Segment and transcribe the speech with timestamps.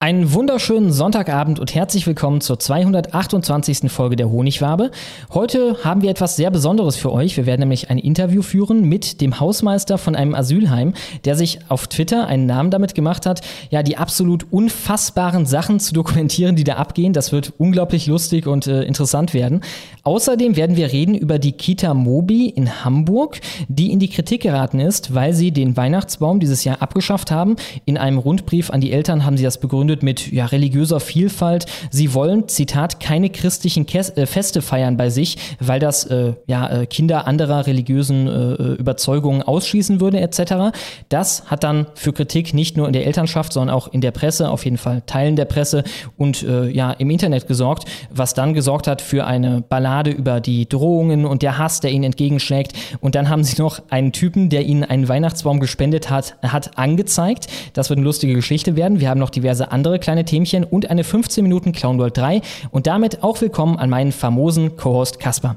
[0.00, 3.90] Einen wunderschönen Sonntagabend und herzlich willkommen zur 228.
[3.90, 4.92] Folge der Honigwabe.
[5.34, 7.36] Heute haben wir etwas sehr Besonderes für euch.
[7.36, 11.88] Wir werden nämlich ein Interview führen mit dem Hausmeister von einem Asylheim, der sich auf
[11.88, 13.40] Twitter einen Namen damit gemacht hat,
[13.70, 17.12] ja, die absolut unfassbaren Sachen zu dokumentieren, die da abgehen.
[17.12, 19.62] Das wird unglaublich lustig und äh, interessant werden.
[20.04, 24.78] Außerdem werden wir reden über die Kita Mobi in Hamburg, die in die Kritik geraten
[24.78, 27.56] ist, weil sie den Weihnachtsbaum dieses Jahr abgeschafft haben.
[27.84, 31.66] In einem Rundbrief an die Eltern haben sie das begründet begründet mit ja, religiöser Vielfalt.
[31.90, 36.68] Sie wollen, Zitat, keine christlichen Kes äh, Feste feiern bei sich, weil das äh, ja,
[36.68, 40.76] äh, Kinder anderer religiösen äh, äh, Überzeugungen ausschließen würde, etc.
[41.08, 44.50] Das hat dann für Kritik nicht nur in der Elternschaft, sondern auch in der Presse,
[44.50, 45.84] auf jeden Fall Teilen der Presse
[46.16, 51.24] und ja, im Internet gesorgt, was dann gesorgt hat für eine Ballade über die Drohungen
[51.24, 52.72] und der Hass, der ihnen entgegenschlägt.
[53.00, 57.46] Und dann haben sie noch einen Typen, der ihnen einen Weihnachtsbaum gespendet hat, hat angezeigt.
[57.72, 59.00] Das wird eine lustige Geschichte werden.
[59.00, 62.86] Wir haben noch diverse andere kleine Themchen und eine 15 Minuten Clown World 3 und
[62.86, 65.56] damit auch willkommen an meinen famosen Co-Host Kasper.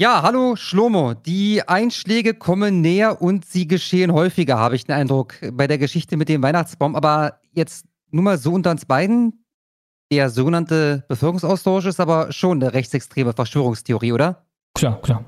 [0.00, 1.14] Ja, hallo Schlomo.
[1.14, 6.16] Die Einschläge kommen näher und sie geschehen häufiger, habe ich den Eindruck, bei der Geschichte
[6.16, 6.96] mit dem Weihnachtsbaum.
[6.96, 9.44] Aber jetzt nur mal so unter uns beiden.
[10.10, 14.44] Der sogenannte Bevölkerungsaustausch ist aber schon eine rechtsextreme Verschwörungstheorie, oder?
[14.74, 15.24] Klar, klar.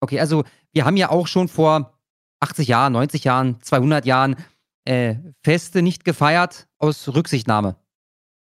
[0.00, 1.98] Okay, also wir haben ja auch schon vor
[2.40, 4.36] 80 Jahren, 90 Jahren, 200 Jahren
[4.84, 7.76] äh, Feste nicht gefeiert aus Rücksichtnahme.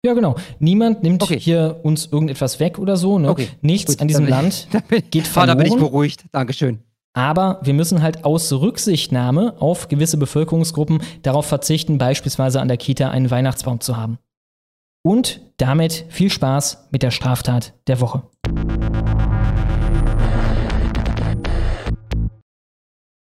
[0.05, 0.35] Ja, genau.
[0.59, 1.39] Niemand nimmt Okay.
[1.39, 3.19] hier uns irgendetwas weg oder so.
[3.19, 3.29] Ne?
[3.29, 5.57] Okay, Nichts gut, an diesem Land bin, geht Ah, verloren.
[5.57, 6.25] da bin ich beruhigt.
[6.33, 6.79] Dankeschön.
[7.15, 13.11] Aber wir müssen halt aus Rücksichtnahme auf gewisse Bevölkerungsgruppen darauf verzichten, beispielsweise an der Kita
[13.11, 14.17] einen Weihnachtsbaum zu haben.
[15.05, 18.23] Und damit viel Spaß mit der Straftat der Woche.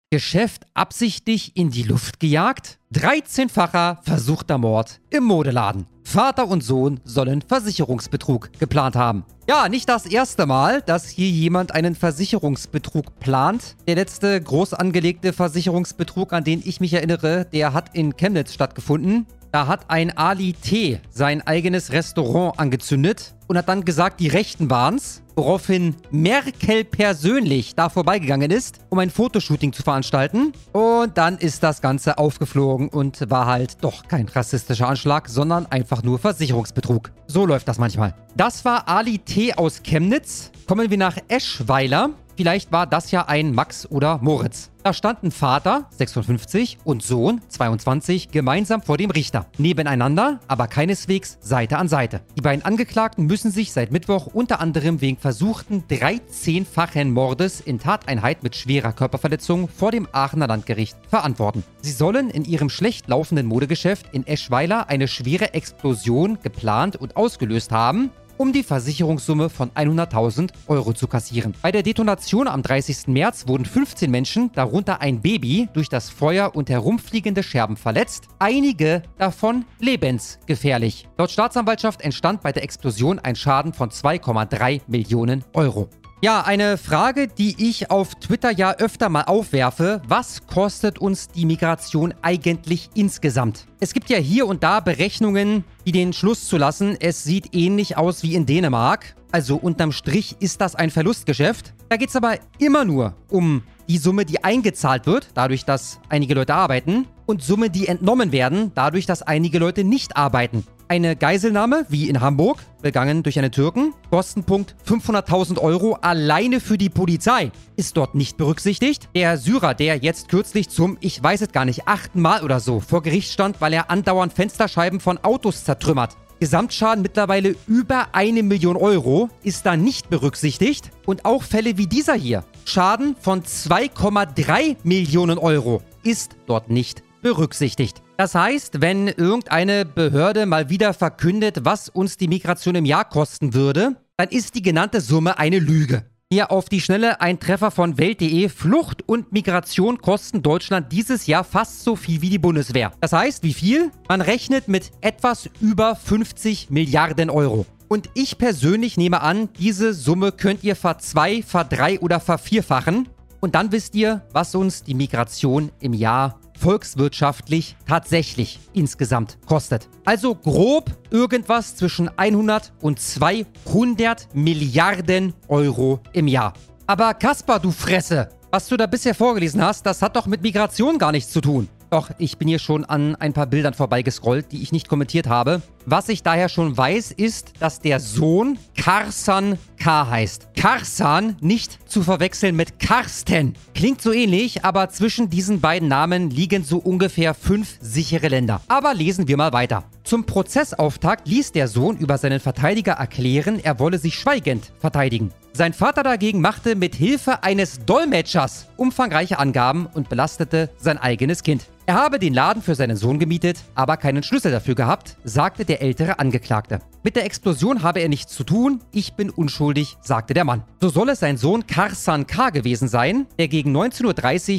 [0.10, 2.80] Geschäft absichtlich in die Luft gejagt?
[2.94, 5.86] 13-facher versuchter Mord im Modeladen.
[6.06, 9.26] Vater und Sohn sollen Versicherungsbetrug geplant haben.
[9.50, 13.76] Ja, nicht das erste Mal, dass hier jemand einen Versicherungsbetrug plant.
[13.86, 19.26] Der letzte groß angelegte Versicherungsbetrug, an den ich mich erinnere, der hat in Chemnitz stattgefunden.
[19.52, 21.02] Da hat ein Ali T.
[21.10, 25.22] sein eigenes Restaurant angezündet und hat dann gesagt, die Rechten waren's.
[25.38, 30.52] Woraufhin Merkel persönlich da vorbeigegangen ist, um ein Fotoshooting zu veranstalten.
[30.74, 36.02] Und dann ist das Ganze aufgeflogen und war halt doch kein rassistischer Anschlag, sondern einfach
[36.02, 37.12] nur Versicherungsbetrug.
[37.28, 38.16] So läuft das manchmal.
[38.36, 39.54] Das war Ali T.
[39.54, 40.50] aus Chemnitz.
[40.66, 42.10] Kommen wir nach Eschweiler.
[42.38, 44.70] Vielleicht war das ja ein Max oder Moritz.
[44.84, 49.48] Da standen Vater, 56, und Sohn, 22, gemeinsam vor dem Richter.
[49.58, 52.22] Nebeneinander, aber keineswegs Seite an Seite.
[52.38, 58.44] Die beiden Angeklagten müssen sich seit Mittwoch unter anderem wegen versuchten 13-fachen Mordes in Tateinheit
[58.44, 61.64] mit schwerer Körperverletzung vor dem Aachener Landgericht verantworten.
[61.82, 67.72] Sie sollen in ihrem schlecht laufenden Modegeschäft in Eschweiler eine schwere Explosion geplant und ausgelöst
[67.72, 71.54] haben, um die Versicherungssumme von 100.000 Euro zu kassieren.
[71.62, 73.08] Bei der Detonation am 30.
[73.08, 79.04] März wurden 15 Menschen, darunter ein Baby, durch das Feuer und herumfliegende Scherben verletzt, einige
[79.18, 81.08] davon lebensgefährlich.
[81.18, 85.90] Laut Staatsanwaltschaft entstand bei der Explosion ein Schaden von 2,3 Millionen Euro.
[86.20, 90.02] Ja, eine Frage, die ich auf Twitter ja öfter mal aufwerfe.
[90.08, 93.68] Was kostet uns die Migration eigentlich insgesamt?
[93.80, 97.98] Es gibt ja hier und da Berechnungen, die den Schluss zu lassen, es sieht ähnlich
[97.98, 99.16] aus wie in Dänemark.
[99.32, 101.76] Also unterm Strich ist das ein Verlustgeschäft.
[101.90, 106.34] Da geht es aber immer nur um die Summe, die eingezahlt wird, dadurch, dass einige
[106.34, 110.64] Leute arbeiten, und Summe, die entnommen werden, dadurch, dass einige Leute nicht arbeiten.
[110.90, 116.90] Eine Geiselnahme, wie in Hamburg, begangen durch einen Türken, Kostenpunkt 500.000 Euro alleine für die
[116.90, 119.10] Polizei, ist dort nicht berücksichtigt.
[119.14, 122.80] Der Syrer, der jetzt kürzlich zum, ich weiß es gar nicht, achten Mal oder so
[122.80, 126.16] vor Gericht stand, weil er andauernd Fensterscheiben von Autos zertrümmert.
[126.40, 130.92] Gesamtschaden mittlerweile über eine Million Euro ist da nicht berücksichtigt.
[131.06, 138.02] Und auch Fälle wie dieser hier, Schaden von 2,3 Millionen Euro, ist dort nicht berücksichtigt.
[138.16, 143.54] Das heißt, wenn irgendeine Behörde mal wieder verkündet, was uns die Migration im Jahr kosten
[143.54, 146.06] würde, dann ist die genannte Summe eine Lüge.
[146.32, 148.48] Hier auf die Schnelle ein Treffer von Welt.de.
[148.48, 152.94] Flucht und Migration kosten Deutschland dieses Jahr fast so viel wie die Bundeswehr.
[153.02, 153.92] Das heißt, wie viel?
[154.08, 157.66] Man rechnet mit etwas über 50 Milliarden Euro.
[157.90, 163.10] Und ich persönlich nehme an, diese Summe könnt ihr verzwei, verdrei oder vervierfachen.
[163.42, 169.88] Und dann wisst ihr, was uns die Migration im Jahr volkswirtschaftlich tatsächlich insgesamt kostet.
[170.06, 176.54] Also grob irgendwas zwischen 100 und 200 Milliarden Euro im Jahr.
[176.86, 180.98] Aber Kaspar, du Fresse, was du da bisher vorgelesen hast, das hat doch mit Migration
[180.98, 181.68] gar nichts zu tun.
[181.90, 185.62] Doch, ich bin hier schon an ein paar Bildern vorbeigescrollt, die ich nicht kommentiert habe.
[185.90, 190.50] Was ich daher schon weiß, ist, dass der Sohn Karsan K heißt.
[190.58, 193.54] Karsan nicht zu verwechseln mit Karsten.
[193.74, 198.60] Klingt so ähnlich, aber zwischen diesen beiden Namen liegen so ungefähr fünf sichere Länder.
[198.68, 199.86] Aber lesen wir mal weiter.
[200.04, 205.32] Zum Prozessauftakt ließ der Sohn über seinen Verteidiger erklären, er wolle sich schweigend verteidigen.
[205.54, 211.66] Sein Vater dagegen machte mit Hilfe eines Dolmetschers umfangreiche Angaben und belastete sein eigenes Kind.
[211.88, 215.77] Er habe den Laden für seinen Sohn gemietet, aber keinen Schlüssel dafür gehabt, sagte der
[215.82, 216.80] ältere Angeklagte.
[217.04, 220.64] Mit der Explosion habe er nichts zu tun, ich bin unschuldig, sagte der Mann.
[220.82, 222.50] So soll es sein Sohn Karsan K.
[222.50, 224.06] gewesen sein, der gegen 19.30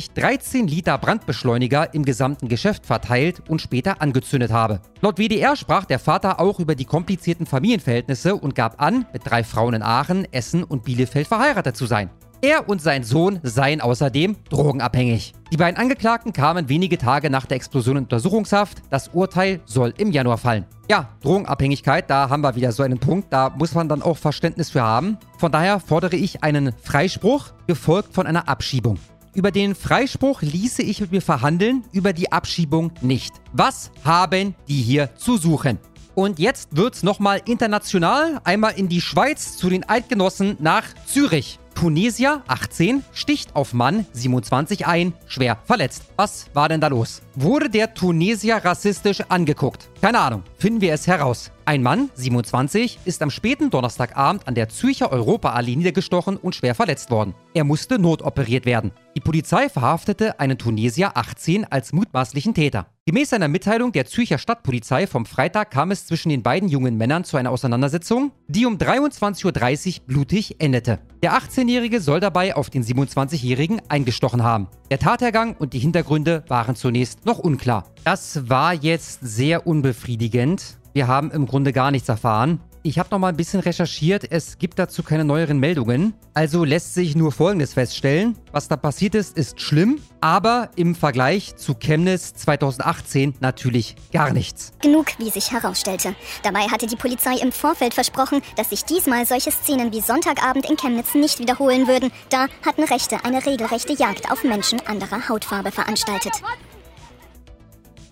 [0.08, 4.80] Uhr 13 Liter Brandbeschleuniger im gesamten Geschäft verteilt und später angezündet habe.
[5.00, 9.44] Laut WDR sprach der Vater auch über die komplizierten Familienverhältnisse und gab an, mit drei
[9.44, 12.10] Frauen in Aachen, Essen und Bielefeld verheiratet zu sein.
[12.40, 15.32] Er und sein Sohn seien außerdem drogenabhängig.
[15.50, 18.78] Die beiden Angeklagten kamen wenige Tage nach der Explosion in Untersuchungshaft.
[18.90, 20.64] Das Urteil soll im Januar fallen.
[20.88, 24.70] Ja, Drogenabhängigkeit, da haben wir wieder so einen Punkt, da muss man dann auch Verständnis
[24.70, 25.18] für haben.
[25.38, 29.00] Von daher fordere ich einen Freispruch, gefolgt von einer Abschiebung.
[29.34, 33.32] Über den Freispruch ließe ich mit mir verhandeln, über die Abschiebung nicht.
[33.52, 35.78] Was haben die hier zu suchen?
[36.14, 41.60] Und jetzt wird's nochmal international, einmal in die Schweiz zu den Eidgenossen nach Zürich.
[41.78, 46.06] Tunesier, 18, sticht auf Mann, 27 ein, schwer verletzt.
[46.16, 47.22] Was war denn da los?
[47.36, 49.88] Wurde der Tunesier rassistisch angeguckt?
[50.02, 51.52] Keine Ahnung, finden wir es heraus.
[51.66, 57.12] Ein Mann, 27, ist am späten Donnerstagabend an der Zürcher Europaallee niedergestochen und schwer verletzt
[57.12, 57.34] worden.
[57.54, 58.90] Er musste notoperiert werden.
[59.14, 62.86] Die Polizei verhaftete einen Tunesier, 18, als mutmaßlichen Täter.
[63.04, 67.24] Gemäß einer Mitteilung der Zürcher Stadtpolizei vom Freitag kam es zwischen den beiden jungen Männern
[67.24, 71.00] zu einer Auseinandersetzung, die um 23.30 Uhr blutig endete.
[71.22, 71.32] Der
[71.68, 74.68] 18-Jährige soll dabei auf den 27-Jährigen eingestochen haben.
[74.90, 77.84] Der Tathergang und die Hintergründe waren zunächst noch unklar.
[78.04, 80.78] Das war jetzt sehr unbefriedigend.
[80.94, 82.60] Wir haben im Grunde gar nichts erfahren.
[82.82, 84.30] Ich habe noch mal ein bisschen recherchiert.
[84.30, 86.14] Es gibt dazu keine neueren Meldungen.
[86.34, 88.36] Also lässt sich nur Folgendes feststellen.
[88.52, 94.72] Was da passiert ist, ist schlimm, aber im Vergleich zu Chemnitz 2018 natürlich gar nichts.
[94.80, 96.14] Genug, wie sich herausstellte.
[96.42, 100.76] Dabei hatte die Polizei im Vorfeld versprochen, dass sich diesmal solche Szenen wie Sonntagabend in
[100.76, 102.10] Chemnitz nicht wiederholen würden.
[102.30, 106.34] Da hatten Rechte eine regelrechte Jagd auf Menschen anderer Hautfarbe veranstaltet.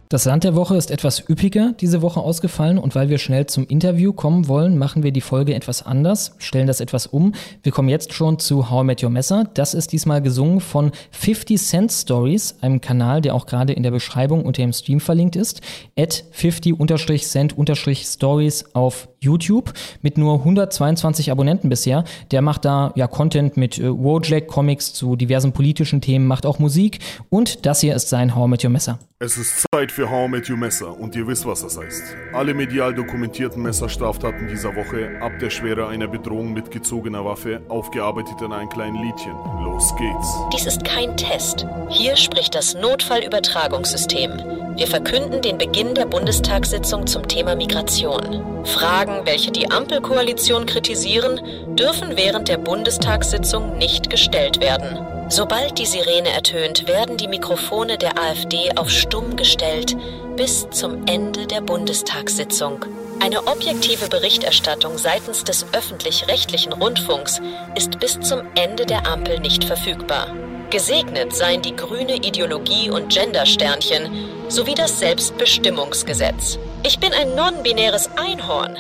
[0.08, 3.67] Das Land der Woche ist etwas üppiger diese Woche ausgefallen und weil wir schnell zum
[3.67, 7.32] Interview kommen wollen, machen wir die Folge etwas anders, stellen das etwas um.
[7.64, 9.50] Wir kommen jetzt schon zu How I Met Your Messer.
[9.55, 13.91] Das ist diesmal gesungen von 50 Cent Stories, einem Kanal, der auch gerade in der
[13.91, 15.61] Beschreibung unter dem Stream verlinkt ist.
[15.99, 19.73] At 50-Cent-Stories auf YouTube
[20.03, 22.05] mit nur 122 Abonnenten bisher.
[22.31, 26.59] Der macht da ja Content mit äh, Wojak Comics zu diversen politischen Themen, macht auch
[26.59, 26.99] Musik
[27.31, 28.99] und das hier ist sein How I Met Your Messer.
[29.19, 32.03] Es ist Zeit für How I Met Your Messer und ihr wisst, was das heißt.
[32.35, 38.43] Alle medial dokumentierten Messerstraftaten dieser Woche, ab der Schwere einer Bedrohung mit gezogener Waffe, aufgearbeitet
[38.43, 39.33] in einem kleinen Liedchen.
[39.65, 40.37] Los geht's.
[40.53, 41.67] Dies ist kein Test.
[41.89, 44.33] Hier spricht das Notfallübertragungssystem.
[44.77, 48.67] Wir verkünden den Beginn der Bundestagssitzung zum Thema Migration.
[48.67, 51.41] Fragen, welche die Ampelkoalition kritisieren,
[51.76, 54.99] dürfen während der Bundestagssitzung nicht gestellt werden.
[55.29, 59.97] Sobald die Sirene ertönt, werden die Mikrofone der AfD auf stumm gestellt
[60.37, 62.85] bis zum Ende der Bundestagssitzung.
[63.20, 67.41] Eine objektive Berichterstattung seitens des öffentlich-rechtlichen Rundfunks
[67.75, 70.29] ist bis zum Ende der Ampel nicht verfügbar.
[70.70, 74.11] Gesegnet seien die grüne Ideologie und Gendersternchen
[74.49, 76.58] sowie das Selbstbestimmungsgesetz.
[76.82, 78.77] Ich bin ein non-binäres Einhorn.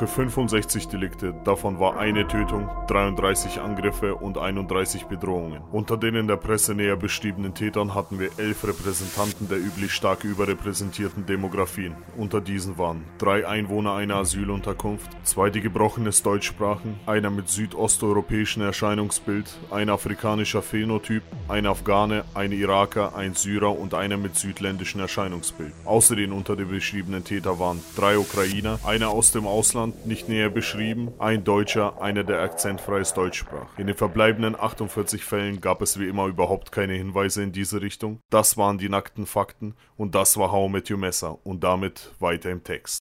[0.00, 5.60] Woche 65 Delikte, davon war eine Tötung, 33 Angriffe und 31 Bedrohungen.
[5.72, 10.24] Unter den in der Presse näher beschriebenen Tätern hatten wir elf Repräsentanten der üblich stark
[10.24, 11.96] überrepräsentierten Demografien.
[12.16, 18.62] Unter diesen waren drei Einwohner einer Asylunterkunft, zwei die gebrochenes Deutsch sprachen, einer mit südosteuropäischem
[18.62, 25.72] Erscheinungsbild, ein afrikanischer Phänotyp, ein Afghane, ein Iraker, ein Syrer und einer mit südländischem Erscheinungsbild.
[25.84, 31.12] Außerdem unter den beschriebenen Täter waren drei Ukrainer, einer aus dem Ausland, nicht näher beschrieben,
[31.20, 33.78] ein Deutscher, einer der akzentfreies Deutsch sprach.
[33.78, 38.18] In den verbleibenden 48 Fällen gab es wie immer überhaupt keine Hinweise in diese Richtung.
[38.30, 42.50] Das waren die nackten Fakten und das war How Met Your Messer und damit weiter
[42.50, 43.00] im Text.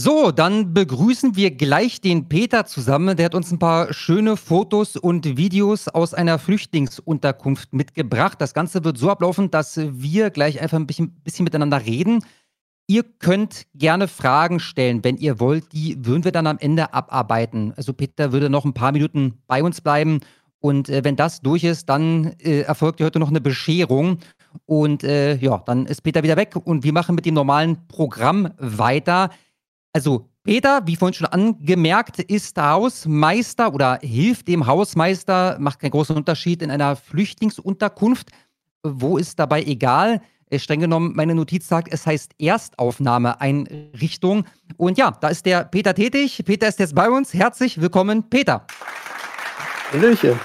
[0.00, 3.16] So, dann begrüßen wir gleich den Peter zusammen.
[3.16, 8.40] Der hat uns ein paar schöne Fotos und Videos aus einer Flüchtlingsunterkunft mitgebracht.
[8.40, 12.24] Das Ganze wird so ablaufen, dass wir gleich einfach ein bisschen, bisschen miteinander reden.
[12.86, 15.72] Ihr könnt gerne Fragen stellen, wenn ihr wollt.
[15.72, 17.72] Die würden wir dann am Ende abarbeiten.
[17.76, 20.20] Also Peter würde noch ein paar Minuten bei uns bleiben.
[20.60, 24.18] Und äh, wenn das durch ist, dann äh, erfolgt heute noch eine Bescherung.
[24.64, 28.52] Und äh, ja, dann ist Peter wieder weg und wir machen mit dem normalen Programm
[28.58, 29.30] weiter.
[29.92, 36.16] Also Peter, wie vorhin schon angemerkt, ist Hausmeister oder hilft dem Hausmeister, macht keinen großen
[36.16, 38.30] Unterschied in einer Flüchtlingsunterkunft.
[38.82, 40.22] Wo ist dabei egal?
[40.50, 44.44] Äh, streng genommen, meine Notiz sagt, es heißt Erstaufnahmeeinrichtung.
[44.76, 46.42] Und ja, da ist der Peter tätig.
[46.44, 47.34] Peter ist jetzt bei uns.
[47.34, 48.64] Herzlich willkommen, Peter.
[49.92, 50.38] Hallöchen.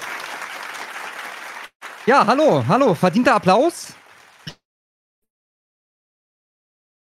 [2.05, 2.93] Ja, hallo, hallo.
[2.93, 3.93] Verdienter Applaus.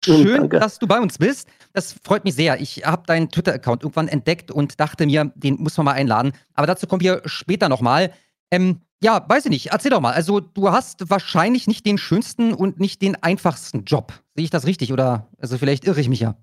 [0.03, 0.59] Schön, Danke.
[0.59, 1.47] dass du bei uns bist.
[1.73, 2.59] Das freut mich sehr.
[2.59, 6.33] Ich habe deinen Twitter-Account irgendwann entdeckt und dachte mir, den muss man mal einladen.
[6.55, 8.11] Aber dazu kommen wir später nochmal.
[8.49, 9.67] Ähm, ja, weiß ich nicht.
[9.67, 10.13] Erzähl doch mal.
[10.13, 14.13] Also, du hast wahrscheinlich nicht den schönsten und nicht den einfachsten Job.
[14.35, 14.91] Sehe ich das richtig?
[14.91, 16.35] Oder, also vielleicht irre ich mich ja.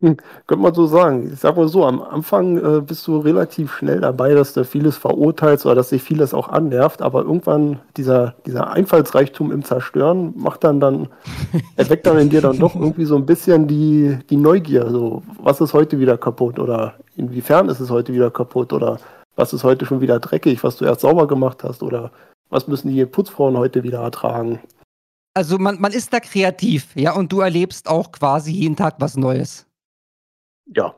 [0.00, 1.30] Könnte man so sagen.
[1.32, 4.96] Ich sag mal so, am Anfang äh, bist du relativ schnell dabei, dass du vieles
[4.96, 10.62] verurteilst oder dass sich vieles auch annervt, aber irgendwann dieser, dieser Einfallsreichtum im Zerstören macht
[10.62, 11.08] dann dann,
[11.76, 14.88] erweckt dann in dir dann doch irgendwie so ein bisschen die, die Neugier.
[14.88, 19.00] So, was ist heute wieder kaputt oder inwiefern ist es heute wieder kaputt oder
[19.34, 22.12] was ist heute schon wieder dreckig, was du erst sauber gemacht hast oder
[22.50, 24.60] was müssen die Putzfrauen heute wieder ertragen.
[25.34, 29.16] Also, man, man ist da kreativ, ja, und du erlebst auch quasi jeden Tag was
[29.16, 29.67] Neues.
[30.74, 30.94] Ja.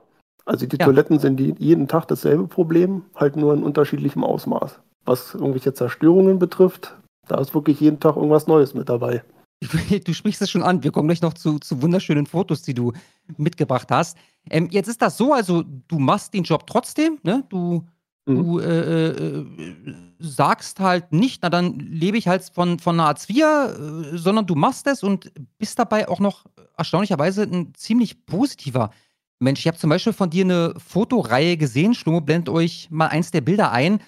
[0.46, 0.86] Also die Ja.
[0.86, 4.80] Toiletten sind die, jeden Tag dasselbe Problem, halt nur in unterschiedlichem Ausmaß.
[5.04, 6.96] Was irgendwelche Zerstörungen betrifft,
[7.28, 9.22] da ist wirklich jeden Tag irgendwas Neues mit dabei.
[10.04, 10.82] Du sprichst es schon an.
[10.82, 12.92] Wir kommen gleich noch zu, zu wunderschönen Fotos, die du
[13.36, 14.16] mitgebracht hast.
[14.48, 17.44] Ähm, jetzt ist das so, also du machst den Job trotzdem, ne?
[17.50, 17.84] Du,
[18.26, 18.36] Mhm.
[18.44, 19.46] du äh, äh,
[20.18, 24.46] sagst halt nicht, na dann lebe ich halt von, von einer Hartz IV, äh, sondern
[24.46, 26.44] du machst es und bist dabei auch noch
[26.76, 28.90] erstaunlicherweise ein ziemlich positiver
[29.40, 29.60] Mensch.
[29.60, 31.94] Ich habe zum Beispiel von dir eine Fotoreihe gesehen.
[31.94, 34.00] Schlomo, blendet euch mal eins der Bilder ein.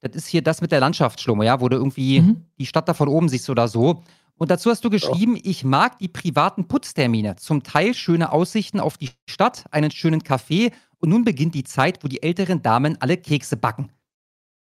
[0.00, 2.44] Das ist hier das mit der Landschaft, Schlomo, ja, wo du irgendwie Mhm.
[2.58, 4.02] die Stadt da von oben siehst oder so.
[4.36, 7.36] Und dazu hast du geschrieben, ich mag die privaten Putztermine.
[7.36, 12.04] Zum Teil schöne Aussichten auf die Stadt, einen schönen Kaffee und nun beginnt die Zeit,
[12.04, 13.90] wo die älteren Damen alle Kekse backen.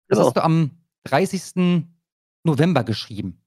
[0.08, 0.26] Das Genau.
[0.28, 0.70] hast du am
[1.04, 1.86] 30.
[2.42, 3.38] November geschrieben.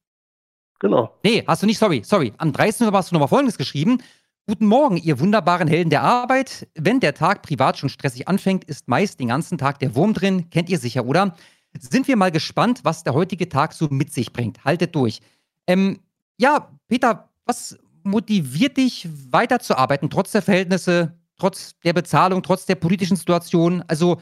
[0.80, 1.18] Genau.
[1.24, 2.32] Nee, hast du nicht, sorry, sorry.
[2.38, 2.82] Am 30.
[2.82, 3.98] November hast du nochmal Folgendes geschrieben.
[4.46, 6.68] Guten Morgen, ihr wunderbaren Helden der Arbeit.
[6.76, 10.50] Wenn der Tag privat schon stressig anfängt, ist meist den ganzen Tag der Wurm drin.
[10.50, 11.34] Kennt ihr sicher, oder?
[11.80, 14.66] Sind wir mal gespannt, was der heutige Tag so mit sich bringt.
[14.66, 15.22] Haltet durch.
[15.66, 16.00] Ähm,
[16.38, 23.16] ja, Peter, was motiviert dich weiterzuarbeiten, trotz der Verhältnisse, trotz der Bezahlung, trotz der politischen
[23.16, 23.82] Situation?
[23.88, 24.20] Also,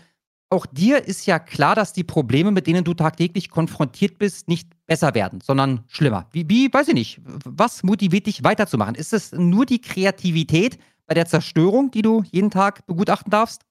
[0.52, 4.70] auch dir ist ja klar, dass die Probleme, mit denen du tagtäglich konfrontiert bist, nicht
[4.86, 6.28] besser werden, sondern schlimmer.
[6.32, 8.96] Wie, wie, weiß ich nicht, was motiviert dich weiterzumachen?
[8.96, 10.78] Ist es nur die Kreativität
[11.08, 13.62] bei der Zerstörung, die du jeden Tag begutachten darfst?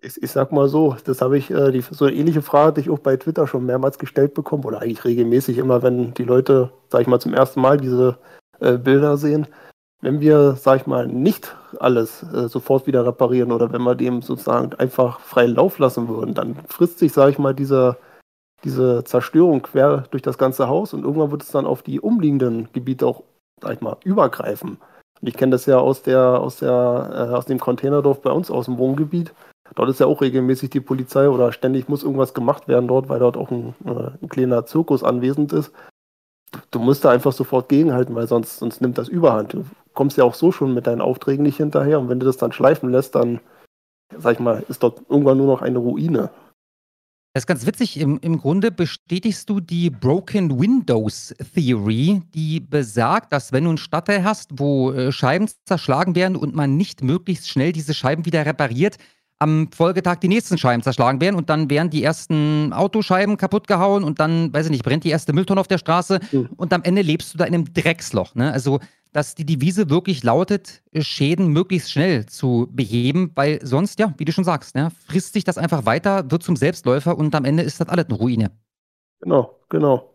[0.00, 2.80] Ich, ich sag mal so, das habe ich, äh, die, so eine ähnliche Frage hatte
[2.82, 6.72] ich auch bei Twitter schon mehrmals gestellt bekommen, oder eigentlich regelmäßig immer, wenn die Leute,
[6.90, 8.18] sag ich mal, zum ersten Mal diese
[8.60, 9.48] äh, Bilder sehen
[10.04, 14.20] wenn wir, sag ich mal, nicht alles äh, sofort wieder reparieren oder wenn wir dem
[14.20, 17.96] sozusagen einfach freien Lauf lassen würden, dann frisst sich, sag ich mal, diese,
[18.64, 22.68] diese Zerstörung quer durch das ganze Haus und irgendwann wird es dann auf die umliegenden
[22.74, 23.22] Gebiete auch,
[23.62, 24.76] sag ich mal, übergreifen.
[25.22, 28.50] Und ich kenne das ja aus der, aus der, äh, aus dem Containerdorf bei uns
[28.50, 29.32] aus dem Wohngebiet.
[29.74, 33.20] Dort ist ja auch regelmäßig die Polizei oder ständig muss irgendwas gemacht werden dort, weil
[33.20, 35.72] dort auch ein, äh, ein kleiner Zirkus anwesend ist
[36.70, 39.54] du musst da einfach sofort gegenhalten, weil sonst, sonst nimmt das überhand.
[39.54, 42.36] Du kommst ja auch so schon mit deinen Aufträgen nicht hinterher und wenn du das
[42.36, 43.40] dann schleifen lässt, dann,
[44.16, 46.30] sag ich mal, ist dort irgendwann nur noch eine Ruine.
[47.32, 47.98] Das ist ganz witzig.
[47.98, 53.78] Im, Im Grunde bestätigst du die Broken Windows Theory, die besagt, dass wenn du einen
[53.78, 58.46] Stadtteil hast, wo äh, Scheiben zerschlagen werden und man nicht möglichst schnell diese Scheiben wieder
[58.46, 58.98] repariert,
[59.40, 64.04] am Folgetag die nächsten Scheiben zerschlagen werden und dann werden die ersten Autoscheiben kaputt gehauen
[64.04, 66.50] und dann, weiß ich nicht, brennt die erste Mülltonne auf der Straße mhm.
[66.56, 68.36] und am Ende lebst du da in einem Drecksloch.
[68.36, 68.52] Ne?
[68.52, 68.78] Also,
[69.14, 74.32] dass die Devise wirklich lautet, Schäden möglichst schnell zu beheben, weil sonst, ja, wie du
[74.32, 77.80] schon sagst, ne, frisst sich das einfach weiter, wird zum Selbstläufer und am Ende ist
[77.80, 78.50] das alles eine Ruine.
[79.20, 80.12] Genau, genau.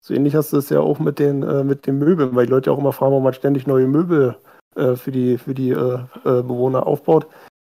[0.00, 2.52] So ähnlich hast du es ja auch mit den, äh, mit den Möbeln, weil die
[2.52, 4.36] Leute auch immer fragen, warum man ständig neue Möbel
[4.76, 7.26] äh, für die, für die äh, äh Bewohner aufbaut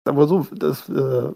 [0.07, 1.31] aber so, das, äh,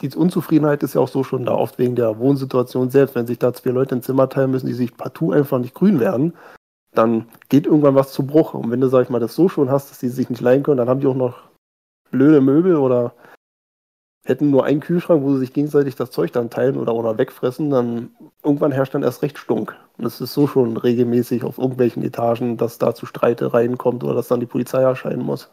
[0.00, 3.14] die Unzufriedenheit ist ja auch so schon da, oft wegen der Wohnsituation selbst.
[3.14, 6.00] Wenn sich da zwei Leute ein Zimmer teilen müssen, die sich partout einfach nicht grün
[6.00, 6.34] werden,
[6.98, 8.54] dann geht irgendwann was zu Bruch.
[8.54, 10.62] Und wenn du, sag ich mal, das so schon hast, dass die sich nicht leihen
[10.62, 11.38] können, dann haben die auch noch
[12.10, 13.14] blöde Möbel oder
[14.24, 17.70] hätten nur einen Kühlschrank, wo sie sich gegenseitig das Zeug dann teilen oder, oder wegfressen,
[17.70, 18.10] dann
[18.42, 19.76] irgendwann herrscht dann erst recht Stunk.
[19.98, 24.14] Und es ist so schon regelmäßig auf irgendwelchen Etagen, dass da zu Streitereien kommt oder
[24.14, 25.50] dass dann die Polizei erscheinen muss.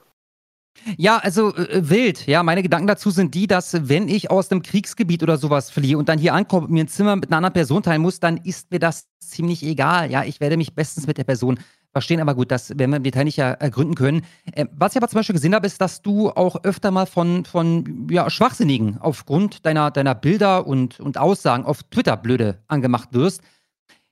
[0.97, 2.27] Ja, also äh, wild.
[2.27, 5.97] Ja, meine Gedanken dazu sind die, dass wenn ich aus dem Kriegsgebiet oder sowas fliehe
[5.97, 8.37] und dann hier ankomme und mir ein Zimmer mit einer anderen Person teilen muss, dann
[8.37, 10.11] ist mir das ziemlich egal.
[10.11, 11.59] Ja, ich werde mich bestens mit der Person
[11.91, 14.23] verstehen, aber gut, das werden wir im Detail nicht ergründen können.
[14.51, 17.45] Äh, was ich aber zum Beispiel gesehen habe, ist, dass du auch öfter mal von,
[17.45, 23.41] von ja, Schwachsinnigen aufgrund deiner, deiner Bilder und, und Aussagen auf Twitter blöde angemacht wirst.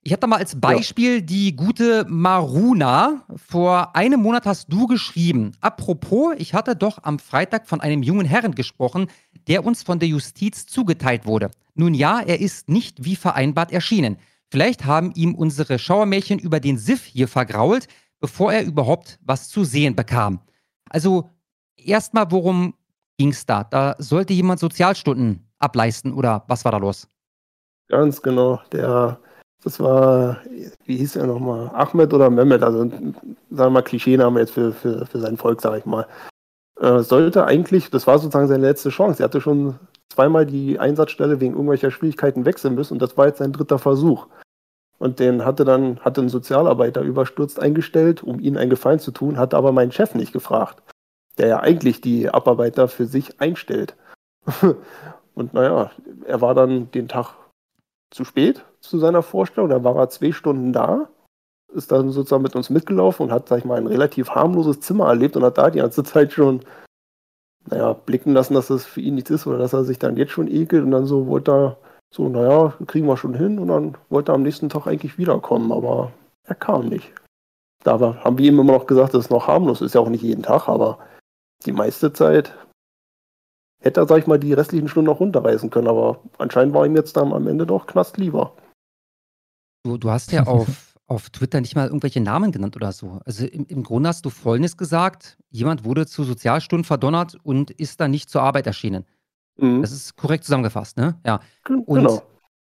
[0.03, 1.21] Ich habe da mal als Beispiel ja.
[1.21, 3.23] die gute Maruna.
[3.35, 5.51] Vor einem Monat hast du geschrieben.
[5.61, 9.07] Apropos, ich hatte doch am Freitag von einem jungen Herrn gesprochen,
[9.47, 11.51] der uns von der Justiz zugeteilt wurde.
[11.75, 14.17] Nun ja, er ist nicht wie vereinbart erschienen.
[14.49, 17.87] Vielleicht haben ihm unsere Schauermärchen über den Siff hier vergrault,
[18.19, 20.39] bevor er überhaupt was zu sehen bekam.
[20.89, 21.29] Also,
[21.75, 22.73] erstmal, worum
[23.19, 23.63] ging's da?
[23.63, 27.07] Da sollte jemand Sozialstunden ableisten oder was war da los?
[27.87, 28.59] Ganz genau.
[28.71, 29.19] Der
[29.63, 30.37] das war,
[30.85, 31.69] wie hieß er nochmal?
[31.73, 35.77] Ahmed oder Mehmet, also sagen wir mal Klischeename jetzt für, für, für sein Volk, sag
[35.77, 36.07] ich mal.
[36.79, 39.21] Äh, sollte eigentlich, das war sozusagen seine letzte Chance.
[39.21, 39.75] Er hatte schon
[40.09, 44.27] zweimal die Einsatzstelle wegen irgendwelcher Schwierigkeiten wechseln müssen und das war jetzt sein dritter Versuch.
[44.97, 49.37] Und den hatte dann, hatte ein Sozialarbeiter überstürzt eingestellt, um ihnen einen Gefallen zu tun,
[49.37, 50.81] hatte aber meinen Chef nicht gefragt,
[51.37, 53.95] der ja eigentlich die Abarbeiter für sich einstellt.
[55.35, 55.91] und naja,
[56.25, 57.33] er war dann den Tag
[58.11, 59.69] zu spät zu seiner Vorstellung.
[59.69, 61.09] Da war er zwei Stunden da,
[61.73, 65.07] ist dann sozusagen mit uns mitgelaufen und hat, sag ich mal, ein relativ harmloses Zimmer
[65.07, 66.61] erlebt und hat da die ganze Zeit schon,
[67.69, 70.31] naja, blicken lassen, dass das für ihn nichts ist oder dass er sich dann jetzt
[70.31, 71.77] schon ekelt und dann so wollte er
[72.13, 75.71] so, naja, kriegen wir schon hin und dann wollte er am nächsten Tag eigentlich wiederkommen,
[75.71, 76.11] aber
[76.43, 77.13] er kam nicht.
[77.83, 80.23] Da haben wir ihm immer noch gesagt, das ist noch harmlos, ist ja auch nicht
[80.23, 80.99] jeden Tag, aber
[81.65, 82.53] die meiste Zeit
[83.81, 86.95] hätte er, sag ich mal, die restlichen Stunden noch runterreißen können, aber anscheinend war ihm
[86.95, 88.55] jetzt dann am Ende doch Knast lieber.
[89.83, 93.19] Du, du hast ja auf, auf Twitter nicht mal irgendwelche Namen genannt oder so.
[93.25, 97.99] Also im, im Grunde hast du Folgendes gesagt: Jemand wurde zu Sozialstunden verdonnert und ist
[97.99, 99.05] dann nicht zur Arbeit erschienen.
[99.57, 99.81] Mhm.
[99.81, 101.19] Das ist korrekt zusammengefasst, ne?
[101.25, 101.39] Ja.
[101.67, 102.21] Und genau.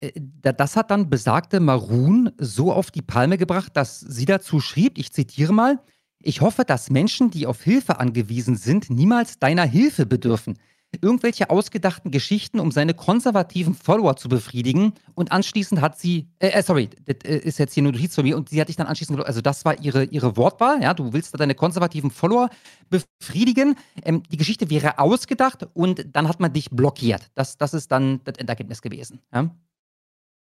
[0.01, 4.99] Äh, das hat dann besagte Maroon so auf die Palme gebracht, dass sie dazu schrieb,
[4.99, 5.79] ich zitiere mal,
[6.21, 10.59] ich hoffe, dass Menschen, die auf Hilfe angewiesen sind, niemals deiner Hilfe bedürfen.
[11.01, 14.93] Irgendwelche ausgedachten Geschichten, um seine konservativen Follower zu befriedigen.
[15.15, 18.25] Und anschließend hat sie, äh, äh sorry, das äh, ist jetzt hier nur Notiz von
[18.25, 21.13] mir, und sie hat dich dann anschließend, also das war ihre, ihre Wortwahl, ja, du
[21.13, 22.51] willst da deine konservativen Follower
[22.91, 23.77] befriedigen.
[24.03, 27.31] Ähm, die Geschichte wäre ausgedacht und dann hat man dich blockiert.
[27.35, 29.21] Das, das ist dann das Endergebnis gewesen.
[29.33, 29.51] Ja?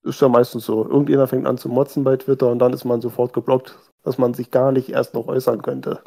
[0.02, 0.84] Ist ja meistens so.
[0.86, 4.34] Irgendjemand fängt an zu motzen bei Twitter und dann ist man sofort geblockt, dass man
[4.34, 6.02] sich gar nicht erst noch äußern könnte.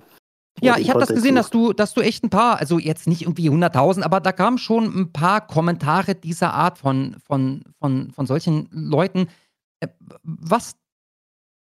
[0.61, 3.21] Ja, ich habe das gesehen, dass du, dass du echt ein paar, also jetzt nicht
[3.21, 8.25] irgendwie 100.000, aber da kamen schon ein paar Kommentare dieser Art von, von, von, von
[8.25, 9.27] solchen Leuten.
[9.79, 9.89] Äh,
[10.23, 10.75] was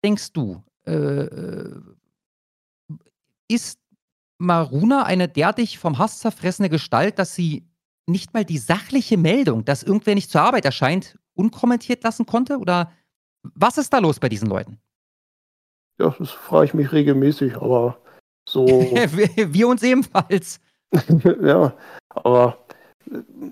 [0.04, 0.64] denkst du?
[0.88, 1.82] Äh, äh,
[3.48, 3.80] ist
[4.40, 7.68] Maruna eine derartig vom Hass zerfressene Gestalt, dass sie
[8.08, 12.58] nicht mal die sachliche Meldung, dass irgendwer nicht zur Arbeit erscheint, unkommentiert lassen konnte?
[12.58, 12.92] Oder
[13.44, 14.80] was ist da los bei diesen Leuten?
[16.00, 18.02] Ja, das frage ich mich regelmäßig, aber
[18.50, 18.66] so.
[19.36, 20.60] wir, uns ebenfalls.
[21.42, 21.74] ja,
[22.10, 22.58] aber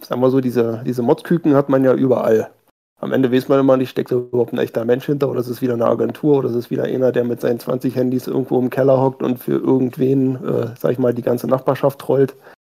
[0.01, 2.51] sagen wir so, diese, diese Motzküken hat man ja überall.
[2.99, 5.49] Am Ende weiß man immer nicht, steckt da überhaupt ein echter Mensch hinter oder ist
[5.49, 8.59] es wieder eine Agentur oder ist es wieder einer, der mit seinen 20 Handys irgendwo
[8.59, 12.35] im Keller hockt und für irgendwen, äh, sag ich mal, die ganze Nachbarschaft trollt.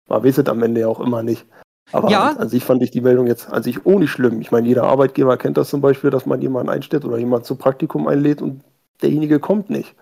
[0.10, 1.46] Man weiß es am Ende ja auch immer nicht.
[1.94, 2.32] Aber ja.
[2.32, 4.42] an, sich fand ich die Meldung jetzt an sich nicht schlimm.
[4.42, 7.58] Ich meine, jeder Arbeitgeber kennt das zum Beispiel, dass man jemanden einstellt oder jemanden zum
[7.58, 8.62] Praktikum einlädt und
[9.02, 9.96] derjenige kommt nicht.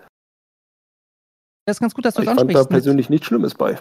[1.68, 2.50] Das ist ganz gut, dass du das ansprichst.
[2.50, 3.78] Ich fand da persönlich nichts Schlimmes bei.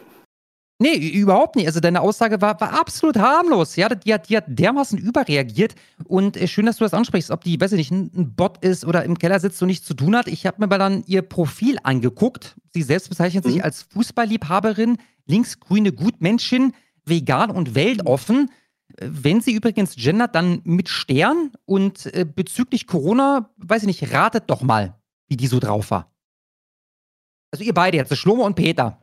[0.77, 1.67] Nee, überhaupt nicht.
[1.67, 3.77] Also deine Aussage war, war absolut harmlos.
[3.77, 5.73] Ja, die hat, die hat dermaßen überreagiert.
[6.03, 8.83] Und äh, schön, dass du das ansprichst, ob die, weiß ich nicht, ein Bot ist
[8.83, 10.27] oder im Keller sitzt und nichts zu tun hat.
[10.27, 12.57] Ich habe mir mal dann ihr Profil angeguckt.
[12.73, 13.51] Sie selbst bezeichnet mhm.
[13.51, 16.73] sich als Fußballliebhaberin, linksgrüne Gutmenschin,
[17.05, 18.51] vegan und weltoffen.
[18.99, 21.53] Wenn sie übrigens gendert, dann mit Stern.
[21.63, 24.95] Und äh, bezüglich Corona, weiß ich nicht, ratet doch mal,
[25.29, 26.11] wie die so drauf war.
[27.57, 28.99] Also ihr beide jetzt, Schlomo und Peter.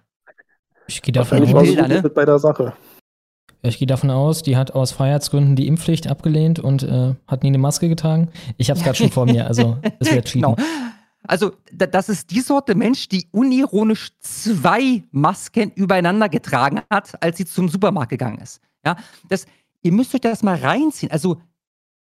[0.87, 2.09] Ich gehe davon aus, Bilder, ne?
[2.09, 2.73] bei der Sache.
[3.63, 7.49] Ich gehe davon aus, die hat aus Freiheitsgründen die Impfpflicht abgelehnt und äh, hat nie
[7.49, 8.31] eine Maske getragen.
[8.57, 10.55] Ich habe es gerade schon vor mir, also es wird cheaten.
[10.55, 10.69] Genau.
[11.25, 17.47] Also, das ist die Sorte Mensch, die unironisch zwei Masken übereinander getragen hat, als sie
[17.47, 18.61] zum Supermarkt gegangen ist.
[18.87, 18.95] Ja,
[19.29, 19.47] das,
[19.83, 21.11] ihr müsst euch das mal reinziehen.
[21.11, 21.41] Also,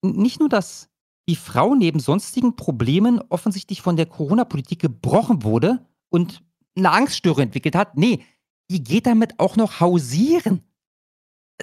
[0.02, 0.88] nicht nur, dass
[1.28, 6.44] die Frau neben sonstigen Problemen offensichtlich von der Corona-Politik gebrochen wurde und
[6.76, 7.98] eine Angststörung entwickelt hat.
[7.98, 8.24] Nee,
[8.70, 10.64] die geht damit auch noch hausieren.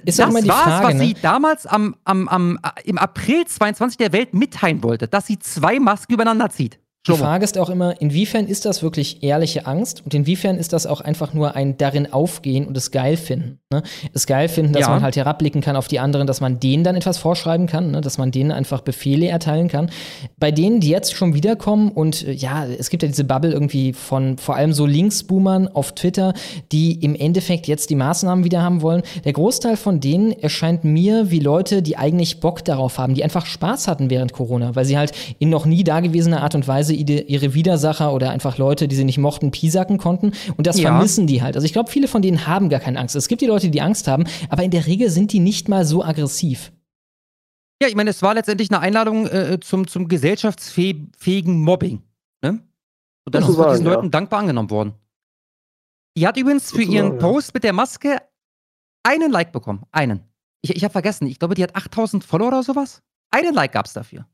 [0.03, 0.99] Ist das war was ne?
[0.99, 5.79] sie damals am, am, am, im April 22 der Welt mitteilen wollte, dass sie zwei
[5.79, 6.79] Masken übereinander zieht.
[7.07, 10.87] Die Frage ist auch immer, inwiefern ist das wirklich ehrliche Angst und inwiefern ist das
[10.87, 13.59] auch einfach nur ein darin aufgehen und es geil finden.
[13.71, 13.83] Ne?
[14.13, 14.89] Es geil finden, dass ja.
[14.89, 18.01] man halt herabblicken kann auf die anderen, dass man denen dann etwas vorschreiben kann, ne?
[18.01, 19.91] dass man denen einfach Befehle erteilen kann.
[20.39, 23.93] Bei denen, die jetzt schon wiederkommen und äh, ja, es gibt ja diese Bubble irgendwie
[23.93, 26.33] von vor allem so Linksboomern auf Twitter,
[26.71, 29.03] die im Endeffekt jetzt die Maßnahmen wieder haben wollen.
[29.25, 33.45] Der Großteil von denen erscheint mir wie Leute, die eigentlich Bock darauf haben, die einfach
[33.45, 37.53] Spaß hatten während Corona, weil sie halt in noch nie dagewesener Art und Weise ihre
[37.53, 40.33] Widersacher oder einfach Leute, die sie nicht mochten, piesacken konnten.
[40.57, 40.89] Und das ja.
[40.89, 41.55] vermissen die halt.
[41.55, 43.15] Also ich glaube, viele von denen haben gar keine Angst.
[43.15, 45.85] Es gibt die Leute, die Angst haben, aber in der Regel sind die nicht mal
[45.85, 46.71] so aggressiv.
[47.81, 52.01] Ja, ich meine, es war letztendlich eine Einladung äh, zum, zum gesellschaftsfähigen Mobbing.
[52.41, 52.61] Ne?
[53.25, 53.93] Und das ist von diesen ja.
[53.93, 54.93] Leuten dankbar angenommen worden.
[56.17, 58.17] Die hat übrigens für ihren sagen, Post mit der Maske
[59.03, 59.83] einen Like bekommen.
[59.91, 60.21] Einen.
[60.61, 63.01] Ich, ich habe vergessen, ich glaube, die hat 8000 Follower oder sowas.
[63.31, 64.25] Einen Like gab es dafür.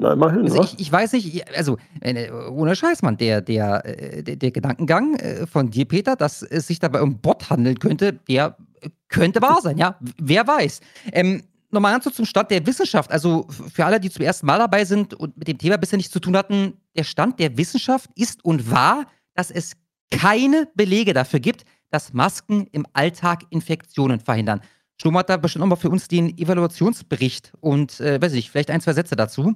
[0.00, 4.22] Na, immerhin, also ich, ich, weiß nicht, also äh, ohne Scheiß, Mann, der, der, äh,
[4.22, 8.12] der, der Gedankengang äh, von dir, Peter, dass es sich dabei um Bot handeln könnte,
[8.12, 8.56] der
[9.08, 9.96] könnte wahr sein, ja.
[10.18, 10.80] Wer weiß.
[11.12, 13.10] Ähm, Nochmal ganz so zum Stand der Wissenschaft.
[13.10, 16.12] Also für alle, die zum ersten Mal dabei sind und mit dem Thema bisher nichts
[16.12, 19.72] zu tun hatten, der Stand der Wissenschaft ist und war, dass es
[20.10, 24.62] keine Belege dafür gibt, dass Masken im Alltag Infektionen verhindern.
[25.00, 28.80] Sturm hat da bestimmt nochmal für uns den Evaluationsbericht und, äh, weiß ich, vielleicht ein,
[28.80, 29.54] zwei Sätze dazu.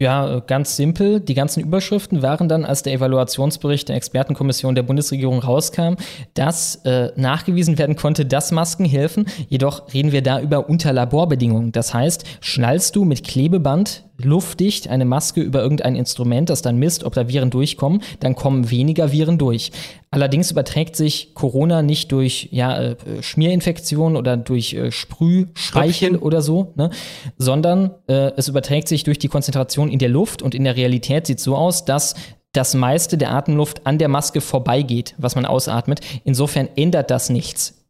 [0.00, 1.20] Ja, äh, ganz simpel.
[1.20, 5.94] Die ganzen Überschriften waren dann, als der Evaluationsbericht der Expertenkommission der Bundesregierung rauskam,
[6.34, 9.26] dass äh, nachgewiesen werden konnte, dass Masken helfen.
[9.48, 11.70] Jedoch reden wir da über unter Laborbedingungen.
[11.70, 17.04] Das heißt, schnallst du mit Klebeband luftdicht eine Maske über irgendein Instrument, das dann misst,
[17.04, 19.72] ob da Viren durchkommen, dann kommen weniger Viren durch.
[20.12, 26.72] Allerdings überträgt sich Corona nicht durch ja, äh, Schmierinfektionen oder durch äh, Sprühspeichel oder so,
[26.74, 26.90] ne?
[27.38, 31.28] sondern äh, es überträgt sich durch die Konzentration in der Luft und in der Realität
[31.28, 32.16] sieht es so aus, dass
[32.52, 36.00] das meiste der Atemluft an der Maske vorbeigeht, was man ausatmet.
[36.24, 37.86] Insofern ändert das nichts.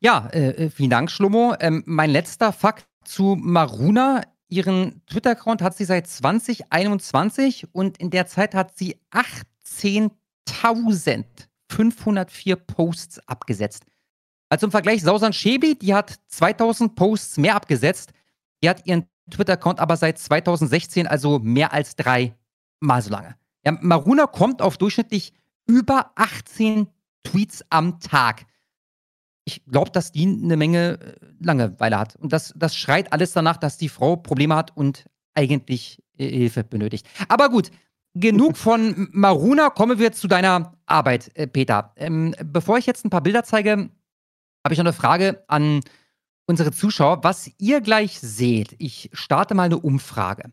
[0.00, 1.54] Ja, äh, äh vielen Dank, Schlummo.
[1.60, 8.26] Ähm, mein letzter Fakt zu Maruna Ihren Twitter-Account hat sie seit 2021 und in der
[8.26, 8.98] Zeit hat sie
[10.52, 13.84] 18.504 Posts abgesetzt.
[14.48, 18.12] Also im Vergleich, Sausan Shebi, die hat 2000 Posts mehr abgesetzt.
[18.62, 23.36] Die hat ihren Twitter-Account aber seit 2016, also mehr als dreimal so lange.
[23.64, 25.32] Ja, Maruna kommt auf durchschnittlich
[25.66, 26.88] über 18
[27.24, 28.46] Tweets am Tag.
[29.44, 32.16] Ich glaube, dass die eine Menge äh, Langeweile hat.
[32.16, 36.64] Und das, das schreit alles danach, dass die Frau Probleme hat und eigentlich äh, Hilfe
[36.64, 37.06] benötigt.
[37.28, 37.70] Aber gut,
[38.20, 39.70] genug von Maruna.
[39.70, 41.92] Kommen wir zu deiner Arbeit, äh, Peter.
[41.96, 43.90] Ähm, bevor ich jetzt ein paar Bilder zeige,
[44.64, 45.80] habe ich noch eine Frage an
[46.46, 47.22] unsere Zuschauer.
[47.22, 50.52] Was ihr gleich seht, ich starte mal eine Umfrage.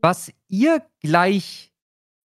[0.00, 1.72] Was ihr gleich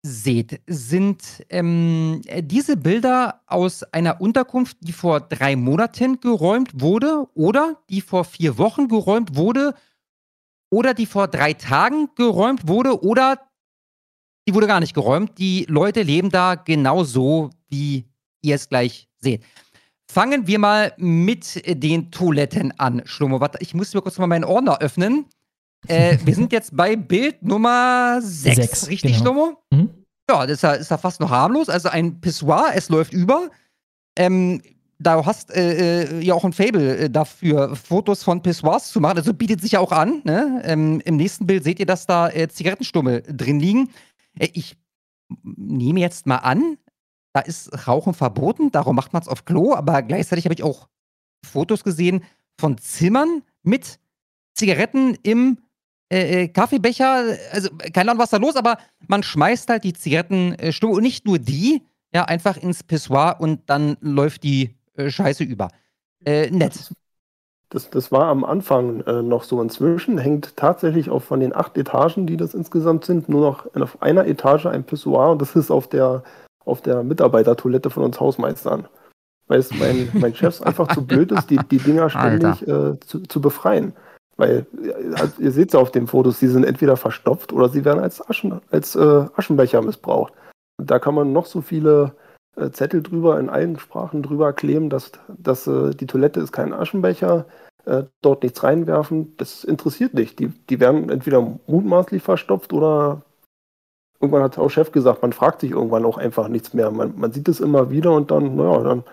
[0.03, 7.83] seht, sind ähm, diese Bilder aus einer Unterkunft, die vor drei Monaten geräumt wurde oder
[7.91, 9.75] die vor vier Wochen geräumt wurde
[10.71, 13.41] oder die vor drei Tagen geräumt wurde oder
[14.47, 15.39] die wurde gar nicht geräumt.
[15.39, 18.05] Die Leute leben da genauso, wie
[18.43, 19.43] ihr es gleich seht.
[20.09, 23.41] Fangen wir mal mit den Toiletten an, Schlomo.
[23.41, 25.27] Warte, ich muss mir kurz mal meinen Ordner öffnen.
[25.89, 29.25] Äh, wir sind jetzt bei Bild Nummer 6, Sechs, richtig, genau.
[29.25, 29.59] Schlomo?
[29.71, 29.91] Mhm.
[30.29, 31.69] Ja, das ist ja, ist ja fast noch harmlos.
[31.69, 33.51] Also ein Pissoir, es läuft über.
[34.17, 34.63] Ähm,
[34.99, 39.19] da hast äh, äh, ja auch ein Fable äh, dafür, Fotos von Pissoirs zu machen.
[39.19, 40.23] Also bietet sich ja auch an.
[40.25, 40.63] Ne?
[40.65, 43.91] Ähm, Im nächsten Bild seht ihr, dass da äh, Zigarettenstummel drin liegen.
[44.39, 44.77] Äh, ich
[45.43, 46.79] nehme jetzt mal an,
[47.33, 50.89] da ist Rauchen verboten, darum macht man es auf Klo, aber gleichzeitig habe ich auch
[51.45, 52.25] Fotos gesehen
[52.59, 53.99] von Zimmern mit
[54.55, 55.59] Zigaretten im
[56.11, 60.95] äh, äh, Kaffeebecher, also keine Ahnung, was da los, aber man schmeißt halt die Zigarettenstummel
[60.95, 61.83] äh, und nicht nur die,
[62.15, 65.69] ja, einfach ins Pissoir und dann läuft die äh, Scheiße über.
[66.25, 66.93] Äh, nett.
[67.69, 69.61] Das, das war am Anfang äh, noch so.
[69.61, 74.01] Inzwischen hängt tatsächlich auch von den acht Etagen, die das insgesamt sind, nur noch auf
[74.03, 76.23] einer Etage ein Pissoir und das ist auf der,
[76.65, 78.87] auf der Mitarbeitertoilette von uns Hausmeistern.
[79.49, 83.21] Weil es mein, mein Chef einfach zu blöd ist, die, die Dinger ständig äh, zu,
[83.23, 83.95] zu befreien.
[84.37, 84.67] Weil,
[85.15, 88.03] also ihr seht es ja auf den Fotos, die sind entweder verstopft oder sie werden
[88.03, 90.35] als, Aschen, als äh, Aschenbecher missbraucht.
[90.79, 92.13] Und da kann man noch so viele
[92.57, 96.73] äh, Zettel drüber, in allen Sprachen drüber kleben, dass, dass äh, die Toilette ist kein
[96.73, 97.47] Aschenbecher,
[97.85, 99.37] äh, dort nichts reinwerfen.
[99.37, 100.39] Das interessiert nicht.
[100.39, 103.23] Die, die werden entweder mutmaßlich verstopft oder
[104.21, 106.91] irgendwann hat auch Chef gesagt, man fragt sich irgendwann auch einfach nichts mehr.
[106.91, 109.05] Man, man sieht es immer wieder und dann, naja, dann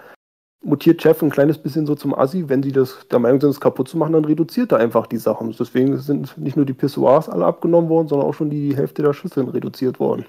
[0.63, 2.47] mutiert Chef ein kleines bisschen so zum Assi.
[2.47, 5.17] Wenn sie das der Meinung sind, es kaputt zu machen, dann reduziert er einfach die
[5.17, 5.53] Sachen.
[5.58, 9.13] Deswegen sind nicht nur die Pissoirs alle abgenommen worden, sondern auch schon die Hälfte der
[9.13, 10.25] Schüsseln reduziert worden.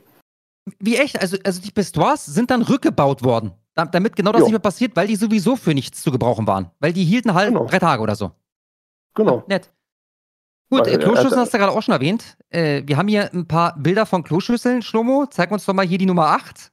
[0.79, 1.21] Wie echt?
[1.21, 4.47] Also, also die Pissoirs sind dann rückgebaut worden, damit genau das jo.
[4.47, 6.71] nicht mehr passiert, weil die sowieso für nichts zu gebrauchen waren.
[6.81, 7.67] Weil die hielten halt genau.
[7.67, 8.33] drei Tage oder so.
[9.15, 9.39] Genau.
[9.39, 9.73] Ja, nett.
[10.71, 12.37] Gut, äh, Kloschüsseln hast du gerade auch schon erwähnt.
[12.49, 15.27] Äh, wir haben hier ein paar Bilder von Kloschüsseln, Schlomo.
[15.27, 16.73] Zeig uns doch mal hier die Nummer 8.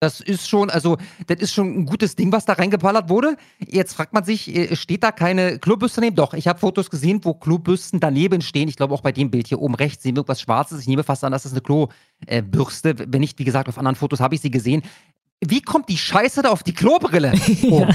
[0.00, 3.36] Das ist schon, also, das ist schon ein gutes Ding, was da reingeballert wurde.
[3.58, 6.14] Jetzt fragt man sich, äh, steht da keine Klobürste daneben?
[6.14, 8.68] Doch, ich habe Fotos gesehen, wo Klobürsten daneben stehen.
[8.68, 10.80] Ich glaube, auch bei dem Bild hier oben rechts sehen wir irgendwas Schwarzes.
[10.80, 12.94] Ich nehme fast an, das ist eine Klobürste.
[13.08, 14.82] Wenn nicht, wie gesagt, auf anderen Fotos habe ich sie gesehen.
[15.40, 17.32] Wie kommt die Scheiße da auf die Klobrille?
[17.70, 17.86] Oh.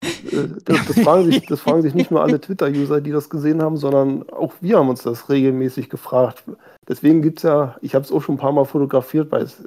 [0.00, 3.60] Äh, das, das, fragen sich, das fragen sich nicht nur alle Twitter-User, die das gesehen
[3.60, 6.44] haben, sondern auch wir haben uns das regelmäßig gefragt.
[6.86, 9.60] Deswegen gibt es ja, ich habe es auch schon ein paar Mal fotografiert, weil es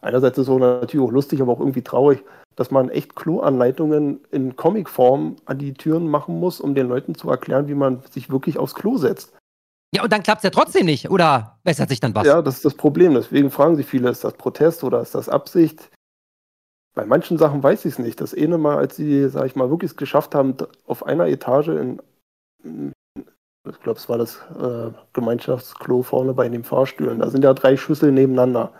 [0.00, 2.24] einerseits ist es natürlich auch lustig, aber auch irgendwie traurig,
[2.56, 7.30] dass man echt Klo-Anleitungen in Comicform an die Türen machen muss, um den Leuten zu
[7.30, 9.34] erklären, wie man sich wirklich aufs Klo setzt.
[9.94, 12.26] Ja, und dann klappt es ja trotzdem nicht, oder bessert sich dann was?
[12.26, 13.14] Ja, das ist das Problem.
[13.14, 15.90] Deswegen fragen sich viele, ist das Protest oder ist das Absicht?
[16.94, 18.20] Bei manchen Sachen weiß ich es nicht.
[18.20, 21.68] Das eine Mal, als sie, sag ich mal, wirklich es geschafft haben, auf einer Etage
[21.68, 22.00] in,
[23.68, 27.76] ich glaube, es war das äh, Gemeinschaftsklo vorne bei den Fahrstühlen, da sind ja drei
[27.76, 28.72] Schüsseln nebeneinander.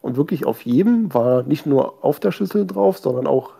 [0.00, 3.52] Und wirklich auf jedem war nicht nur auf der Schüssel drauf, sondern auch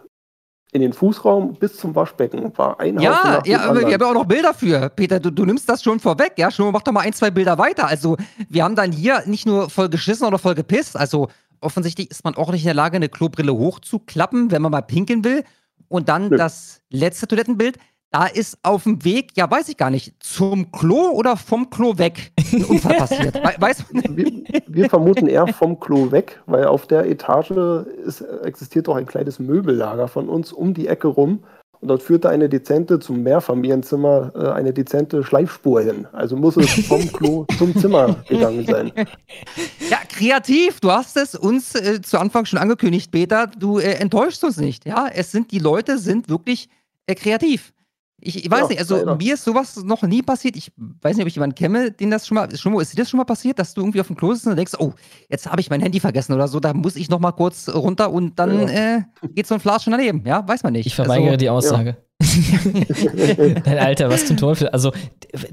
[0.72, 4.02] in den Fußraum bis zum Waschbecken war ein Ja, Haufen nach ja, aber wir haben
[4.02, 4.90] auch noch Bilder für.
[4.90, 6.50] Peter, du, du nimmst das schon vorweg, ja?
[6.50, 7.86] Schon mach doch mal ein, zwei Bilder weiter.
[7.86, 8.16] Also,
[8.48, 10.96] wir haben dann hier nicht nur voll geschissen oder voll gepisst.
[10.96, 11.28] Also,
[11.60, 15.24] offensichtlich ist man auch nicht in der Lage, eine Klobrille hochzuklappen, wenn man mal pinkeln
[15.24, 15.42] will.
[15.88, 16.36] Und dann Nö.
[16.36, 17.78] das letzte Toilettenbild
[18.10, 21.98] da ist auf dem Weg, ja, weiß ich gar nicht, zum Klo oder vom Klo
[21.98, 23.34] weg ein Unfall passiert.
[23.60, 24.32] Weiß wir,
[24.66, 27.50] wir, vermuten eher vom Klo weg, weil auf der Etage
[28.04, 31.44] ist, existiert auch ein kleines Möbellager von uns um die Ecke rum.
[31.80, 36.08] Und dort führte eine dezente zum Mehrfamilienzimmer äh, eine dezente Schleifspur hin.
[36.12, 38.90] Also muss es vom Klo zum Zimmer gegangen sein.
[39.88, 40.80] Ja, kreativ.
[40.80, 43.46] Du hast es uns äh, zu Anfang schon angekündigt, Peter.
[43.46, 44.86] Du äh, enttäuschst uns nicht.
[44.86, 46.68] Ja, es sind die Leute sind wirklich
[47.06, 47.72] äh, kreativ.
[48.20, 49.16] Ich, ich weiß Ja, nicht, also leider.
[49.16, 50.56] mir ist sowas noch nie passiert.
[50.56, 52.54] Ich weiß nicht, ob ich jemanden kenne, den das schon mal.
[52.56, 54.46] Schon mal ist dir das schon mal passiert, dass du irgendwie auf dem Klo sitzt
[54.48, 54.92] und denkst, oh,
[55.28, 58.10] jetzt habe ich mein Handy vergessen oder so, da muss ich noch mal kurz runter
[58.12, 59.02] und dann äh,
[59.34, 60.24] geht so ein Flas schon daneben.
[60.26, 60.86] Ja, weiß man nicht.
[60.86, 61.96] Ich verweigere also, die Aussage.
[63.64, 64.68] Nein, Alter, was zum Teufel.
[64.70, 64.92] Also,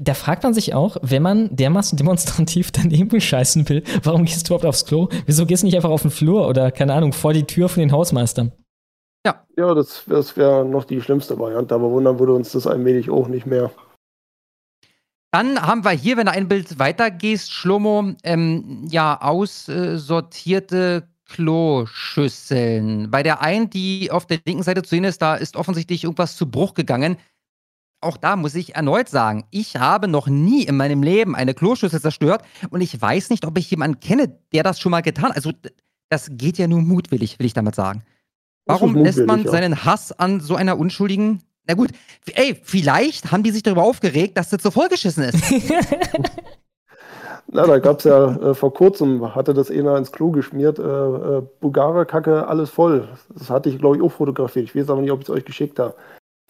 [0.00, 4.54] da fragt man sich auch, wenn man dermaßen demonstrativ daneben scheißen will, warum gehst du
[4.54, 5.08] überhaupt aufs Klo?
[5.26, 7.80] Wieso gehst du nicht einfach auf den Flur oder, keine Ahnung, vor die Tür von
[7.80, 8.50] den Hausmeistern?
[9.56, 13.28] Ja, das, das wäre noch die schlimmste Variante, aber wundern würde uns das allmählich auch
[13.28, 13.70] nicht mehr.
[15.32, 23.10] Dann haben wir hier, wenn du ein Bild weitergehst, Schlomo, ähm, ja, aussortierte Kloschüsseln.
[23.10, 26.36] Bei der einen, die auf der linken Seite zu sehen ist, da ist offensichtlich irgendwas
[26.36, 27.16] zu Bruch gegangen.
[28.00, 32.00] Auch da muss ich erneut sagen, ich habe noch nie in meinem Leben eine Kloschüssel
[32.00, 35.36] zerstört und ich weiß nicht, ob ich jemanden kenne, der das schon mal getan hat.
[35.36, 35.52] Also,
[36.08, 38.04] das geht ja nur mutwillig, will ich damit sagen.
[38.66, 39.50] Warum lässt man ja.
[39.50, 41.42] seinen Hass an so einer unschuldigen.
[41.68, 41.90] Na gut,
[42.34, 45.42] ey, vielleicht haben die sich darüber aufgeregt, dass das so vollgeschissen ist.
[47.48, 50.82] Na, da gab es ja äh, vor kurzem, hatte das einer ins Klo geschmiert, äh,
[50.82, 53.08] äh, Bulgarer-Kacke, alles voll.
[53.34, 54.64] Das hatte ich, glaube ich, auch fotografiert.
[54.64, 55.94] Ich weiß aber nicht, ob ich es euch geschickt habe.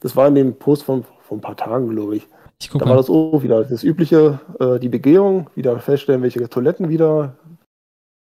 [0.00, 2.26] Das war in dem Post von, von ein paar Tagen, glaube ich.
[2.60, 3.00] Ich guck Da war mal.
[3.00, 7.34] das auch wieder das übliche, äh, die Begehung, wieder feststellen, welche Toiletten wieder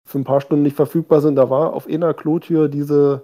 [0.06, 1.36] für ein paar Stunden nicht verfügbar sind.
[1.36, 3.24] Da war auf einer Klotür diese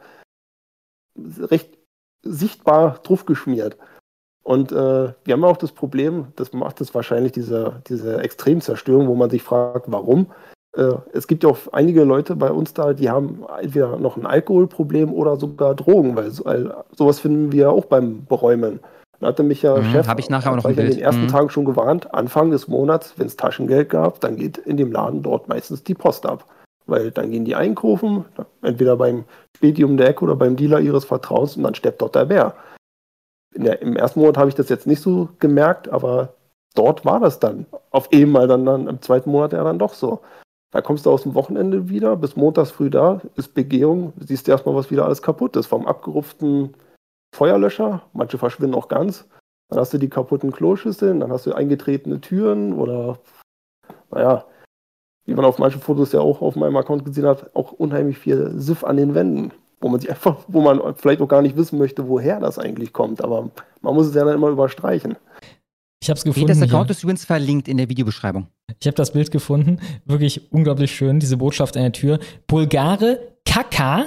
[1.39, 1.77] recht
[2.23, 3.77] sichtbar drauf geschmiert.
[4.43, 9.15] Und äh, wir haben auch das Problem, das macht es wahrscheinlich diese, diese Extremzerstörung, wo
[9.15, 10.27] man sich fragt, warum.
[10.75, 14.25] Äh, es gibt ja auch einige Leute bei uns da, die haben entweder noch ein
[14.25, 18.79] Alkoholproblem oder sogar Drogen, weil, so- weil sowas finden wir auch beim Beräumen.
[19.19, 20.95] Da hatte mich ja Mhm, Chef hab ich nachher noch ein ich in Bild.
[20.97, 21.29] den ersten Mhm.
[21.29, 25.21] Tagen schon gewarnt, Anfang des Monats, wenn es Taschengeld gab, dann geht in dem Laden
[25.21, 26.45] dort meistens die Post ab.
[26.85, 28.25] Weil dann gehen die einkaufen,
[28.61, 32.15] entweder beim Späti um der Ecke oder beim Dealer ihres Vertrauens und dann steppt dort
[32.15, 32.55] der Bär.
[33.55, 36.35] Der, Im ersten Monat habe ich das jetzt nicht so gemerkt, aber
[36.73, 37.65] dort war das dann.
[37.91, 40.21] Auf einmal dann, dann im zweiten Monat ja dann doch so.
[40.71, 44.51] Da kommst du aus dem Wochenende wieder, bis montags früh da, ist Begehung, siehst du
[44.51, 45.67] erstmal, was wieder alles kaputt ist.
[45.67, 46.73] Vom abgerupften
[47.35, 49.27] Feuerlöscher, manche verschwinden auch ganz.
[49.69, 53.19] Dann hast du die kaputten Kloschüsseln, dann hast du eingetretene Türen oder,
[54.11, 54.45] naja,
[55.25, 58.51] wie man auf manchen Fotos ja auch auf meinem Account gesehen hat, auch unheimlich viel
[58.55, 61.77] Siff an den Wänden, wo man sich einfach, wo man vielleicht auch gar nicht wissen
[61.77, 63.49] möchte, woher das eigentlich kommt, aber
[63.81, 65.15] man muss es ja dann immer überstreichen.
[66.03, 66.47] Ich habe es gefunden.
[66.47, 66.65] das hier.
[66.65, 68.47] Account ist übrigens verlinkt in der Videobeschreibung.
[68.79, 69.79] Ich habe das Bild gefunden.
[70.05, 72.19] Wirklich unglaublich schön, diese Botschaft an der Tür.
[72.47, 74.05] Bulgare Kaka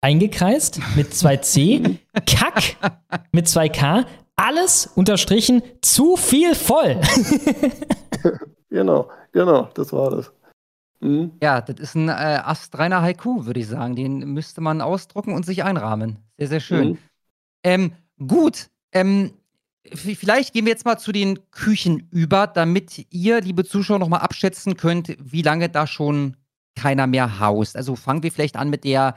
[0.00, 2.76] eingekreist mit zwei C, Kack
[3.30, 7.00] mit zwei K, alles unterstrichen zu viel voll.
[8.72, 10.32] Genau, genau, das war das.
[11.00, 11.32] Mhm.
[11.42, 13.96] Ja, das ist ein äh, astreiner Haiku, würde ich sagen.
[13.96, 16.16] Den müsste man ausdrucken und sich einrahmen.
[16.38, 16.88] Sehr, sehr schön.
[16.88, 16.98] Mhm.
[17.64, 17.92] Ähm,
[18.26, 19.32] gut, ähm,
[19.84, 24.76] vielleicht gehen wir jetzt mal zu den Küchen über, damit ihr, liebe Zuschauer, nochmal abschätzen
[24.78, 26.38] könnt, wie lange da schon
[26.74, 27.76] keiner mehr haust.
[27.76, 29.16] Also fangen wir vielleicht an mit der,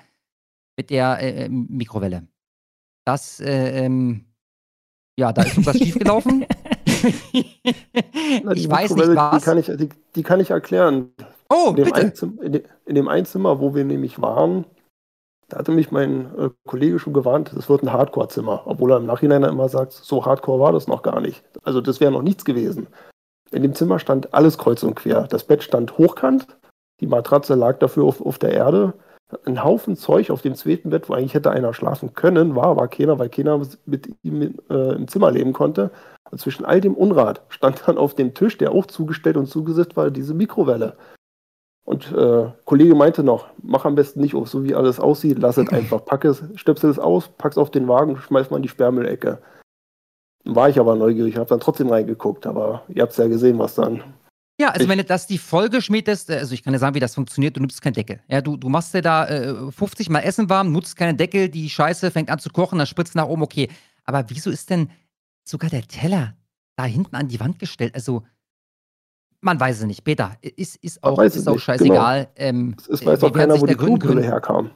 [0.75, 2.27] mit der äh, Mikrowelle.
[3.05, 4.25] Das, äh, ähm,
[5.17, 6.45] ja, da ist irgendwas schiefgelaufen.
[8.43, 9.43] Na, die ich weiß Mikrowelle, nicht was.
[9.43, 11.11] Die kann ich, die, die kann ich erklären.
[11.49, 12.01] oh, In dem, bitte.
[12.01, 14.65] Einzim in, de in dem Einzimmer, wo wir nämlich waren,
[15.49, 18.63] da hatte mich mein äh, Kollege schon gewarnt, das wird ein Hardcore-Zimmer.
[18.65, 21.43] Obwohl er im Nachhinein immer sagt, so hardcore war das noch gar nicht.
[21.63, 22.87] Also das wäre noch nichts gewesen.
[23.51, 25.27] In dem Zimmer stand alles kreuz und quer.
[25.27, 26.47] Das Bett stand hochkant,
[26.99, 28.93] die Matratze lag dafür auf, auf der Erde.
[29.45, 32.88] Ein Haufen Zeug auf dem zweiten Bett, wo eigentlich hätte einer schlafen können, war aber
[32.88, 35.91] keiner, weil keiner mit ihm äh, im Zimmer leben konnte.
[36.29, 39.95] Und zwischen all dem Unrat stand dann auf dem Tisch, der auch zugestellt und zugesetzt
[39.97, 40.95] war, diese Mikrowelle.
[41.85, 45.57] Und äh, Kollege meinte noch, mach am besten nicht auf, so wie alles aussieht, lass
[45.57, 48.69] es einfach, pack es, stöpsel es aus, pack's auf den Wagen, schmeiß mal in die
[48.69, 49.39] Sperrmüllecke.
[50.45, 54.03] War ich aber neugierig, habe dann trotzdem reingeguckt, aber ihr habt ja gesehen, was dann.
[54.59, 56.99] Ja, also wenn du das die Folge schmiedest, äh, also ich kann dir sagen, wie
[57.01, 58.21] das funktioniert, du nimmst keinen Deckel.
[58.29, 61.69] Ja, du, du machst dir da äh, 50 Mal Essen warm, nutzt keinen Deckel, die
[61.69, 63.69] Scheiße fängt an zu kochen, dann spritzt nach oben, okay.
[64.05, 64.89] Aber wieso ist denn
[65.43, 66.35] sogar der Teller
[66.77, 67.95] da hinten an die Wand gestellt?
[67.95, 68.23] Also,
[69.41, 70.03] man weiß es nicht.
[70.05, 72.29] Peter, ist, ist auch, weiß es ist auch nicht, scheißegal.
[72.35, 74.71] Ähm, Es weiß wir auch keiner, wo der die Klobrille herkam.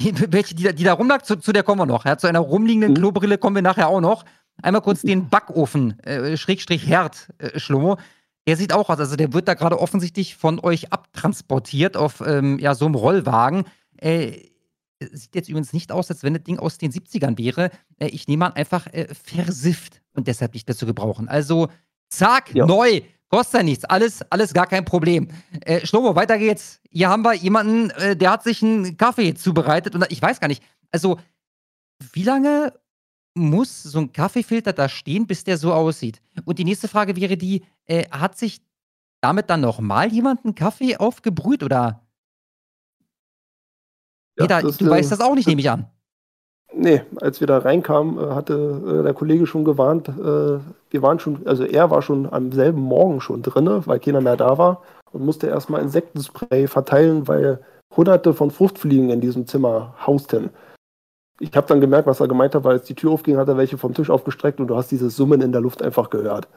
[0.00, 2.04] Welche, die, da- die da rumlag, zu, zu der kommen wir noch.
[2.04, 2.96] Ja, zu einer rumliegenden Mhm.
[2.96, 4.24] Klobrille kommen wir nachher auch noch.
[4.62, 7.96] Einmal kurz den Backofen, äh, Schrägstrich Herd, äh, Schlomo.
[8.48, 12.58] Der sieht auch aus, also der wird da gerade offensichtlich von euch abtransportiert auf ähm,
[12.58, 13.64] ja, so einem Rollwagen.
[13.98, 14.48] Äh,
[15.12, 17.70] sieht jetzt übrigens nicht aus, als wenn das Ding aus den 70ern wäre.
[17.98, 21.28] Äh, ich nehme an, einfach äh, versifft und deshalb nicht mehr zu gebrauchen.
[21.28, 21.68] Also,
[22.08, 22.64] zack, Ja.
[22.64, 25.28] neu, kostet ja nichts, alles, alles gar kein Problem.
[25.60, 26.80] Äh, Schlomo, weiter geht's.
[26.90, 30.48] Hier haben wir jemanden, äh, der hat sich einen Kaffee zubereitet und ich weiß gar
[30.48, 31.18] nicht, also
[32.14, 32.72] wie lange
[33.34, 36.20] muss so ein Kaffeefilter da stehen, bis der so aussieht?
[36.44, 38.60] Und die nächste Frage wäre die, äh, hat sich
[39.20, 42.02] damit dann nochmal jemand einen Kaffee aufgebrüht oder?
[44.38, 45.86] Ja, Peter, du äh, weißt das auch nicht, nehme ich an.
[46.74, 50.12] Nee, als wir da reinkamen, äh, hatte äh, der Kollege schon gewarnt, äh,
[50.90, 54.36] wir waren schon, also er war schon am selben Morgen schon drinne, weil keiner mehr
[54.36, 57.60] da war und musste erstmal Insektenspray verteilen, weil
[57.96, 60.50] hunderte von Fruchtfliegen in diesem Zimmer hausten.
[61.40, 63.56] Ich habe dann gemerkt, was er gemeint hat, weil als die Tür aufging, hat er
[63.56, 66.48] welche vom Tisch aufgestreckt und du hast dieses Summen in der Luft einfach gehört.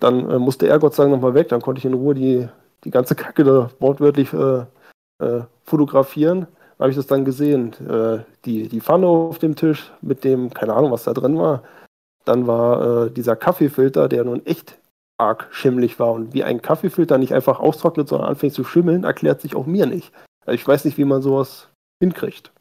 [0.00, 2.48] Dann äh, musste er Gott sei Dank nochmal weg, dann konnte ich in Ruhe die,
[2.84, 4.64] die ganze Kacke da wortwörtlich äh,
[5.18, 6.46] äh, fotografieren.
[6.76, 7.72] Da habe ich das dann gesehen.
[7.88, 11.64] Äh, die, die Pfanne auf dem Tisch mit dem, keine Ahnung, was da drin war.
[12.24, 14.78] Dann war äh, dieser Kaffeefilter, der nun echt
[15.18, 16.12] arg schimmlig war.
[16.12, 19.86] Und wie ein Kaffeefilter nicht einfach austrocknet, sondern anfängt zu schimmeln, erklärt sich auch mir
[19.86, 20.12] nicht.
[20.46, 21.68] Also ich weiß nicht, wie man sowas
[22.00, 22.52] hinkriegt.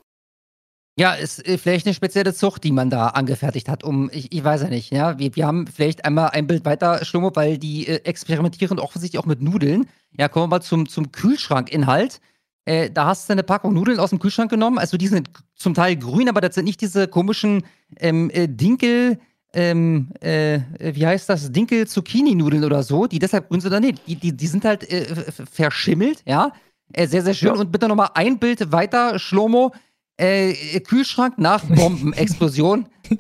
[1.00, 4.44] Ja, ist äh, vielleicht eine spezielle Zucht, die man da angefertigt hat, um, ich, ich
[4.44, 5.20] weiß ja nicht, ja.
[5.20, 9.28] Wir, wir haben vielleicht einmal ein Bild weiter, Schlummer, weil die äh, experimentieren offensichtlich auch
[9.28, 9.88] mit Nudeln.
[10.18, 12.20] Ja, kommen wir mal zum, zum Kühlschrankinhalt.
[12.66, 14.80] Äh, da hast du eine Packung Nudeln aus dem Kühlschrank genommen.
[14.80, 17.64] Also die sind zum Teil grün, aber das sind nicht diese komischen
[17.98, 19.20] ähm, äh, Dinkel,
[19.54, 23.80] ähm, äh, wie heißt das, Dinkel-Zucchini-Nudeln oder so, die deshalb grün sind.
[23.80, 26.54] Nee, die, die, die sind halt äh, verschimmelt, ja.
[26.94, 27.54] Äh, sehr, sehr schön.
[27.54, 27.62] Ja.
[27.62, 29.74] Und bitte nochmal ein Bild weiter, Schlomo.
[30.18, 32.88] Äh, Kühlschrank nach Bombenexplosion.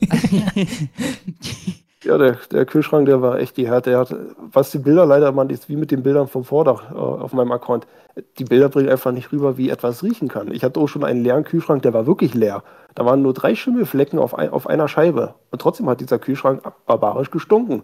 [2.03, 3.97] Ja, der, der Kühlschrank, der war echt die Härte.
[3.97, 7.33] Hat, was die Bilder leider, man ist wie mit den Bildern vom Vordach äh, auf
[7.33, 7.85] meinem Account.
[8.37, 10.53] Die Bilder bringen einfach nicht rüber, wie etwas riechen kann.
[10.53, 12.63] Ich hatte auch schon einen leeren Kühlschrank, der war wirklich leer.
[12.95, 15.35] Da waren nur drei Schimmelflecken auf, ein, auf einer Scheibe.
[15.51, 17.83] Und trotzdem hat dieser Kühlschrank barbarisch gestunken.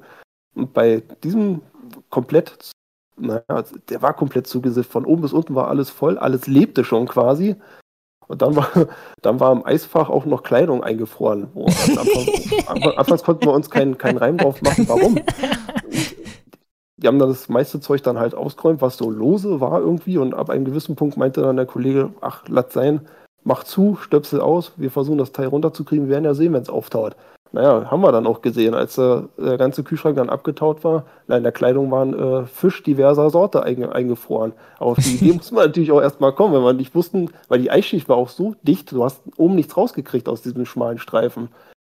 [0.55, 1.61] Und bei diesem
[2.09, 2.71] komplett,
[3.17, 4.91] naja, der war komplett zugesifft.
[4.91, 7.57] Von oben bis unten war alles voll, alles lebte schon quasi.
[8.27, 8.69] Und dann war,
[9.21, 11.47] dann war im Eisfach auch noch Kleidung eingefroren.
[11.53, 15.19] Wo Anfangs, Anfangs, konnten wir uns keinen keinen Reim drauf machen, warum.
[16.97, 20.17] Die haben dann das meiste Zeug dann halt ausgeräumt, was so lose war irgendwie.
[20.17, 23.01] Und ab einem gewissen Punkt meinte dann der Kollege, ach, lass sein,
[23.43, 26.69] mach zu, Stöpsel aus, wir versuchen das Teil runterzukriegen, wir werden ja sehen, wenn es
[26.69, 27.15] auftaut.
[27.53, 31.05] Naja, haben wir dann auch gesehen, als der, der ganze Kühlschrank dann abgetaut war.
[31.27, 34.53] In der Kleidung waren äh, Fisch diverser Sorte einge eingefroren.
[34.79, 37.61] Aber auf die Idee muss man natürlich auch erstmal kommen, wenn wir nicht wussten, weil
[37.61, 41.49] die Eisschicht war auch so dicht, du hast oben nichts rausgekriegt aus diesem schmalen Streifen.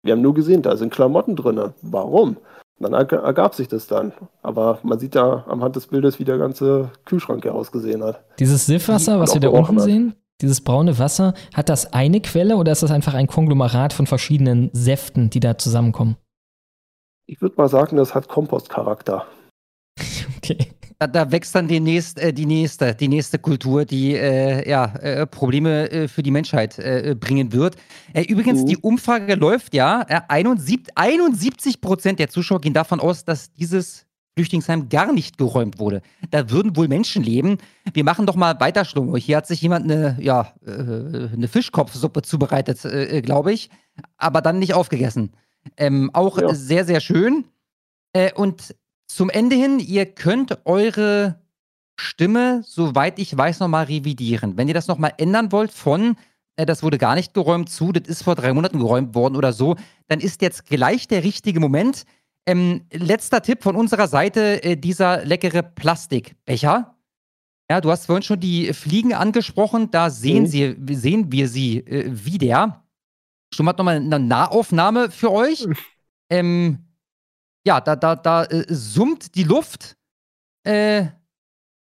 [0.03, 1.73] Wir haben nur gesehen, da sind Klamotten drin.
[1.81, 2.37] Warum?
[2.79, 4.13] Dann erg ergab sich das dann.
[4.43, 8.23] Aber man sieht ja am Hand des Bildes, wie der ganze Kühlschrank hier ausgesehen hat.
[8.37, 12.71] Dieses Siffwasser, was wir da unten sehen, dieses braune Wasser, hat das eine Quelle oder
[12.71, 16.17] ist das einfach ein Konglomerat von verschiedenen Säften, die da zusammenkommen?
[17.27, 19.25] Ich würde mal sagen, das hat Kompostcharakter.
[20.37, 20.57] Okay.
[20.99, 24.85] Da, da wächst dann die nächste, äh, die nächste, die nächste Kultur, die äh, ja,
[24.95, 27.75] äh, Probleme äh, für die Menschheit äh, bringen wird.
[28.13, 28.65] Äh, übrigens, Mhm.
[28.65, 30.03] die Umfrage läuft ja.
[30.07, 34.06] Äh, 71, 71 Prozent der Zuschauer gehen davon aus, dass dieses
[34.37, 36.03] Flüchtlingsheim gar nicht geräumt wurde.
[36.29, 37.57] Da würden wohl Menschen leben.
[37.91, 39.17] Wir machen doch mal weiter, Schlummo.
[39.17, 40.71] Hier hat sich jemand eine, ja, äh,
[41.33, 43.71] eine Fischkopfsuppe zubereitet, äh, glaube ich,
[44.17, 45.31] aber dann nicht aufgegessen.
[45.75, 46.53] Ähm, auch Ja.
[46.53, 47.45] sehr, sehr schön.
[48.13, 48.75] Äh, und
[49.07, 51.41] zum Ende hin, ihr könnt eure
[51.99, 54.55] Stimme, soweit ich weiß, nochmal revidieren.
[54.55, 56.15] Wenn ihr das nochmal ändern wollt von,
[56.57, 59.51] äh, das wurde gar nicht geräumt zu, das ist vor drei Monaten geräumt worden oder
[59.51, 59.75] so,
[60.07, 62.03] dann ist jetzt gleich der richtige Moment.
[62.47, 66.95] Ähm, letzter Tipp von unserer Seite, äh, dieser leckere Plastikbecher.
[67.69, 70.47] Ja, du hast vorhin schon die Fliegen angesprochen, da sehen, Mhm.
[70.47, 72.85] sie, sehen wir sie äh, wieder.
[73.53, 75.67] Stumm hat nochmal eine Nahaufnahme für euch.
[76.29, 76.79] Ähm,
[77.65, 79.97] ja, da, da, da äh, summt die Luft.
[80.65, 81.07] Äh,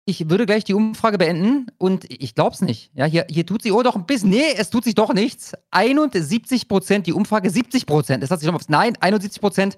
[0.06, 2.90] ich würde gleich die Umfrage beenden und ich glaub's nicht.
[2.94, 4.30] Ja, hier, hier tut sich oh doch ein bisschen.
[4.30, 5.52] Nee, es tut sich doch nichts.
[5.70, 8.24] 71 Prozent, die Umfrage 70 Prozent.
[8.24, 9.76] Es hat sich noch aufs Nein, 71 Prozent.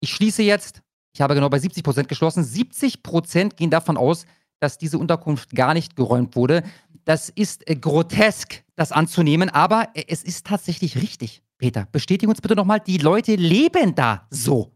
[0.00, 0.82] Ich schließe jetzt.
[1.12, 2.42] Ich habe genau bei 70 Prozent geschlossen.
[2.42, 4.26] 70 Prozent gehen davon aus,
[4.58, 6.62] dass diese Unterkunft gar nicht geräumt wurde.
[7.04, 11.42] Das ist äh, grotesk, das anzunehmen, aber äh, es ist tatsächlich richtig.
[11.58, 14.72] Peter, bestätige uns bitte nochmal, die Leute leben da so.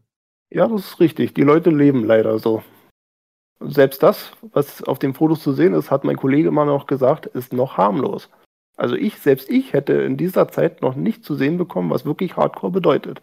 [0.51, 1.33] Ja, das ist richtig.
[1.33, 2.63] Die Leute leben leider so.
[3.59, 7.25] Selbst das, was auf den Fotos zu sehen ist, hat mein Kollege immer noch gesagt,
[7.25, 8.29] ist noch harmlos.
[8.75, 12.35] Also ich, selbst ich hätte in dieser Zeit noch nicht zu sehen bekommen, was wirklich
[12.35, 13.21] Hardcore bedeutet.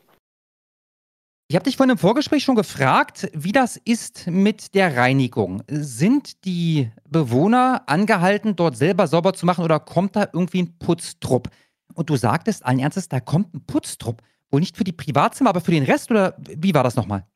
[1.52, 5.62] Ich habe dich vorhin im Vorgespräch schon gefragt, wie das ist mit der Reinigung.
[5.68, 11.50] Sind die Bewohner angehalten, dort selber sauber zu machen oder kommt da irgendwie ein Putztrupp?
[11.92, 14.22] Und du sagtest allen Ernstes, da kommt ein Putztrupp.
[14.50, 17.26] Wohl nicht für die Privatzimmer, aber für den Rest oder wie war das nochmal?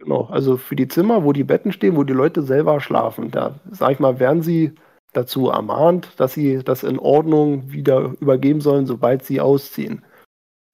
[0.00, 3.58] Genau, also für die Zimmer, wo die Betten stehen, wo die Leute selber schlafen, da,
[3.70, 4.74] sag ich mal, werden sie
[5.14, 10.02] dazu ermahnt, dass sie das in Ordnung wieder übergeben sollen, sobald sie ausziehen.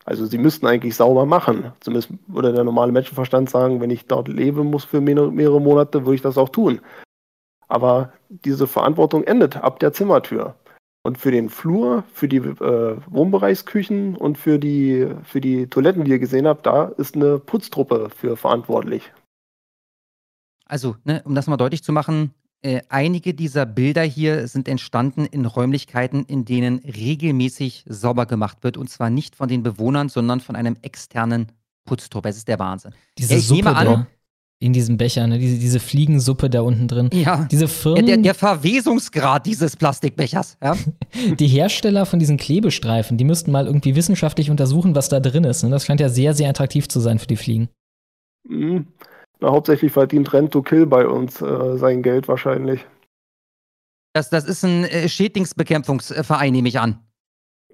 [0.07, 1.73] Also sie müssten eigentlich sauber machen.
[1.81, 6.15] Zumindest würde der normale Menschenverstand sagen, wenn ich dort leben muss für mehrere, Monate, würde
[6.15, 6.81] ich das auch tun.
[7.67, 10.55] Aber diese Verantwortung endet ab der Zimmertür.
[11.03, 16.13] Und für den Flur, für die äh, Wohnbereichsküchen und für die, für die Toiletten, die
[16.13, 19.13] ihr gesehen habt, da ist eine Putztruppe für verantwortlich.
[20.67, 22.33] Also, ne, um das mal deutlich zu machen,
[22.63, 28.77] äh, einige dieser Bilder hier sind entstanden in Räumlichkeiten, in denen regelmäßig sauber gemacht wird.
[28.77, 31.53] Und zwar nicht von den Bewohnern, sondern von einem externen
[31.87, 32.27] Putztrupp.
[32.27, 32.93] Es ist der Wahnsinn.
[33.19, 34.07] Diese Ja, ich Suppe nehme an- da
[34.59, 35.39] in diesem Becher, ne?
[35.39, 37.11] diese, diese Fliegensuppe da unten drin.
[37.13, 37.47] Ja.
[37.51, 40.57] Diese Ja, Firmen, der, der Verwesungsgrad dieses Plastikbechers.
[40.63, 40.75] Ja?
[41.39, 45.63] die Hersteller von diesen Klebestreifen, die müssten mal irgendwie wissenschaftlich untersuchen, was da drin ist.
[45.63, 45.69] Ne?
[45.69, 47.69] Das scheint ja sehr, sehr attraktiv zu sein für die Fliegen.
[48.49, 48.87] Mhm.
[49.41, 52.87] Na, hauptsächlich verdient Rent to Kill bei uns äh, sein Geld wahrscheinlich.
[54.15, 57.01] Das, das ist ein äh, Schädlingsbekämpfungsverein, nehme ich an.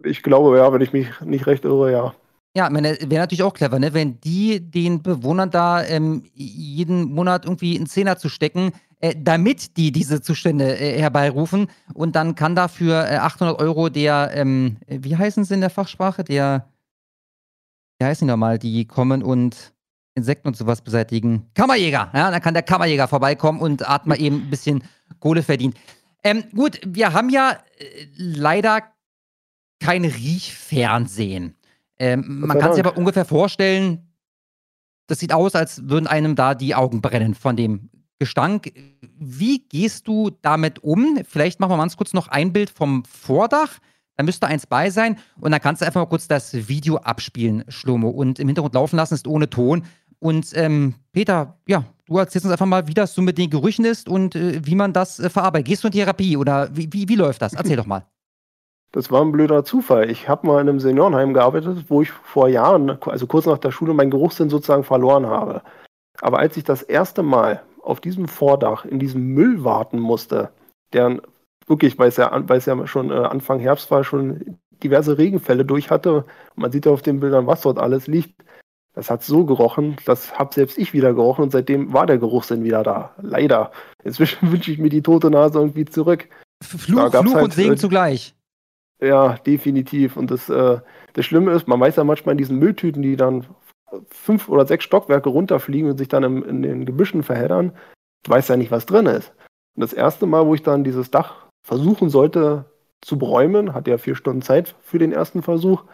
[0.04, 2.14] Ich glaube, ja, wenn ich mich nicht recht irre, ja.
[2.54, 3.94] Ja, wäre natürlich auch clever, ne?
[3.94, 9.78] wenn die den Bewohnern da ähm, jeden Monat irgendwie einen Zehner zu stecken, äh, damit
[9.78, 15.16] die diese Zustände äh, herbeirufen und dann kann dafür äh, 800 Euro der, ähm, wie
[15.16, 16.68] heißen sie in der Fachsprache, der,
[17.98, 19.72] wie heißen die nochmal, die kommen und
[20.14, 21.50] Insekten und sowas beseitigen.
[21.54, 24.84] Kammerjäger, ja, dann kann der Kammerjäger vorbeikommen und hat mal eben ein bisschen
[25.20, 25.76] Kohle verdient.
[26.22, 28.82] Ähm, gut, wir haben ja äh, leider
[29.80, 31.56] kein Riechfernsehen.
[31.98, 34.12] Ähm, man kann sich aber ungefähr vorstellen,
[35.06, 38.72] das sieht aus, als würden einem da die Augen brennen von dem Gestank.
[39.18, 41.18] Wie gehst du damit um?
[41.28, 43.78] Vielleicht machen wir mal ganz kurz noch ein Bild vom Vordach.
[44.16, 45.18] Da müsste eins bei sein.
[45.40, 48.10] Und dann kannst du einfach mal kurz das Video abspielen, Schlomo.
[48.10, 49.84] Und im Hintergrund laufen lassen ist ohne Ton.
[50.22, 53.84] Und ähm, Peter, ja, du erzählst uns einfach mal, wie das so mit den Gerüchen
[53.84, 55.66] ist und äh, wie man das äh, verarbeitet.
[55.66, 57.54] Gehst du in Therapie oder wie, wie, wie läuft das?
[57.54, 58.06] Erzähl doch mal.
[58.92, 60.08] Das war ein blöder Zufall.
[60.08, 63.72] Ich habe mal in einem Seniorenheim gearbeitet, wo ich vor Jahren, also kurz nach der
[63.72, 65.62] Schule, meinen Geruchssinn sozusagen verloren habe.
[66.20, 70.50] Aber als ich das erste Mal auf diesem Vordach in diesem Müll warten musste,
[70.92, 71.20] der
[71.66, 75.64] wirklich, weil es ja, weil es ja schon äh, Anfang Herbst war, schon diverse Regenfälle
[75.64, 78.44] durch hatte, man sieht ja auf den Bildern, was dort alles liegt,
[78.94, 82.62] das hat so gerochen, das habe selbst ich wieder gerochen und seitdem war der Geruchssinn
[82.64, 83.14] wieder da.
[83.20, 83.72] Leider.
[84.04, 86.28] Inzwischen wünsche ich mir die tote Nase irgendwie zurück.
[86.62, 88.34] Fluch, Fluch halt, und Segen äh, zugleich.
[89.00, 90.16] Ja, definitiv.
[90.16, 90.78] Und das, äh,
[91.14, 93.46] das Schlimme ist, man weiß ja manchmal in diesen Mülltüten, die dann
[94.10, 97.72] fünf oder sechs Stockwerke runterfliegen und sich dann im, in den Gebüschen verheddern,
[98.22, 99.32] du weißt ja nicht, was drin ist.
[99.74, 102.66] Und das erste Mal, wo ich dann dieses Dach versuchen sollte
[103.00, 105.84] zu beräumen, hatte ja vier Stunden Zeit für den ersten Versuch,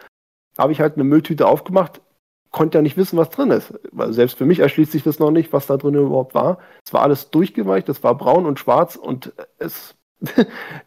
[0.59, 2.01] habe ich halt eine Mülltüte aufgemacht,
[2.51, 3.73] konnte ja nicht wissen, was drin ist.
[3.93, 6.59] Weil selbst für mich erschließt sich das noch nicht, was da drin überhaupt war.
[6.85, 9.95] Es war alles durchgeweicht, es war braun und schwarz und es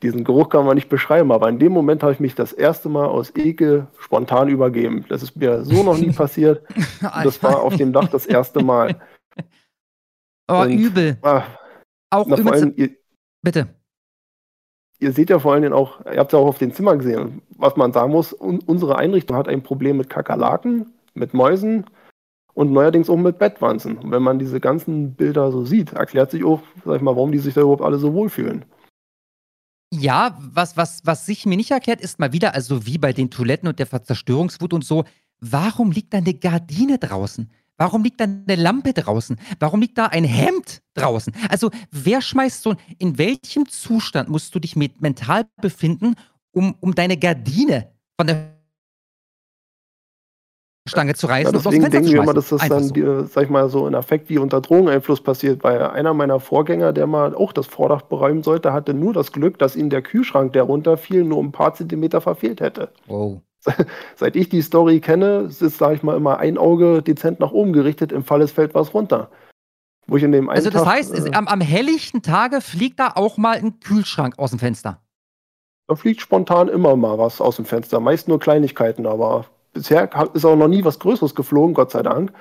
[0.03, 2.89] diesen Geruch kann man nicht beschreiben, aber in dem Moment habe ich mich das erste
[2.89, 5.05] Mal aus Ekel spontan übergeben.
[5.07, 6.67] Das ist mir so noch nie passiert.
[7.01, 8.99] Und das war auf dem Dach das erste Mal.
[10.49, 11.17] Oh, und- übel.
[11.21, 11.43] Ah,
[12.09, 12.61] Auch na, übelst.
[12.61, 12.89] allem, ihr,
[13.41, 13.69] Bitte.
[14.99, 17.41] ihr seht ja vor allen Dingen auch, ihr habt ja auch auf den Zimmern gesehen,
[17.55, 21.85] was man sagen muss, un unsere Einrichtung hat ein Problem mit Kakerlaken, mit Mäusen
[22.53, 23.97] und neuerdings auch mit Bettwanzen.
[23.97, 27.31] Und wenn man diese ganzen Bilder so sieht, erklärt sich auch, sag ich mal, warum
[27.31, 28.65] die sich da überhaupt alle so wohlfühlen.
[29.93, 33.29] Ja, was, was, was sich mir nicht erklärt, ist mal wieder, also wie bei den
[33.29, 35.03] Toiletten und der Zerstörungswut und so,
[35.41, 37.51] warum liegt da eine Gardine draußen?
[37.77, 39.37] Warum liegt da eine Lampe draußen?
[39.59, 41.33] Warum liegt da ein Hemd draußen?
[41.49, 46.15] Also, wer schmeißt so, in welchem Zustand musst du dich mental befinden,
[46.51, 48.60] um, um deine Gardine von der
[50.87, 52.87] Stange zu reißen Ja, und deswegen Fenster denken zu wir immer, dass das Einfach dann,
[52.87, 52.95] so.
[52.95, 55.63] äh, sag ich mal, so in Effekt wie unter Drogeneinfluss passiert.
[55.63, 59.59] Weil einer meiner Vorgänger, der mal auch das Vordach beräumen sollte, hatte nur das Glück,
[59.59, 62.91] dass ihn der Kühlschrank, der runterfiel, nur ein paar Zentimeter verfehlt hätte.
[63.07, 63.41] Wow.
[64.15, 67.73] Seit ich die Story kenne, ist, sag ich mal, immer ein Auge dezent nach oben
[67.73, 69.29] gerichtet, im Fall es fällt was runter.
[70.07, 73.11] Wo ich in dem Also, das Tag, heißt, äh, am, am helllichten Tage fliegt da
[73.13, 74.99] auch mal ein Kühlschrank aus dem Fenster.
[75.87, 77.99] da fliegt spontan immer mal was aus dem Fenster.
[77.99, 82.33] Meist nur Kleinigkeiten, aber bisher ist auch noch nie was Größeres geflogen, Gott sei Dank.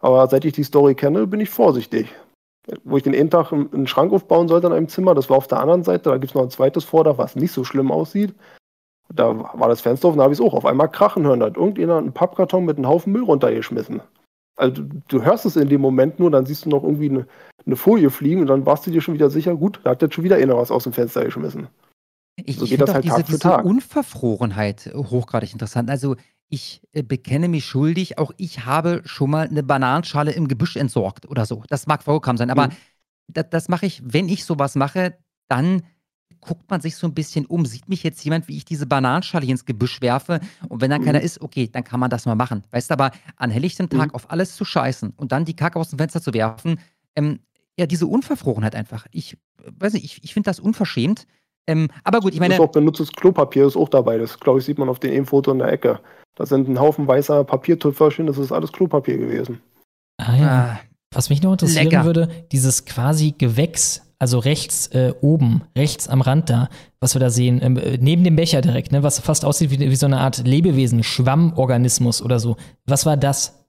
[0.00, 2.14] Aber seit ich die Story kenne, bin ich vorsichtig.
[2.84, 5.48] Wo ich den einen Tag einen Schrank aufbauen sollte in einem Zimmer, das war auf
[5.48, 8.34] der anderen Seite, da gibt es noch ein zweites Vordach, was nicht so schlimm aussieht.
[9.12, 11.40] Da war das Fenster offen, da habe ich es auch auf einmal krachen hören.
[11.40, 14.00] Da hat irgendjemand einen Pappkarton mit einem Haufen Müll runtergeschmissen.
[14.56, 17.26] Also du, hörst es in dem Moment nur, dann siehst du noch irgendwie eine,
[17.66, 20.14] eine Folie fliegen und dann warst du dir schon wieder sicher, gut, da hat jetzt
[20.14, 21.68] schon wieder einer was aus dem Fenster geschmissen.
[22.36, 23.62] Ich, So ich finde auch halt diese, diese.
[23.62, 25.90] Unverfrorenheit hochgradig interessant.
[25.90, 26.16] Also
[26.54, 31.28] ich äh, bekenne mich schuldig, auch ich habe schon mal eine Bananenschale im Gebüsch entsorgt
[31.28, 31.64] oder so.
[31.68, 32.72] Das mag vorgekommen sein, aber Mhm.
[33.28, 35.82] das, das mache ich, wenn ich sowas mache, dann
[36.40, 37.66] guckt man sich so ein bisschen um.
[37.66, 40.40] Sieht mich jetzt jemand, wie ich diese Bananenschale ins Gebüsch werfe?
[40.68, 41.04] Und wenn da mhm.
[41.04, 42.62] keiner ist, okay, dann kann man das mal machen.
[42.70, 44.14] Weißt du, aber an helllichtem Tag mhm.
[44.14, 46.78] auf alles zu scheißen und dann die Kacke aus dem Fenster zu werfen,
[47.16, 47.40] ähm,
[47.78, 49.06] ja, diese Unverfrorenheit einfach.
[49.10, 49.36] Ich
[49.66, 51.26] weiß nicht, ich, ich finde das unverschämt.
[51.66, 52.54] Ähm, aber gut, ich meine.
[52.54, 54.18] Das ist auch benutztes Klopapier ist auch dabei.
[54.18, 56.00] Das, glaube ich, sieht man auf dem Foto in der Ecke.
[56.36, 59.60] Da sind ein Haufen weißer Papiertüpferchen, das ist alles Klopapier gewesen.
[60.18, 60.48] Ah ja.
[60.48, 60.80] Ah,
[61.14, 62.04] Was mich noch interessieren lecker.
[62.04, 66.68] würde, dieses quasi Gewächs, also rechts äh, oben, rechts am Rand da,
[67.00, 69.78] was wir da sehen, ähm, äh, neben dem Becher direkt, ne, was fast aussieht wie,
[69.78, 72.56] wie so eine Art Lebewesen, Schwammorganismus oder so.
[72.86, 73.63] Was war das?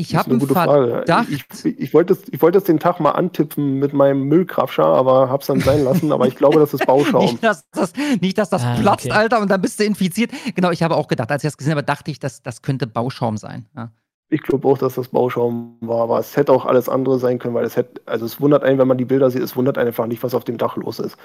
[0.00, 1.28] Ich habe einen Verdacht.
[1.28, 5.48] Ich, ich, ich wollte es wollt den Tag mal antippen mit meinem Müllkraftscher, aber hab's
[5.48, 6.12] dann sein lassen.
[6.12, 7.24] aber ich glaube, das ist Bauschaum.
[7.24, 9.14] nicht, dass das, nicht, dass das ah, platzt, okay.
[9.16, 10.30] Alter, und dann bist du infiziert.
[10.54, 12.86] Genau, ich habe auch gedacht, als ich das gesehen habe, dachte ich, dass das könnte
[12.86, 13.66] Bauschaum sein.
[13.76, 13.90] Ja.
[14.30, 17.54] Ich glaube auch, dass das Bauschaum war, aber es hätte auch alles andere sein können,
[17.54, 19.88] weil es hätte, also es wundert einen, wenn man die Bilder sieht, es wundert einen
[19.88, 21.16] einfach nicht, was auf dem Dach los ist.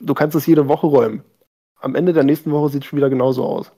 [0.00, 1.22] Du kannst es jede Woche räumen.
[1.78, 3.70] Am Ende der nächsten Woche sieht es schon wieder genauso aus.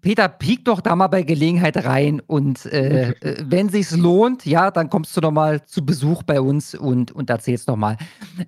[0.00, 4.70] Peter, piek doch da mal bei Gelegenheit rein und äh, äh wenn sich's lohnt, ja,
[4.70, 7.96] dann kommst du doch mal zu Besuch bei uns und, und erzählst doch mal.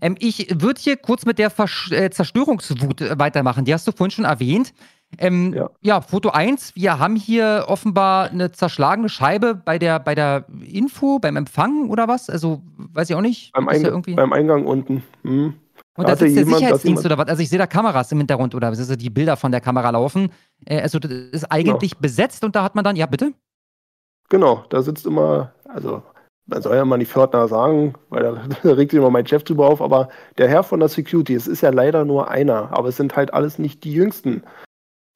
[0.00, 3.64] Ähm, ich würde hier kurz mit der Versch äh, Zerstörungswut äh, weitermachen.
[3.64, 4.72] Die hast du vorhin schon erwähnt.
[5.18, 5.70] Ähm, ja.
[5.80, 6.00] ja.
[6.00, 6.74] Foto 1.
[6.74, 12.08] Wir haben hier offenbar eine zerschlagene Scheibe bei der, bei der Info, beim Empfang oder
[12.08, 12.30] was?
[12.30, 13.52] Also, weiß ich auch nicht.
[13.52, 15.02] Beim, Eingang, ja beim Eingang unten.
[15.22, 15.54] Hm.
[15.96, 17.28] Und da, da sitzt der jemand, Sicherheitsdienst oder was?
[17.28, 20.30] Also ich sehe da Kameras im Hintergrund oder also die Bilder von der Kamera laufen.
[20.64, 22.00] Äh, also das ist eigentlich genau.
[22.00, 23.32] besetzt und da hat man dann, ja bitte?
[24.30, 26.02] Genau, da sitzt immer, also
[26.46, 29.44] man soll ja mal nicht Pförtner sagen, weil da, da regt sich immer mein Chef
[29.44, 32.88] drüber auf, aber der Herr von der Security, es ist ja leider nur einer, aber
[32.88, 34.42] es sind halt alles nicht die Jüngsten.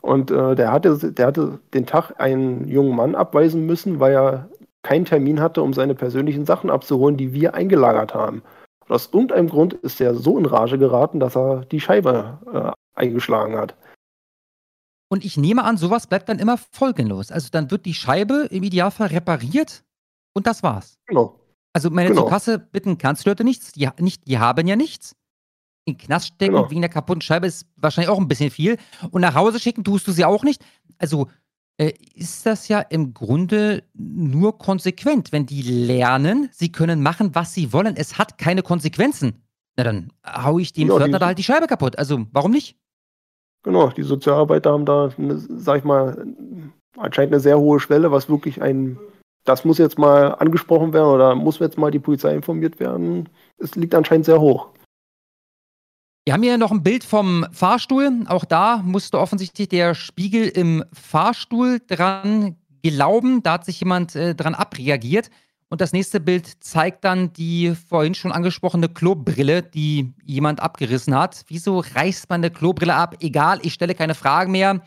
[0.03, 4.49] Und äh, der, hatte, der hatte den Tag einen jungen Mann abweisen müssen, weil er
[4.83, 8.43] keinen Termin hatte, um seine persönlichen Sachen abzuholen, die wir eingelagert haben.
[8.89, 13.01] Und aus irgendeinem Grund ist er so in Rage geraten, dass er die Scheibe äh,
[13.01, 13.77] eingeschlagen hat.
[15.09, 17.31] Und ich nehme an, sowas bleibt dann immer folgenlos.
[17.31, 19.85] Also dann wird die Scheibe im Idealfall repariert
[20.35, 20.99] und das war's.
[21.07, 21.39] Genau.
[21.73, 22.23] Also meine genau.
[22.23, 23.73] zur Kasse bitten kannst du heute nichts.
[23.73, 25.15] Die, nicht, die haben ja nichts.
[25.85, 26.71] In den Knast stecken genau.
[26.71, 28.79] wegen der kaputten Scheibe ist wahrscheinlich auch ein bisschen viel.
[29.11, 30.65] Und nach Hause schicken tust du sie auch nicht.
[30.99, 31.29] Also
[31.79, 35.33] ist das ja im Grunde nur konsequent.
[35.33, 39.43] Wenn die lernen, sie können machen, was sie wollen, es hat keine Konsequenzen.
[39.77, 41.99] Na dann hau ich dem ja, da halt die Scheibe kaputt.
[41.99, 42.79] Also warum nicht?
[43.63, 46.25] Genau, die Sozialarbeiter haben da, eine, sag ich mal,
[46.97, 48.99] anscheinend eine sehr hohe Schwelle, was wirklich ein,
[49.45, 53.29] das muss jetzt mal angesprochen werden oder muss jetzt mal die Polizei informiert werden.
[53.59, 54.69] Es liegt anscheinend sehr hoch.
[56.27, 58.25] Wir haben hier noch ein Bild vom Fahrstuhl.
[58.27, 63.45] Auch da musste offensichtlich der Spiegel im Fahrstuhl dran glauben.
[63.45, 65.31] Da hat sich jemand äh, dran abreagiert.
[65.69, 71.45] Und das nächste Bild zeigt dann die vorhin schon angesprochene Klobrille, die jemand abgerissen hat.
[71.47, 73.15] Wieso reißt man eine Klobrille ab?
[73.21, 74.83] Egal, ich stelle keine Fragen mehr.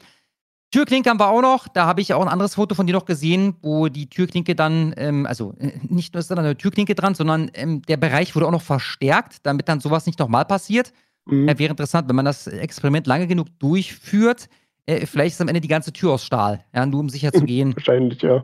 [0.72, 1.70] Türklinke haben wir auch noch.
[1.70, 4.94] Da habe ich auch ein anderes Foto von dir noch gesehen, wo die Türklinke dann,
[4.98, 8.46] ähm, also äh, nicht nur ist da eine Türklinke dran, sondern ähm, der Bereich wurde
[8.46, 10.92] auch noch verstärkt, damit dann sowas nicht nochmal passiert.
[11.26, 11.48] Mhm.
[11.48, 14.50] Ja, wäre interessant, wenn man das Experiment lange genug durchführt,
[14.90, 17.42] äh, vielleicht ist am Ende die ganze Tür aus Stahl, ja, nur um sicher zu
[17.46, 17.76] gehen.
[17.76, 18.44] Wahrscheinlich, ja.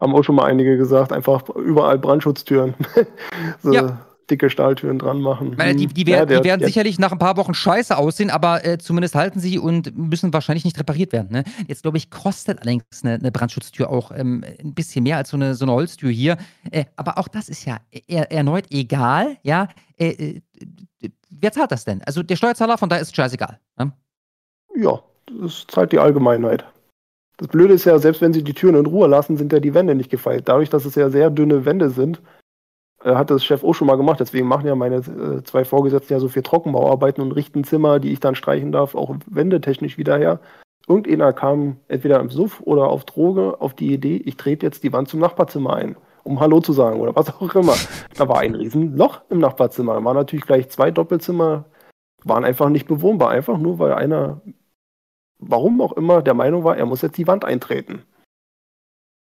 [0.00, 2.74] Haben auch schon mal einige gesagt, einfach überall Brandschutztüren.
[3.62, 4.00] so ja.
[4.30, 5.54] dicke Stahltüren dran machen.
[5.58, 7.96] Meine, die, die, wär, ja, der, die, werden der, sicherlich nach ein paar Wochen scheiße
[7.96, 11.28] aussehen, aber äh, zumindest halten sie und müssen wahrscheinlich nicht repariert werden.
[11.30, 11.44] Ne?
[11.66, 15.36] Jetzt glaube ich, kostet allerdings eine, eine Brandschutztür auch ähm, ein bisschen mehr als so
[15.36, 16.38] eine, so eine Holztür hier.
[16.70, 19.36] Äh, aber auch das ist ja er, erneut egal.
[19.42, 20.40] Ja, äh, äh
[21.30, 22.02] wer zahlt das denn?
[22.04, 23.58] Also der Steuerzahler, von da ist es scheißegal.
[23.78, 23.92] Ne?
[24.76, 25.00] Ja,
[25.40, 26.64] das zahlt die Allgemeinheit.
[27.36, 29.72] Das Blöde ist ja, selbst wenn sie die Türen in Ruhe lassen, sind ja die
[29.72, 30.48] Wände nicht gefeilt.
[30.48, 32.20] Dadurch, dass es ja sehr dünne Wände sind,
[33.02, 34.20] äh, hat das Chef auch schon mal gemacht.
[34.20, 38.12] Deswegen machen ja meine äh, zwei Vorgesetzten ja so viel Trockenbauarbeiten und richten Zimmer, die
[38.12, 40.40] ich dann streichen darf, auch wendetechnisch wieder her.
[40.86, 44.92] Irgendeiner kam entweder im Suff oder auf Droge auf die Idee, ich trete jetzt die
[44.92, 47.74] Wand zum Nachbarzimmer ein um Hallo zu sagen oder was auch immer.
[48.16, 49.94] Da war ein Riesenloch im Nachbarzimmer.
[49.94, 51.64] Da waren natürlich gleich zwei Doppelzimmer,
[52.24, 54.40] waren einfach nicht bewohnbar, einfach nur weil einer,
[55.38, 58.02] warum auch immer, der Meinung war, er muss jetzt die Wand eintreten.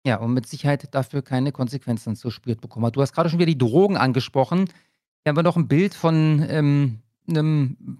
[0.05, 3.47] Ja, und mit Sicherheit dafür keine Konsequenzen zu spürt bekommen Du hast gerade schon wieder
[3.51, 4.69] die Drogen angesprochen.
[5.23, 7.97] Hier haben wir noch ein Bild von ähm, einem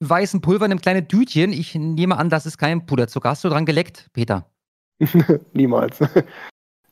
[0.00, 1.52] weißen Pulver in einem kleinen Tütchen.
[1.52, 3.30] Ich nehme an, das ist kein Puderzucker.
[3.30, 4.50] Hast du dran geleckt, Peter?
[5.52, 6.00] Niemals.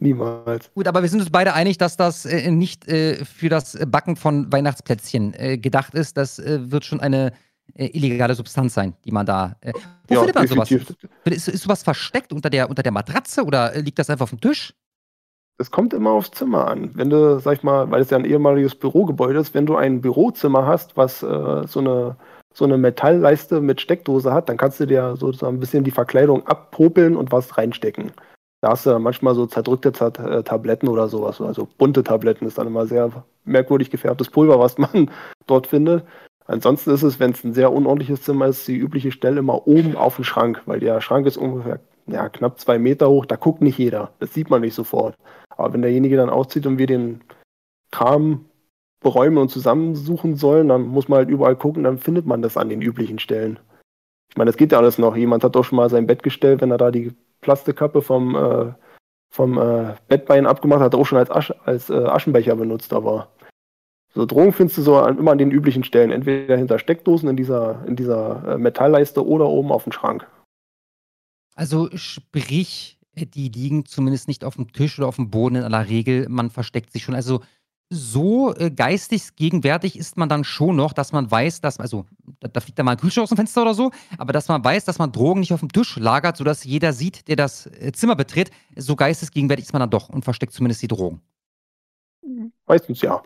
[0.02, 0.70] Niemals.
[0.74, 4.16] Gut, aber wir sind uns beide einig, dass das äh, nicht äh, für das Backen
[4.16, 6.16] von Weihnachtsplätzchen äh, gedacht ist.
[6.16, 7.32] Das äh, wird schon eine
[7.74, 9.56] äh, illegale Substanz sein, die man da.
[9.60, 9.72] Äh,
[10.08, 10.70] wo ja, findet man sowas?
[11.24, 14.40] Ist, ist sowas versteckt unter der, unter der Matratze oder liegt das einfach auf dem
[14.40, 14.74] Tisch?
[15.58, 16.90] Es kommt immer aufs Zimmer an.
[16.94, 20.00] Wenn du, sag ich mal, weil es ja ein ehemaliges Bürogebäude ist, wenn du ein
[20.00, 22.16] Bürozimmer hast, was so eine
[22.54, 26.46] so eine Metallleiste mit Steckdose hat, dann kannst du dir sozusagen ein bisschen die Verkleidung
[26.46, 28.12] abpopeln und was reinstecken.
[28.62, 32.68] Da hast du manchmal so zerdrückte äh, Tabletten oder sowas, also bunte Tabletten ist dann
[32.68, 33.10] immer sehr
[33.44, 35.10] merkwürdig gefärbtes Pulver, was man
[35.46, 36.04] dort findet.
[36.46, 39.96] Ansonsten ist es, wenn es ein sehr unordentliches Zimmer ist, die übliche Stelle immer oben
[39.96, 43.62] auf dem Schrank, weil der Schrank ist ungefähr ja, knapp zwei Meter hoch, da guckt
[43.62, 44.12] nicht jeder.
[44.20, 45.16] Das sieht man nicht sofort.
[45.50, 47.20] Aber wenn derjenige dann auszieht und wir den
[47.90, 48.44] Kram
[49.00, 52.68] beräumen und zusammensuchen sollen, dann muss man halt überall gucken, dann findet man das an
[52.68, 53.58] den üblichen Stellen.
[54.30, 55.16] Ich meine, das geht ja alles noch.
[55.16, 58.72] Jemand hat doch schon mal sein Bett gestellt, wenn er da die Plastikkappe vom, äh,
[59.30, 63.28] vom äh, Bettbein abgemacht hat, auch schon als, Asch als äh, Aschenbecher benutzt, aber
[64.14, 67.36] so Drogen findest du so an, immer an den üblichen Stellen, entweder hinter Steckdosen in
[67.36, 70.26] dieser, in dieser äh, Metallleiste oder oben auf dem Schrank.
[71.54, 75.88] Also sprich, die liegen zumindest nicht auf dem Tisch oder auf dem Boden in aller
[75.88, 77.14] Regel, man versteckt sich schon.
[77.14, 77.40] Also
[77.92, 82.06] so äh, geistig gegenwärtig ist man dann schon noch, dass man weiß, dass, also
[82.40, 84.64] da, da fliegt da mal ein Kühlschrank aus dem Fenster oder so, aber dass man
[84.64, 87.92] weiß, dass man Drogen nicht auf dem Tisch lagert, sodass jeder sieht, der das äh,
[87.92, 91.20] Zimmer betritt, so geistesgegenwärtig ist man dann doch und versteckt zumindest die Drogen.
[92.66, 93.22] Meistens ja.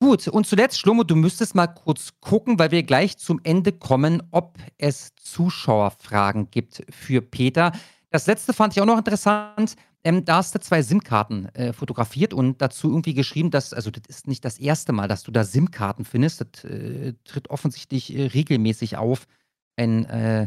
[0.00, 4.22] Gut, und zuletzt, Schlomo, du müsstest mal kurz gucken, weil wir gleich zum Ende kommen,
[4.30, 7.72] ob es Zuschauerfragen gibt für Peter.
[8.10, 9.74] Das letzte fand ich auch noch interessant.
[10.06, 14.04] Ähm, da hast du zwei SIM-Karten äh, fotografiert und dazu irgendwie geschrieben, dass, also das
[14.06, 16.42] ist nicht das erste Mal, dass du da SIM-Karten findest.
[16.42, 19.26] Das äh, tritt offensichtlich äh, regelmäßig auf,
[19.74, 20.46] ein, äh,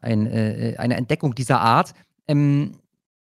[0.00, 1.94] ein, äh, eine Entdeckung dieser Art.
[2.28, 2.72] Ähm,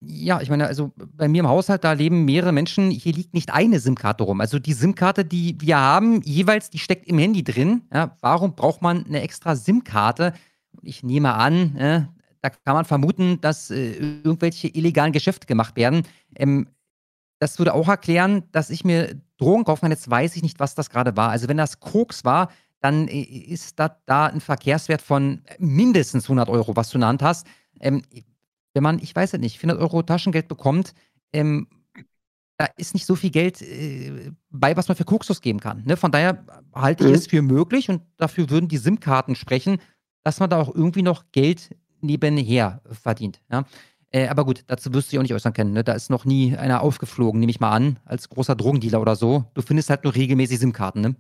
[0.03, 3.51] ja, ich meine, also bei mir im Haushalt, da leben mehrere Menschen, hier liegt nicht
[3.51, 4.43] eine SIM-Karte rum.
[4.43, 7.85] Also die SIM-Karte, die wir haben, jeweils, die steckt im Handy drin.
[7.91, 10.35] Ja, warum braucht man eine extra SIM-Karte?
[10.83, 12.03] Ich nehme an, äh,
[12.45, 16.03] da kann man vermuten, dass äh, irgendwelche illegalen Geschäfte gemacht werden.
[16.37, 16.69] Ähm,
[17.39, 19.91] das würde auch erklären, dass ich mir Drogen kaufen kann.
[19.91, 21.31] Jetzt weiß ich nicht, was das gerade war.
[21.31, 26.51] Also wenn das Koks war, dann äh, ist das da ein Verkehrswert von mindestens 100
[26.51, 27.47] Euro, was du in der Hand hast.
[27.81, 28.03] Ähm,
[28.75, 30.93] wenn man, ich weiß es nicht, 400 Euro Taschengeld bekommt,
[31.33, 31.67] ähm,
[32.59, 35.83] da ist nicht so viel Geld äh, bei, was man für Koks ausgeben kann.
[35.87, 35.97] Ne?
[35.97, 37.17] Von daher halte ich mhm.
[37.17, 39.79] es für möglich und dafür würden die SIM-Karten sprechen,
[40.25, 41.71] dass man da auch irgendwie noch Geld
[42.05, 43.41] nebenher verdient.
[43.51, 43.65] Ja?
[44.11, 45.73] Äh, aber gut, dazu wirst du dich auch nicht äußern können.
[45.73, 45.83] Ne?
[45.83, 49.45] Da ist noch nie einer aufgeflogen, nehme ich mal an, als großer Drogendealer oder so.
[49.55, 51.17] Du findest halt nur regelmäßig SIM-Karten, ne?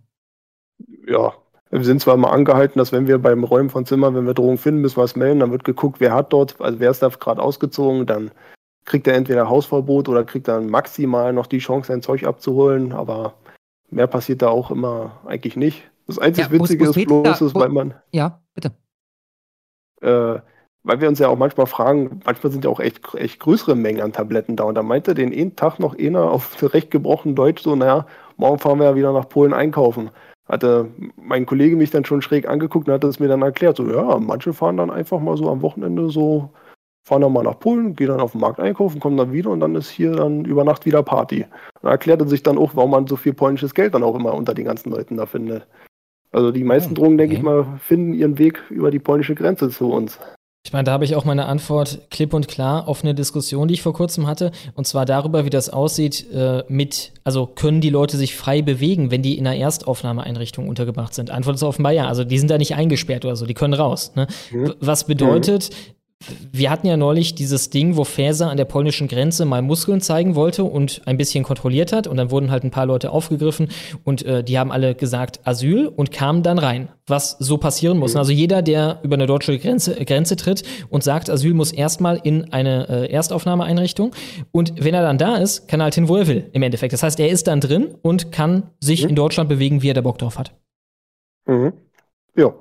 [1.06, 1.32] Ja,
[1.70, 4.58] wir sind zwar mal angehalten, dass wenn wir beim Räumen von Zimmern, wenn wir Drogen
[4.58, 5.40] finden, müssen wir es melden.
[5.40, 8.06] Dann wird geguckt, wer hat dort, also wer ist da gerade ausgezogen.
[8.06, 8.30] Dann
[8.84, 12.92] kriegt er entweder Hausverbot oder kriegt dann maximal noch die Chance, sein Zeug abzuholen.
[12.92, 13.34] Aber
[13.90, 15.90] mehr passiert da auch immer eigentlich nicht.
[16.06, 17.94] Das einzige ja, Witzige ist bloß, ist, weil man.
[18.12, 18.72] Ja, bitte.
[20.00, 20.38] Äh,
[20.84, 24.02] weil wir uns ja auch manchmal fragen, manchmal sind ja auch echt, echt größere Mengen
[24.02, 24.64] an Tabletten da.
[24.64, 28.06] Und da meinte den einen Tag noch einer auf recht gebrochen Deutsch so, naja,
[28.36, 30.10] morgen fahren wir ja wieder nach Polen einkaufen.
[30.46, 33.90] Hatte mein Kollege mich dann schon schräg angeguckt und hat es mir dann erklärt, so,
[33.90, 36.50] ja, manche fahren dann einfach mal so am Wochenende so,
[37.02, 39.60] fahren dann mal nach Polen, gehen dann auf den Markt einkaufen, kommen dann wieder und
[39.60, 41.46] dann ist hier dann über Nacht wieder Party.
[41.80, 44.52] Und erklärte sich dann auch, warum man so viel polnisches Geld dann auch immer unter
[44.52, 45.66] den ganzen Leuten da findet.
[46.30, 49.70] Also die meisten oh, Drogen, denke ich mal, finden ihren Weg über die polnische Grenze
[49.70, 50.18] zu uns.
[50.66, 53.74] Ich meine, da habe ich auch meine Antwort klipp und klar auf eine Diskussion, die
[53.74, 57.90] ich vor kurzem hatte, und zwar darüber, wie das aussieht äh, mit, also können die
[57.90, 61.30] Leute sich frei bewegen, wenn die in einer Erstaufnahmeeinrichtung untergebracht sind?
[61.30, 64.12] Antwort ist offenbar ja, also die sind da nicht eingesperrt oder so, die können raus.
[64.14, 64.26] Ne?
[64.52, 64.72] Mhm.
[64.80, 65.93] Was bedeutet, mhm
[66.52, 70.34] wir hatten ja neulich dieses Ding, wo Faeser an der polnischen Grenze mal Muskeln zeigen
[70.34, 72.06] wollte und ein bisschen kontrolliert hat.
[72.06, 73.68] Und dann wurden halt ein paar Leute aufgegriffen
[74.04, 76.88] und äh, die haben alle gesagt Asyl und kamen dann rein.
[77.06, 78.14] Was so passieren muss.
[78.14, 78.18] Mhm.
[78.18, 82.52] Also jeder, der über eine deutsche Grenze, Grenze tritt und sagt, Asyl muss erstmal in
[82.52, 84.12] eine äh, Erstaufnahmeeinrichtung.
[84.52, 86.92] Und wenn er dann da ist, kann er halt hin, wo er will, im Endeffekt.
[86.92, 89.10] Das heißt, er ist dann drin und kann sich mhm.
[89.10, 90.54] in Deutschland bewegen, wie er da Bock drauf hat.
[91.46, 91.74] Mhm.
[92.36, 92.54] Ja,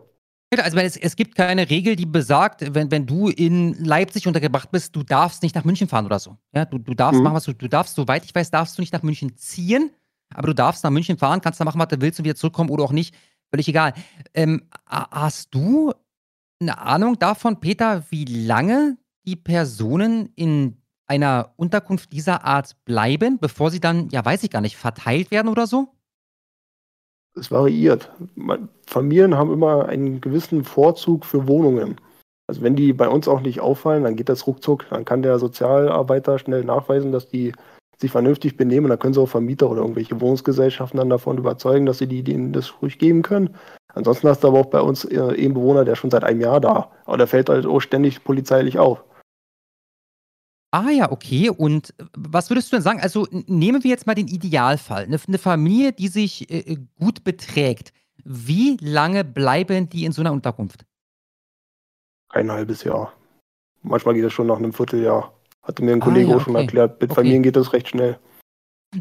[0.60, 4.96] also es, es, gibt keine Regel, die besagt, wenn, wenn du in Leipzig untergebracht bist,
[4.96, 6.38] du darfst nicht nach München fahren oder so.
[6.54, 7.24] Ja, du, du darfst mhm.
[7.24, 9.92] machen, was du, du darfst, soweit ich weiß, darfst du nicht nach München ziehen,
[10.34, 12.70] aber du darfst nach München fahren, kannst da machen, was du willst und wieder zurückkommen
[12.70, 13.16] oder auch nicht.
[13.50, 13.94] Völlig egal.
[14.34, 15.94] Ähm, hast du
[16.60, 23.72] eine Ahnung davon, Peter, wie lange die Personen in einer Unterkunft dieser Art bleiben, bevor
[23.72, 25.93] sie dann, ja, weiß ich gar nicht, verteilt werden oder so?
[27.36, 28.12] Es variiert.
[28.88, 31.98] Familien haben immer einen gewissen Vorzug für Wohnungen.
[32.48, 34.86] Also wenn die bei uns auch nicht auffallen, dann geht das ruckzuck.
[34.90, 37.54] Dann kann der Sozialarbeiter schnell nachweisen, dass die
[38.00, 38.90] sich vernünftig benehmen.
[38.90, 42.54] Dann können sie auch Vermieter oder irgendwelche Wohnungsgesellschaften dann davon überzeugen, dass sie die, denen
[42.54, 43.56] das ruhig geben können.
[43.94, 46.60] Ansonsten hast du aber auch bei uns äh, einen Bewohner, der schon seit einem Jahr
[46.60, 46.92] da.
[47.06, 49.04] Aber der fällt halt auch ständig polizeilich auf.
[50.74, 51.52] Ah ja, okay.
[51.52, 53.00] Und äh, was würdest du denn sagen?
[53.00, 55.04] Also nehmen wir jetzt mal den Idealfall.
[55.04, 57.94] Eine, eine Familie, die sich äh, äh, gut beträgt.
[58.24, 60.84] Wie lange bleiben die in so einer Unterkunft?
[62.30, 63.14] Ein halbes Jahr.
[63.84, 65.32] Manchmal geht das schon nach einem Vierteljahr.
[65.62, 67.00] Hatte mir ein ah, Kollege ja, auch schon erklärt.
[67.00, 67.20] Mit okay.
[67.20, 68.18] Familien geht das recht schnell.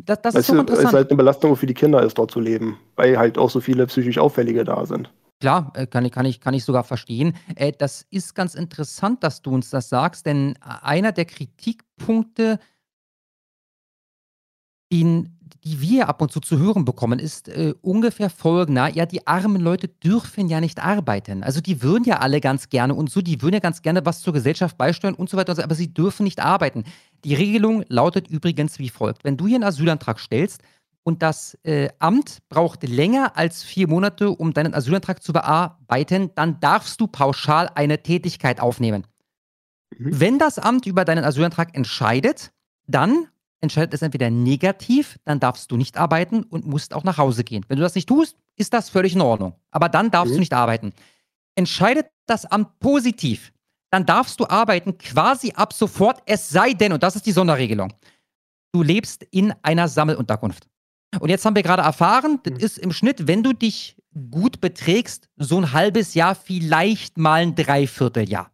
[0.04, 0.84] Das, das ist doch interessant.
[0.84, 3.48] Es ist halt eine Belastung für die Kinder, ist dort zu leben, weil halt auch
[3.48, 5.10] so viele psychisch Auffällige da sind.
[5.42, 7.34] Klar, äh, kann ich, kann, ich, kann ich sogar verstehen.
[7.56, 12.60] Äh, das ist ganz interessant, dass du uns das sagst, denn einer der Kritikpunkte,
[14.92, 18.88] den die wir ab und zu zu hören bekommen, ist äh, ungefähr folgender.
[18.88, 21.44] Ja, die armen Leute dürfen ja nicht arbeiten.
[21.44, 24.20] Also die würden ja alle ganz gerne und so, die würden ja ganz gerne was
[24.22, 26.84] zur Gesellschaft beisteuern und so weiter, und so, aber sie dürfen nicht arbeiten.
[27.24, 29.22] Die Regelung lautet übrigens wie folgt.
[29.22, 30.62] Wenn du hier einen Asylantrag stellst
[31.04, 36.60] und das äh, Amt braucht länger als vier Monate, um deinen Asylantrag zu bearbeiten, dann
[36.60, 39.06] darfst du pauschal eine Tätigkeit aufnehmen.
[39.98, 40.20] Mhm.
[40.20, 42.52] Wenn das Amt über deinen Asylantrag entscheidet,
[42.86, 43.26] dann
[43.60, 47.64] entscheidet es entweder negativ, dann darfst du nicht arbeiten und musst auch nach Hause gehen.
[47.68, 49.54] Wenn du das nicht tust, ist das völlig in Ordnung.
[49.70, 50.36] Aber dann darfst mhm.
[50.36, 50.92] du nicht arbeiten.
[51.54, 53.52] Entscheidet das Amt positiv,
[53.90, 57.92] dann darfst du arbeiten quasi ab sofort, es sei denn, und das ist die Sonderregelung,
[58.72, 60.66] du lebst in einer Sammelunterkunft.
[61.20, 62.60] Und jetzt haben wir gerade erfahren, das mhm.
[62.60, 63.96] ist im Schnitt, wenn du dich
[64.30, 68.50] gut beträgst, so ein halbes Jahr, vielleicht mal ein Dreivierteljahr.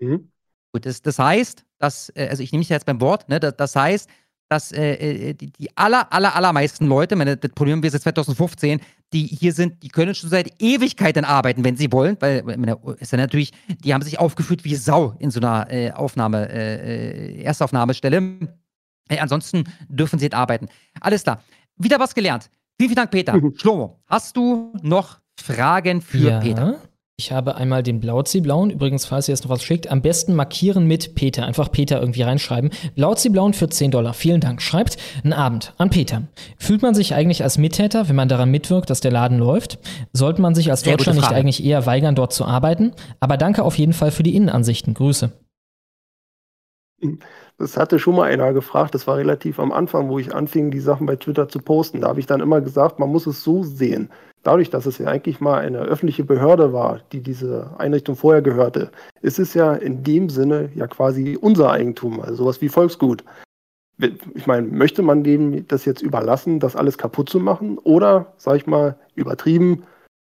[0.00, 0.30] Mhm.
[0.72, 3.56] Gut, das, das heißt, dass, äh, also ich nehme mich jetzt beim Wort, ne, das,
[3.56, 4.08] das heißt,
[4.48, 8.80] dass äh, äh, die, die aller, aller, allermeisten Leute, meine, das Problem wir seit 2015,
[9.12, 13.12] die hier sind, die können schon seit Ewigkeiten arbeiten, wenn sie wollen, weil meine, ist
[13.12, 13.52] ja natürlich,
[13.84, 18.38] die haben sich aufgeführt wie Sau in so einer äh, Aufnahme, äh, äh Erstaufnahmestelle.
[19.08, 20.68] Äh, ansonsten dürfen sie nicht arbeiten.
[21.00, 21.42] Alles klar.
[21.76, 22.50] Wieder was gelernt.
[22.78, 23.36] Vielen, vielen Dank, Peter.
[23.36, 23.54] Mhm.
[23.56, 26.40] Schlomo, hast du noch Fragen für ja.
[26.40, 26.80] Peter?
[27.18, 28.68] Ich habe einmal den Blauzi-Blauen.
[28.68, 31.46] Übrigens, falls ihr jetzt noch was schickt, am besten markieren mit Peter.
[31.46, 32.70] Einfach Peter irgendwie reinschreiben.
[32.94, 34.12] Blauzi-Blauen für 10 Dollar.
[34.12, 34.60] Vielen Dank.
[34.60, 36.24] Schreibt einen Abend an Peter.
[36.58, 39.78] Fühlt man sich eigentlich als Mittäter, wenn man daran mitwirkt, dass der Laden läuft?
[40.12, 42.92] Sollte man sich als Sehr Deutscher nicht eigentlich eher weigern, dort zu arbeiten?
[43.18, 44.92] Aber danke auf jeden Fall für die Innenansichten.
[44.92, 45.32] Grüße.
[47.58, 50.80] Das hatte schon mal einer gefragt, das war relativ am Anfang, wo ich anfing, die
[50.80, 52.02] Sachen bei Twitter zu posten.
[52.02, 54.10] Da habe ich dann immer gesagt, man muss es so sehen
[54.46, 58.90] dadurch, dass es ja eigentlich mal eine öffentliche Behörde war, die diese Einrichtung vorher gehörte,
[59.20, 63.24] ist es ja in dem Sinne ja quasi unser Eigentum, also sowas wie Volksgut.
[64.34, 67.78] Ich meine, möchte man dem das jetzt überlassen, das alles kaputt zu machen?
[67.78, 69.84] Oder, sag ich mal, übertrieben,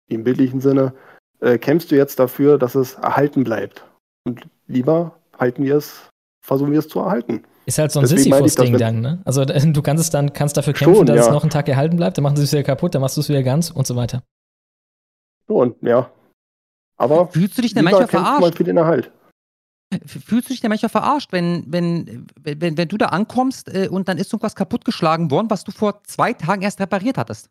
[0.09, 0.95] im bildlichen Sinne,
[1.41, 3.85] äh, kämpfst du jetzt dafür, dass es erhalten bleibt?
[4.24, 6.08] Und lieber halten wir es,
[6.49, 7.44] versuchen wir es zu erhalten.
[7.66, 9.20] Ist halt so ein Sisyphus-Ding dann, ne?
[9.24, 11.22] Also du kannst es dann, kannst dafür kämpfen, schon, dass ja.
[11.22, 13.20] es noch einen Tag erhalten bleibt, dann machen sie es wieder kaputt, dann machst du
[13.20, 14.22] es wieder ganz und so weiter.
[15.46, 16.11] Schon, ja.
[16.96, 18.57] Aber fühlst du dich denn manchmal verarscht?
[18.57, 19.12] Für den Erhalt.
[20.05, 24.09] Fühlst du dich denn manchmal verarscht, wenn, wenn, wenn, wenn du da ankommst äh, und
[24.09, 27.51] dann ist irgendwas kaputtgeschlagen worden, was du vor zwei Tagen erst repariert hattest?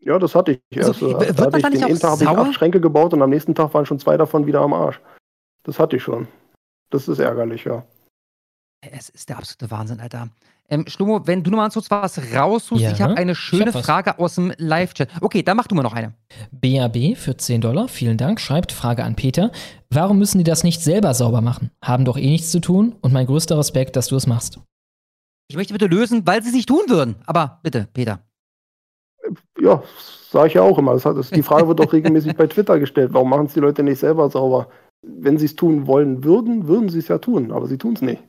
[0.00, 0.88] Ja, das hatte ich erst.
[0.88, 3.22] Also, wird da man hatte ich, den einen Tag habe ich acht Schränke gebaut und
[3.22, 5.00] am nächsten Tag waren schon zwei davon wieder am Arsch.
[5.62, 6.26] Das hatte ich schon.
[6.92, 7.84] Das ist ärgerlich, ja.
[8.82, 10.28] Es ist der absolute Wahnsinn, Alter.
[10.68, 14.18] Ähm, Schlomo, wenn du nochmal so was raussuchst, ja, ich habe eine schöne hab Frage
[14.18, 15.08] aus dem Live-Chat.
[15.20, 16.14] Okay, dann mach du mal noch eine.
[16.50, 19.52] BAB für 10 Dollar, vielen Dank, schreibt Frage an Peter.
[19.88, 21.70] Warum müssen die das nicht selber sauber machen?
[21.82, 24.60] Haben doch eh nichts zu tun und mein größter Respekt, dass du es machst.
[25.48, 27.16] Ich möchte bitte lösen, weil sie es nicht tun würden.
[27.24, 28.20] Aber bitte, Peter.
[29.60, 29.82] Ja,
[30.30, 30.92] sage ich ja auch immer.
[30.92, 33.12] Das hat, die Frage wird doch regelmäßig bei Twitter gestellt.
[33.12, 34.68] Warum machen es die Leute nicht selber sauber?
[35.02, 38.02] Wenn sie es tun wollen würden, würden sie es ja tun, aber sie tun es
[38.02, 38.22] nicht.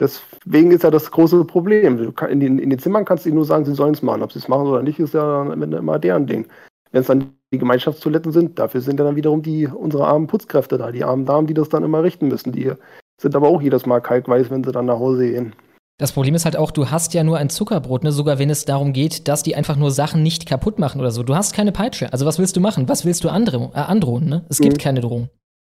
[0.00, 2.12] Deswegen ist ja das große Problem.
[2.28, 4.22] In den, in den Zimmern kannst du ihnen nur sagen, sie sollen es machen.
[4.22, 6.46] Ob sie es machen oder nicht, ist ja dann immer deren Ding.
[6.90, 10.78] Wenn es dann die Gemeinschaftstoiletten sind, dafür sind ja dann wiederum die unsere armen Putzkräfte
[10.78, 12.52] da, die armen Damen, die das dann immer richten müssen.
[12.52, 12.72] Die
[13.20, 15.54] sind aber auch jedes Mal kalkweiß, wenn sie dann nach Hause gehen.
[15.98, 18.10] Das Problem ist halt auch, du hast ja nur ein Zuckerbrot, ne?
[18.10, 21.22] sogar wenn es darum geht, dass die einfach nur Sachen nicht kaputt machen oder so.
[21.22, 22.12] Du hast keine Peitsche.
[22.12, 22.88] Also was willst du machen?
[22.88, 24.28] Was willst du andere, äh, androhen?
[24.28, 24.44] Ne?
[24.48, 24.80] Es gibt mhm.
[24.80, 25.28] keine Drohung.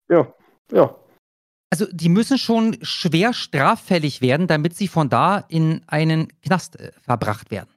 [0.08, 0.32] Ja,
[0.72, 0.96] ja.
[1.70, 6.92] Also die müssen schon schwer straffällig werden, damit sie von da in einen Knast äh,
[7.02, 7.70] verbracht werden.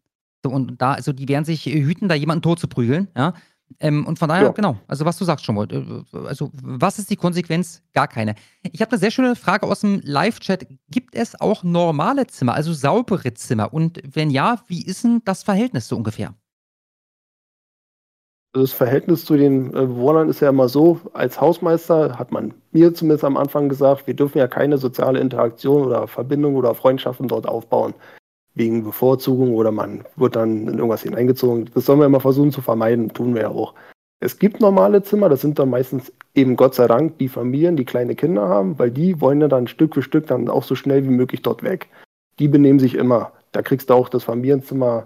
[0.45, 3.33] So, und da, also die werden sich hüten, da jemanden tot zu prügeln, ja.
[3.79, 4.51] Ähm, und von daher, ja.
[4.51, 7.81] genau, also was du sagst schon mal, äh, also was ist die Konsequenz?
[7.93, 8.35] Gar keine.
[8.71, 10.67] Ich habe eine sehr schöne Frage aus dem Live-Chat.
[10.89, 13.73] Gibt es auch normale Zimmer, also saubere Zimmer?
[13.73, 16.33] Und wenn ja, wie ist denn das Verhältnis so ungefähr?
[18.53, 22.53] Also das Verhältnis zu den äh, Bewohnern ist ja immer so, als Hausmeister hat man
[22.71, 27.27] mir zumindest am Anfang gesagt, wir dürfen ja keine soziale Interaktion oder Verbindung oder Freundschaften
[27.27, 27.93] dort aufbauen.
[28.55, 31.69] Wegen Bevorzugung oder man wird dann in irgendwas hineingezogen.
[31.75, 33.75] Das sollen wir immer versuchen zu vermeiden, tun wir ja auch.
[34.19, 37.85] Es gibt normale Zimmer, das sind dann meistens eben Gott sei Dank die Familien, die
[37.85, 41.03] kleine Kinder haben, weil die wollen ja dann Stück für Stück dann auch so schnell
[41.03, 41.89] wie möglich dort weg.
[42.39, 43.33] Die benehmen sich immer.
[43.51, 45.05] Da kriegst du auch das Familienzimmer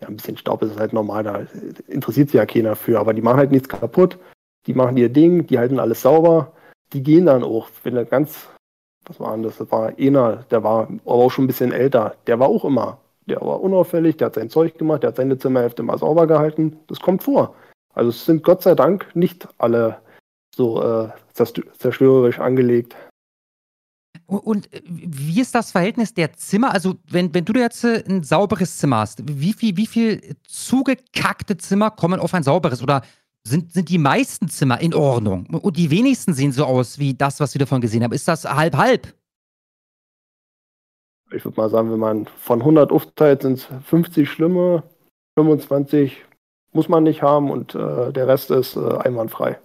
[0.00, 1.46] ja, ein bisschen Staub ist halt normal, da
[1.88, 4.18] interessiert sich ja keiner für, aber die machen halt nichts kaputt,
[4.66, 6.52] die machen ihr Ding, die halten alles sauber,
[6.92, 8.48] die gehen dann auch, wenn er ganz,
[9.06, 12.16] was war denn das, das war einer, der war aber auch schon ein bisschen älter,
[12.26, 15.38] der war auch immer, der war unauffällig, der hat sein Zeug gemacht, der hat seine
[15.38, 17.54] Zimmerhälfte mal sauber gehalten, das kommt vor.
[17.94, 20.00] Also es sind Gott sei Dank nicht alle
[20.54, 22.96] so äh, zerstörerisch angelegt.
[24.28, 26.74] Und wie ist das Verhältnis der Zimmer?
[26.74, 31.56] Also, wenn, wenn du jetzt äh, ein sauberes Zimmer hast, wie viel, wie viel zugekackte
[31.56, 32.82] Zimmer kommen auf ein sauberes?
[32.82, 33.00] Oder
[33.42, 35.46] sind, sind die meisten Zimmer in Ordnung?
[35.46, 38.12] Und die wenigsten sehen so aus wie das, was wir davon gesehen haben.
[38.12, 39.14] Ist das halb-halb?
[41.32, 44.82] Ich würde mal sagen, wenn man von 100 aufteilt, sind es 50 schlimme,
[45.38, 46.26] 25
[46.72, 49.58] muss man nicht haben und äh, der Rest ist äh, einwandfrei.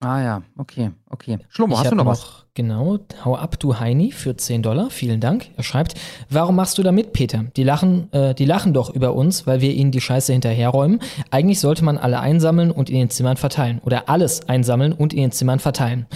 [0.00, 1.38] Ah ja, okay, okay.
[1.48, 2.46] Schlomo, hast du noch, noch was?
[2.54, 4.90] Genau, hau ab, du Heini, für 10 Dollar.
[4.90, 5.50] Vielen Dank.
[5.56, 5.94] Er schreibt,
[6.30, 7.44] warum machst du da mit, Peter?
[7.56, 11.00] Die lachen, äh, die lachen doch über uns, weil wir ihnen die Scheiße hinterherräumen.
[11.32, 13.80] Eigentlich sollte man alle einsammeln und in den Zimmern verteilen.
[13.84, 16.06] Oder alles einsammeln und in den Zimmern verteilen.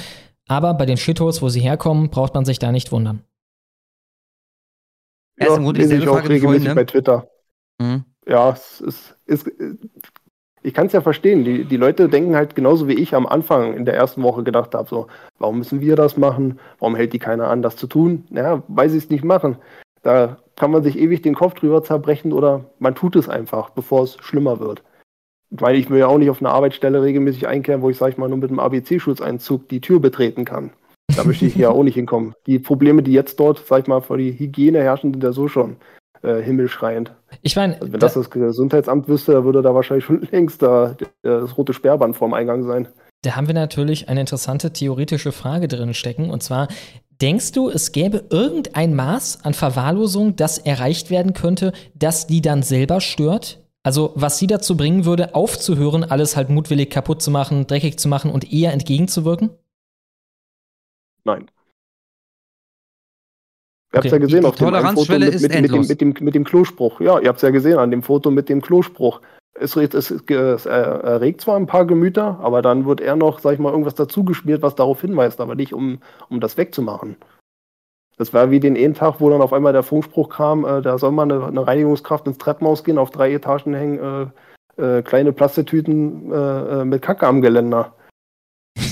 [0.46, 3.24] Aber bei den Shitholes, wo sie herkommen, braucht man sich da nicht wundern.
[5.38, 6.74] Ja, ja ist lese ich auch regelmäßig vorhin, ne?
[6.76, 7.28] bei Twitter.
[7.78, 8.04] Mhm.
[8.28, 9.50] Ja, es ist, ist,
[10.62, 11.44] ich kann es ja verstehen.
[11.44, 14.74] Die, die Leute denken halt genauso wie ich am Anfang in der ersten Woche gedacht
[14.74, 15.06] habe: so,
[15.38, 16.58] warum müssen wir das machen?
[16.78, 18.24] Warum hält die keiner an, das zu tun?
[18.30, 19.56] Naja, weil sie es nicht machen.
[20.02, 24.02] Da kann man sich ewig den Kopf drüber zerbrechen oder man tut es einfach, bevor
[24.04, 24.82] es schlimmer wird.
[25.50, 28.18] Weil ich will ja auch nicht auf eine Arbeitsstelle regelmäßig einkehren, wo ich, sag ich
[28.18, 30.70] mal, nur mit einem ABC-Schutzeinzug die Tür betreten kann.
[31.14, 32.34] Da möchte ich ja auch nicht hinkommen.
[32.46, 35.48] Die Probleme, die jetzt dort, sag ich mal, vor die Hygiene herrschen, sind ja so
[35.48, 35.76] schon
[36.22, 37.12] äh, himmelschreiend.
[37.42, 40.96] Ich meine, also wenn da, das das Gesundheitsamt wüsste, würde da wahrscheinlich schon längst da
[41.22, 42.88] das rote Sperrband vorm Eingang sein.
[43.22, 46.30] Da haben wir natürlich eine interessante theoretische Frage drin stecken.
[46.30, 46.68] Und zwar,
[47.20, 52.62] denkst du, es gäbe irgendein Maß an Verwahrlosung, das erreicht werden könnte, das die dann
[52.62, 53.60] selber stört?
[53.84, 58.08] Also, was sie dazu bringen würde, aufzuhören, alles halt mutwillig kaputt zu machen, dreckig zu
[58.08, 59.50] machen und eher entgegenzuwirken?
[61.24, 61.46] Nein.
[63.92, 66.14] Ihr habt es ja gesehen die, auf dem Foto mit, mit, mit, dem, mit, dem,
[66.20, 67.00] mit dem Klospruch.
[67.00, 69.20] Ja, ihr habt es ja gesehen an dem Foto mit dem Klospruch.
[69.54, 73.52] Es, es, es, es, erregt zwar ein paar Gemüter, aber dann wird er noch, sag
[73.52, 75.98] ich mal, irgendwas dazugeschmiert, was darauf hinweist, aber nicht, um,
[76.30, 77.16] um das wegzumachen.
[78.16, 80.96] Das war wie den einen Tag, wo dann auf einmal der Funkspruch kam, äh, da
[80.96, 84.32] soll man eine, eine, Reinigungskraft ins Treppenhaus gehen, auf drei Etagen hängen
[84.78, 87.94] äh, äh, kleine Plastetüten äh, äh, mit Kacke am Geländer.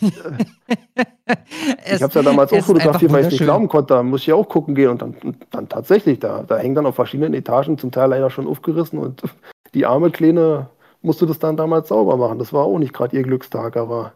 [1.86, 3.94] ich habe es ja damals auch fotografiert, weil ich es nicht glauben konnte.
[3.94, 5.14] Da muss ich ja auch gucken gehen und dann,
[5.50, 9.22] dann tatsächlich, da, da hängen dann auf verschiedenen Etagen, zum Teil leider schon aufgerissen und
[9.74, 10.68] die arme Kleine
[11.02, 12.38] musste das dann damals sauber machen.
[12.38, 14.12] Das war auch nicht gerade ihr Glückstag, aber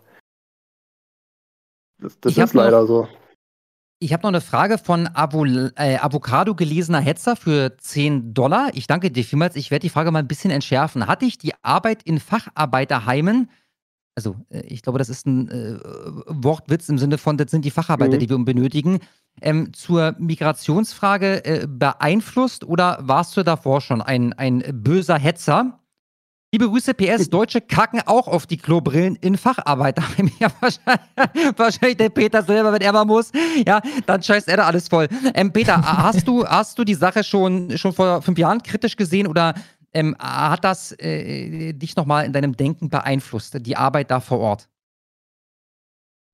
[1.99, 3.09] das, das ist leider noch, so.
[4.01, 8.69] Ich habe noch eine Frage von Avo, äh, Avocado gelesener Hetzer für 10 Dollar.
[8.75, 9.57] Ich danke dir vielmals.
[9.57, 11.07] Ich werde die Frage mal ein bisschen entschärfen.
[11.07, 13.49] Hatte ich die Arbeit in Facharbeiterheimen
[14.15, 15.79] also äh, ich glaube, das ist ein äh,
[16.27, 18.21] Wortwitz im Sinne von, das sind die Facharbeiter, mhm.
[18.21, 19.01] die wir benötigen,
[19.41, 25.81] ähm, zur Migrationsfrage äh, beeinflusst oder warst du davor schon ein, ein böser Hetzer?
[26.55, 30.05] Liebe Grüße, PS, Deutsche kacken auch auf die Klobrillen in Facharbeiter.
[30.39, 33.33] ja, wahrscheinlich, wahrscheinlich, der Peter selber, wenn er mal muss.
[33.67, 35.09] Ja, dann scheißt er da alles voll.
[35.35, 39.27] Ähm, Peter, hast du, hast du die Sache schon, schon vor fünf Jahren kritisch gesehen
[39.27, 39.55] oder
[39.95, 44.69] ähm, hat das äh, dich nochmal in deinem Denken beeinflusst, die Arbeit da vor Ort?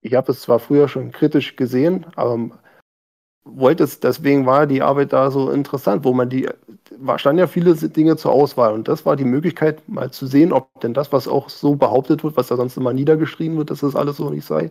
[0.03, 2.51] Ich habe es zwar früher schon kritisch gesehen, aber
[3.45, 6.49] wollte es, deswegen war die Arbeit da so interessant, wo man die,
[7.17, 10.81] standen ja viele Dinge zur Auswahl und das war die Möglichkeit, mal zu sehen, ob
[10.81, 13.97] denn das, was auch so behauptet wird, was ja sonst immer niedergeschrieben wird, dass das
[13.97, 14.71] alles so nicht sei,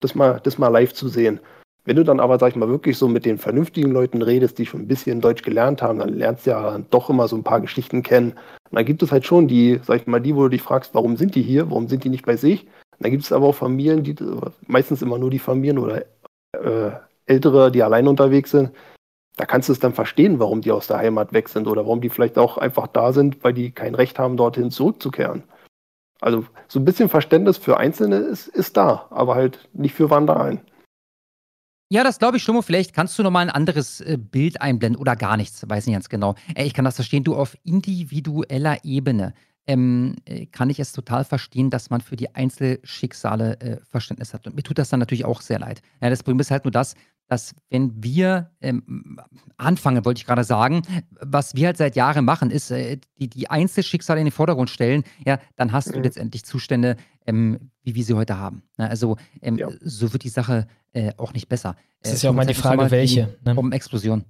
[0.00, 1.40] das mal, das mal live zu sehen.
[1.84, 4.66] Wenn du dann aber, sag ich mal, wirklich so mit den vernünftigen Leuten redest, die
[4.66, 7.60] schon ein bisschen Deutsch gelernt haben, dann lernst du ja doch immer so ein paar
[7.60, 8.32] Geschichten kennen.
[8.32, 10.94] Und dann gibt es halt schon die, sag ich mal, die, wo du dich fragst,
[10.94, 12.64] warum sind die hier, warum sind die nicht bei sich?
[12.64, 14.14] Und dann gibt es aber auch Familien, die,
[14.66, 16.04] meistens immer nur die Familien oder
[16.52, 16.90] äh,
[17.26, 18.72] Ältere, die allein unterwegs sind.
[19.36, 22.02] Da kannst du es dann verstehen, warum die aus der Heimat weg sind oder warum
[22.02, 25.44] die vielleicht auch einfach da sind, weil die kein Recht haben, dorthin zurückzukehren.
[26.20, 30.60] Also so ein bisschen Verständnis für Einzelne ist, ist da, aber halt nicht für Wandereien.
[31.92, 32.62] Ja, das glaube ich, Schlummo.
[32.62, 36.08] Vielleicht kannst du nochmal ein anderes äh, Bild einblenden oder gar nichts, weiß nicht ganz
[36.08, 36.36] genau.
[36.54, 39.34] Äh, ich kann das verstehen, du auf individueller Ebene.
[39.66, 44.46] Ähm, äh, kann ich es total verstehen, dass man für die Einzelschicksale Verständnis hat.
[44.46, 45.82] Und mir tut das dann natürlich auch sehr leid.
[46.00, 46.94] Ja, das Problem ist halt nur das,
[47.30, 49.16] dass wenn wir ähm,
[49.56, 50.82] anfangen, wollte ich gerade sagen,
[51.20, 55.04] was wir halt seit Jahren machen, ist äh, die, die Einzelschicksale in den Vordergrund stellen,
[55.24, 55.92] ja, dann hast mhm.
[55.92, 58.64] du letztendlich Zustände, ähm, wie wir sie heute haben.
[58.76, 59.68] Na, ne, also ähm, ja.
[59.80, 61.76] so wird die Sache äh, auch nicht besser.
[62.00, 63.38] Es ist ja auch mal die Frage, welche.
[63.44, 63.54] Ne?
[63.54, 64.24] Um Explosion.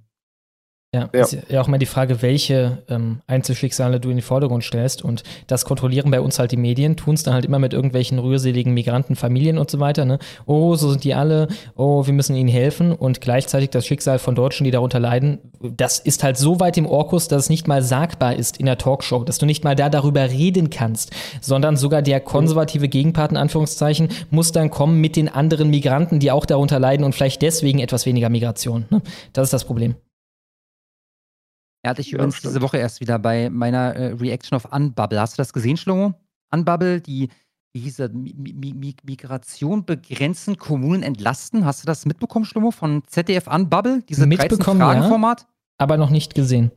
[0.93, 1.21] Ja, ja.
[1.21, 5.01] ist ja auch mal die Frage, welche ähm, Einzelschicksale du in den Vordergrund stellst.
[5.01, 8.19] Und das kontrollieren bei uns halt die Medien, tun es dann halt immer mit irgendwelchen
[8.19, 10.03] rührseligen Migrantenfamilien und so weiter.
[10.03, 10.19] Ne?
[10.45, 12.91] Oh, so sind die alle, oh, wir müssen ihnen helfen.
[12.91, 16.85] Und gleichzeitig das Schicksal von Deutschen, die darunter leiden, das ist halt so weit im
[16.85, 19.87] Orkus, dass es nicht mal sagbar ist in der Talkshow, dass du nicht mal da
[19.87, 25.29] darüber reden kannst, sondern sogar der konservative Gegenpart, in Anführungszeichen, muss dann kommen mit den
[25.29, 28.87] anderen Migranten, die auch darunter leiden und vielleicht deswegen etwas weniger Migration.
[28.89, 29.01] Ne?
[29.31, 29.95] Das ist das Problem.
[31.83, 32.53] Er hatte ich ja, übrigens stimmt.
[32.53, 35.19] diese Woche erst wieder bei meiner äh, Reaction auf Unbubble.
[35.19, 36.13] Hast du das gesehen, Schlomo?
[36.51, 37.29] Unbubble, die,
[37.73, 41.65] wie hieß das, Migration begrenzen, Kommunen entlasten.
[41.65, 44.03] Hast du das mitbekommen, Schlomo, von ZDF Unbubble?
[44.07, 45.41] Diese Fragen-Format?
[45.41, 46.71] Ja, aber noch nicht gesehen.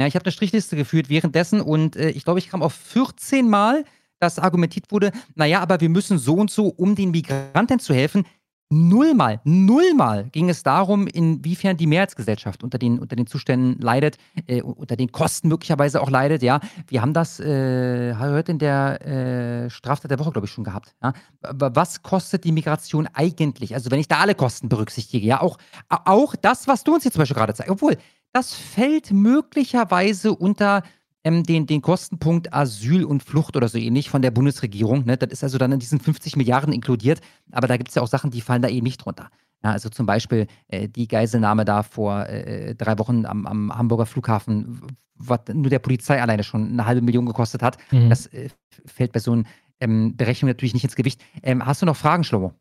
[0.00, 3.48] Ja, ich habe eine Strichliste geführt währenddessen und äh, ich glaube, ich kam auf 14
[3.48, 3.84] Mal,
[4.18, 8.24] dass argumentiert wurde, naja, aber wir müssen so und so, um den Migranten zu helfen,
[8.68, 14.16] Nullmal, nullmal ging es darum, inwiefern die Mehrheitsgesellschaft unter den, unter den Zuständen leidet,
[14.48, 16.42] äh, unter den Kosten möglicherweise auch leidet.
[16.42, 16.58] Ja,
[16.88, 20.96] wir haben das äh, heute in der äh, Straftat der Woche, glaube ich, schon gehabt.
[21.00, 21.12] Ja?
[21.42, 23.72] Was kostet die Migration eigentlich?
[23.72, 25.58] Also, wenn ich da alle Kosten berücksichtige, ja, auch,
[25.88, 27.96] auch das, was du uns hier zum Beispiel gerade zeigst, obwohl
[28.32, 30.82] das fällt möglicherweise unter
[31.26, 35.04] ähm, den, den Kostenpunkt Asyl und Flucht oder so ähnlich von der Bundesregierung.
[35.04, 35.16] Ne?
[35.16, 37.20] Das ist also dann in diesen 50 Milliarden inkludiert.
[37.50, 39.28] Aber da gibt es ja auch Sachen, die fallen da eben nicht drunter.
[39.64, 44.06] Ja, also zum Beispiel äh, die Geiselnahme da vor äh, drei Wochen am, am, Hamburger
[44.06, 44.82] Flughafen,
[45.16, 47.76] was nur der Polizei alleine schon eine halbe Million gekostet hat.
[47.90, 48.08] Mhm.
[48.08, 48.48] Das äh,
[48.84, 49.42] fällt bei so einer
[49.80, 51.20] ähm, Berechnung natürlich nicht ins Gewicht.
[51.42, 52.52] Ähm, hast du noch Fragen, Schlomo?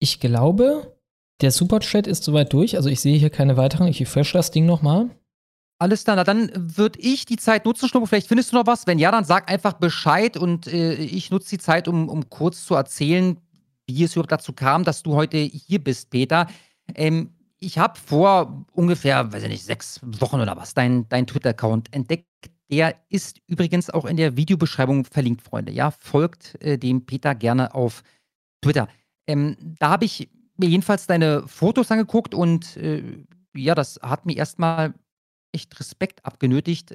[0.00, 0.96] Ich glaube,
[1.42, 2.76] der Superchat ist soweit durch.
[2.76, 3.86] Also ich sehe hier keine weiteren.
[3.86, 5.10] Ich refresh das Ding nochmal.
[5.78, 8.06] Alles klar, na dann würde ich die Zeit nutzen, Schnurr.
[8.06, 8.86] Vielleicht findest du noch was.
[8.86, 12.64] Wenn ja, dann sag einfach Bescheid und äh, ich nutze die Zeit, um, um kurz
[12.64, 13.38] zu erzählen,
[13.86, 16.46] wie es überhaupt dazu kam, dass du heute hier bist, Peter.
[16.94, 21.92] Ähm, ich habe vor ungefähr, weiß ich nicht, sechs Wochen oder was, deinen dein Twitter-Account
[21.92, 22.26] entdeckt.
[22.70, 25.72] Der ist übrigens auch in der Videobeschreibung verlinkt, Freunde.
[25.72, 28.02] Ja, folgt äh, dem Peter gerne auf
[28.62, 28.88] Twitter.
[29.26, 33.02] Ähm, da habe ich mir jedenfalls deine Fotos angeguckt und äh,
[33.54, 34.94] ja, das hat mir erstmal
[35.54, 36.94] echt Respekt abgenötigt,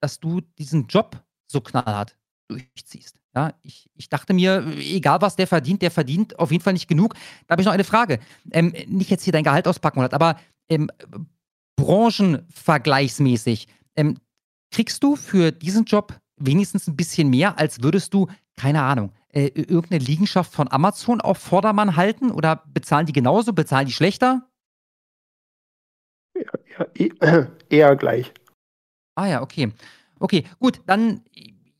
[0.00, 2.16] dass du diesen Job so knallhart
[2.48, 3.16] durchziehst.
[3.34, 6.88] Ja, ich, ich dachte mir, egal was der verdient, der verdient auf jeden Fall nicht
[6.88, 7.14] genug.
[7.46, 8.18] Da habe ich noch eine Frage.
[8.50, 10.36] Ähm, nicht jetzt hier dein Gehalt auspacken, aber
[10.68, 10.90] ähm,
[11.76, 14.18] branchenvergleichsmäßig, ähm,
[14.72, 19.46] kriegst du für diesen Job wenigstens ein bisschen mehr, als würdest du, keine Ahnung, äh,
[19.46, 22.30] irgendeine Liegenschaft von Amazon auf Vordermann halten?
[22.30, 24.49] Oder bezahlen die genauso, bezahlen die schlechter?
[26.96, 28.32] Ja, eher gleich.
[29.14, 29.72] Ah ja, okay.
[30.18, 31.22] Okay, gut, dann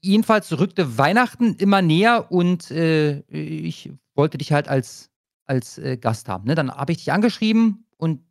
[0.00, 5.10] jedenfalls rückte Weihnachten immer näher und äh, ich wollte dich halt als,
[5.46, 6.46] als äh, Gast haben.
[6.46, 6.54] Ne?
[6.54, 8.22] Dann habe ich dich angeschrieben und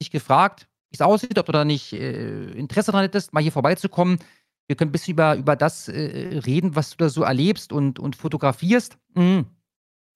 [0.00, 3.52] dich gefragt, wie es aussieht, ob du da nicht äh, Interesse daran hättest, mal hier
[3.52, 4.18] vorbeizukommen.
[4.66, 7.98] Wir können ein bisschen über, über das äh, reden, was du da so erlebst und,
[7.98, 8.96] und fotografierst.
[9.14, 9.46] Mhm.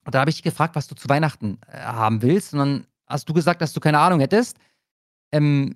[0.05, 2.53] Und da habe ich dich gefragt, was du zu Weihnachten äh, haben willst.
[2.53, 4.57] Und dann hast du gesagt, dass du keine Ahnung hättest.
[5.31, 5.75] Ähm,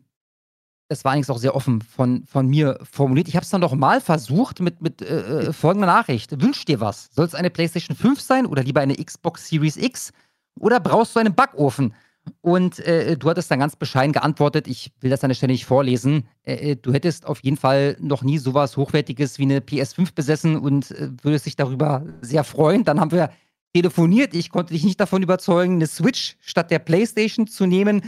[0.90, 3.28] das war eigentlich auch sehr offen von, von mir formuliert.
[3.28, 6.40] Ich habe es dann doch mal versucht mit, mit äh, äh folgender Nachricht.
[6.42, 7.10] Wünsch dir was?
[7.14, 10.12] Soll es eine PlayStation 5 sein oder lieber eine Xbox Series X?
[10.60, 11.94] Oder brauchst du einen Backofen?
[12.42, 15.66] Und äh, du hattest dann ganz bescheiden geantwortet, ich will das an der Stelle nicht
[15.66, 20.14] vorlesen, äh, äh du hättest auf jeden Fall noch nie sowas Hochwertiges wie eine PS5
[20.16, 22.86] besessen und äh, würdest dich darüber sehr freuen.
[22.86, 23.30] Dann haben wir
[23.74, 28.04] telefoniert, ich konnte dich nicht davon überzeugen, eine Switch statt der PlayStation zu nehmen.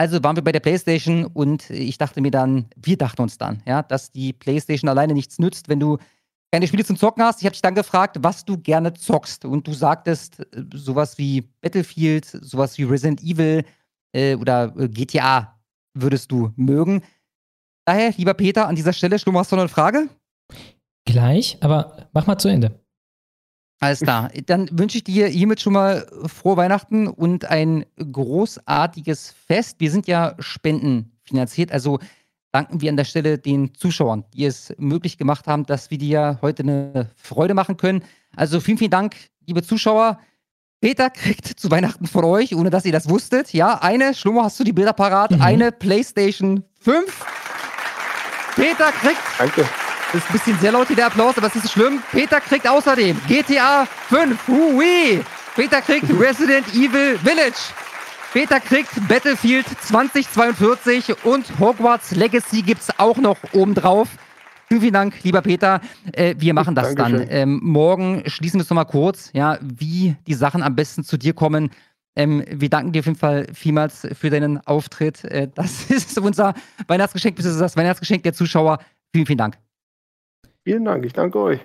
[0.00, 3.62] Also waren wir bei der PlayStation und ich dachte mir dann, wir dachten uns dann,
[3.66, 5.98] ja, dass die PlayStation alleine nichts nützt, wenn du
[6.50, 7.42] keine Spiele zum Zocken hast.
[7.42, 9.44] Ich habe dich dann gefragt, was du gerne zockst.
[9.44, 13.62] Und du sagtest äh, sowas wie Battlefield, sowas wie Resident Evil
[14.12, 15.60] äh, oder äh, GTA
[15.92, 17.02] würdest du mögen.
[17.84, 20.08] Daher, lieber Peter, an dieser Stelle, Schlummer, hast du noch eine Frage?
[21.04, 22.79] Gleich, aber mach mal zu Ende.
[23.80, 24.30] Alles klar.
[24.46, 29.76] Dann wünsche ich dir hiermit schon mal frohe Weihnachten und ein großartiges Fest.
[29.78, 31.98] Wir sind ja spendenfinanziert, also
[32.52, 36.38] danken wir an der Stelle den Zuschauern, die es möglich gemacht haben, dass wir dir
[36.42, 38.04] heute eine Freude machen können.
[38.36, 39.16] Also vielen, vielen Dank,
[39.46, 40.18] liebe Zuschauer.
[40.82, 44.58] Peter kriegt zu Weihnachten von euch, ohne dass ihr das wusstet, ja, eine, Schlummer, hast
[44.60, 45.42] du die Bilder parat, mhm.
[45.42, 47.26] eine PlayStation 5.
[48.56, 49.68] Peter kriegt Danke.
[50.12, 52.02] Das ist ein bisschen sehr laut hier der Applaus, aber es ist nicht schlimm.
[52.10, 54.48] Peter kriegt außerdem GTA 5.
[54.48, 55.20] Hui.
[55.54, 57.72] Peter kriegt Resident Evil Village.
[58.32, 64.08] Peter kriegt Battlefield 2042 und Hogwarts Legacy gibt es auch noch obendrauf.
[64.66, 65.80] Vielen, vielen Dank, lieber Peter.
[66.10, 67.28] Äh, wir machen das Dankeschön.
[67.28, 67.28] dann.
[67.30, 71.34] Ähm, morgen schließen wir es nochmal kurz, ja, wie die Sachen am besten zu dir
[71.34, 71.70] kommen.
[72.16, 75.24] Ähm, wir danken dir auf jeden Fall vielmals für deinen Auftritt.
[75.24, 76.54] Äh, das ist unser
[76.88, 78.80] Weihnachtsgeschenk, das ist das Weihnachtsgeschenk der Zuschauer.
[79.12, 79.56] Vielen, vielen Dank.
[80.64, 81.60] Vielen Dank, ich danke euch.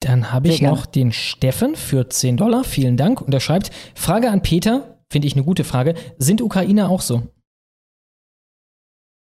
[0.00, 2.64] Dann habe ich noch den Steffen für 10 Dollar.
[2.64, 3.20] Vielen Dank.
[3.20, 5.94] Und er schreibt: Frage an Peter, finde ich eine gute Frage.
[6.18, 7.32] Sind Ukrainer auch so?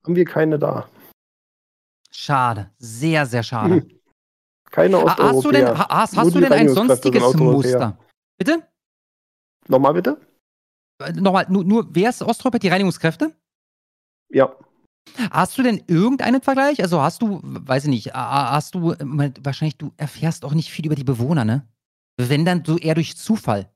[0.06, 0.90] Haben wir keine da.
[2.12, 3.88] Schade, sehr, sehr schade.
[4.72, 5.78] Keine Ah, hast du denn, Osteuropäer.
[5.78, 7.52] ha- hast, hast du denn ein sonstiges Osteuropäer.
[7.54, 8.00] Muster?
[8.38, 8.68] Bitte?
[9.68, 10.20] Nochmal bitte?
[11.02, 12.60] Äh, Nochmal, nur, nur wer ist Osteuropa?
[12.60, 13.36] Die Reinigungskräfte?
[14.30, 14.56] Ja.
[15.32, 16.82] Hast du denn irgendeinen Vergleich?
[16.82, 20.86] Also hast du, weiß ich nicht, hast du, äh, wahrscheinlich, du erfährst auch nicht viel
[20.86, 21.68] über die Bewohner, ne?
[22.18, 23.70] Wenn dann so eher durch Zufall.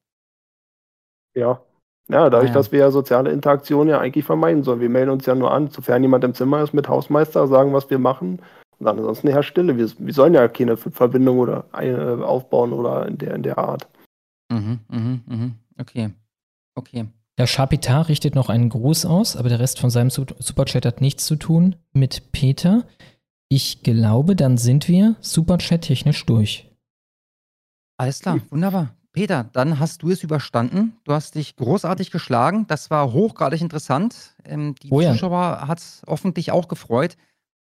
[1.36, 1.62] Ja.
[2.10, 2.60] Ja, dadurch, Ah, ja.
[2.60, 4.82] dass wir ja soziale Interaktion ja eigentlich vermeiden sollen.
[4.82, 7.90] Wir melden uns ja nur an, sofern jemand im Zimmer ist mit Hausmeister, sagen, was
[7.90, 8.42] wir machen.
[8.80, 9.78] Und dann ansonsten herrscht Stille.
[9.78, 13.88] Wir, wir sollen ja keine Verbindung oder eine aufbauen oder in der, in der Art.
[14.52, 15.56] Mhm, mhm, mhm.
[15.80, 16.10] Okay.
[16.76, 17.06] Okay.
[17.38, 21.02] Der Chapitar richtet noch einen Gruß aus, aber der Rest von seinem Su- Superchat hat
[21.02, 22.86] nichts zu tun mit Peter.
[23.48, 26.70] Ich glaube, dann sind wir Superchat-technisch durch.
[27.98, 28.96] Alles klar, wunderbar.
[29.14, 30.96] Peter, dann hast du es überstanden.
[31.04, 32.66] Du hast dich großartig geschlagen.
[32.68, 34.36] Das war hochgradig interessant.
[34.46, 35.12] Ähm, die Oh ja.
[35.12, 37.18] Zuschauer hat es hoffentlich auch gefreut.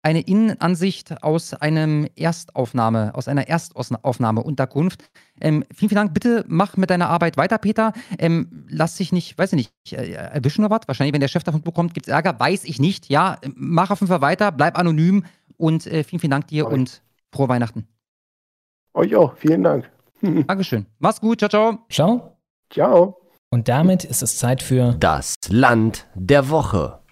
[0.04, 5.02] Eine Innenansicht aus einem Erstaufnahme, aus einer Erstaufnahmeunterkunft.
[5.40, 6.12] Ähm, vielen, vielen Dank.
[6.12, 7.94] Bitte mach mit deiner Arbeit weiter, Peter.
[8.18, 10.86] Ähm, lass dich nicht, weiß ich nicht, äh, erwischen oder was?
[10.86, 12.38] Wahrscheinlich, wenn der Chef davon bekommt, gibt es Ärger.
[12.38, 13.08] Weiß ich nicht.
[13.08, 15.24] Ja, mach auf jeden Fall weiter, bleib anonym
[15.56, 16.70] und äh, vielen, vielen Dank dir ich.
[16.70, 17.00] und
[17.32, 17.88] frohe Weihnachten.
[18.92, 19.34] Euch auch.
[19.38, 19.90] Vielen Dank.
[20.20, 20.84] Dankeschön.
[20.98, 21.38] Mach's gut.
[21.38, 21.78] Ciao, ciao.
[21.88, 22.36] Ciao.
[22.68, 23.20] Ciao.
[23.50, 27.03] Und damit ist es Zeit für Das Land der Woche.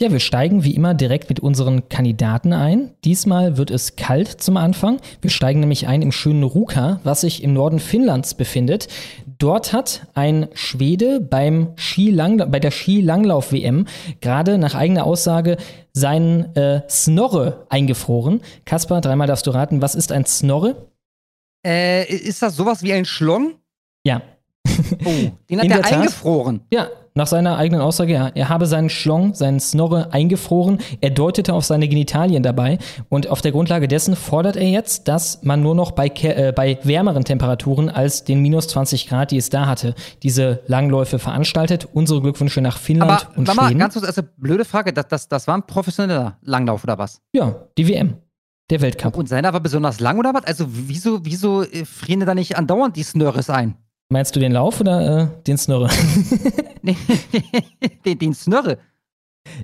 [0.00, 2.92] Ja, wir steigen wie immer direkt mit unseren Kandidaten ein.
[3.04, 5.00] Diesmal wird es kalt zum Anfang.
[5.20, 8.86] Wir steigen nämlich ein im schönen Ruka, was sich im Norden Finnlands befindet.
[9.38, 13.86] Dort hat ein Schwede beim Skilangla bei der Skilanglauf-WM
[14.20, 15.56] gerade nach eigener Aussage
[15.92, 18.40] seinen äh, Snorre eingefroren.
[18.66, 20.76] Kaspar, dreimal darfst du raten, was ist ein Snorre?
[21.66, 23.54] Äh, ist das sowas wie ein Schlong?
[24.04, 24.22] Ja.
[25.04, 25.10] Oh,
[25.50, 26.60] den hat In er eingefroren.
[26.72, 26.86] Ja,
[27.18, 28.28] nach seiner eigenen Aussage, ja.
[28.28, 30.78] Er habe seinen Schlong, seinen Snorre eingefroren.
[31.00, 32.78] Er deutete auf seine Genitalien dabei.
[33.08, 36.78] Und auf der Grundlage dessen fordert er jetzt, dass man nur noch bei, äh, bei
[36.84, 41.88] wärmeren Temperaturen als den minus 20 Grad, die es da hatte, diese Langläufe veranstaltet.
[41.92, 43.80] Unsere Glückwünsche nach Finnland Aber und warte mal, Schweden.
[43.80, 47.20] ganz kurz, also blöde Frage, das, das, das war ein professioneller Langlauf oder was?
[47.32, 48.14] ja, die WM.
[48.70, 49.16] Der Weltcup.
[49.16, 50.44] Und seiner war besonders lang oder was?
[50.44, 53.76] Also wieso, wieso äh, frieren da nicht andauernd die Snurres ein?
[54.10, 55.90] Meinst du den Lauf oder äh, den Snorre?
[58.04, 58.78] den, den Snurre.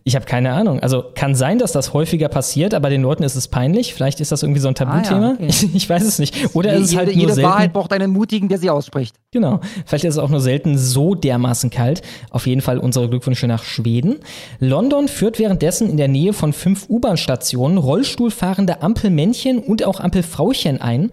[0.05, 0.81] Ich habe keine Ahnung.
[0.81, 3.95] Also kann sein, dass das häufiger passiert, aber den Leuten ist es peinlich.
[3.95, 5.17] Vielleicht ist das irgendwie so ein Tabuthema.
[5.17, 5.47] Ah, ja, okay.
[5.47, 6.55] ich, ich weiß es nicht.
[6.55, 7.51] Oder ist es jede halt nur jede selten.
[7.51, 9.17] Wahrheit braucht einen Mutigen, der sie ausspricht.
[9.31, 9.61] Genau.
[9.87, 12.03] Vielleicht ist es auch nur selten so dermaßen kalt.
[12.31, 14.17] Auf jeden Fall unsere Glückwünsche nach Schweden.
[14.59, 21.11] London führt währenddessen in der Nähe von fünf U-Bahn-Stationen Rollstuhlfahrende Ampelmännchen und auch Ampelfrauchen ein.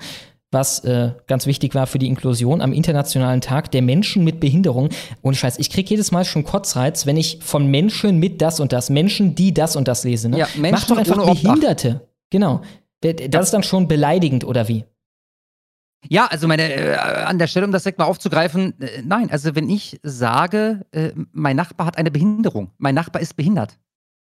[0.52, 4.90] Was äh, ganz wichtig war für die Inklusion am Internationalen Tag der Menschen mit Behinderung.
[5.22, 8.74] Und Scheiß, ich krieg jedes Mal schon Kotzreiz, wenn ich von Menschen mit das und
[8.74, 10.28] das, Menschen, die das und das lese.
[10.30, 10.40] Ne?
[10.40, 11.42] Ja, Menschen Mach doch einfach Obdach.
[11.42, 12.08] Behinderte.
[12.30, 12.62] Genau.
[13.02, 14.86] Das ist dann schon beleidigend, oder wie?
[16.08, 19.56] Ja, also meine, äh, an der Stelle, um das direkt mal aufzugreifen, äh, nein, also
[19.56, 23.78] wenn ich sage, äh, mein Nachbar hat eine Behinderung, mein Nachbar ist behindert.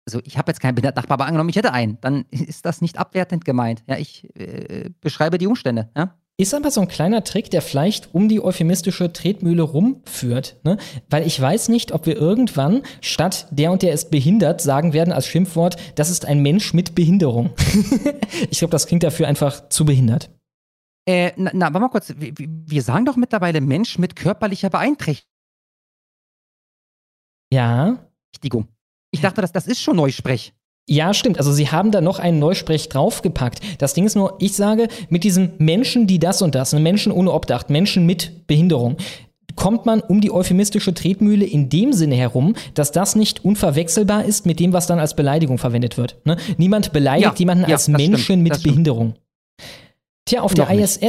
[0.05, 2.97] Also ich habe jetzt keinen Nachbar, aber angenommen, ich hätte einen, dann ist das nicht
[2.97, 3.83] abwertend gemeint.
[3.87, 5.89] Ja, ich äh, beschreibe die Umstände.
[5.95, 6.15] Ja?
[6.39, 10.55] Ist aber so ein kleiner Trick, der vielleicht um die euphemistische Tretmühle rumführt.
[10.63, 10.77] Ne?
[11.09, 15.11] Weil ich weiß nicht, ob wir irgendwann statt der und der ist behindert sagen werden
[15.11, 17.49] als Schimpfwort, das ist ein Mensch mit Behinderung.
[18.49, 20.29] ich glaube, das klingt dafür einfach zu behindert.
[21.05, 25.25] Äh, na, na, warte mal kurz, wir, wir sagen doch mittlerweile Mensch mit körperlicher Beeinträchtigung.
[27.51, 27.97] Ja.
[29.11, 30.53] Ich dachte, das, das ist schon Neusprech.
[30.87, 31.37] Ja, stimmt.
[31.37, 33.59] Also sie haben da noch einen Neusprech draufgepackt.
[33.77, 37.31] Das Ding ist nur, ich sage, mit diesen Menschen, die das und das, Menschen ohne
[37.31, 38.97] Obdach, Menschen mit Behinderung,
[39.55, 44.47] kommt man um die euphemistische Tretmühle in dem Sinne herum, dass das nicht unverwechselbar ist
[44.47, 46.17] mit dem, was dann als Beleidigung verwendet wird.
[46.25, 46.37] Ne?
[46.57, 48.63] Niemand beleidigt Ja, jemanden ja, als Menschen stimmt, mit stimmt.
[48.63, 49.13] Behinderung.
[50.25, 51.03] Tja, auf der Noch nicht.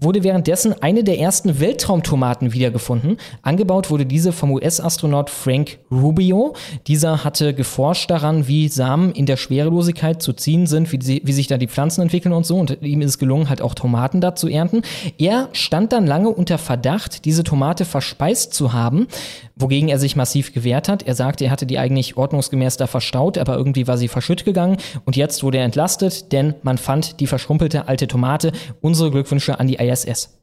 [0.00, 3.18] Wurde währenddessen eine der ersten Weltraumtomaten wiedergefunden.
[3.42, 6.54] Angebaut wurde diese vom US-Astronaut Frank Rubio.
[6.86, 11.32] Dieser hatte geforscht daran, wie Samen in der Schwerelosigkeit zu ziehen sind, wie, sie, wie
[11.32, 12.56] sich da die Pflanzen entwickeln und so.
[12.56, 14.82] Und ihm ist es gelungen, halt auch Tomaten da zu ernten.
[15.18, 19.06] Er stand dann lange unter Verdacht, diese Tomate verspeist zu haben,
[19.56, 21.04] wogegen er sich massiv gewehrt hat.
[21.04, 24.78] Er sagte, er hatte die eigentlich ordnungsgemäß da verstaut, aber irgendwie war sie verschütt gegangen.
[25.04, 28.52] Und jetzt wurde er entlastet, denn man fand die verschrumpelte alte Tomate.
[28.80, 30.34] Unsere Glückwünsche an die ISS.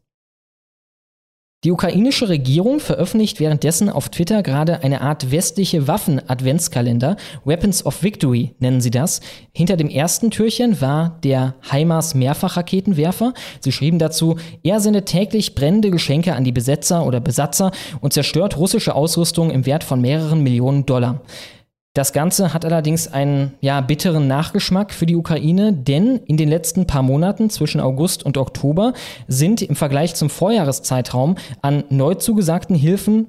[1.63, 7.17] Die ukrainische Regierung veröffentlicht währenddessen auf Twitter gerade eine Art westliche Waffen-Adventskalender.
[7.45, 9.21] Weapons of Victory nennen sie das.
[9.53, 13.35] Hinter dem ersten Türchen war der HIMARS Mehrfachraketenwerfer.
[13.59, 18.57] Sie schrieben dazu, er sendet täglich brennende Geschenke an die Besetzer oder Besatzer und zerstört
[18.57, 21.21] russische Ausrüstung im Wert von mehreren Millionen Dollar.
[21.93, 26.87] Das Ganze hat allerdings einen ja, bitteren Nachgeschmack für die Ukraine, denn in den letzten
[26.87, 28.93] paar Monaten zwischen August und Oktober
[29.27, 33.27] sind im Vergleich zum Vorjahreszeitraum an neu zugesagten Hilfen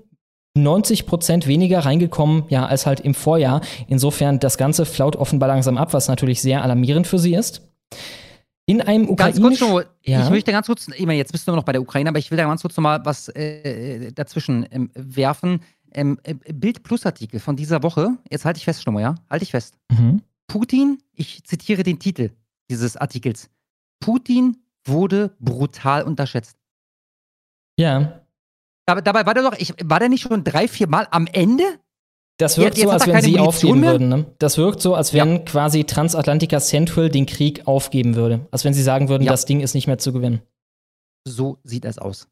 [0.55, 3.63] 90 Prozent weniger reingekommen, ja, als halt im Vorjahr.
[3.89, 7.63] Insofern das Ganze flaut offenbar langsam ab, was natürlich sehr alarmierend für sie ist.
[8.67, 9.69] In einem ukrainischen...
[9.69, 10.23] Nur, ja.
[10.23, 12.31] ich möchte ganz kurz, ich meine, jetzt bist du noch bei der Ukraine, aber ich
[12.31, 15.63] will da ganz kurz noch mal was äh, dazwischen ähm, werfen
[15.95, 18.17] ähm, äh, Bild Plus Artikel von dieser Woche.
[18.31, 19.15] Jetzt halte ich fest, Schnummer, ja?
[19.31, 19.77] Halte ich fest.
[19.91, 20.23] Mhm.
[20.47, 22.31] Putin, ich zitiere den Titel
[22.71, 23.49] dieses Artikels.
[24.01, 26.57] Putin wurde brutal unterschätzt.
[27.79, 28.21] Ja.
[28.87, 31.65] Aber dabei war der doch, ich, war der nicht schon drei, vier Mal am Ende?
[32.39, 33.93] Das wirkt jetzt so, als wenn sie Munition aufgeben mehr?
[33.93, 34.09] würden.
[34.09, 34.27] Ne?
[34.39, 35.39] Das wirkt so, als wenn ja.
[35.39, 38.47] quasi Transatlantica Central den Krieg aufgeben würde.
[38.51, 39.31] Als wenn sie sagen würden, ja.
[39.31, 40.43] das Ding ist nicht mehr zu gewinnen.
[41.25, 42.29] So sieht es aus.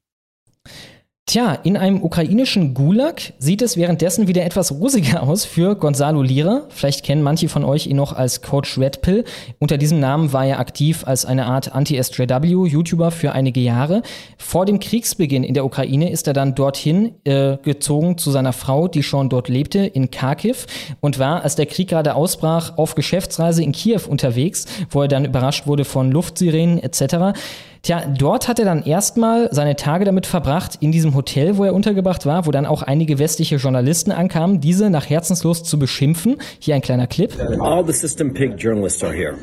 [1.30, 6.62] Tja, in einem ukrainischen Gulag sieht es währenddessen wieder etwas rosiger aus für Gonzalo Lira.
[6.70, 9.22] Vielleicht kennen manche von euch ihn noch als Coach Red Pill.
[9.60, 14.02] Unter diesem Namen war er aktiv als eine Art Anti-SJW-YouTuber für einige Jahre.
[14.38, 18.88] Vor dem Kriegsbeginn in der Ukraine ist er dann dorthin äh, gezogen zu seiner Frau,
[18.88, 20.66] die schon dort lebte, in Kharkiv
[20.98, 25.26] und war, als der Krieg gerade ausbrach, auf Geschäftsreise in Kiew unterwegs, wo er dann
[25.26, 27.38] überrascht wurde von Luftsirenen etc.
[27.82, 31.72] Tja, dort hat er dann erstmal seine Tage damit verbracht, in diesem Hotel, wo er
[31.72, 36.36] untergebracht war, wo dann auch einige westliche Journalisten ankamen, diese nach Herzenslos zu beschimpfen.
[36.58, 37.32] Hier ein kleiner Clip.
[37.60, 39.34] All the System Pig journalists are here.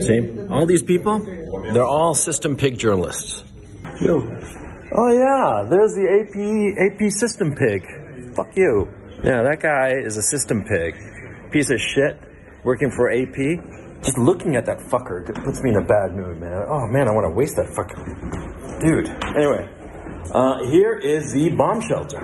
[0.00, 0.30] See?
[0.48, 1.20] All these people,
[1.74, 3.44] they're all System Pig journalists.
[4.96, 6.36] Oh yeah, there's the AP
[6.78, 7.82] AP System Pig.
[8.34, 8.88] Fuck you.
[9.22, 10.94] Yeah, that guy is a System Pig.
[11.50, 12.16] Piece of shit
[12.64, 13.60] working for AP.
[14.04, 16.64] Just looking at that fucker puts me in a bad mood, man.
[16.68, 17.96] Oh man, I want to waste that fucker.
[18.80, 19.08] Dude.
[19.34, 19.68] Anyway,
[20.30, 22.20] uh, here is the bomb shelter.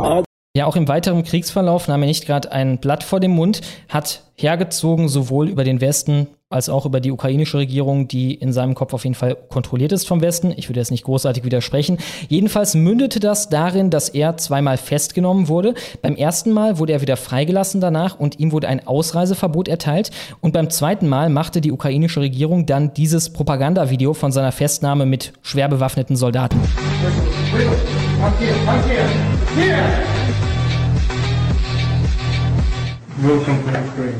[0.00, 0.24] All
[0.54, 4.24] ja, auch im weiteren Kriegsverlauf nahm er nicht gerade ein Blatt vor dem Mund, hat
[4.36, 8.92] hergezogen sowohl über den Westen als auch über die ukrainische Regierung, die in seinem Kopf
[8.92, 10.52] auf jeden Fall kontrolliert ist vom Westen.
[10.54, 11.96] Ich würde jetzt nicht großartig widersprechen.
[12.28, 15.72] Jedenfalls mündete das darin, dass er zweimal festgenommen wurde.
[16.02, 20.10] Beim ersten Mal wurde er wieder freigelassen danach und ihm wurde ein Ausreiseverbot erteilt.
[20.42, 25.32] Und beim zweiten Mal machte die ukrainische Regierung dann dieses Propagandavideo von seiner Festnahme mit
[25.40, 26.60] schwer bewaffneten Soldaten.
[33.22, 34.18] Welcome to Ukraine.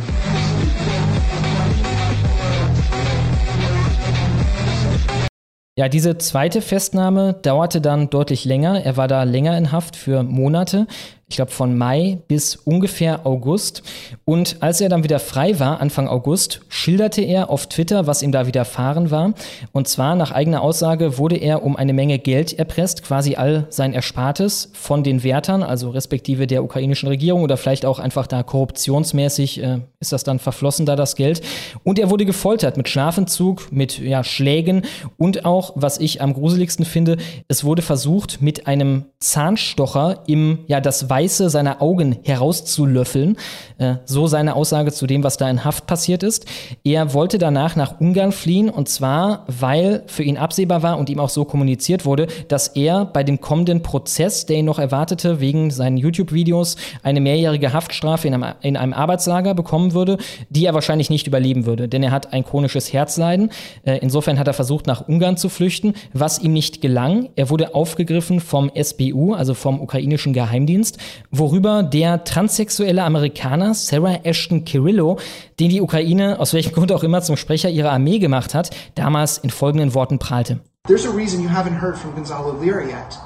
[5.77, 8.85] Ja, diese zweite Festnahme dauerte dann deutlich länger.
[8.85, 10.87] Er war da länger in Haft für Monate
[11.33, 13.83] ich glaube, von Mai bis ungefähr August.
[14.27, 18.33] Und als er dann wieder frei war, Anfang August, schilderte er auf Twitter, was ihm
[18.33, 19.33] da widerfahren war.
[19.73, 23.95] Und zwar nach eigener Aussage wurde er um eine Menge Geld erpresst, quasi all sein
[23.95, 29.63] Erspartes von den Wärtern, also respektive der ukrainischen Regierung oder vielleicht auch einfach da korruptionsmäßig
[29.63, 31.41] äh, ist das dann verflossen da das Geld.
[31.83, 34.83] Und er wurde gefoltert mit Schlafentzug, mit ja, Schlägen
[35.17, 37.17] und auch, was ich am gruseligsten finde,
[37.49, 43.37] es wurde versucht, mit einem Zahnstocher im, ja, das Weiß Weiße seiner Augen herauszulöffeln.
[43.83, 46.47] Äh, so seine Aussage zu dem, was da in Haft passiert ist.
[46.85, 51.19] Er wollte danach nach Ungarn fliehen und zwar, weil für ihn absehbar war und ihm
[51.19, 55.71] auch so kommuniziert wurde, dass er bei dem kommenden Prozess, der ihn noch erwartete, wegen
[55.71, 60.19] seinen YouTube-Videos eine mehrjährige Haftstrafe in einem, in einem, Arbeitslager bekommen würde,
[60.51, 63.51] die er wahrscheinlich nicht überleben würde, denn er hat ein chronisches Herzleiden.
[63.85, 67.31] Äh, insofern hat er versucht, nach Ungarn zu flüchten, was ihm nicht gelang.
[67.37, 70.99] Er wurde aufgegriffen vom SBU, also vom ukrainischen Geheimdienst,
[71.31, 75.19] worüber der transsexuelle Amerikaner Sarah Ashton Kirillo,
[75.61, 79.39] den die Ukraine aus welchem Grund auch immer zum Sprecher ihrer Armee gemacht hat, damals
[79.39, 80.61] in folgenden Worten prahlte.
[80.87, 83.19] There's a reason you haven't heard from Gonzalo Lira yet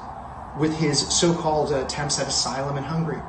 [0.59, 3.21] with his so-called attempts at asylum in Hungary.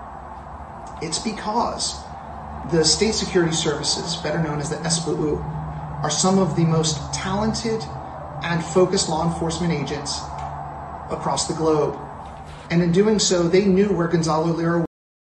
[1.00, 1.96] It's because
[2.70, 5.38] the state security services, better known as the SBU,
[6.02, 7.82] are some of the most talented
[8.42, 10.20] and focused law enforcement agents
[11.10, 11.98] across the globe.
[12.70, 14.84] And in doing so, they knew where Gonzalo Lira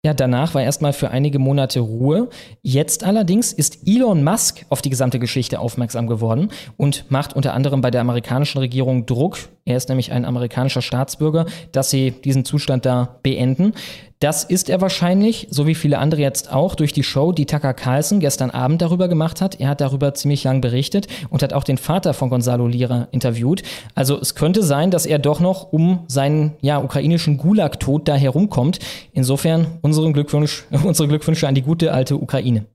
[0.06, 2.30] ja, danach war erstmal für einige Monate Ruhe.
[2.62, 7.82] Jetzt allerdings ist Elon Musk auf die gesamte Geschichte aufmerksam geworden und macht unter anderem
[7.82, 9.38] bei der amerikanischen Regierung Druck.
[9.66, 13.74] Er ist nämlich ein amerikanischer Staatsbürger, dass sie diesen Zustand da beenden.
[14.20, 17.76] Das ist er wahrscheinlich, so wie viele andere jetzt auch, durch die Show, die Tucker
[17.76, 19.60] Carlson gestern Abend darüber gemacht hat.
[19.60, 23.62] Er hat darüber ziemlich lang berichtet und hat auch den Vater von Gonzalo Lira interviewt.
[23.94, 28.80] Also es könnte sein, dass er doch noch um seinen ja, ukrainischen Gulag-Tod da herumkommt.
[29.14, 32.66] Insofern unseren Glückwunsch, unsere Glückwünsche an die gute alte Ukraine.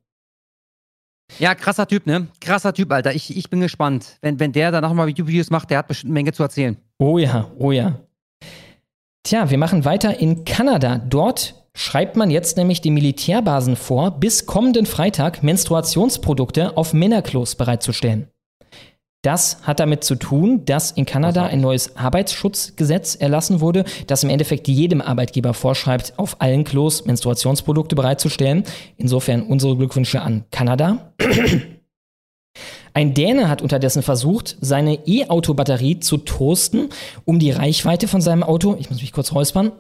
[1.39, 2.29] Ja, krasser Typ, ne?
[2.41, 3.15] Krasser Typ, Alter.
[3.15, 4.19] Ich, ich bin gespannt.
[4.21, 6.77] Wenn, wenn der danach mal YouTube-Videos macht, der hat bestimmt eine Menge zu erzählen.
[6.99, 7.99] Oh ja, oh ja.
[9.25, 10.99] Tja, wir machen weiter in Kanada.
[10.99, 18.29] Dort schreibt man jetzt nämlich den Militärbasen vor, bis kommenden Freitag Menstruationsprodukte auf Männerklos bereitzustellen.
[19.23, 24.31] Das hat damit zu tun, dass in Kanada ein neues Arbeitsschutzgesetz erlassen wurde, das im
[24.31, 28.65] Endeffekt jedem Arbeitgeber vorschreibt, auf allen Klos Menstruationsprodukte bereitzustellen.
[28.97, 31.13] Insofern unsere Glückwünsche an Kanada.
[32.95, 36.91] Ein Däne hat unterdessen versucht, seine E-Auto-Batterie zu toasten,
[37.25, 39.73] um die Reichweite von seinem Auto, ich muss mich kurz räuspern,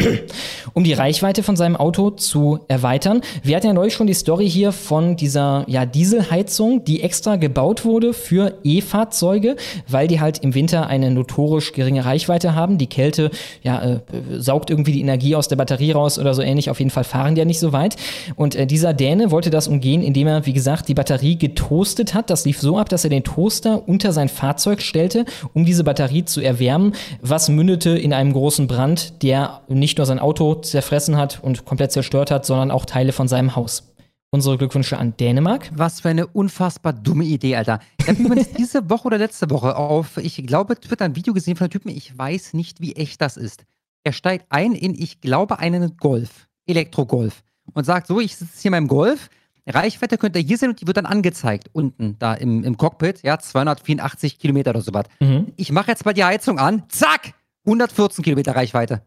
[0.72, 3.20] um die Reichweite von seinem Auto zu erweitern.
[3.42, 7.84] Wir hatten ja neulich schon die Story hier von dieser ja, Dieselheizung, die extra gebaut
[7.84, 9.56] wurde für E-Fahrzeuge,
[9.86, 12.78] weil die halt im Winter eine notorisch geringe Reichweite haben.
[12.78, 13.30] Die Kälte
[13.62, 14.00] ja, äh,
[14.38, 16.70] saugt irgendwie die Energie aus der Batterie raus oder so ähnlich.
[16.70, 17.96] Auf jeden Fall fahren die ja nicht so weit.
[18.36, 22.29] Und äh, dieser Däne wollte das umgehen, indem er, wie gesagt, die Batterie getoastet hat
[22.30, 26.24] das lief so ab, dass er den Toaster unter sein Fahrzeug stellte, um diese Batterie
[26.24, 31.40] zu erwärmen, was mündete in einem großen Brand, der nicht nur sein Auto zerfressen hat
[31.42, 33.92] und komplett zerstört hat, sondern auch Teile von seinem Haus.
[34.32, 35.70] Unsere Glückwünsche an Dänemark.
[35.74, 37.80] Was für eine unfassbar dumme Idee, Alter.
[37.98, 41.56] Ich habe übrigens diese Woche oder letzte Woche auf, ich glaube, Twitter ein Video gesehen
[41.56, 43.64] von einem Typen, ich weiß nicht, wie echt das ist.
[44.04, 47.42] Er steigt ein in, ich glaube, einen Golf, Elektro-Golf
[47.74, 49.30] und sagt so, ich sitze hier in meinem Golf,
[49.66, 53.38] Reichweite könnte hier sein und die wird dann angezeigt, unten da im, im Cockpit, ja,
[53.38, 55.04] 284 Kilometer oder sowas.
[55.20, 55.52] Mhm.
[55.56, 57.34] Ich mache jetzt mal die Heizung an, zack,
[57.66, 59.02] 114 Kilometer Reichweite.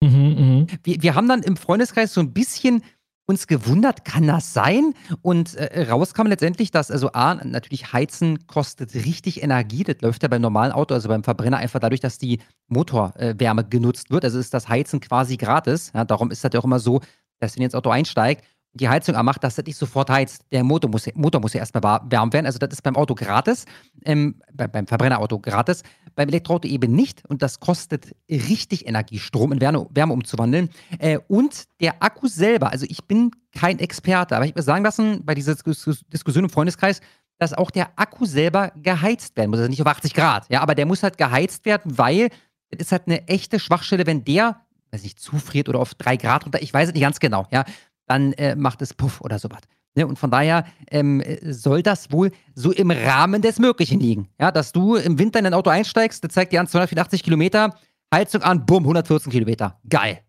[0.00, 0.78] Mhm, mh.
[0.84, 2.82] wir, wir haben dann im Freundeskreis so ein bisschen
[3.28, 4.94] uns gewundert, kann das sein?
[5.20, 9.84] Und äh, rauskam letztendlich, dass also A, natürlich Heizen kostet richtig Energie.
[9.84, 13.68] Das läuft ja beim normalen Auto, also beim Verbrenner, einfach dadurch, dass die Motorwärme äh,
[13.68, 14.24] genutzt wird.
[14.24, 15.92] Also ist das Heizen quasi gratis.
[15.94, 17.00] Ja, darum ist das ja auch immer so,
[17.38, 18.44] dass wenn ihr ins Auto einsteigt,
[18.74, 20.44] die Heizung anmacht, dass das nicht sofort heizt.
[20.52, 22.46] Der Motor muss, Motor muss ja erstmal warm werden.
[22.46, 23.64] Also das ist beim Auto gratis,
[24.04, 25.82] ähm, beim Verbrennerauto gratis,
[26.14, 27.24] beim Elektroauto eben nicht.
[27.28, 30.70] Und das kostet richtig Energie, Strom in Wärme, Wärme umzuwandeln.
[30.98, 35.24] Äh, und der Akku selber, also ich bin kein Experte, aber ich habe sagen lassen,
[35.24, 37.00] bei dieser Diskussion im Freundeskreis,
[37.38, 39.60] dass auch der Akku selber geheizt werden muss.
[39.60, 42.28] Also nicht auf 80 Grad, ja, aber der muss halt geheizt werden, weil
[42.70, 46.44] es ist halt eine echte Schwachstelle, wenn der weiß nicht, zufriert oder auf 3 Grad
[46.44, 47.64] runter, ich weiß es nicht ganz genau, ja
[48.08, 49.60] dann äh, macht es Puff oder sowas.
[49.94, 50.06] Ne?
[50.06, 54.28] Und von daher ähm, soll das wohl so im Rahmen des Möglichen liegen.
[54.40, 57.74] Ja, dass du im Winter in dein Auto einsteigst, das zeigt dir an 284 Kilometer,
[58.14, 59.78] Heizung an, bumm, 114 Kilometer.
[59.88, 60.20] Geil.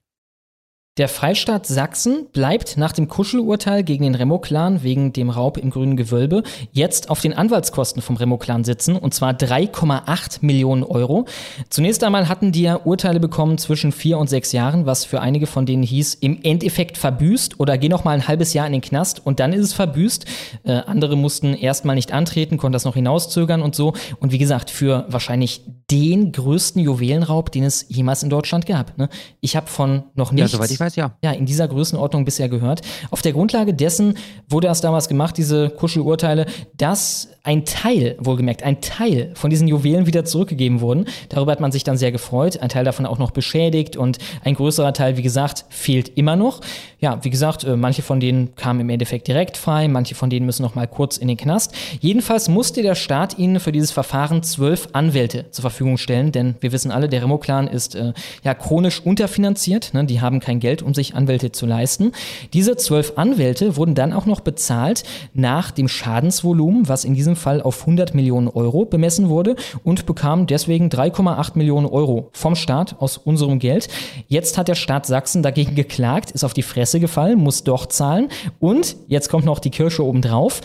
[1.00, 5.96] Der Freistaat Sachsen bleibt nach dem Kuschelurteil gegen den Remo-Clan wegen dem Raub im grünen
[5.96, 6.44] Gewölbe
[6.74, 11.24] jetzt auf den Anwaltskosten vom Remo-Clan sitzen, und zwar 3,8 Millionen Euro.
[11.70, 15.48] Zunächst einmal hatten die ja Urteile bekommen zwischen vier und sechs Jahren, was für einige
[15.48, 18.82] von denen hieß, im Endeffekt verbüßt oder geh noch mal ein halbes Jahr in den
[18.82, 20.26] Knast und dann ist es verbüßt.
[20.66, 23.94] Äh, andere mussten erstmal nicht antreten, konnten das noch hinauszögern und so.
[24.20, 25.62] Und wie gesagt, für wahrscheinlich
[25.92, 28.98] den größten Juwelenraub, den es jemals in Deutschland gab.
[28.98, 29.08] Ne?
[29.40, 30.52] Ich habe von noch nichts...
[30.52, 31.12] Ja, weiß, ja.
[31.24, 32.82] Ja, in dieser Größenordnung bisher gehört.
[33.12, 34.16] Auf der Grundlage dessen
[34.50, 36.46] wurde das damals gemacht, diese Kuschelurteile,
[36.78, 41.06] dass ein Teil, wohlgemerkt, ein Teil von diesen Juwelen wieder zurückgegeben wurden.
[41.30, 42.60] Darüber hat man sich dann sehr gefreut.
[42.62, 46.62] Ein Teil davon auch noch beschädigt und ein größerer Teil, wie gesagt, fehlt immer noch.
[47.00, 50.46] Ja, wie gesagt, äh, manche von denen kamen im Endeffekt direkt frei, manche von denen
[50.46, 51.74] müssen noch mal kurz in den Knast.
[52.02, 56.72] Jedenfalls musste der Staat ihnen für dieses Verfahren zwölf Anwälte zur Verfügung stellen, denn wir
[56.72, 58.14] wissen alle, der Remo-Clan ist äh,
[58.44, 59.94] ja chronisch unterfinanziert.
[59.94, 60.06] Ne?
[60.06, 62.12] Die haben kein Geld, um sich Anwälte zu leisten.
[62.54, 65.04] Diese zwölf Anwälte wurden dann auch noch bezahlt
[65.34, 70.48] nach dem Schadensvolumen, was in diesem Fall auf 100 Millionen Euro bemessen wurde und bekam
[70.48, 73.88] deswegen 3,8 Millionen Euro vom Staat aus unserem Geld.
[74.28, 78.30] Jetzt hat der Staat Sachsen dagegen geklagt, ist auf die Fresse gefallen, muss doch zahlen
[78.60, 80.62] und jetzt kommt noch die Kirsche obendrauf.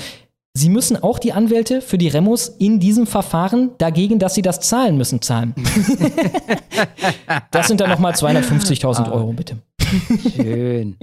[0.56, 4.60] Sie müssen auch die Anwälte für die Remos in diesem Verfahren dagegen, dass sie das
[4.60, 5.52] zahlen müssen, zahlen.
[7.50, 9.56] das sind dann nochmal 250.000 Euro, bitte.
[10.36, 10.96] Schön.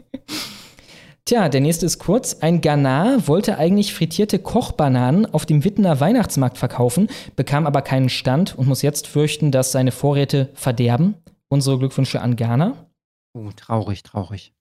[1.26, 2.38] Tja, der nächste ist kurz.
[2.41, 8.57] Ein Ghana wollte eigentlich frittierte Kochbananen auf dem Wittener Weihnachtsmarkt verkaufen, bekam aber keinen Stand
[8.57, 11.15] und muss jetzt fürchten, dass seine Vorräte verderben.
[11.47, 12.73] Unsere Glückwünsche an Ghana.
[13.34, 14.53] Oh, traurig, traurig.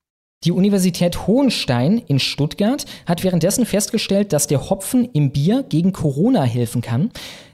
[0.44, 6.44] Die Universität Hohenstein in Stuttgart hat währenddessen festgestellt, dass der Hopfen im Bier gegen Corona
[6.44, 7.10] helfen kann.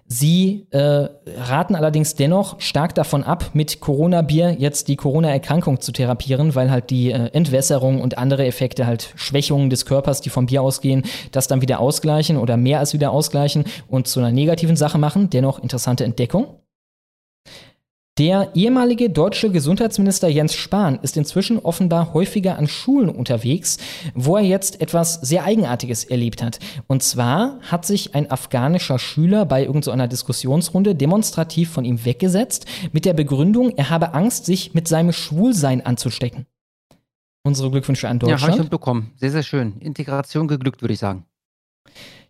[0.09, 6.55] Sie äh, raten allerdings dennoch stark davon ab, mit Corona-Bier jetzt die Corona-Erkrankung zu therapieren,
[6.55, 10.63] weil halt die äh, Entwässerung und andere Effekte, halt Schwächungen des Körpers, die vom Bier
[10.63, 11.03] ausgehen,
[11.33, 15.29] das dann wieder ausgleichen oder mehr als wieder ausgleichen und zu einer negativen Sache machen.
[15.31, 16.61] Dennoch interessante Entdeckung.
[18.19, 23.77] Der ehemalige deutsche Gesundheitsminister Jens Spahn ist inzwischen offenbar häufiger an Schulen unterwegs,
[24.15, 26.59] wo er jetzt etwas sehr Eigenartiges erlebt hat.
[26.87, 32.65] Und zwar hat sich ein afghanischer Schüler bei irgendeiner so Diskussionsrunde demonstrativ von ihm weggesetzt,
[32.91, 36.47] mit der Begründung, er habe Angst, sich mit seinem Schwulsein anzustecken.
[37.43, 38.41] Unsere Glückwünsche an Deutschland.
[38.41, 39.13] Ja, habe ich mitbekommen.
[39.17, 39.79] Sehr, sehr schön.
[39.81, 41.27] Integration geglückt, würde ich sagen.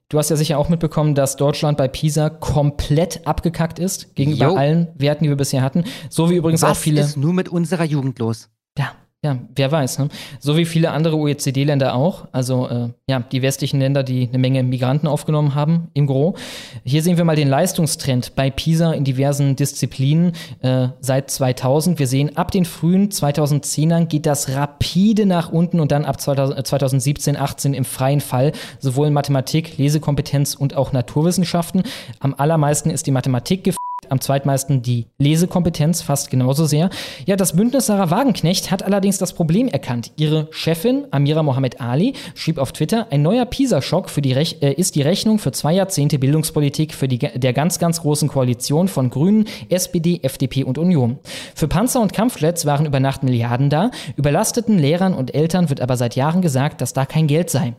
[0.09, 4.55] Du hast ja sicher auch mitbekommen, dass Deutschland bei PISA komplett abgekackt ist gegenüber jo.
[4.55, 5.85] allen Werten, die wir bisher hatten.
[6.11, 7.01] So wie übrigens Was auch viele.
[7.01, 8.49] Was ist nur mit unserer Jugend los?
[8.79, 8.93] Ja,
[9.27, 9.99] ja, wer weiß.
[9.99, 10.09] Ne?
[10.39, 12.29] So wie viele andere OECD-Länder auch.
[12.31, 16.37] Also äh, ja, die westlichen Länder, die eine Menge Migranten aufgenommen haben im Gro.
[16.85, 20.33] Hier sehen wir mal den Leistungstrend bei PISA in diversen Disziplinen
[20.63, 21.99] äh, seit 2000.
[21.99, 26.65] Wir sehen, ab den frühen 2010ern geht das rapide nach unten und dann ab 2000,
[26.65, 31.83] 2017, 18 im freien Fall, sowohl in Mathematik, Lesekompetenz und auch Naturwissenschaften.
[32.21, 36.91] Am allermeisten ist die Mathematik gefallen am zweitmeisten die Lesekompetenz, fast genauso sehr.
[37.27, 40.13] Ja, das Bündnis Sarah Wagenknecht hat allerdings das Problem erkannt.
[40.17, 45.39] Ihre Chefin, Amira Mohamed Ali, schrieb auf Twitter, ein neuer PISA-Schock äh, ist die Rechnung
[45.39, 50.65] für zwei Jahrzehnte Bildungspolitik für die, der ganz, ganz großen Koalition von Grünen, SPD, FDP
[50.65, 51.19] und Union.
[51.55, 55.97] Für Panzer und Kampfjets waren über Nacht Milliarden da, überlasteten Lehrern und Eltern wird aber
[55.97, 57.75] seit Jahren gesagt, dass da kein Geld sei.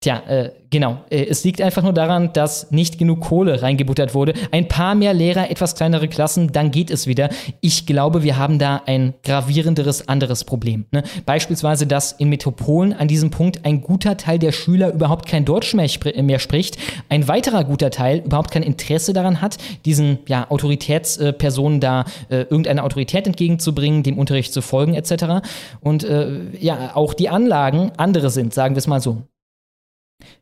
[0.00, 0.98] Tja, äh, genau.
[1.10, 4.32] Äh, es liegt einfach nur daran, dass nicht genug Kohle reingebuttert wurde.
[4.52, 7.30] Ein paar mehr Lehrer, etwas kleinere Klassen, dann geht es wieder.
[7.60, 10.86] Ich glaube, wir haben da ein gravierenderes anderes Problem.
[10.92, 11.02] Ne?
[11.26, 15.74] Beispielsweise, dass in Metropolen an diesem Punkt ein guter Teil der Schüler überhaupt kein Deutsch
[15.74, 16.78] mehr, spr mehr spricht.
[17.08, 22.84] Ein weiterer guter Teil überhaupt kein Interesse daran hat, diesen ja, Autoritätspersonen da äh, irgendeine
[22.84, 25.44] Autorität entgegenzubringen, dem Unterricht zu folgen etc.
[25.80, 29.24] Und äh, ja, auch die Anlagen andere sind, sagen wir es mal so.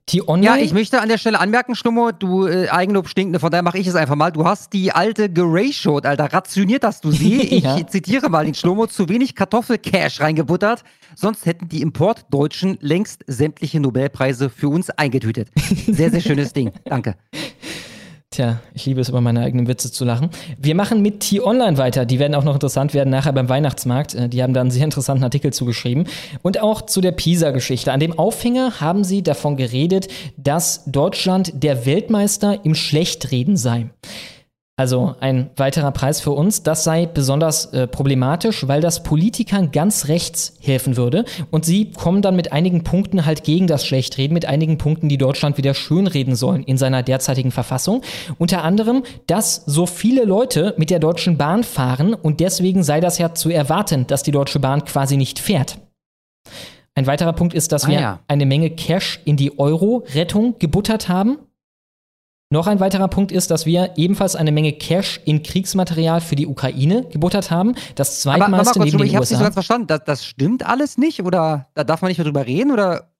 [0.07, 0.47] T-Online?
[0.47, 3.79] Ja, ich möchte an der Stelle anmerken, Stummo, du äh, Eigenlob stinkende, von daher mache
[3.79, 4.31] ich es einfach mal.
[4.31, 7.37] Du hast die alte Geratioed, Alter, rationiert hast du sie.
[7.57, 7.87] Ich ja.
[7.87, 10.85] zitiere mal den Stummo, zu wenig Kartoffelcash reingebuttert,
[11.15, 15.51] sonst hätten die Importdeutschen längst sämtliche Nobelpreise für uns eingetütet.
[15.87, 16.73] Sehr, sehr schönes Ding.
[16.85, 17.17] Danke.
[18.31, 20.31] Tja, ich liebe es, über meine eigenen Witze zu lachen.
[20.59, 22.05] Wir machen mit T-Online weiter.
[22.05, 24.15] Die werden auch noch interessant werden nachher beim Weihnachtsmarkt.
[24.15, 26.09] Äh, die haben da einen sehr interessanten Artikel zugeschrieben.
[26.43, 27.93] Und auch zu der PISA-Geschichte.
[27.93, 33.91] An dem Aufhänger haben sie davon geredet, dass Deutschland der Weltmeister im Schlechtreden sei.
[34.79, 36.63] Also ein weiterer Preis für uns.
[36.63, 41.25] Das sei besonders äh, problematisch, weil das Politikern ganz rechts helfen würde.
[41.51, 45.17] Und sie kommen dann mit einigen Punkten halt gegen das Schlechtreden, mit einigen Punkten, die
[45.17, 48.03] Deutschland wieder schönreden sollen in seiner derzeitigen Verfassung.
[48.37, 53.17] Unter anderem, dass so viele Leute mit der Deutschen Bahn fahren und deswegen sei das
[53.17, 55.79] ja zu erwarten, dass die Deutsche Bahn quasi nicht fährt.
[56.95, 58.21] Ein weiterer Punkt ist, dass ah, wir ja.
[58.29, 61.39] eine Menge Cash in die Euro-Rettung gebuttert haben.
[62.49, 66.47] Noch ein weiterer Punkt ist, dass wir ebenfalls eine Menge Cash in Kriegsmaterial für die
[66.47, 67.75] Ukraine gebuttert haben.
[67.97, 69.89] Das zweitmeiste aber, aber neben den Ich habe nicht so ganz verstanden.
[69.89, 71.25] Das, das, stimmt alles nicht?
[71.25, 72.71] Oder da darf man nicht mehr drüber reden?
[72.71, 73.11] Oder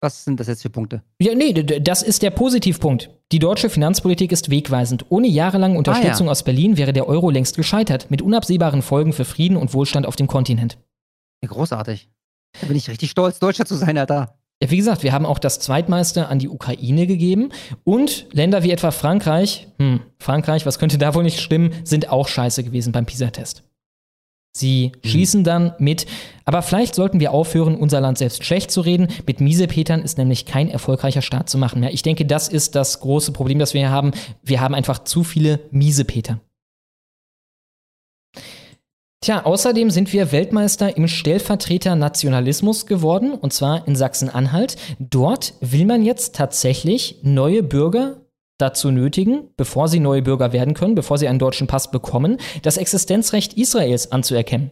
[0.00, 1.02] was sind das jetzt für Punkte?
[1.20, 3.10] Ja, nee, das ist der Positivpunkt.
[3.32, 5.06] Die deutsche Finanzpolitik ist wegweisend.
[5.08, 6.32] Ohne jahrelange Unterstützung ah, ja.
[6.32, 10.14] aus Berlin wäre der Euro längst gescheitert, mit unabsehbaren Folgen für Frieden und Wohlstand auf
[10.14, 10.78] dem Kontinent.
[11.42, 12.08] Ja, großartig.
[12.60, 14.37] Da bin ich richtig stolz, Deutscher zu sein, Alter.
[14.62, 17.50] Ja, wie gesagt, wir haben auch das Zweitmeiste an die Ukraine gegeben
[17.84, 22.26] und Länder wie etwa Frankreich, hm, Frankreich, was könnte da wohl nicht stimmen, sind auch
[22.26, 23.62] scheiße gewesen beim PISA-Test.
[24.56, 25.08] Sie mhm.
[25.08, 26.06] schießen dann mit,
[26.44, 29.08] aber vielleicht sollten wir aufhören, unser Land selbst schlecht zu reden.
[29.26, 31.92] Mit Miesepetern ist nämlich kein erfolgreicher Staat zu machen mehr.
[31.92, 34.10] Ich denke, das ist das große Problem, das wir hier haben.
[34.42, 36.40] Wir haben einfach zu viele Miesepeter.
[39.20, 44.76] Tja, außerdem sind wir Weltmeister im Stellvertreter-Nationalismus geworden, und zwar in Sachsen-Anhalt.
[45.00, 48.22] Dort will man jetzt tatsächlich neue Bürger
[48.58, 52.76] dazu nötigen, bevor sie neue Bürger werden können, bevor sie einen deutschen Pass bekommen, das
[52.76, 54.70] Existenzrecht Israels anzuerkennen.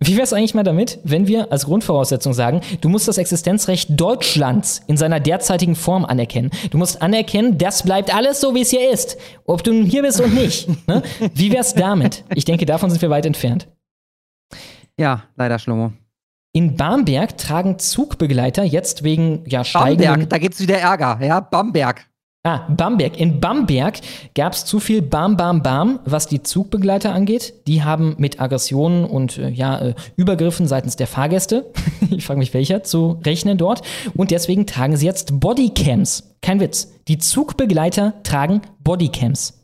[0.00, 3.88] Wie wäre es eigentlich mal damit, wenn wir als Grundvoraussetzung sagen, du musst das Existenzrecht
[3.98, 6.50] Deutschlands in seiner derzeitigen Form anerkennen.
[6.70, 9.16] Du musst anerkennen, das bleibt alles so, wie es hier ist.
[9.46, 10.68] Ob du hier bist und nicht.
[10.86, 11.02] Ne?
[11.34, 12.24] Wie wäre es damit?
[12.34, 13.68] Ich denke, davon sind wir weit entfernt.
[15.02, 15.92] Ja, leider Schlomo.
[16.52, 20.06] In Bamberg tragen Zugbegleiter jetzt wegen ja, steigenden...
[20.06, 22.06] Bamberg, da gibt's wieder Ärger, ja, Bamberg.
[22.44, 23.18] Ah, Bamberg.
[23.18, 23.98] In Bamberg
[24.36, 27.66] gab es zu viel Bam, Bam, Bam, was die Zugbegleiter angeht.
[27.66, 31.72] Die haben mit Aggressionen und äh, ja, äh, Übergriffen seitens der Fahrgäste,
[32.10, 33.82] ich frage mich welcher, zu rechnen dort.
[34.14, 36.36] Und deswegen tragen sie jetzt Bodycams.
[36.42, 36.92] Kein Witz.
[37.08, 39.61] Die Zugbegleiter tragen Bodycams.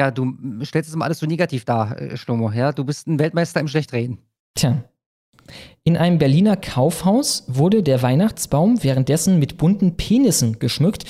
[0.00, 0.34] Ja, du
[0.64, 2.50] stellst es immer alles so negativ dar, äh, Schlomo.
[2.50, 4.18] Ja, du bist ein Weltmeister im Schlechtreden.
[4.54, 4.84] Tja.
[5.84, 11.04] In einem Berliner Kaufhaus wurde der Weihnachtsbaum währenddessen mit bunten Penissen geschmückt.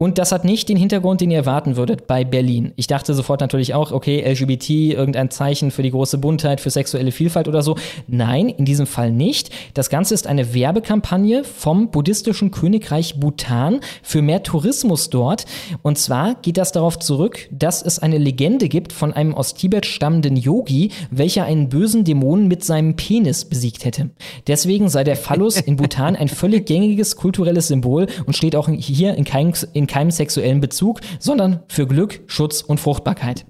[0.00, 2.72] Und das hat nicht den Hintergrund, den ihr erwarten würdet bei Berlin.
[2.76, 7.10] Ich dachte sofort natürlich auch, okay, LGBT, irgendein Zeichen für die große Buntheit, für sexuelle
[7.10, 7.74] Vielfalt oder so.
[8.06, 9.50] Nein, in diesem Fall nicht.
[9.74, 15.46] Das Ganze ist eine Werbekampagne vom buddhistischen Königreich Bhutan für mehr Tourismus dort.
[15.82, 19.84] Und zwar geht das darauf zurück, dass es eine Legende gibt von einem aus Tibet
[19.84, 24.10] stammenden Yogi, welcher einen bösen Dämonen mit seinem Penis besiegt hätte.
[24.46, 29.16] Deswegen sei der Phallus in Bhutan ein völlig gängiges kulturelles Symbol und steht auch hier
[29.16, 33.46] in keinem, in keinem sexuellen Bezug, sondern für Glück, Schutz und Fruchtbarkeit.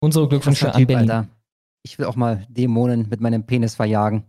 [0.00, 1.10] Unsere Glückwünsche an Berlin.
[1.10, 1.28] Alter.
[1.82, 4.24] Ich will auch mal Dämonen mit meinem Penis verjagen.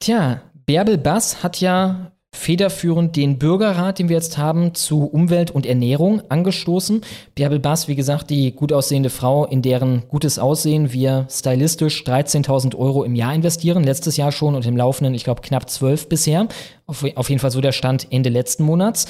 [0.00, 5.64] Tja, Bärbel Bass hat ja federführend den Bürgerrat, den wir jetzt haben, zu Umwelt und
[5.64, 7.02] Ernährung angestoßen.
[7.34, 12.76] Bärbel Bass, wie gesagt, die gut aussehende Frau, in deren gutes Aussehen wir stylistisch 13.000
[12.76, 13.84] Euro im Jahr investieren.
[13.84, 16.48] Letztes Jahr schon und im laufenden, ich glaube, knapp 12 bisher.
[16.86, 19.06] Auf, auf jeden Fall so der Stand Ende letzten Monats.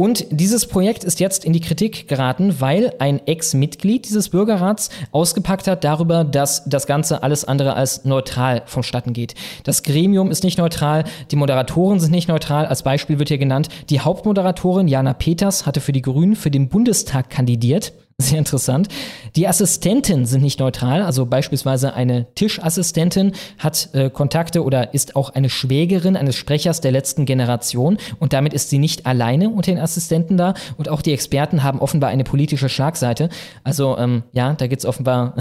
[0.00, 5.68] Und dieses Projekt ist jetzt in die Kritik geraten, weil ein Ex-Mitglied dieses Bürgerrats ausgepackt
[5.68, 9.34] hat darüber, dass das Ganze alles andere als neutral vonstatten geht.
[9.64, 12.64] Das Gremium ist nicht neutral, die Moderatoren sind nicht neutral.
[12.64, 16.70] Als Beispiel wird hier genannt, die Hauptmoderatorin Jana Peters hatte für die Grünen für den
[16.70, 17.92] Bundestag kandidiert.
[18.20, 18.88] Sehr interessant.
[19.34, 25.30] Die Assistenten sind nicht neutral, also beispielsweise eine Tischassistentin hat äh, Kontakte oder ist auch
[25.30, 29.80] eine Schwägerin eines Sprechers der letzten Generation und damit ist sie nicht alleine unter den
[29.80, 33.30] Assistenten da und auch die Experten haben offenbar eine politische Schlagseite.
[33.64, 35.34] Also ähm, ja, da geht's offenbar,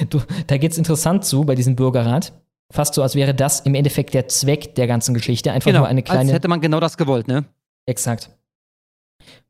[0.46, 2.32] da geht's interessant zu bei diesem Bürgerrat.
[2.70, 5.52] Fast so, als wäre das im Endeffekt der Zweck der ganzen Geschichte.
[5.52, 6.20] Einfach genau, nur eine kleine.
[6.20, 7.46] Als hätte man genau das gewollt, ne?
[7.86, 8.30] Exakt.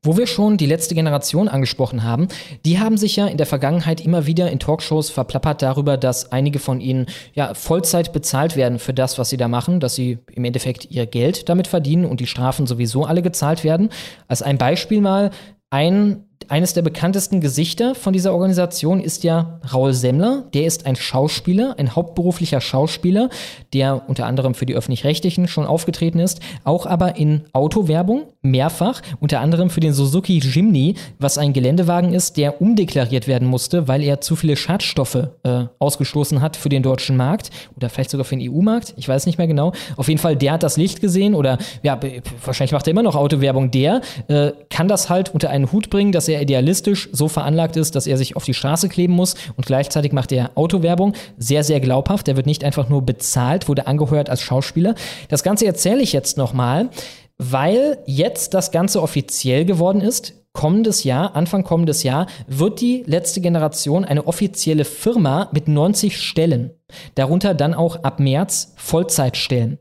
[0.04, 2.28] Wo wir schon die letzte Generation angesprochen haben,
[2.64, 6.60] die haben sich ja in der Vergangenheit immer wieder in Talkshows verplappert darüber, dass einige
[6.60, 10.44] von ihnen ja Vollzeit bezahlt werden für das, was sie da machen, dass sie im
[10.44, 13.88] Endeffekt ihr Geld damit verdienen und die Strafen sowieso alle gezahlt werden.
[14.28, 15.32] Als ein Beispiel mal,
[15.70, 20.44] ein eines der bekanntesten Gesichter von dieser Organisation ist ja Raul Semmler.
[20.54, 23.28] Der ist ein Schauspieler, ein hauptberuflicher Schauspieler,
[23.74, 29.40] der unter anderem für die Öffentlich-Rechtlichen schon aufgetreten ist, auch aber in Autowerbung mehrfach, unter
[29.40, 34.20] anderem für den Suzuki Jimny, was ein Geländewagen ist, der umdeklariert werden musste, weil er
[34.20, 38.50] zu viele Schadstoffe äh, ausgestoßen hat für den deutschen Markt oder vielleicht sogar für den
[38.50, 38.94] EU-Markt.
[38.96, 39.72] Ich weiß nicht mehr genau.
[39.96, 41.98] Auf jeden Fall, der hat das Licht gesehen oder ja,
[42.44, 43.70] wahrscheinlich macht er immer noch Autowerbung.
[43.70, 47.94] Der äh, kann das halt unter einen Hut bringen, dass er idealistisch so veranlagt ist,
[47.94, 51.14] dass er sich auf die Straße kleben muss und gleichzeitig macht er Autowerbung.
[51.36, 52.26] Sehr, sehr glaubhaft.
[52.26, 54.94] Der wird nicht einfach nur bezahlt, wurde angeheuert als Schauspieler.
[55.28, 56.90] Das Ganze erzähle ich jetzt nochmal,
[57.38, 60.34] weil jetzt das Ganze offiziell geworden ist.
[60.52, 66.72] Kommendes Jahr, Anfang kommendes Jahr, wird die letzte Generation eine offizielle Firma mit 90 Stellen.
[67.14, 69.78] Darunter dann auch ab März Vollzeitstellen.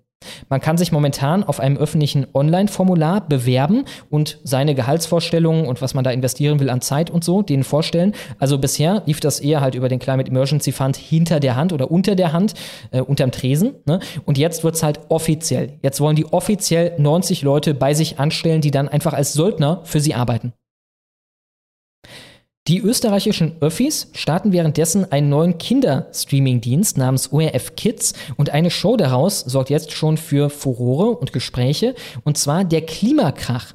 [0.49, 6.03] Man kann sich momentan auf einem öffentlichen Online-Formular bewerben und seine Gehaltsvorstellungen und was man
[6.03, 8.13] da investieren will an Zeit und so, denen vorstellen.
[8.39, 11.91] Also bisher lief das eher halt über den Climate Emergency Fund hinter der Hand oder
[11.91, 12.53] unter der Hand,
[12.91, 13.75] äh, unterm Tresen.
[13.85, 13.99] Ne?
[14.25, 15.73] Und jetzt wird es halt offiziell.
[15.81, 19.99] Jetzt wollen die offiziell 90 Leute bei sich anstellen, die dann einfach als Söldner für
[19.99, 20.53] sie arbeiten.
[22.67, 29.39] Die österreichischen Öffis starten währenddessen einen neuen Kinderstreaming-Dienst namens ORF Kids und eine Show daraus
[29.39, 31.95] sorgt jetzt schon für Furore und Gespräche
[32.25, 33.73] und zwar der Klimakrach.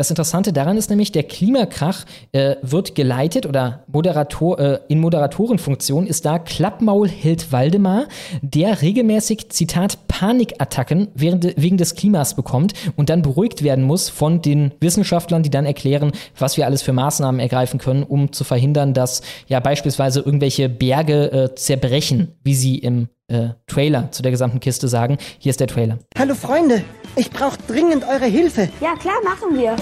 [0.00, 6.06] Das Interessante daran ist nämlich, der Klimakrach äh, wird geleitet oder Moderator, äh, in Moderatorenfunktion
[6.06, 8.06] ist da Klappmaulheld Waldemar,
[8.40, 14.40] der regelmäßig, Zitat, Panikattacken während, wegen des Klimas bekommt und dann beruhigt werden muss von
[14.40, 18.94] den Wissenschaftlern, die dann erklären, was wir alles für Maßnahmen ergreifen können, um zu verhindern,
[18.94, 24.60] dass ja beispielsweise irgendwelche Berge äh, zerbrechen, wie sie im äh, Trailer zu der gesamten
[24.60, 25.18] Kiste sagen.
[25.38, 25.98] Hier ist der Trailer.
[26.18, 26.82] Hallo Freunde,
[27.16, 28.68] ich brauche dringend eure Hilfe.
[28.80, 29.76] Ja klar, machen wir.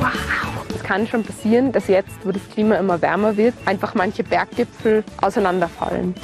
[0.00, 0.10] Wow.
[0.74, 5.04] Es kann schon passieren, dass jetzt, wo das Klima immer wärmer wird, einfach manche Berggipfel
[5.20, 6.14] auseinanderfallen.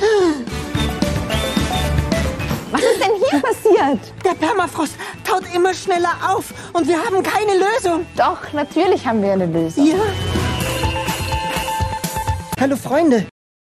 [2.71, 4.13] Was ist denn hier passiert?
[4.25, 4.95] Der Permafrost
[5.25, 8.05] taut immer schneller auf und wir haben keine Lösung.
[8.17, 9.87] Doch, natürlich haben wir eine Lösung.
[9.87, 9.95] Ja.
[12.61, 13.27] Hallo Freunde.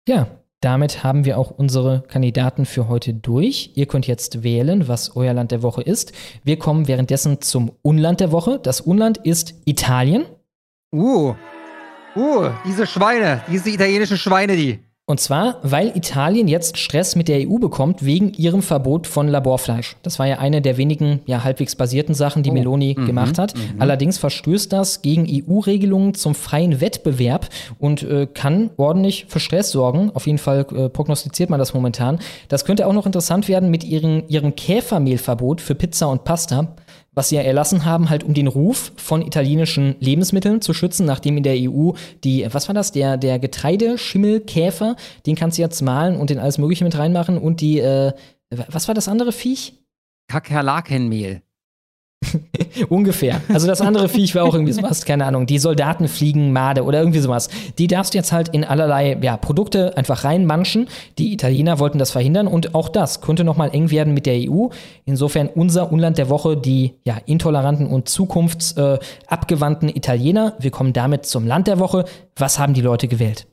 [0.09, 0.26] Ja,
[0.60, 3.70] Damit haben wir auch unsere Kandidaten für heute durch.
[3.74, 6.12] Ihr könnt jetzt wählen, was euer Land der Woche ist.
[6.43, 8.59] Wir kommen währenddessen zum Unland der Woche.
[8.60, 10.24] Das Unland ist Italien.
[10.93, 11.35] Uh,
[12.16, 14.80] uh, diese Schweine, diese italienischen Schweine, die.
[15.09, 19.97] Und zwar, weil Italien jetzt Stress mit der EU bekommt wegen ihrem Verbot von Laborfleisch.
[20.02, 22.52] Das war ja eine der wenigen ja, halbwegs basierten Sachen, die Oh.
[22.52, 23.55] Meloni Mhm, gemacht hat.
[23.56, 23.80] mhm.
[23.80, 27.48] Allerdings verstößt das gegen EU-Regelungen zum freien Wettbewerb
[27.78, 30.10] und äh, kann ordentlich für Stress sorgen.
[30.12, 32.18] Auf jeden Fall äh, prognostiziert man das momentan.
[32.48, 36.76] Das könnte auch noch interessant werden mit ihren, ihrem Käfermehlverbot für Pizza und Pasta
[37.19, 41.36] was sie ja erlassen haben, halt um den Ruf von italienischen Lebensmitteln zu schützen, nachdem
[41.36, 41.90] in der EU
[42.23, 44.95] die, was war das, der, der Getreideschimmelkäfer,
[45.27, 48.12] den kannst du jetzt malen und den alles Mögliche mit reinmachen und die, äh,
[48.51, 49.74] was war das andere Viech?
[50.28, 51.43] Kakerlakenmehl.
[52.89, 53.40] Ungefähr.
[53.53, 57.20] Also das andere Viech war auch irgendwie sowas, keine Ahnung, die Soldatenfliegen, Made oder irgendwie
[57.20, 57.49] sowas.
[57.78, 60.89] Die darfst du jetzt halt in allerlei ja, Produkte einfach reinmanschen.
[61.19, 64.69] Die Italiener wollten das verhindern und auch das könnte nochmal eng werden mit der EU.
[65.05, 70.55] Insofern unser Unland der Woche, die ja intoleranten und zukunftsabgewandten Italiener.
[70.59, 72.05] Wir kommen damit zum Land der Woche.
[72.36, 73.47] Was haben die Leute gewählt?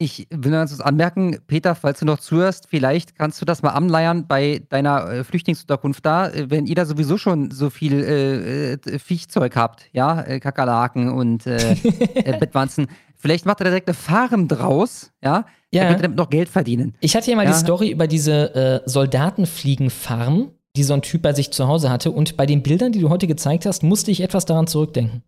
[0.00, 3.70] Ich will nur kurz anmerken, Peter, falls du noch zuhörst, vielleicht kannst du das mal
[3.70, 8.72] anleiern bei deiner äh, Flüchtlingsunterkunft da, äh, wenn ihr da sowieso schon so viel äh,
[8.74, 11.74] äh, Viechzeug habt, ja, äh, Kakerlaken und äh,
[12.38, 12.86] Bettwanzen.
[13.16, 15.92] Vielleicht macht er direkt eine Farm draus, ja, Ja.
[15.92, 16.94] damit noch Geld verdienen.
[17.00, 17.50] Ich hatte ja mal Ja.
[17.50, 22.12] die Story über diese äh, Soldatenfliegenfarm, die so ein Typ bei sich zu Hause hatte.
[22.12, 25.24] Und bei den Bildern, die du heute gezeigt hast, musste ich etwas daran zurückdenken.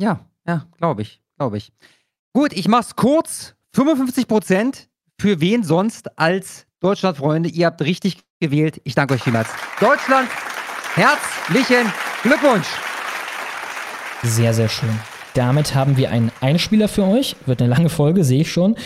[0.00, 1.72] Ja, ja, glaube ich, glaube ich.
[2.32, 3.54] Gut, ich mach's kurz.
[3.74, 4.88] 55 Prozent
[5.20, 7.48] für wen sonst als Deutschland, Freunde?
[7.48, 8.80] Ihr habt richtig gewählt.
[8.84, 9.48] Ich danke euch vielmals.
[9.78, 10.28] Deutschland,
[10.94, 11.92] herzlichen
[12.22, 12.66] Glückwunsch.
[14.22, 14.98] Sehr, sehr schön.
[15.34, 17.36] Damit haben wir einen Einspieler für euch.
[17.46, 18.76] Wird eine lange Folge, sehe ich schon.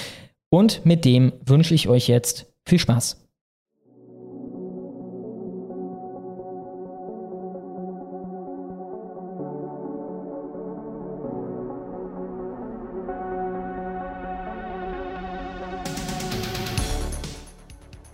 [0.51, 3.23] Und mit dem wünsche ich euch jetzt viel Spaß.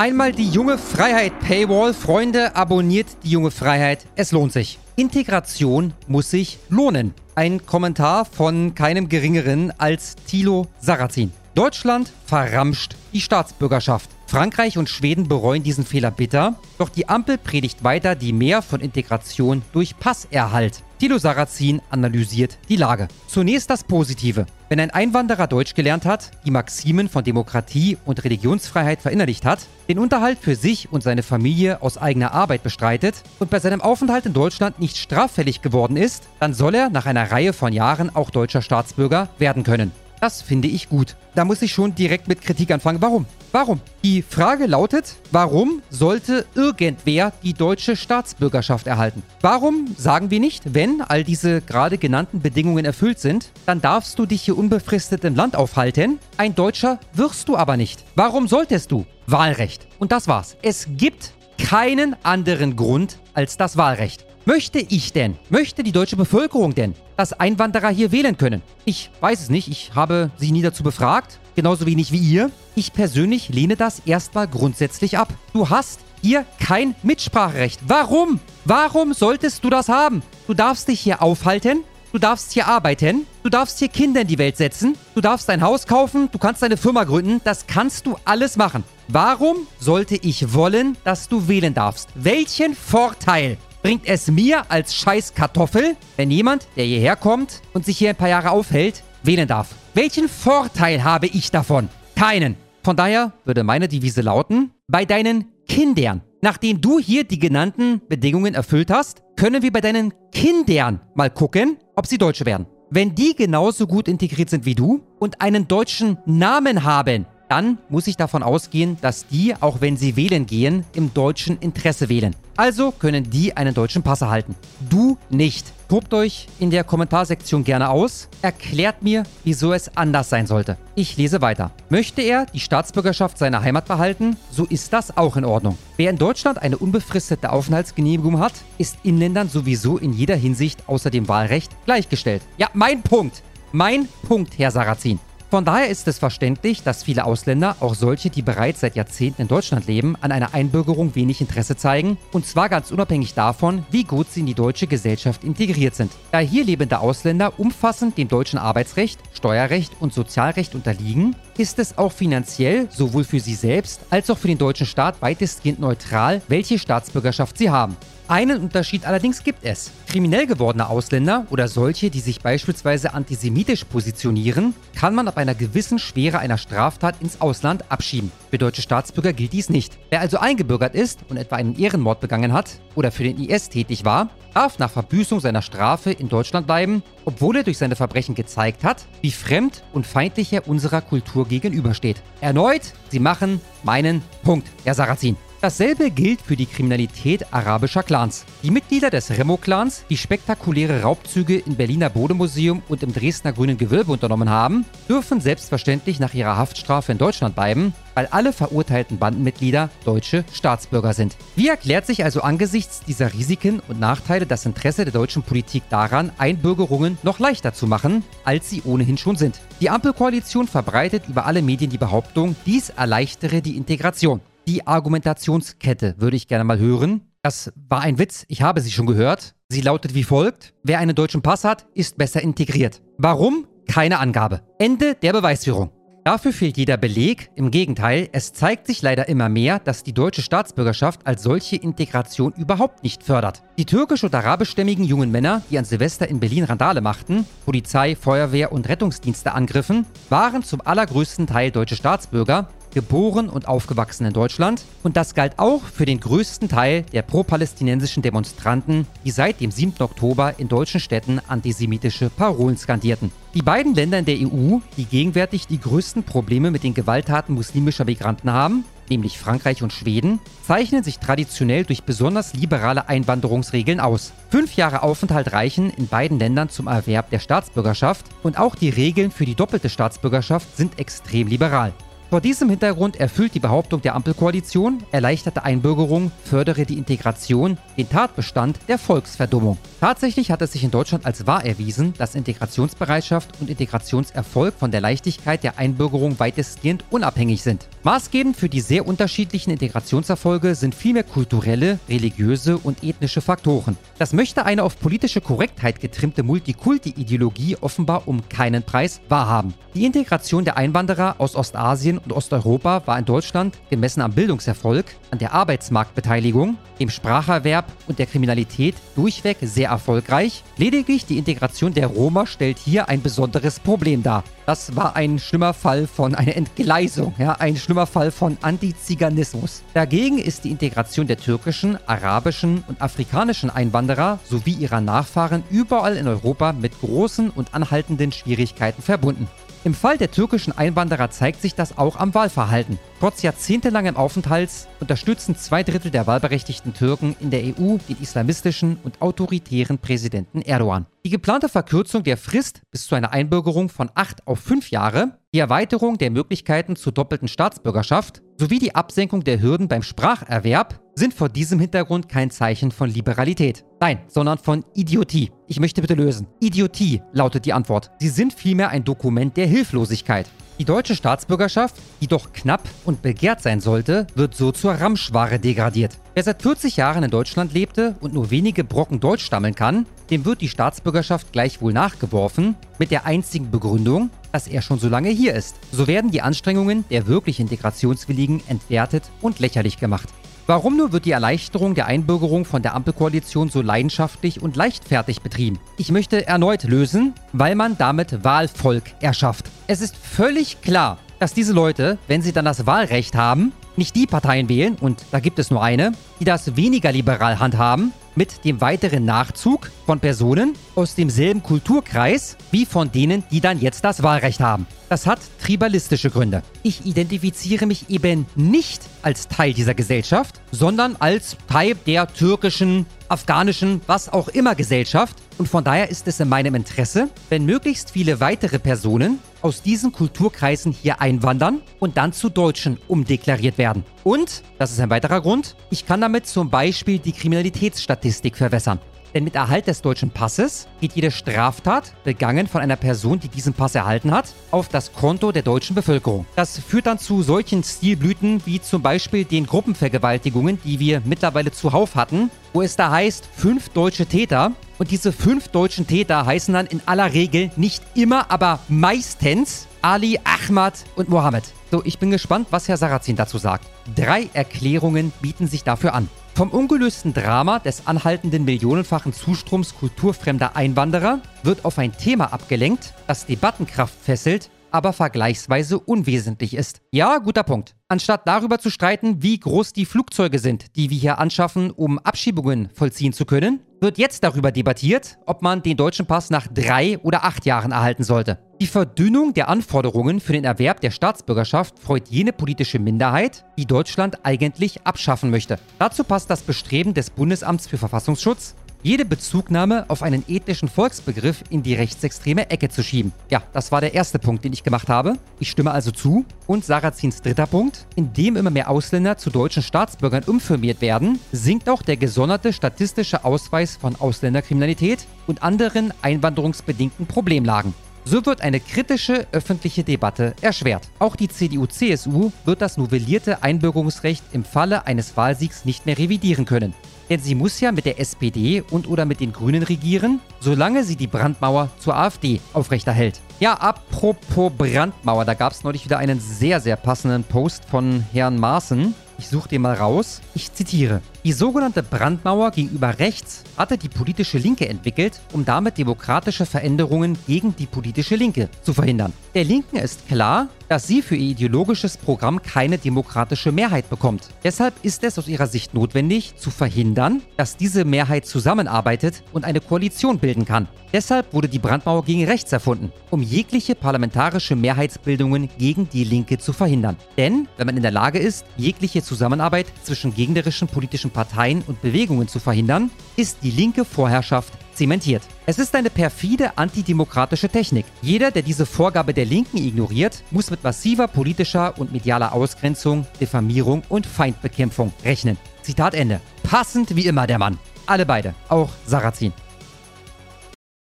[0.01, 1.93] Einmal die junge Freiheit Paywall.
[1.93, 4.07] Freunde, abonniert die junge Freiheit.
[4.17, 4.79] Es lohnt sich.
[4.97, 7.13] Integration muss sich lohnen.
[7.35, 11.33] Ein Kommentar von keinem geringeren als Thilo Sarrazin.
[11.55, 14.09] Deutschland verramscht die Staatsbürgerschaft.
[14.27, 18.81] Frankreich und Schweden bereuen diesen Fehler bitter, doch die Ampel predigt weiter die Mehr von
[18.81, 20.83] Integration durch Passerhalt.
[20.99, 23.09] Thilo Sarrazin analysiert die Lage.
[23.27, 24.47] Zunächst das Positive.
[24.71, 29.99] Wenn ein Einwanderer Deutsch gelernt hat, die Maximen von Demokratie und Religionsfreiheit verinnerlicht hat, den
[29.99, 34.33] Unterhalt für sich und seine Familie aus eigener Arbeit bestreitet und bei seinem Aufenthalt in
[34.33, 38.63] Deutschland nicht straffällig geworden ist, dann soll er nach einer Reihe von Jahren auch deutscher
[38.63, 39.91] Staatsbürger werden können.
[40.21, 41.17] Das finde ich gut.
[41.35, 43.03] Da muss ich schon direkt mit Kritik anfangen.
[43.03, 43.27] Warum?
[43.53, 43.81] Warum?
[44.05, 49.25] Die Frage lautet, warum sollte irgendwer die deutsche Staatsbürgerschaft erhalten?
[49.41, 54.27] Warum sagen wir nicht, wenn all diese gerade genannten Bedingungen erfüllt sind, dann darfst du
[54.27, 56.21] dich hier unbefristet im Land aufhalten?
[56.37, 58.05] Ein Deutscher wirst du aber nicht.
[58.15, 59.05] Warum solltest du?
[59.27, 59.89] Wahlrecht.
[59.99, 60.57] Und das war's.
[60.63, 64.30] Es gibt keinen anderen Grund als das Wahlrecht.
[64.53, 68.63] Möchte ich denn, möchte die deutsche Bevölkerung denn, dass Einwanderer hier wählen können?
[68.85, 72.51] Ich weiß es nicht, ich habe sie nie dazu befragt, genauso wenig wie ihr.
[72.75, 75.33] Ich persönlich lehne das erstmal grundsätzlich ab.
[75.53, 77.79] Du hast hier kein Mitspracherecht.
[77.87, 78.41] Warum?
[78.65, 80.21] Warum solltest du das haben?
[80.49, 84.39] Du darfst dich hier aufhalten, du darfst hier arbeiten, du darfst hier Kinder in die
[84.39, 88.17] Welt setzen, du darfst ein Haus kaufen, du kannst eine Firma gründen, das kannst du
[88.25, 88.83] alles machen.
[89.07, 92.09] Warum sollte ich wollen, dass du wählen darfst?
[92.17, 97.99] Welchen Vorteil bringt es mir als scheiß Kartoffel, wenn jemand, der hierher kommt und sich
[97.99, 99.75] hier ein paar Jahre aufhält, wählen darf?
[99.95, 101.89] Welchen Vorteil habe ich davon?
[102.17, 102.57] Keinen.
[102.83, 108.55] Von daher würde meine Devise lauten, bei deinen Kindern, nachdem du hier die genannten Bedingungen
[108.55, 112.67] erfüllt hast, können wir bei deinen Kindern mal gucken, ob sie Deutsche werden.
[112.91, 118.07] Wenn die genauso gut integriert sind wie du und einen deutschen Namen haben, dann muss
[118.07, 122.37] ich davon ausgehen, dass die, auch wenn sie wählen gehen, im deutschen Interesse wählen.
[122.57, 124.55] Also können die einen deutschen Pass erhalten.
[124.89, 125.73] Du nicht.
[125.89, 128.29] Tobt euch in der Kommentarsektion gerne aus.
[128.41, 130.77] Erklärt mir, wieso es anders sein sollte.
[130.95, 131.73] Ich lese weiter.
[131.89, 135.77] Möchte er die Staatsbürgerschaft seiner Heimat behalten, so ist das auch in Ordnung.
[135.97, 141.27] Wer in Deutschland eine unbefristete Aufenthaltsgenehmigung hat, ist Inländern sowieso in jeder Hinsicht außer dem
[141.27, 142.43] Wahlrecht gleichgestellt.
[142.59, 143.43] Ja, mein Punkt.
[143.73, 145.19] Mein Punkt, Herr Sarrazin.
[145.51, 149.49] Von daher ist es verständlich, dass viele Ausländer, auch solche, die bereits seit Jahrzehnten in
[149.49, 154.31] Deutschland leben, an einer Einbürgerung wenig Interesse zeigen, und zwar ganz unabhängig davon, wie gut
[154.31, 156.13] sie in die deutsche Gesellschaft integriert sind.
[156.31, 162.13] Da hier lebende Ausländer umfassend dem deutschen Arbeitsrecht, Steuerrecht und Sozialrecht unterliegen, ist es auch
[162.13, 167.59] finanziell sowohl für sie selbst als auch für den deutschen Staat weitestgehend neutral, welche Staatsbürgerschaft
[167.59, 167.97] sie haben.
[168.31, 169.91] Einen Unterschied allerdings gibt es.
[170.07, 175.99] Kriminell gewordene Ausländer oder solche, die sich beispielsweise antisemitisch positionieren, kann man ab einer gewissen
[175.99, 178.31] Schwere einer Straftat ins Ausland abschieben.
[178.51, 179.99] Für deutsche Staatsbürger gilt dies nicht.
[180.11, 184.05] Wer also eingebürgert ist und etwa einen Ehrenmord begangen hat oder für den IS tätig
[184.05, 188.85] war, darf nach Verbüßung seiner Strafe in Deutschland bleiben, obwohl er durch seine Verbrechen gezeigt
[188.85, 192.23] hat, wie fremd und feindlich er unserer Kultur gegenübersteht.
[192.41, 195.37] Erneut, sie machen meinen Punkt, Herr Sarrazin.
[195.63, 198.47] Dasselbe gilt für die Kriminalität arabischer Clans.
[198.63, 204.11] Die Mitglieder des Remo-Clans, die spektakuläre Raubzüge im Berliner Bodemuseum und im Dresdner Grünen Gewölbe
[204.11, 210.47] unternommen haben, dürfen selbstverständlich nach ihrer Haftstrafe in Deutschland bleiben, weil alle verurteilten Bandenmitglieder deutsche
[210.51, 211.37] Staatsbürger sind.
[211.57, 216.33] Wie erklärt sich also angesichts dieser Risiken und Nachteile das Interesse der deutschen Politik daran,
[216.39, 219.61] Einbürgerungen noch leichter zu machen, als sie ohnehin schon sind?
[219.83, 224.41] Die Ampelkoalition verbreitet über alle Medien die Behauptung, dies erleichtere die Integration.
[224.71, 227.23] Die Argumentationskette würde ich gerne mal hören.
[227.43, 229.57] Das war ein Witz, ich habe sie schon gehört.
[229.69, 230.75] Sie lautet wie folgt.
[230.85, 233.03] Wer einen deutschen Pass hat, ist besser integriert.
[233.19, 233.67] Warum?
[233.89, 234.63] Keine Angabe.
[234.79, 235.91] Ende der Beweisführung.
[236.25, 237.51] Dafür fehlt jeder Beleg.
[237.57, 242.53] Im Gegenteil, es zeigt sich leider immer mehr, dass die deutsche Staatsbürgerschaft als solche Integration
[242.53, 243.65] überhaupt nicht fördert.
[243.77, 248.71] Die türkisch- und arabischstämmigen jungen Männer, die an Silvester in Berlin Randale machten, Polizei, Feuerwehr
[248.71, 254.85] und Rettungsdienste angriffen, waren zum allergrößten Teil deutsche Staatsbürger, geboren und aufgewachsen in Deutschland.
[255.03, 259.95] Und das galt auch für den größten Teil der pro-palästinensischen Demonstranten, die seit dem 7.
[260.01, 263.33] Oktober in deutschen Städten antisemitische Parolen skandierten.
[263.55, 268.05] Die beiden Länder in der EU, die gegenwärtig die größten Probleme mit den Gewalttaten muslimischer
[268.05, 274.33] Migranten haben, nämlich Frankreich und Schweden, zeichnen sich traditionell durch besonders liberale Einwanderungsregeln aus.
[274.51, 279.31] Fünf Jahre Aufenthalt reichen in beiden Ländern zum Erwerb der Staatsbürgerschaft und auch die Regeln
[279.31, 281.93] für die doppelte Staatsbürgerschaft sind extrem liberal.
[282.31, 288.79] Vor diesem Hintergrund erfüllt die Behauptung der Ampelkoalition, erleichterte Einbürgerung fördere die Integration, den Tatbestand
[288.87, 289.79] der Volksverdummung.
[289.99, 295.01] Tatsächlich hat es sich in Deutschland als wahr erwiesen, dass Integrationsbereitschaft und Integrationserfolg von der
[295.01, 297.89] Leichtigkeit der Einbürgerung weitestgehend unabhängig sind.
[298.03, 303.99] Maßgebend für die sehr unterschiedlichen Integrationserfolge sind vielmehr kulturelle, religiöse und ethnische Faktoren.
[304.17, 309.75] Das möchte eine auf politische Korrektheit getrimmte Multikulti-Ideologie offenbar um keinen Preis wahrhaben.
[309.95, 315.39] Die Integration der Einwanderer aus Ostasien und Osteuropa war in Deutschland, gemessen am Bildungserfolg, an
[315.39, 320.63] der Arbeitsmarktbeteiligung, dem Spracherwerb und der Kriminalität durchweg sehr erfolgreich.
[320.79, 324.45] Lediglich die Integration der Roma stellt hier ein besonderes Problem dar.
[324.65, 329.83] Das war ein schlimmer Fall von einer Entgleisung, ja, ein schlimmer Fall von Antiziganismus.
[329.95, 336.29] Dagegen ist die Integration der türkischen, arabischen und afrikanischen Einwanderer sowie ihrer Nachfahren überall in
[336.29, 339.49] Europa mit großen und anhaltenden Schwierigkeiten verbunden.
[339.83, 343.01] Im Fall der türkischen Einwanderer zeigt sich das auch am Wahlverhalten.
[343.19, 349.21] Trotz jahrzehntelangem Aufenthalts unterstützen zwei Drittel der wahlberechtigten Türken in der EU den islamistischen und
[349.21, 351.07] autoritären Präsidenten Erdogan.
[351.25, 355.59] Die geplante Verkürzung der Frist bis zu einer Einbürgerung von acht auf fünf Jahre, die
[355.59, 361.49] Erweiterung der Möglichkeiten zur doppelten Staatsbürgerschaft sowie die Absenkung der Hürden beim Spracherwerb sind vor
[361.49, 363.85] diesem Hintergrund kein Zeichen von Liberalität.
[364.01, 365.51] Nein, sondern von Idiotie.
[365.67, 366.47] Ich möchte bitte lösen.
[366.61, 368.13] Idiotie lautet die Antwort.
[368.21, 370.49] Sie sind vielmehr ein Dokument der Hilflosigkeit.
[370.79, 376.17] Die deutsche Staatsbürgerschaft, die doch knapp und begehrt sein sollte, wird so zur Ramschware degradiert.
[376.35, 380.47] Wer seit 40 Jahren in Deutschland lebte und nur wenige Brocken Deutsch stammeln kann, dem
[380.47, 385.55] wird die Staatsbürgerschaft gleichwohl nachgeworfen, mit der einzigen Begründung, dass er schon so lange hier
[385.55, 385.77] ist.
[385.93, 390.29] So werden die Anstrengungen der wirklich Integrationswilligen entwertet und lächerlich gemacht.
[390.67, 395.81] Warum nur wird die Erleichterung der Einbürgerung von der Ampelkoalition so leidenschaftlich und leichtfertig betrieben?
[395.97, 399.67] Ich möchte erneut lösen, weil man damit Wahlvolk erschafft.
[399.89, 404.27] Es ist völlig klar, dass diese Leute, wenn sie dann das Wahlrecht haben, nicht die
[404.27, 408.81] Parteien wählen, und da gibt es nur eine, die das weniger liberal handhaben, mit dem
[408.81, 414.61] weiteren Nachzug von Personen aus demselben Kulturkreis wie von denen, die dann jetzt das Wahlrecht
[414.61, 414.87] haben.
[415.11, 416.63] Das hat tribalistische Gründe.
[416.83, 424.01] Ich identifiziere mich eben nicht als Teil dieser Gesellschaft, sondern als Teil der türkischen, afghanischen,
[424.07, 425.37] was auch immer Gesellschaft.
[425.59, 430.13] Und von daher ist es in meinem Interesse, wenn möglichst viele weitere Personen aus diesen
[430.13, 434.05] Kulturkreisen hier einwandern und dann zu Deutschen umdeklariert werden.
[434.25, 438.99] Und, das ist ein weiterer Grund, ich kann damit zum Beispiel die Kriminalitätsstatistik verwässern.
[439.35, 443.75] Denn mit Erhalt des deutschen Passes geht jede Straftat, begangen von einer Person, die diesen
[443.75, 446.47] Pass erhalten hat, auf das Konto der deutschen Bevölkerung.
[446.57, 452.15] Das führt dann zu solchen Stilblüten wie zum Beispiel den Gruppenvergewaltigungen, die wir mittlerweile zuhauf
[452.15, 454.73] hatten, wo es da heißt, fünf deutsche Täter.
[454.99, 460.39] Und diese fünf deutschen Täter heißen dann in aller Regel nicht immer, aber meistens Ali,
[460.45, 461.65] Ahmad und Mohammed.
[461.91, 463.87] So, ich bin gespannt, was Herr Sarrazin dazu sagt.
[464.15, 466.29] Drei Erklärungen bieten sich dafür an.
[466.55, 473.47] Vom ungelösten Drama des anhaltenden millionenfachen Zustroms kulturfremder Einwanderer wird auf ein Thema abgelenkt, das
[473.47, 477.01] Debattenkraft fesselt, aber vergleichsweise unwesentlich ist.
[477.13, 477.95] Ja, guter Punkt.
[478.09, 482.91] Anstatt darüber zu streiten, wie groß die Flugzeuge sind, die wir hier anschaffen, um Abschiebungen
[482.93, 487.45] vollziehen zu können, wird jetzt darüber debattiert, ob man den deutschen Pass nach drei oder
[487.45, 488.59] acht Jahren erhalten sollte.
[488.81, 494.39] Die Verdünnung der Anforderungen für den Erwerb der Staatsbürgerschaft freut jene politische Minderheit, die Deutschland
[494.43, 495.79] eigentlich abschaffen möchte.
[495.99, 501.83] Dazu passt das Bestreben des Bundesamts für Verfassungsschutz, jede Bezugnahme auf einen ethnischen Volksbegriff in
[501.83, 503.35] die rechtsextreme Ecke zu schieben.
[503.51, 505.35] Ja, das war der erste Punkt, den ich gemacht habe.
[505.59, 506.47] Ich stimme also zu.
[506.67, 512.01] Und Sarrazins dritter Punkt, indem immer mehr Ausländer zu deutschen Staatsbürgern umfirmiert werden, sinkt auch
[512.01, 517.93] der gesonderte statistische Ausweis von Ausländerkriminalität und anderen einwanderungsbedingten Problemlagen.
[518.31, 521.09] So wird eine kritische öffentliche Debatte erschwert.
[521.19, 526.95] Auch die CDU-CSU wird das novellierte Einbürgerungsrecht im Falle eines Wahlsiegs nicht mehr revidieren können.
[527.29, 531.17] Denn sie muss ja mit der SPD und oder mit den Grünen regieren, solange sie
[531.17, 533.41] die Brandmauer zur AfD aufrechterhält.
[533.59, 538.61] Ja, apropos Brandmauer, da gab es neulich wieder einen sehr, sehr passenden Post von Herrn
[538.61, 539.13] Maaßen.
[539.39, 540.41] Ich suche den mal raus.
[540.55, 541.21] Ich zitiere.
[541.43, 547.75] Die sogenannte Brandmauer gegenüber rechts hatte die politische Linke entwickelt, um damit demokratische Veränderungen gegen
[547.75, 549.33] die politische Linke zu verhindern.
[549.55, 554.49] Der Linken ist klar, dass sie für ihr ideologisches Programm keine demokratische Mehrheit bekommt.
[554.65, 559.81] Deshalb ist es aus ihrer Sicht notwendig, zu verhindern, dass diese Mehrheit zusammenarbeitet und eine
[559.81, 560.89] Koalition bilden kann.
[561.13, 566.73] Deshalb wurde die Brandmauer gegen rechts erfunden, um jegliche parlamentarische Mehrheitsbildungen gegen die Linke zu
[566.73, 567.17] verhindern.
[567.37, 572.49] Denn wenn man in der Lage ist, jegliche Zusammenarbeit zwischen gegnerischen politischen Parteien und Bewegungen
[572.49, 575.43] zu verhindern, ist die linke Vorherrschaft zementiert.
[575.67, 578.05] Es ist eine perfide antidemokratische Technik.
[578.21, 584.03] Jeder, der diese Vorgabe der Linken ignoriert, muss mit massiver politischer und medialer Ausgrenzung, Diffamierung
[584.09, 585.57] und Feindbekämpfung rechnen.
[585.83, 586.41] Zitat Ende.
[586.63, 587.79] Passend wie immer der Mann.
[588.07, 589.53] Alle beide, auch Sarrazin.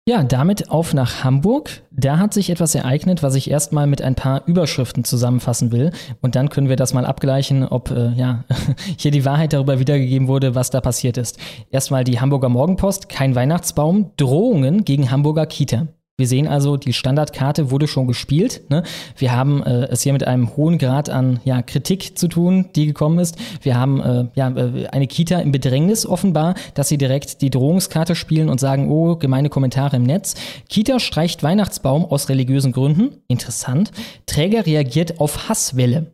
[0.08, 1.82] Ja, damit auf nach Hamburg.
[1.90, 5.90] Da hat sich etwas ereignet, was ich erstmal mit ein paar Überschriften zusammenfassen will.
[6.22, 8.44] Und dann können wir das mal abgleichen, ob äh, ja,
[8.98, 11.40] hier die Wahrheit darüber wiedergegeben wurde, was da passiert ist.
[11.72, 15.88] Erstmal die Hamburger Morgenpost, kein Weihnachtsbaum, Drohungen gegen Hamburger Kita.
[16.18, 18.62] Wir sehen also, die Standardkarte wurde schon gespielt.
[18.70, 18.84] Ne?
[19.18, 22.86] Wir haben äh, es hier mit einem hohen Grad an ja, Kritik zu tun, die
[22.86, 23.38] gekommen ist.
[23.62, 28.16] Wir haben äh, ja, äh, eine Kita im Bedrängnis offenbar, dass sie direkt die Drohungskarte
[28.16, 30.36] spielen und sagen, oh, gemeine Kommentare im Netz.
[30.70, 33.18] Kita streicht Weihnachtsbaum aus religiösen Gründen.
[33.28, 33.92] Interessant.
[34.26, 36.14] Träger reagiert auf Hasswelle.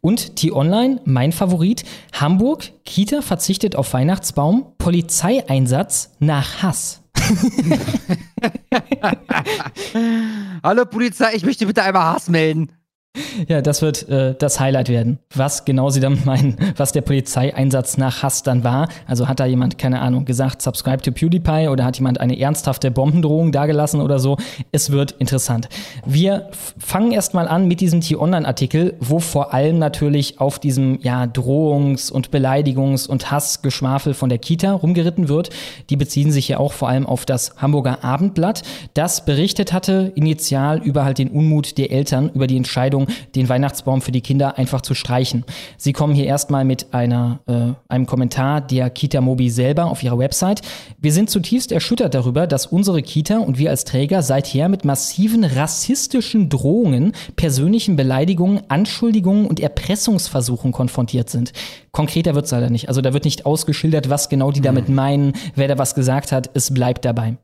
[0.00, 1.84] Und T-Online, mein Favorit,
[2.14, 7.03] Hamburg, Kita verzichtet auf Weihnachtsbaum, Polizeieinsatz nach Hass.
[10.62, 12.70] Hallo Polizei, ich möchte bitte einmal Hass melden.
[13.48, 15.18] Ja, das wird äh, das Highlight werden.
[15.34, 18.88] Was genau sie damit meinen, was der Polizeieinsatz nach Hass dann war.
[19.06, 22.90] Also hat da jemand, keine Ahnung, gesagt, subscribe to PewDiePie oder hat jemand eine ernsthafte
[22.90, 24.36] Bombendrohung dagelassen oder so.
[24.72, 25.68] Es wird interessant.
[26.06, 32.10] Wir fangen erstmal an mit diesem T-Online-Artikel, wo vor allem natürlich auf diesem ja, Drohungs-
[32.10, 35.50] und Beleidigungs- und Hassgeschwafel von der Kita rumgeritten wird.
[35.90, 38.62] Die beziehen sich ja auch vor allem auf das Hamburger Abendblatt,
[38.94, 43.03] das berichtet hatte initial über halt den Unmut der Eltern über die Entscheidung,
[43.34, 45.44] den Weihnachtsbaum für die Kinder einfach zu streichen.
[45.76, 50.18] Sie kommen hier erstmal mit einer, äh, einem Kommentar der Kita Mobi selber auf ihrer
[50.18, 50.62] Website.
[50.98, 55.44] Wir sind zutiefst erschüttert darüber, dass unsere Kita und wir als Träger seither mit massiven
[55.44, 61.52] rassistischen Drohungen, persönlichen Beleidigungen, Anschuldigungen und Erpressungsversuchen konfrontiert sind.
[61.92, 62.88] Konkreter wird es leider nicht.
[62.88, 66.50] Also da wird nicht ausgeschildert, was genau die damit meinen, wer da was gesagt hat.
[66.54, 67.36] Es bleibt dabei.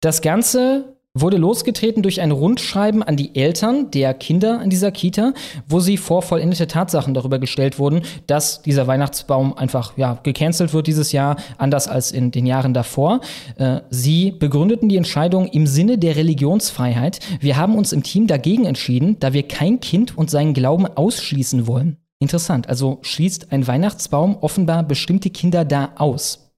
[0.00, 5.32] Das Ganze wurde losgetreten durch ein Rundschreiben an die Eltern der Kinder in dieser Kita,
[5.68, 10.86] wo sie vor vollendete Tatsachen darüber gestellt wurden, dass dieser Weihnachtsbaum einfach ja, gecancelt wird
[10.86, 13.20] dieses Jahr, anders als in den Jahren davor.
[13.56, 17.20] Äh, sie begründeten die Entscheidung im Sinne der Religionsfreiheit.
[17.40, 21.66] Wir haben uns im Team dagegen entschieden, da wir kein Kind und seinen Glauben ausschließen
[21.66, 21.96] wollen.
[22.18, 26.52] Interessant, also schließt ein Weihnachtsbaum offenbar bestimmte Kinder da aus.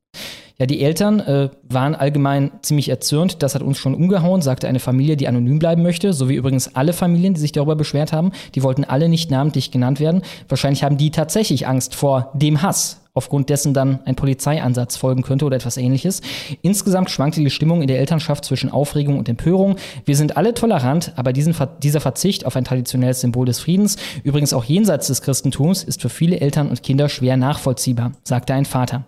[0.60, 3.44] Ja, die Eltern äh, waren allgemein ziemlich erzürnt.
[3.44, 6.74] Das hat uns schon umgehauen, sagte eine Familie, die anonym bleiben möchte, so wie übrigens
[6.74, 8.32] alle Familien, die sich darüber beschwert haben.
[8.56, 10.22] Die wollten alle nicht namentlich genannt werden.
[10.48, 15.44] Wahrscheinlich haben die tatsächlich Angst vor dem Hass aufgrund dessen dann ein Polizeieinsatz folgen könnte
[15.44, 16.22] oder etwas ähnliches.
[16.62, 19.74] Insgesamt schwankte die Stimmung in der Elternschaft zwischen Aufregung und Empörung.
[20.04, 24.52] Wir sind alle tolerant, aber diesen, dieser Verzicht auf ein traditionelles Symbol des Friedens, übrigens
[24.52, 29.04] auch jenseits des Christentums, ist für viele Eltern und Kinder schwer nachvollziehbar, sagte ein Vater.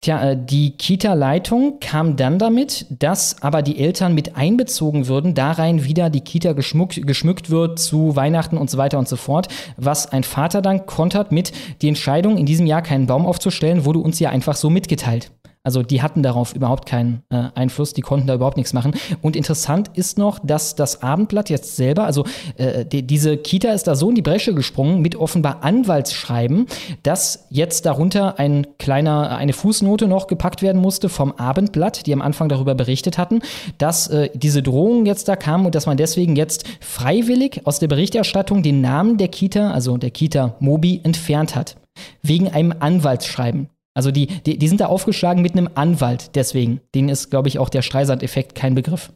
[0.00, 5.50] Tja, äh, die Kita-Leitung kam dann damit, dass aber die Eltern mit einbezogen würden, da
[5.50, 9.48] rein wieder die Kita geschmückt, geschmückt wird zu Weihnachten und so weiter und so fort.
[9.76, 11.50] Was ein Vater dann kontert mit,
[11.82, 15.32] die Entscheidung, in diesem Jahr keinen Baum aufzustellen, wurde uns ja einfach so mitgeteilt.
[15.62, 18.92] Also die hatten darauf überhaupt keinen äh, Einfluss, die konnten da überhaupt nichts machen.
[19.20, 22.24] Und interessant ist noch, dass das Abendblatt jetzt selber, also
[22.56, 26.66] äh, die, diese Kita ist da so in die Bresche gesprungen mit offenbar Anwaltsschreiben,
[27.02, 32.22] dass jetzt darunter ein kleiner, eine Fußnote noch gepackt werden musste vom Abendblatt, die am
[32.22, 33.40] Anfang darüber berichtet hatten,
[33.78, 37.88] dass äh, diese Drohungen jetzt da kamen und dass man deswegen jetzt freiwillig aus der
[37.88, 41.76] Berichterstattung den Namen der Kita, also der Kita Mobi, entfernt hat.
[42.22, 43.68] Wegen einem Anwaltsschreiben.
[43.98, 46.80] Also die, die, die sind da aufgeschlagen mit einem Anwalt, deswegen.
[46.94, 49.12] Denen ist, glaube ich, auch der Streisand-Effekt kein Begriff.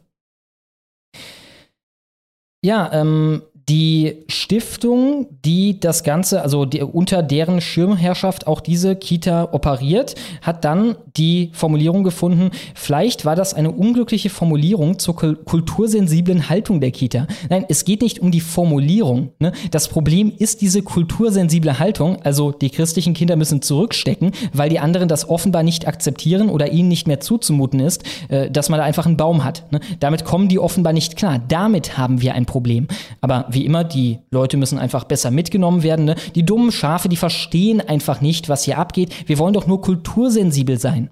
[2.61, 9.49] Ja, ähm, die Stiftung, die das Ganze, also die, unter deren Schirmherrschaft auch diese Kita
[9.53, 16.81] operiert, hat dann die Formulierung gefunden, vielleicht war das eine unglückliche Formulierung zur kultursensiblen Haltung
[16.81, 17.27] der Kita.
[17.49, 19.31] Nein, es geht nicht um die Formulierung.
[19.39, 19.53] Ne?
[19.71, 25.07] Das Problem ist diese kultursensible Haltung, also die christlichen Kinder müssen zurückstecken, weil die anderen
[25.07, 29.05] das offenbar nicht akzeptieren oder ihnen nicht mehr zuzumuten ist, äh, dass man da einfach
[29.05, 29.71] einen Baum hat.
[29.71, 29.79] Ne?
[30.01, 31.39] Damit kommen die offenbar nicht klar.
[31.47, 32.87] Damit haben wir ein Problem.
[33.21, 36.05] Aber wie immer, die Leute müssen einfach besser mitgenommen werden.
[36.05, 36.15] Ne?
[36.35, 39.27] Die dummen Schafe, die verstehen einfach nicht, was hier abgeht.
[39.27, 41.09] Wir wollen doch nur kultursensibel sein.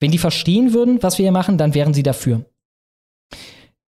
[0.00, 2.44] Wenn die verstehen würden, was wir hier machen, dann wären sie dafür.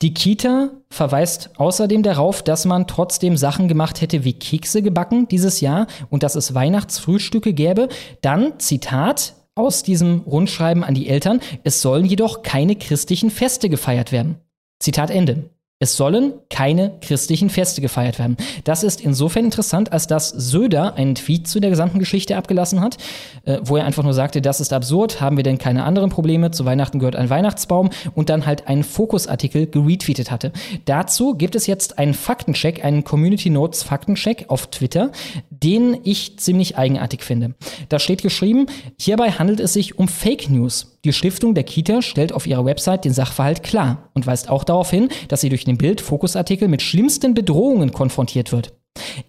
[0.01, 5.61] Die Kita verweist außerdem darauf, dass man trotzdem Sachen gemacht hätte wie Kekse gebacken dieses
[5.61, 7.89] Jahr und dass es Weihnachtsfrühstücke gäbe.
[8.21, 14.13] Dann, Zitat, aus diesem Rundschreiben an die Eltern, es sollen jedoch keine christlichen Feste gefeiert
[14.13, 14.37] werden.
[14.79, 15.51] Zitat Ende.
[15.81, 18.37] Es sollen keine christlichen Feste gefeiert werden.
[18.65, 22.97] Das ist insofern interessant, als dass Söder einen Tweet zu der gesamten Geschichte abgelassen hat,
[23.45, 26.51] äh, wo er einfach nur sagte, das ist absurd, haben wir denn keine anderen Probleme?
[26.51, 30.51] Zu Weihnachten gehört ein Weihnachtsbaum und dann halt einen Fokusartikel geretweetet hatte.
[30.85, 35.13] Dazu gibt es jetzt einen Faktencheck, einen Community Notes Faktencheck auf Twitter,
[35.51, 37.55] den ich ziemlich eigenartig finde.
[37.89, 38.67] Da steht geschrieben,
[38.99, 40.98] hierbei handelt es sich um Fake News.
[41.05, 44.91] Die Stiftung der Kita stellt auf ihrer Website den Sachverhalt klar und weist auch darauf
[44.91, 48.75] hin, dass sie durch den Bild-Fokusartikel mit schlimmsten Bedrohungen konfrontiert wird.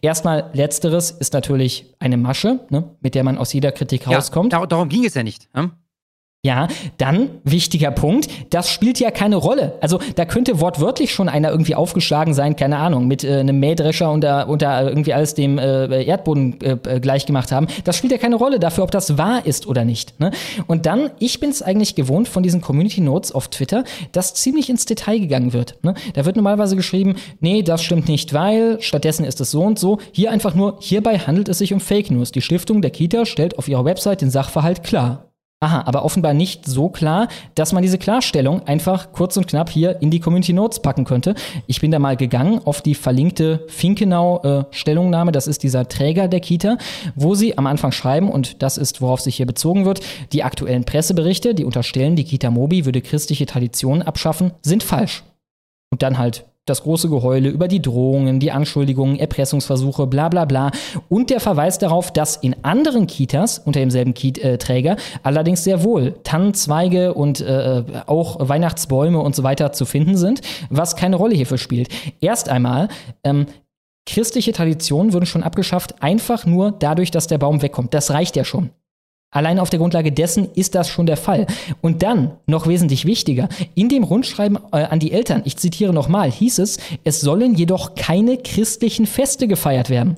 [0.01, 4.51] Erstmal, letzteres ist natürlich eine Masche, ne, mit der man aus jeder Kritik ja, rauskommt.
[4.53, 5.47] darum ging es ja nicht.
[5.53, 5.71] Hm?
[6.45, 9.73] Ja, dann wichtiger Punkt, das spielt ja keine Rolle.
[9.81, 14.09] Also da könnte wortwörtlich schon einer irgendwie aufgeschlagen sein, keine Ahnung, mit äh, einem Mähdrescher
[14.09, 17.67] und da, und da irgendwie alles dem äh, Erdboden äh gleich gemacht haben.
[17.83, 20.17] Das spielt ja keine Rolle dafür, ob das wahr ist oder nicht.
[20.21, 20.31] Ne?
[20.65, 23.83] Und dann, ich bin es eigentlich gewohnt von diesen Community Notes auf Twitter,
[24.13, 25.75] dass ziemlich ins Detail gegangen wird.
[25.83, 25.93] Ne?
[26.13, 29.97] Da wird normalerweise geschrieben, nee, das stimmt nicht, weil stattdessen ist es so und so.
[30.13, 32.31] Hier einfach nur, hierbei handelt es sich um Fake News.
[32.31, 35.28] Die Stiftung der Kita stellt auf ihrer Website den Sachverhalt klar.
[35.61, 40.02] Aha, aber offenbar nicht so klar, dass man diese Klarstellung einfach kurz und knapp hier
[40.02, 41.36] in die Community Notes packen könnte.
[41.68, 46.40] Ich bin da mal gegangen auf die verlinkte Finkenau-Stellungnahme, äh, das ist dieser Träger der
[46.40, 46.77] Kita,
[47.15, 49.99] wo sie am Anfang schreiben, und das ist, worauf sich hier bezogen wird,
[50.31, 55.23] die aktuellen Presseberichte, die unterstellen, die Kita Mobi würde christliche Traditionen abschaffen, sind falsch.
[55.91, 60.71] Und dann halt das große Geheule über die Drohungen, die Anschuldigungen, Erpressungsversuche, bla bla bla.
[61.09, 67.13] Und der Verweis darauf, dass in anderen Kitas unter demselben Träger allerdings sehr wohl Tannenzweige
[67.13, 71.89] und äh, auch Weihnachtsbäume und so weiter zu finden sind, was keine Rolle hierfür spielt.
[72.21, 72.89] Erst einmal,
[73.23, 73.45] ähm,
[74.05, 77.93] christliche Traditionen würden schon abgeschafft, einfach nur dadurch, dass der Baum wegkommt.
[77.93, 78.71] Das reicht ja schon.
[79.31, 81.45] Allein auf der Grundlage dessen ist das schon der Fall.
[81.81, 86.31] Und dann, noch wesentlich wichtiger, in dem Rundschreiben äh, an die Eltern, ich zitiere nochmal,
[86.31, 90.18] hieß es, es sollen jedoch keine christlichen Feste gefeiert werden.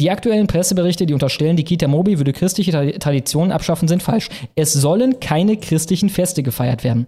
[0.00, 4.30] Die aktuellen Presseberichte, die unterstellen, die Kita Mobi würde christliche Traditionen abschaffen, sind falsch.
[4.54, 7.06] Es sollen keine christlichen Feste gefeiert werden.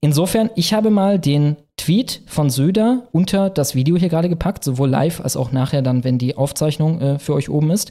[0.00, 4.90] Insofern, ich habe mal den Tweet von Söder unter das Video hier gerade gepackt, sowohl
[4.90, 7.90] live als auch nachher dann, wenn die Aufzeichnung äh, für euch oben ist.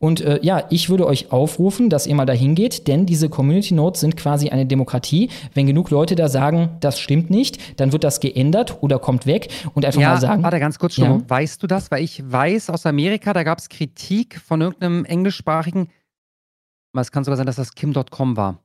[0.00, 3.74] Und äh, ja, ich würde euch aufrufen, dass ihr mal dahin geht, denn diese Community
[3.74, 5.30] Notes sind quasi eine Demokratie.
[5.54, 9.48] Wenn genug Leute da sagen, das stimmt nicht, dann wird das geändert oder kommt weg
[9.74, 10.42] und einfach ja, mal sagen.
[10.42, 11.04] Warte ganz kurz, schon.
[11.04, 11.20] Ja.
[11.28, 11.92] Weißt du das?
[11.92, 15.88] Weil ich weiß aus Amerika, da gab es Kritik von irgendeinem englischsprachigen,
[16.96, 18.58] es kann sogar sein, dass das Kim.com war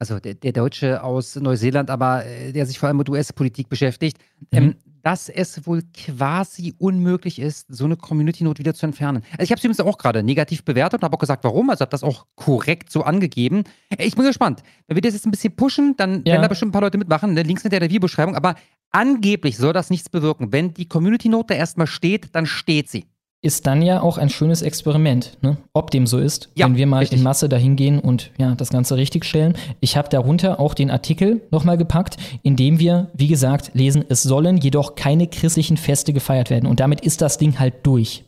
[0.00, 4.18] also der, der, Deutsche aus Neuseeland, aber äh, der sich vor allem mit US-Politik beschäftigt,
[4.50, 4.58] mhm.
[4.58, 9.22] ähm, dass es wohl quasi unmöglich ist, so eine Community-Note wieder zu entfernen.
[9.32, 11.70] Also ich habe es übrigens auch gerade negativ bewertet und habe auch gesagt, warum.
[11.70, 13.64] Also habe das auch korrekt so angegeben.
[13.98, 14.62] Ich bin gespannt.
[14.86, 16.32] Wenn wir das jetzt ein bisschen pushen, dann Ja.
[16.32, 17.34] werden da bestimmt ein paar Leute mitmachen.
[17.34, 17.42] Ne?
[17.42, 18.36] Links hinter der Videobeschreibung.
[18.36, 18.54] Aber
[18.90, 20.52] angeblich soll das nichts bewirken.
[20.52, 23.06] Wenn die Community-Note erstmal steht, dann steht sie.
[23.42, 25.56] Ist dann ja auch ein schönes Experiment, ne?
[25.72, 27.18] ob dem so ist, Ja, wenn wir mal richtig.
[27.18, 29.56] in Masse dahin gehen und ja, das Ganze richtig stellen.
[29.80, 34.22] Ich habe darunter auch den Artikel nochmal gepackt, in dem wir, wie gesagt, lesen, es
[34.22, 36.66] sollen jedoch keine christlichen Feste gefeiert werden.
[36.68, 38.24] Und damit ist das Ding halt durch.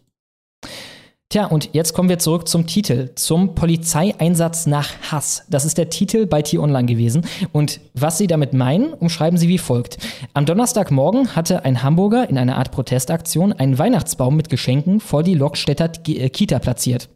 [1.33, 5.47] Tja, und jetzt kommen wir zurück zum Titel, zum Polizeieinsatz nach Hass.
[5.49, 7.25] Das ist der Titel bei T-Online gewesen.
[7.53, 9.97] Und was Sie damit meinen, umschreiben Sie wie folgt.
[10.35, 15.33] Am Donnerstagmorgen hatte ein Hamburger in einer Art Protestaktion einen Weihnachtsbaum mit Geschenken vor die
[15.33, 17.09] Lokstädter äh, Kita platziert.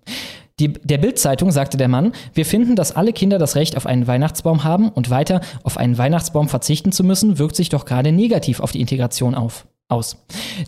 [0.60, 4.06] Die, der Bild-Zeitung sagte der Mann, wir finden, dass alle Kinder das Recht auf einen
[4.06, 8.60] Weihnachtsbaum haben und weiter auf einen Weihnachtsbaum verzichten zu müssen, wirkt sich doch gerade negativ
[8.60, 9.66] auf die Integration auf.
[9.88, 10.16] Aus.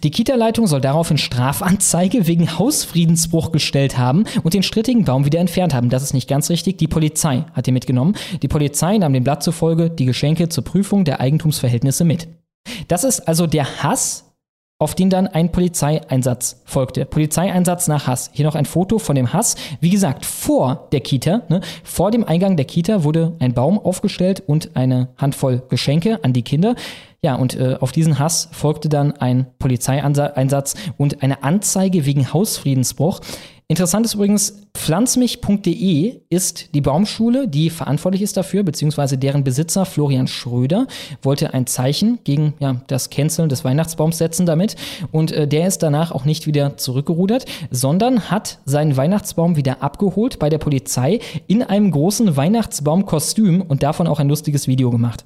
[0.04, 5.74] Die Kita-Leitung soll daraufhin Strafanzeige wegen Hausfriedensbruch gestellt haben und den strittigen Baum wieder entfernt
[5.74, 5.90] haben.
[5.90, 6.78] Das ist nicht ganz richtig.
[6.78, 8.14] Die Polizei hat ihn mitgenommen.
[8.42, 12.28] Die Polizei nahm dem Blatt zufolge die Geschenke zur Prüfung der Eigentumsverhältnisse mit.
[12.86, 14.27] Das ist also der Hass,
[14.80, 17.04] auf den dann ein Polizeieinsatz folgte.
[17.04, 18.30] Polizeieinsatz nach Hass.
[18.32, 19.56] Hier noch ein Foto von dem Hass.
[19.80, 24.42] Wie gesagt, vor der Kita, ne, vor dem Eingang der Kita wurde ein Baum aufgestellt
[24.46, 26.76] und eine Handvoll Geschenke an die Kinder.
[27.22, 33.20] Ja, und äh, auf diesen Hass folgte dann ein Polizeieinsatz und eine Anzeige wegen Hausfriedensbruch.
[33.70, 40.26] Interessant ist übrigens, pflanzmich.de ist die Baumschule, die verantwortlich ist dafür, beziehungsweise deren Besitzer Florian
[40.26, 40.86] Schröder
[41.20, 44.76] wollte ein Zeichen gegen ja, das Canceln des Weihnachtsbaums setzen damit.
[45.12, 50.38] Und äh, der ist danach auch nicht wieder zurückgerudert, sondern hat seinen Weihnachtsbaum wieder abgeholt
[50.38, 55.24] bei der Polizei in einem großen Weihnachtsbaumkostüm und davon auch ein lustiges Video gemacht.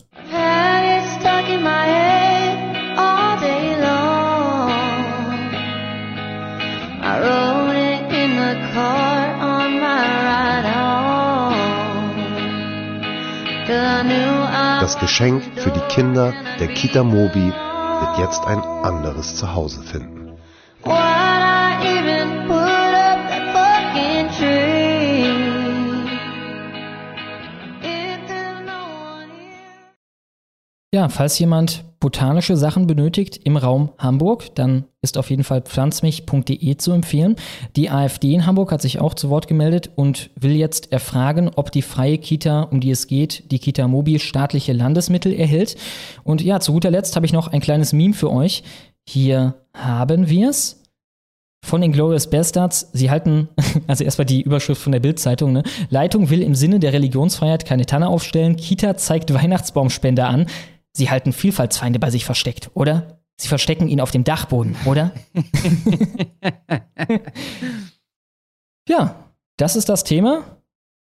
[15.02, 20.38] Geschenk für die Kinder der Kita Mobi wird jetzt ein anderes Zuhause finden.
[30.94, 36.76] Ja, falls jemand botanische Sachen benötigt im Raum Hamburg, dann ist auf jeden Fall pflanzmich.de
[36.76, 37.36] zu empfehlen.
[37.76, 41.70] Die AfD in Hamburg hat sich auch zu Wort gemeldet und will jetzt erfragen, ob
[41.70, 45.76] die freie Kita, um die es geht, die Kita Mobi staatliche Landesmittel erhält.
[46.24, 48.64] Und ja, zu guter Letzt habe ich noch ein kleines Meme für euch.
[49.08, 50.82] Hier haben wir es
[51.64, 52.90] von den Glorious Bastards.
[52.92, 53.48] Sie halten,
[53.86, 55.62] also erstmal die Überschrift von der Bild-Zeitung, ne?
[55.88, 58.56] Leitung will im Sinne der Religionsfreiheit keine Tanne aufstellen.
[58.56, 60.46] Kita zeigt Weihnachtsbaumspender an.
[60.92, 63.18] Sie halten Vielfaltsfeinde bei sich versteckt, oder?
[63.36, 65.12] Sie verstecken ihn auf dem Dachboden, oder?
[68.88, 69.16] ja,
[69.56, 70.60] das ist das Thema.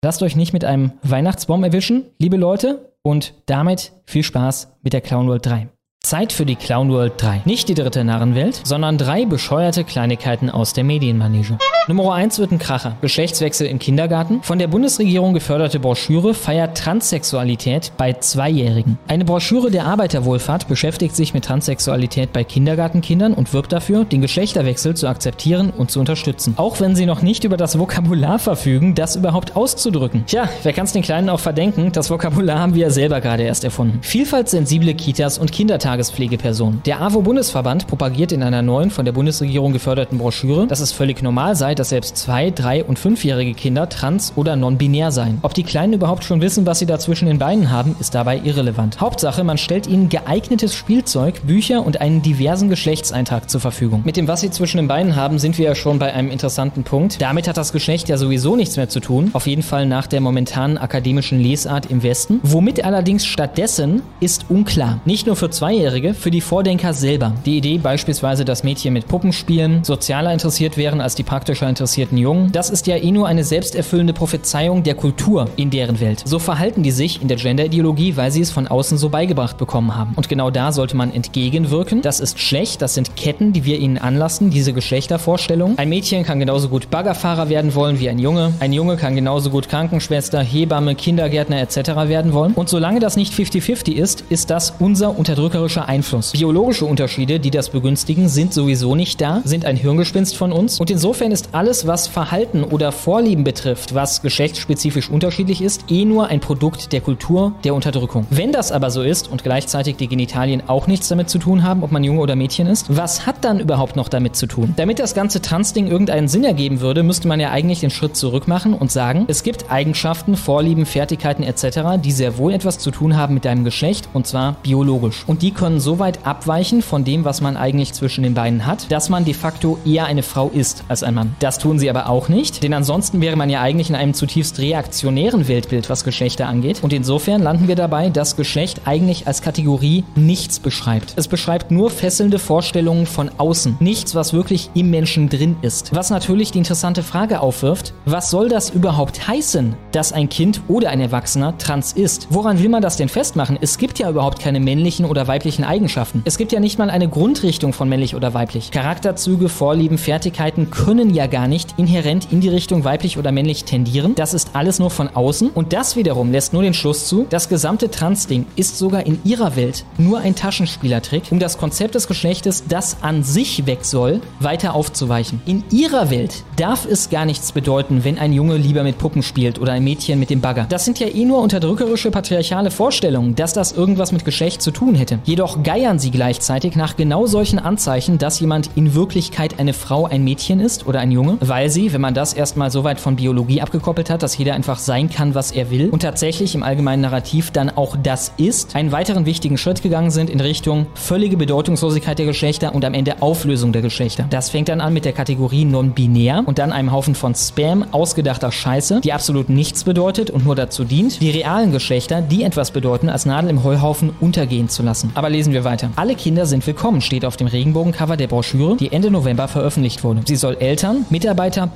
[0.04, 2.92] Lasst euch nicht mit einem Weihnachtsbaum erwischen, liebe Leute.
[3.02, 5.68] Und damit viel Spaß mit der Clown World 3.
[6.06, 7.42] Zeit für die Clown World 3.
[7.46, 11.58] Nicht die dritte Narrenwelt, sondern drei bescheuerte Kleinigkeiten aus der Medienmanege.
[11.88, 12.96] Nummer 1 wird ein Kracher.
[13.00, 14.42] Geschlechtswechsel im Kindergarten.
[14.42, 18.98] Von der Bundesregierung geförderte Broschüre feiert Transsexualität bei Zweijährigen.
[19.06, 24.94] Eine Broschüre der Arbeiterwohlfahrt beschäftigt sich mit Transsexualität bei Kindergartenkindern und wirbt dafür, den Geschlechterwechsel
[24.94, 26.54] zu akzeptieren und zu unterstützen.
[26.56, 30.24] Auch wenn sie noch nicht über das Vokabular verfügen, das überhaupt auszudrücken.
[30.26, 31.92] Tja, wer kann es den Kleinen auch verdenken?
[31.92, 33.98] Das Vokabular haben wir ja selber gerade erst erfunden.
[34.02, 35.52] Vielfaltsensible Kitas und
[35.96, 36.82] Kindertagespflegepersonen.
[36.84, 41.56] Der AWO-Bundesverband propagiert in einer neuen, von der Bundesregierung geförderten Broschüre, dass es völlig normal
[41.56, 45.38] sei, dass selbst zwei, drei und fünfjährige Kinder trans- oder non-binär seien.
[45.42, 48.40] Ob die Kleinen überhaupt schon wissen, was sie da zwischen den Beinen haben, ist dabei
[48.42, 49.00] irrelevant.
[49.00, 54.02] Hauptsache, man stellt ihnen geeignetes Spielzeug, Bücher und einen diversen Geschlechtseintrag zur Verfügung.
[54.04, 56.84] Mit dem, was sie zwischen den Beinen haben, sind wir ja schon bei einem interessanten
[56.84, 57.20] Punkt.
[57.20, 59.30] Damit hat das Geschlecht ja sowieso nichts mehr zu tun.
[59.32, 62.40] Auf jeden Fall nach der momentanen akademischen Lesart im Westen.
[62.42, 65.00] Womit allerdings stattdessen ist unklar.
[65.04, 67.32] Nicht nur für Zweijährige, für die Vordenker selber.
[67.44, 72.18] Die Idee beispielsweise, dass Mädchen mit Puppen spielen, sozialer interessiert wären als die praktischer interessierten
[72.18, 76.22] Jungen, das ist ja eh nur eine selbsterfüllende Prophezeiung der Kultur in deren Welt.
[76.24, 79.94] So verhalten die sich in der Genderideologie, weil sie es von außen so beigebracht bekommen
[79.94, 80.14] haben.
[80.16, 82.02] Und genau da sollte man entgegenwirken.
[82.02, 85.78] Das ist schlecht, das sind Ketten, die wir ihnen anlassen, diese Geschlechtervorstellung.
[85.78, 88.54] Ein Mädchen kann genauso gut Baggerfahrer werden wollen wie ein Junge.
[88.58, 91.76] Ein Junge kann genauso gut Krankenschwester, Hebamme, Kindergärtner etc.
[92.08, 92.54] werden wollen.
[92.54, 96.32] Und solange das nicht 50-50 ist, ist das unser unterdrückerisches unterdrückerischer Einfluss.
[96.32, 100.90] Biologische Unterschiede, die das begünstigen, sind sowieso nicht da, sind ein Hirngespinst von uns und
[100.90, 106.40] insofern ist alles, was Verhalten oder Vorlieben betrifft, was geschlechtsspezifisch unterschiedlich ist, eh nur ein
[106.40, 108.26] Produkt der Kultur der Unterdrückung.
[108.30, 111.82] Wenn das aber so ist und gleichzeitig die Genitalien auch nichts damit zu tun haben,
[111.82, 114.74] ob man Junge oder Mädchen ist, was hat dann überhaupt noch damit zu tun?
[114.76, 118.46] Damit das ganze Trans-Ding irgendeinen Sinn ergeben würde, müsste man ja eigentlich den Schritt zurück
[118.46, 123.16] machen und sagen, es gibt Eigenschaften, Vorlieben, Fertigkeiten etc., die sehr wohl etwas zu tun
[123.16, 125.24] haben mit deinem Geschlecht und zwar biologisch.
[125.26, 128.92] Und die können so weit abweichen von dem, was man eigentlich zwischen den Beinen hat,
[128.92, 131.34] dass man de facto eher eine Frau ist als ein Mann.
[131.40, 134.58] Das tun sie aber auch nicht, denn ansonsten wäre man ja eigentlich in einem zutiefst
[134.58, 136.82] reaktionären Weltbild, was Geschlechter angeht.
[136.82, 141.14] Und insofern landen wir dabei, dass Geschlecht eigentlich als Kategorie nichts beschreibt.
[141.16, 145.94] Es beschreibt nur fesselnde Vorstellungen von außen, nichts, was wirklich im Menschen drin ist.
[145.94, 150.90] Was natürlich die interessante Frage aufwirft, was soll das überhaupt heißen, dass ein Kind oder
[150.90, 152.28] ein Erwachsener trans ist?
[152.30, 153.58] Woran will man das denn festmachen?
[153.60, 156.22] Es gibt ja überhaupt keine männlichen oder weiblichen Eigenschaften.
[156.24, 158.70] Es gibt ja nicht mal eine Grundrichtung von männlich oder weiblich.
[158.72, 164.14] Charakterzüge, Vorlieben, Fertigkeiten können ja gar nicht inhärent in die Richtung weiblich oder männlich tendieren.
[164.16, 167.48] Das ist alles nur von außen und das wiederum lässt nur den Schluss zu, das
[167.48, 172.64] gesamte Trans-Ding ist sogar in ihrer Welt nur ein Taschenspielertrick, um das Konzept des Geschlechtes,
[172.68, 175.40] das an sich weg soll, weiter aufzuweichen.
[175.46, 179.60] In ihrer Welt darf es gar nichts bedeuten, wenn ein Junge lieber mit Puppen spielt
[179.60, 180.66] oder ein Mädchen mit dem Bagger.
[180.68, 184.94] Das sind ja eh nur unterdrückerische patriarchale Vorstellungen, dass das irgendwas mit Geschlecht zu tun
[184.94, 185.18] hätte.
[185.36, 190.24] Jedoch geiern sie gleichzeitig nach genau solchen Anzeichen, dass jemand in Wirklichkeit eine Frau, ein
[190.24, 193.60] Mädchen ist oder ein Junge, weil sie, wenn man das erstmal so weit von Biologie
[193.60, 197.50] abgekoppelt hat, dass jeder einfach sein kann, was er will und tatsächlich im allgemeinen Narrativ
[197.50, 202.24] dann auch das ist, einen weiteren wichtigen Schritt gegangen sind in Richtung völlige Bedeutungslosigkeit der
[202.24, 204.24] Geschlechter und am Ende Auflösung der Geschlechter.
[204.30, 208.50] Das fängt dann an mit der Kategorie non-binär und dann einem Haufen von Spam, ausgedachter
[208.50, 213.10] Scheiße, die absolut nichts bedeutet und nur dazu dient, die realen Geschlechter, die etwas bedeuten,
[213.10, 215.12] als Nadel im Heuhaufen untergehen zu lassen.
[215.14, 215.90] Aber lesen wir weiter.
[215.96, 220.22] Alle Kinder sind willkommen, steht auf dem Regenbogencover der Broschüre, die Ende November veröffentlicht wurde.
[220.26, 221.70] Sie soll Eltern, Mitarbeiter,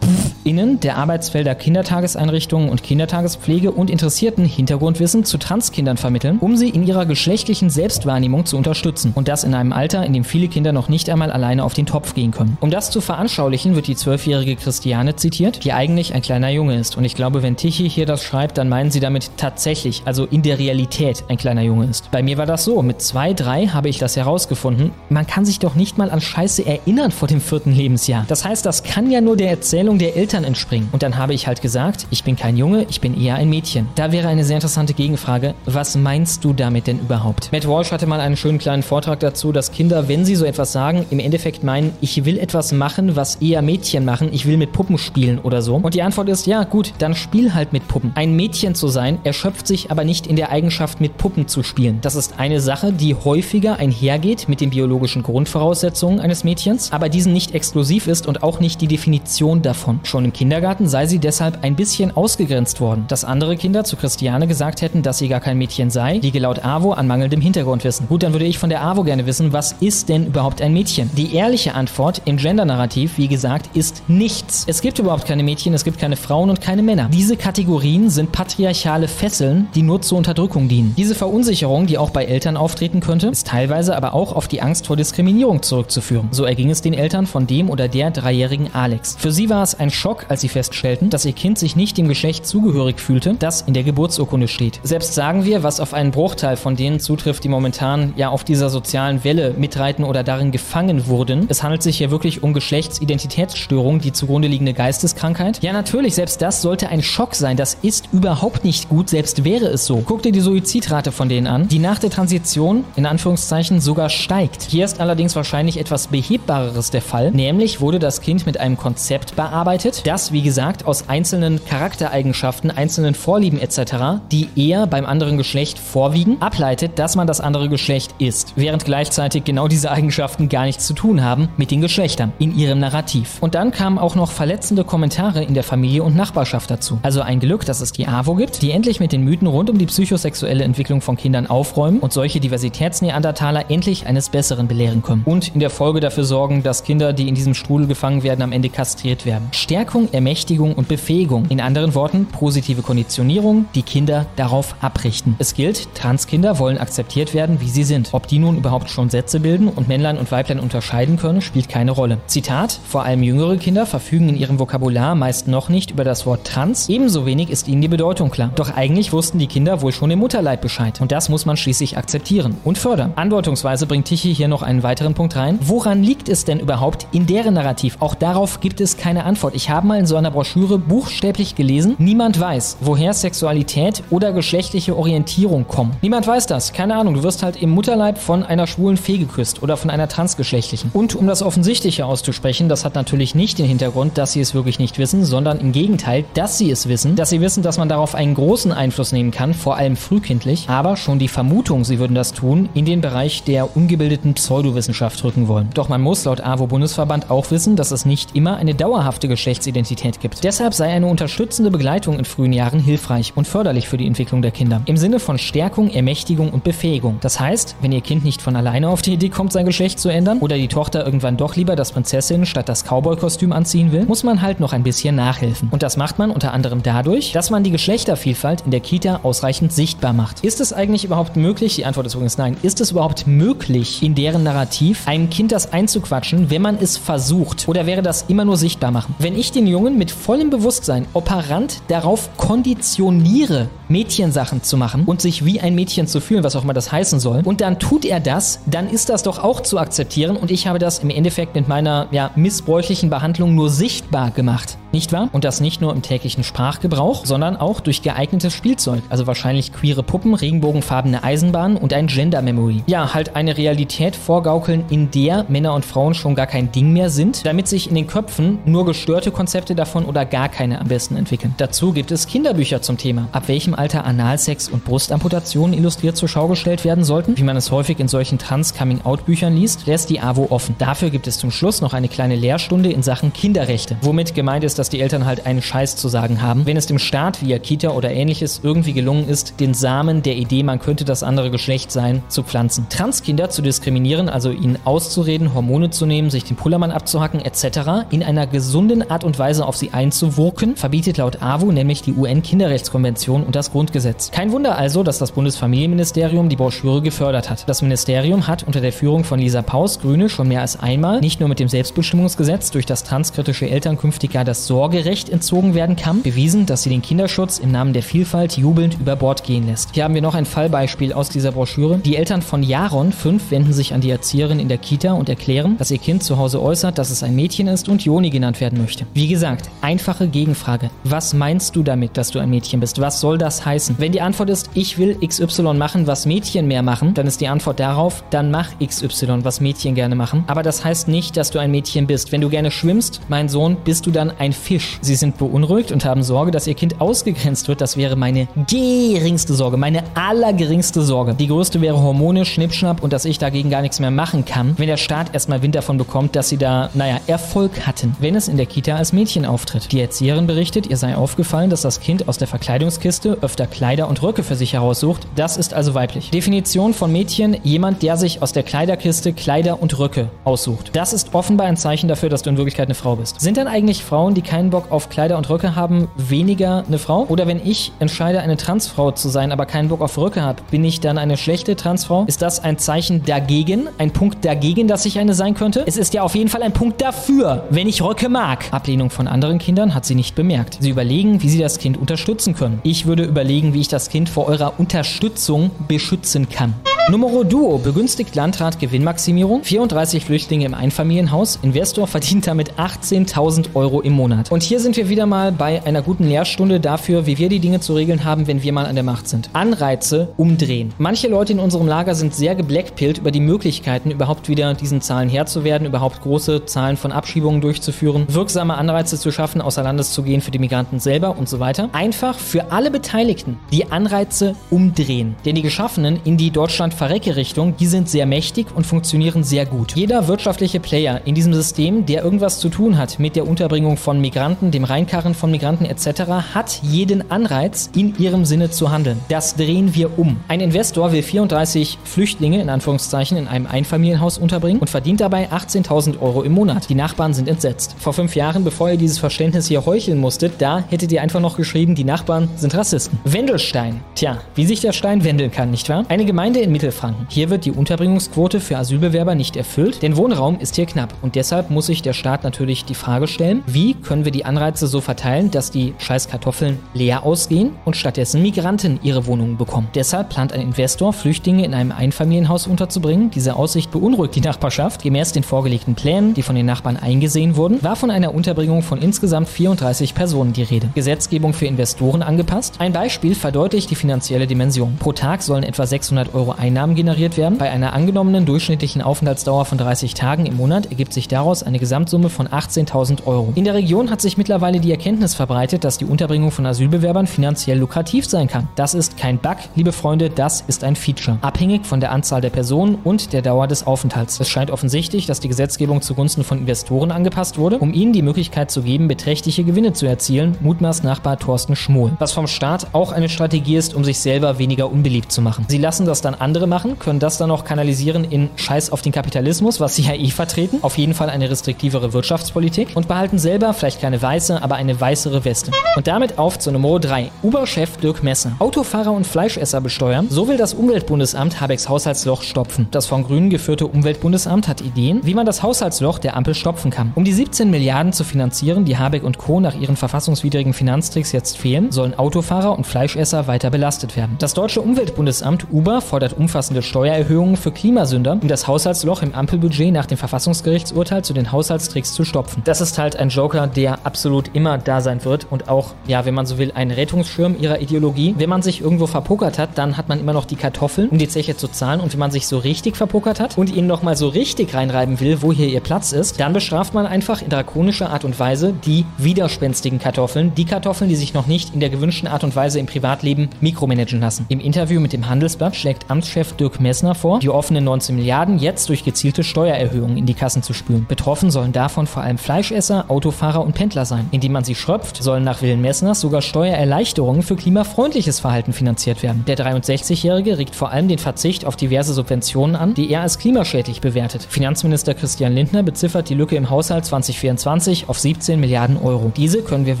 [0.44, 6.86] innen der Arbeitsfelder Kindertageseinrichtungen und Kindertagespflege und Interessierten Hintergrundwissen zu Transkindern vermitteln, um sie in
[6.86, 9.12] ihrer geschlechtlichen Selbstwahrnehmung zu unterstützen.
[9.14, 11.86] Und das in einem Alter, in dem viele Kinder noch nicht einmal alleine auf den
[11.86, 12.56] Topf gehen können.
[12.60, 16.96] Um das zu veranschaulichen, wird die zwölfjährige Christiane zitiert, die eigentlich ein kleiner Junge ist.
[16.96, 20.42] Und ich glaube, wenn Tichy hier das schreibt, dann meinen sie damit tatsächlich, also in
[20.42, 22.10] der Realität, ein kleiner Junge ist.
[22.10, 22.82] Bei mir war das so.
[22.82, 24.92] Mit zwei, drei habe ich das herausgefunden.
[25.08, 28.24] Man kann sich doch nicht mal an Scheiße erinnern vor dem vierten Lebensjahr.
[28.28, 30.88] Das heißt, das kann ja nur der Erzählung der Eltern entspringen.
[30.92, 33.88] Und dann habe ich halt gesagt, ich bin kein Junge, ich bin eher ein Mädchen.
[33.94, 35.54] Da wäre eine sehr interessante Gegenfrage.
[35.66, 37.52] Was meinst du damit denn überhaupt?
[37.52, 40.72] Matt Walsh hatte mal einen schönen kleinen Vortrag dazu, dass Kinder, wenn sie so etwas
[40.72, 44.72] sagen, im Endeffekt meinen, ich will etwas machen, was eher Mädchen machen, ich will mit
[44.72, 45.76] Puppen spielen oder so.
[45.76, 48.12] Und die Antwort ist, ja gut, dann spiel halt mit Puppen.
[48.14, 51.98] Ein Mädchen zu sein, erschöpft sich aber nicht in der Eigenschaft, mit Puppen zu spielen.
[52.02, 57.34] Das ist eine Sache, die häufiger einhergeht mit den biologischen Grundvoraussetzungen eines Mädchens, aber diesen
[57.34, 60.00] nicht exklusiv ist und auch nicht die Definition davon.
[60.04, 63.04] Schon im Kindergarten sei sie deshalb ein bisschen ausgegrenzt worden.
[63.06, 66.64] Dass andere Kinder zu Christiane gesagt hätten, dass sie gar kein Mädchen sei, liege laut
[66.64, 68.08] AWO an mangelndem Hintergrundwissen.
[68.08, 71.10] Gut, dann würde ich von der AWO gerne wissen, was ist denn überhaupt ein Mädchen?
[71.14, 74.64] Die ehrliche Antwort im Gender-Narrativ, wie gesagt, ist nichts.
[74.66, 77.10] Es gibt überhaupt keine Mädchen, es gibt keine Frauen und keine Männer.
[77.12, 80.94] Diese Kategorien sind patriarchale Fesseln, die nur zur Unterdrückung dienen.
[80.96, 84.86] Diese Verunsicherung, die auch bei Eltern auftreten könnte, ist teilweise aber auch auf die Angst
[84.86, 86.28] vor Diskriminierung zurückzuführen.
[86.30, 89.16] So erging es den Eltern von dem oder der dreijährigen Alex.
[89.18, 92.06] Für sie war es ein Schock, als sie feststellten, dass ihr Kind sich nicht dem
[92.06, 94.78] Geschlecht zugehörig fühlte, das in der Geburtsurkunde steht.
[94.84, 98.70] Selbst sagen wir, was auf einen Bruchteil von denen zutrifft, die momentan ja auf dieser
[98.70, 101.46] sozialen Welle mitreiten oder darin gefangen wurden.
[101.48, 105.60] Es handelt sich hier wirklich um Geschlechtsidentitätsstörung, die zugrunde liegende Geisteskrankheit.
[105.62, 107.56] Ja, natürlich, selbst das sollte ein Schock sein.
[107.56, 110.02] Das ist überhaupt nicht gut, selbst wäre es so.
[110.06, 114.64] Guck dir die Suizidrate von denen an, die nach der Transition in Anführungszeichen sogar steigt.
[114.64, 119.36] Hier ist allerdings wahrscheinlich etwas Behebbareres der Fall, nämlich wurde das Kind mit einem Konzept
[119.36, 125.78] bearbeitet, das, wie gesagt, aus einzelnen Charaktereigenschaften, einzelnen Vorlieben etc., die eher beim anderen Geschlecht
[125.78, 130.84] vorwiegen, ableitet, dass man das andere Geschlecht ist, während gleichzeitig genau diese Eigenschaften gar nichts
[130.84, 133.36] zu tun haben mit den Geschlechtern in ihrem Narrativ.
[133.40, 136.98] Und dann kamen auch noch verletzende Kommentare in der Familie und Nachbarschaft dazu.
[137.02, 139.78] Also ein Glück, dass es die AWO gibt, die endlich mit den Mythen rund um
[139.78, 142.40] die psychosexuelle Entwicklung von Kindern aufräumen und solche
[142.88, 145.22] Diversitätsneandertaler endlich eines Besseren belehren können.
[145.24, 148.52] Und in der Folge dafür sorgen, dass Kinder, die in diesem Strudel gefangen werden, am
[148.52, 149.48] Ende kastriert werden.
[149.52, 151.46] Stärkung, Ermächtigung und Befähigung.
[151.48, 155.36] In anderen Worten, positive Konditionierung, die Kinder darauf abrichten.
[155.38, 158.08] Es gilt, Transkinder wollen akzeptiert werden, wie sie sind.
[158.12, 161.90] Ob die nun überhaupt schon Sätze bilden und Männlein und Weiblein unterscheiden können, spielt keine
[161.90, 162.18] Rolle.
[162.26, 166.46] Zitat, vor allem jüngere Kinder verfügen in ihrem Vokabular meist noch nicht über das Wort
[166.46, 168.50] trans, ebenso wenig ist ihnen die Bedeutung klar.
[168.54, 171.00] Doch eigentlich wussten die Kinder wohl schon im Mutterleib Bescheid.
[171.00, 173.12] Und das muss man schließlich akzeptieren und fördern.
[173.16, 175.58] Andeutungsweise bringt Tichy hier noch einen weiteren Punkt rein.
[175.62, 177.96] Woran liegt es denn überhaupt in deren Narrativ?
[178.00, 179.54] Auch darauf gibt es keine Antwort.
[179.54, 184.96] Ich habe mal in so einer Broschüre buchstäblich gelesen, niemand weiß, woher Sexualität oder geschlechtliche
[184.96, 185.96] Orientierung kommen.
[186.02, 186.72] Niemand weiß das.
[186.72, 190.08] Keine Ahnung, du wirst halt im Mutterleib von einer schwulen Fee geküsst oder von einer
[190.08, 190.90] transgeschlechtlichen.
[190.92, 194.78] Und um das Offensichtliche auszusprechen, das hat natürlich nicht den Hintergrund, dass sie es wirklich
[194.78, 198.14] nicht wissen, sondern im Gegenteil, dass sie es wissen, dass sie wissen, dass man darauf
[198.14, 202.32] einen großen Einfluss nehmen kann, vor allem frühkindlich, aber schon die Vermutung, sie würden das
[202.32, 205.70] tun, in den Bereich der ungebildeten Pseudowissenschaft rücken wollen.
[205.74, 210.44] Doch man muss laut AWO-Bundesverband auch wissen, dass es nicht immer eine dauerhafte Geschlechtsidentität gibt.
[210.44, 214.50] Deshalb sei eine unterstützende Begleitung in frühen Jahren hilfreich und förderlich für die Entwicklung der
[214.50, 214.82] Kinder.
[214.86, 217.18] Im Sinne von Stärkung, Ermächtigung und Befähigung.
[217.20, 220.08] Das heißt, wenn ihr Kind nicht von alleine auf die Idee kommt, sein Geschlecht zu
[220.08, 224.24] ändern oder die Tochter irgendwann doch lieber das Prinzessin statt das Cowboy-Kostüm anziehen will, muss
[224.24, 225.68] man halt noch ein bisschen nachhelfen.
[225.70, 229.72] Und das macht man unter anderem dadurch, dass man die Geschlechtervielfalt in der Kita ausreichend
[229.72, 230.44] sichtbar macht.
[230.44, 231.76] Ist es eigentlich überhaupt möglich?
[231.76, 232.56] Die Antwort ist übrigens nein.
[232.62, 237.68] Ist es überhaupt möglich, in deren Narrativ einem Kind das einzuquatschen, wenn man es versucht?
[237.68, 239.14] Oder wäre das immer nur sichtbar machen?
[239.20, 245.44] Wenn ich den Jungen mit vollem Bewusstsein operant darauf konditioniere, Mädchensachen zu machen und sich
[245.44, 248.18] wie ein Mädchen zu fühlen, was auch immer das heißen soll, und dann tut er
[248.18, 251.68] das, dann ist das doch auch zu akzeptieren und ich habe das im Endeffekt mit
[251.68, 254.78] meiner ja, missbräuchlichen Behandlung nur sichtbar gemacht.
[254.92, 255.28] Nicht wahr?
[255.32, 259.02] Und das nicht nur im täglichen Sprachgebrauch, sondern auch durch geeignetes Spielzeug.
[259.10, 262.82] Also wahrscheinlich queere Puppen, regenbogenfarbene Eisenbahnen und ein Gender Memory.
[262.86, 267.10] Ja, halt eine Realität vorgaukeln, in der Männer und Frauen schon gar kein Ding mehr
[267.10, 271.16] sind, damit sich in den Köpfen nur gestörte Konzepte davon oder gar keine am besten
[271.16, 271.54] entwickeln.
[271.58, 273.28] Dazu gibt es Kinderbücher zum Thema.
[273.32, 277.70] Ab welchem Alter Analsex und Brustamputationen illustriert zur Schau gestellt werden sollten, wie man es
[277.70, 280.76] häufig in solchen Trans-Coming-out-Büchern liest, lässt die AWO offen.
[280.78, 284.78] Dafür gibt es zum Schluss noch eine kleine Lehrstunde in Sachen Kinderrechte, womit gemeint ist,
[284.78, 287.90] dass die Eltern halt einen Scheiß zu sagen haben, wenn es dem Staat via Kita
[287.90, 292.22] oder ähnliches irgendwie gelungen ist, den Samen der Idee, man könnte das andere Geschlecht sein,
[292.28, 292.86] zu pflanzen.
[292.88, 298.22] Transkinder zu diskriminieren, also ihnen auszureden, Hormone zu nehmen, sich den Pullermann abzuhacken etc., in
[298.22, 303.54] einer gesunden Art und Weise auf sie einzuwirken, verbietet laut AWO nämlich die UN-Kinderrechtskonvention und
[303.54, 304.30] das Grundgesetz.
[304.30, 307.68] Kein Wunder also, dass das Bundesfamilienministerium die Broschüre gefördert hat.
[307.68, 311.40] Das Ministerium hat unter der Führung von Lisa Paus, Grüne, schon mehr als einmal, nicht
[311.40, 316.66] nur mit dem Selbstbestimmungsgesetz, durch das transkritische Eltern künftig das Sorgerecht entzogen werden kann, bewiesen,
[316.66, 319.94] dass sie den Kinderschutz im Namen der Vielfalt jubelnd über Bord gehen lässt.
[319.94, 321.96] Hier haben wir noch ein Fallbeispiel aus dieser Broschüre.
[321.96, 325.78] Die Eltern von Jaron, 5, wenden sich an die Erzieherin in der Kita und erklären,
[325.78, 328.78] dass ihr Kind zu Hause äußert, dass es ein Mädchen ist und Joni genannt werden
[328.78, 329.06] möchte.
[329.14, 330.90] Wie gesagt, einfache Gegenfrage.
[331.02, 333.00] Was meinst du damit, dass du ein Mädchen bist?
[333.00, 333.96] Was soll das heißen?
[333.98, 337.48] Wenn die Antwort ist, ich will XY machen, was Mädchen mehr machen, dann ist die
[337.48, 340.44] Antwort darauf, dann mach XY, was Mädchen gerne machen.
[340.46, 342.32] Aber das heißt nicht, dass du ein Mädchen bist.
[342.32, 344.98] Wenn du gerne schwimmst, mein Sohn, bist du dann ein Fisch.
[345.00, 347.80] Sie sind beunruhigt und haben Sorge, dass ihr Kind ausgegrenzt wird.
[347.80, 351.34] Das wäre meine geringste Sorge, meine allergeringste Sorge.
[351.34, 354.88] Die größte wäre Hormone, Schnippschnapp und dass ich dagegen gar nichts mehr machen kann, wenn
[354.88, 358.56] der Staat erstmal Wind davon bekommt, dass sie da, naja, Erfolg hatten, wenn es in
[358.56, 359.92] der Kita als Mädchen auftritt.
[359.92, 364.22] Die Erzieherin berichtet, ihr sei aufgefallen, dass das Kind aus der Verkleidungskiste öfter Kleider und
[364.22, 365.26] Röcke für sich heraussucht.
[365.36, 366.30] Das ist also weiblich.
[366.30, 370.90] Definition von Mädchen, jemand, der sich aus der Kleiderkiste Kleider und Röcke aussucht.
[370.92, 373.40] Das ist offenbar ein Zeichen dafür, dass du in Wirklichkeit eine Frau bist.
[373.40, 377.26] Sind dann eigentlich Frauen, die keinen Bock auf Kleider und Röcke haben, weniger eine Frau?
[377.28, 380.84] Oder wenn ich entscheide, eine Transfrau zu sein, aber keinen Bock auf Röcke habe, bin
[380.84, 382.24] ich dann eine schlechte Transfrau?
[382.26, 383.88] Ist das ein Zeichen dagegen?
[383.98, 385.84] Ein Punkt dagegen, dass ich eine sein könnte?
[385.86, 388.64] Es ist ja auf jeden Fall ein Punkt dafür, wenn ich Röcke mag.
[388.70, 390.78] Ablehnung von anderen Kindern hat sie nicht bemerkt.
[390.80, 392.80] Sie überlegen, wie sie das Kind unterstützen können.
[392.84, 396.72] Ich würde überlegen, wie ich das Kind vor eurer Unterstützung beschützen kann.
[397.10, 404.12] Numero Duo begünstigt Landrat Gewinnmaximierung, 34 Flüchtlinge im Einfamilienhaus, Investor verdient damit 18.000 Euro im
[404.12, 404.37] Monat.
[404.50, 407.80] Und hier sind wir wieder mal bei einer guten Lehrstunde dafür, wie wir die Dinge
[407.80, 409.50] zu regeln haben, wenn wir mal an der Macht sind.
[409.52, 410.92] Anreize umdrehen.
[410.98, 415.28] Manche Leute in unserem Lager sind sehr geblackpillt über die Möglichkeiten, überhaupt wieder diesen Zahlen
[415.28, 420.12] Herr zu werden, überhaupt große Zahlen von Abschiebungen durchzuführen, wirksame Anreize zu schaffen, außer Landes
[420.12, 421.88] zu gehen für die Migranten selber und so weiter.
[421.92, 425.36] Einfach für alle Beteiligten die Anreize umdrehen.
[425.44, 429.92] Denn die Geschaffenen in die Deutschland Verrecke-Richtung, die sind sehr mächtig und funktionieren sehr gut.
[429.94, 434.20] Jeder wirtschaftliche Player in diesem System, der irgendwas zu tun hat mit der Unterbringung von
[434.20, 439.20] Migranten, dem Reinkarren von Migranten etc., hat jeden Anreiz, in ihrem Sinne zu handeln.
[439.28, 440.38] Das drehen wir um.
[440.48, 446.20] Ein Investor will 34 Flüchtlinge in Anführungszeichen in einem Einfamilienhaus unterbringen und verdient dabei 18.000
[446.20, 446.88] Euro im Monat.
[446.88, 447.96] Die Nachbarn sind entsetzt.
[447.98, 451.56] Vor fünf Jahren, bevor ihr dieses Verständnis hier heucheln musstet, da hättet ihr einfach noch
[451.56, 453.18] geschrieben, die Nachbarn sind Rassisten.
[453.24, 454.00] Wendelstein.
[454.14, 456.04] Tja, wie sich der Stein wendeln kann, nicht wahr?
[456.08, 457.26] Eine Gemeinde in Mittelfranken.
[457.28, 461.14] Hier wird die Unterbringungsquote für Asylbewerber nicht erfüllt, denn Wohnraum ist hier knapp.
[461.22, 464.88] Und deshalb muss sich der Staat natürlich die Frage stellen, wie können wir die Anreize
[464.88, 469.86] so verteilen, dass die scheiß Kartoffeln leer ausgehen und stattdessen Migranten ihre Wohnungen bekommen.
[469.94, 473.30] Deshalb plant ein Investor, Flüchtlinge in einem Einfamilienhaus unterzubringen.
[473.30, 475.04] Diese Aussicht beunruhigt die Nachbarschaft.
[475.04, 479.00] Gemäß den vorgelegten Plänen, die von den Nachbarn eingesehen wurden, war von einer Unterbringung von
[479.00, 480.88] insgesamt 34 Personen die Rede.
[480.96, 482.74] Gesetzgebung für Investoren angepasst.
[482.80, 484.96] Ein Beispiel verdeutlicht die finanzielle Dimension.
[484.98, 487.58] Pro Tag sollen etwa 600 Euro Einnahmen generiert werden.
[487.58, 492.30] Bei einer angenommenen durchschnittlichen Aufenthaltsdauer von 30 Tagen im Monat ergibt sich daraus eine Gesamtsumme
[492.30, 493.52] von 18.000 Euro.
[493.54, 497.78] In der Region hat sich mittlerweile die Erkenntnis verbreitet, dass die Unterbringung von Asylbewerbern finanziell
[497.78, 498.68] lukrativ sein kann.
[498.74, 501.38] Das ist kein Bug, liebe Freunde, das ist ein Feature.
[501.40, 504.40] Abhängig von der Anzahl der Personen und der Dauer des Aufenthalts.
[504.40, 508.70] Es scheint offensichtlich, dass die Gesetzgebung zugunsten von Investoren angepasst wurde, um ihnen die Möglichkeit
[508.70, 512.12] zu geben, beträchtliche Gewinne zu erzielen, mutmaßt Nachbar Thorsten Schmohl.
[512.18, 515.66] Was vom Staat auch eine Strategie ist, um sich selber weniger unbeliebt zu machen.
[515.68, 519.12] Sie lassen das dann andere machen, können das dann auch kanalisieren in Scheiß auf den
[519.12, 523.72] Kapitalismus, was sie ja eh vertreten, auf jeden Fall eine restriktivere Wirtschaftspolitik und behalten selber
[523.74, 525.70] vielleicht keine weiße, aber eine weißere Weste.
[525.96, 527.30] Und damit auf zu Nummer 3.
[527.42, 528.52] Uber-Chef Dirk Messer.
[528.58, 532.88] Autofahrer und Fleischesser besteuern, so will das Umweltbundesamt Habecks Haushaltsloch stopfen.
[532.90, 537.12] Das von Grünen geführte Umweltbundesamt hat Ideen, wie man das Haushaltsloch der Ampel stopfen kann.
[537.14, 539.60] Um die 17 Milliarden zu finanzieren, die Habeck und Co.
[539.60, 544.36] nach ihren verfassungswidrigen Finanztricks jetzt fehlen, sollen Autofahrer und Fleischesser weiter belastet werden.
[544.38, 550.06] Das deutsche Umweltbundesamt Uber fordert umfassende Steuererhöhungen für Klimasünder, um das Haushaltsloch im Ampelbudget nach
[550.06, 552.62] dem Verfassungsgerichtsurteil zu den Haushaltstricks zu stopfen.
[552.64, 556.34] Das ist halt ein Joker, der absolut immer da sein wird und auch, ja, wenn
[556.34, 558.34] man so will, ein Rettungsschirm ihrer Ideologie.
[558.36, 561.28] Wenn man sich irgendwo verpokert hat, dann hat man immer noch die Kartoffeln, um die
[561.28, 562.00] Zeche zu zahlen.
[562.00, 565.42] Und wenn man sich so richtig verpokert hat und ihnen nochmal so richtig reinreiben will,
[565.42, 569.06] wo hier ihr Platz ist, dann bestraft man einfach in drakonischer Art und Weise die
[569.16, 572.86] widerspenstigen Kartoffeln, die Kartoffeln, die sich noch nicht in der gewünschten Art und Weise im
[572.86, 574.46] Privatleben mikromanagen lassen.
[574.48, 578.88] Im Interview mit dem Handelsblatt schlägt Amtschef Dirk Messner vor, die offenen 19 Milliarden jetzt
[578.88, 581.06] durch gezielte Steuererhöhungen in die Kassen zu spülen.
[581.06, 584.28] Betroffen sollen davon vor allem Fleischesser, Autofahrer und Pendler sein.
[584.30, 589.44] Indem man sie schröpft, sollen nach Willen Messners sogar Steuererleichterungen für klimafreundliches Verhalten finanziert werden.
[589.46, 594.00] Der 63-Jährige regt vor allem den Verzicht auf diverse Subventionen an, die er als klimaschädlich
[594.00, 594.46] bewertet.
[594.48, 599.32] Finanzminister Christian Lindner beziffert die Lücke im Haushalt 2024 auf 17 Milliarden Euro.
[599.36, 600.00] Diese können wir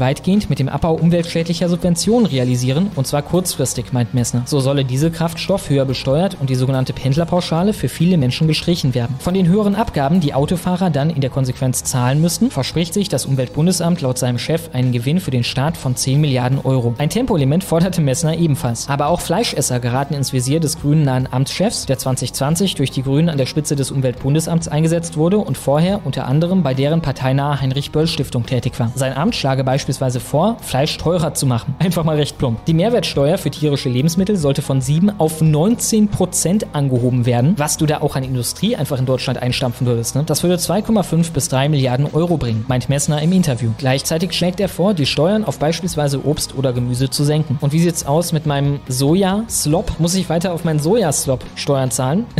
[0.00, 4.42] weitgehend mit dem Abbau umweltschädlicher Subventionen realisieren, und zwar kurzfristig, meint Messner.
[4.46, 9.16] So solle Dieselkraftstoff höher besteuert und die sogenannte Pendlerpauschale für viele Menschen gestrichen werden.
[9.18, 13.26] Von den höheren Abgaben, die Autofahrer dann in der Konsequenz zahlen müssten, verspricht sich das
[13.26, 13.57] Umweltbundesamt
[14.00, 16.94] laut seinem Chef einen Gewinn für den Staat von 10 Milliarden Euro.
[16.98, 18.88] Ein Tempolimit forderte Messner ebenfalls.
[18.88, 23.28] Aber auch Fleischesser geraten ins Visier des grünen nahen Amtschefs, der 2020 durch die Grünen
[23.28, 28.46] an der Spitze des Umweltbundesamts eingesetzt wurde und vorher unter anderem bei deren parteinahe Heinrich-Böll-Stiftung
[28.46, 28.92] tätig war.
[28.94, 31.74] Sein Amt schlage beispielsweise vor, Fleisch teurer zu machen.
[31.78, 32.64] Einfach mal recht plump.
[32.66, 37.86] Die Mehrwertsteuer für tierische Lebensmittel sollte von 7 auf 19 Prozent angehoben werden, was du
[37.86, 40.14] da auch an Industrie einfach in Deutschland einstampfen würdest.
[40.14, 40.22] Ne?
[40.24, 43.47] Das würde 2,5 bis 3 Milliarden Euro bringen, meint Messner im Interview.
[43.78, 47.58] Gleichzeitig schlägt er vor, die Steuern auf beispielsweise Obst oder Gemüse zu senken.
[47.60, 49.98] Und wie sieht's aus mit meinem Soja-Slop?
[49.98, 52.26] Muss ich weiter auf meinen Sojaslop Steuern zahlen?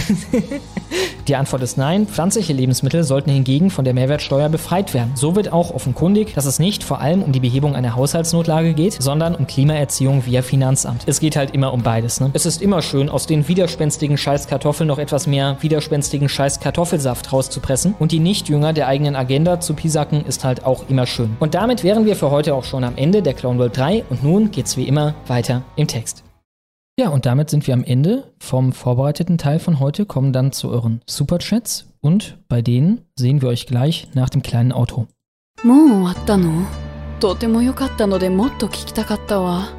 [1.28, 2.06] Die Antwort ist nein.
[2.06, 5.12] Pflanzliche Lebensmittel sollten hingegen von der Mehrwertsteuer befreit werden.
[5.14, 8.94] So wird auch offenkundig, dass es nicht vor allem um die Behebung einer Haushaltsnotlage geht,
[8.94, 11.02] sondern um Klimaerziehung via Finanzamt.
[11.05, 12.20] Es geht halt immer um beides.
[12.20, 12.30] Ne?
[12.32, 18.12] Es ist immer schön, aus den widerspenstigen Scheißkartoffeln noch etwas mehr widerspenstigen Scheißkartoffelsaft rauszupressen und
[18.12, 21.35] die Nichtjünger der eigenen Agenda zu pisacken ist halt auch immer schön.
[21.39, 24.23] Und damit wären wir für heute auch schon am Ende der Clone World 3 und
[24.23, 26.23] nun geht's wie immer weiter im Text.
[26.99, 30.69] Ja, und damit sind wir am Ende vom vorbereiteten Teil von heute, kommen dann zu
[30.69, 35.07] euren Superchats und bei denen sehen wir euch gleich nach dem kleinen Auto.
[35.64, 36.65] もう終わったの
[37.22, 39.69] とても良かったのでもっと聞きたかったわ。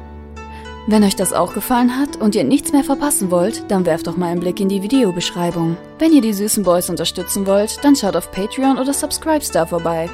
[0.87, 4.17] Wenn euch das auch gefallen hat und ihr nichts mehr verpassen wollt, dann werft doch
[4.17, 5.77] mal einen Blick in die Videobeschreibung.
[5.99, 10.09] Wenn ihr die süßen Boys unterstützen wollt, dann schaut auf Patreon oder Subscribestar vorbei.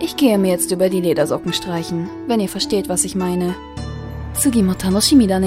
[0.00, 3.54] Ich gehe mir jetzt über die Ledersocken streichen, wenn ihr versteht, was ich meine.
[4.34, 5.40] Tsugimo Tanoshimi da.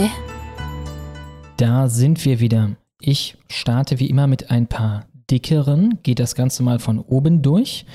[1.57, 2.71] Da sind wir wieder.
[2.99, 7.85] Ich starte wie immer mit ein paar dickeren, geht das Ganze mal von oben durch.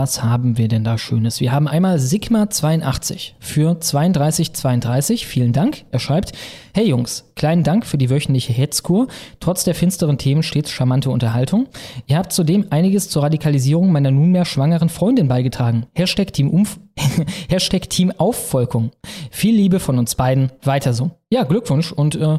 [0.00, 1.40] Was haben wir denn da Schönes?
[1.40, 5.26] Wir haben einmal Sigma82 für 3232.
[5.26, 5.86] Vielen Dank.
[5.90, 6.30] Er schreibt:
[6.72, 9.08] Hey Jungs, kleinen Dank für die wöchentliche Hetzkur.
[9.40, 11.66] Trotz der finsteren Themen stets charmante Unterhaltung.
[12.06, 15.86] Ihr habt zudem einiges zur Radikalisierung meiner nunmehr schwangeren Freundin beigetragen.
[15.94, 16.78] Hashtag Team, Umf
[17.48, 18.92] Hashtag Team Aufvolkung.
[19.32, 20.52] Viel Liebe von uns beiden.
[20.62, 21.10] Weiter so.
[21.28, 22.38] Ja, Glückwunsch und äh,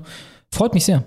[0.49, 1.03] freut mich sehr.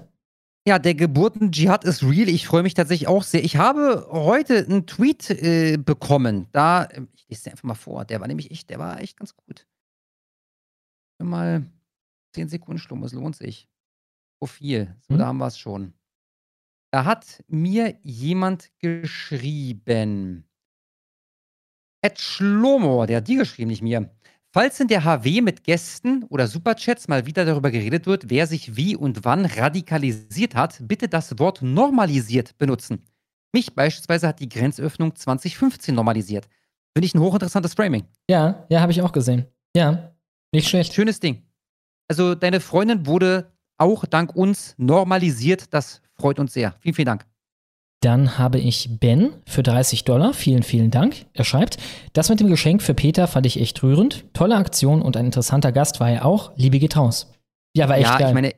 [0.66, 2.28] Ja, der Geburten-Dschihad ist real.
[2.28, 3.43] Ich freue mich tatsächlich auch sehr.
[3.43, 6.47] Ich habe heute einen Tweet äh, bekommen.
[6.52, 8.05] Da, äh, ich lese den einfach mal vor.
[8.05, 9.66] Der war nämlich echt, der war echt ganz gut.
[11.20, 11.64] Mal
[12.34, 13.68] 10 Sekunden Schlumm, es lohnt sich.
[14.40, 14.97] Profil.
[15.01, 15.18] So, Hm?
[15.18, 15.94] da haben wir es schon.
[16.93, 20.44] Da hat mir jemand geschrieben.
[22.05, 24.10] Ed Schlomo, der hat die geschrieben, nicht mir.
[24.55, 28.77] Falls in der HW mit Gästen oder Superchats mal wieder darüber geredet wird, wer sich
[28.77, 33.03] wie und wann radikalisiert hat, bitte das Wort normalisiert benutzen.
[33.55, 36.49] Mich beispielsweise hat die Grenzöffnung 2015 normalisiert.
[36.95, 38.05] Finde ich ein hochinteressantes Framing.
[38.29, 39.47] Ja, ja, habe ich auch gesehen.
[39.74, 40.12] Ja,
[40.53, 40.93] nicht schlecht.
[40.93, 41.45] Schönes Ding.
[42.09, 45.73] Also deine Freundin wurde auch dank uns normalisiert.
[45.73, 46.74] Das freut uns sehr.
[46.81, 47.27] Vielen, vielen Dank.
[48.03, 50.35] Dann habe ich Ben für 30 Dollar.
[50.35, 51.24] Vielen, vielen Dank.
[51.35, 51.79] Er schreibt,
[52.12, 54.24] das mit dem Geschenk für Peter fand ich echt rührend.
[54.35, 56.53] Tolle Aktion und ein interessanter Gast war er auch.
[56.57, 57.33] Liebe geht raus.
[57.74, 58.29] Ja, war echt ja, geil.
[58.29, 58.55] ich meine,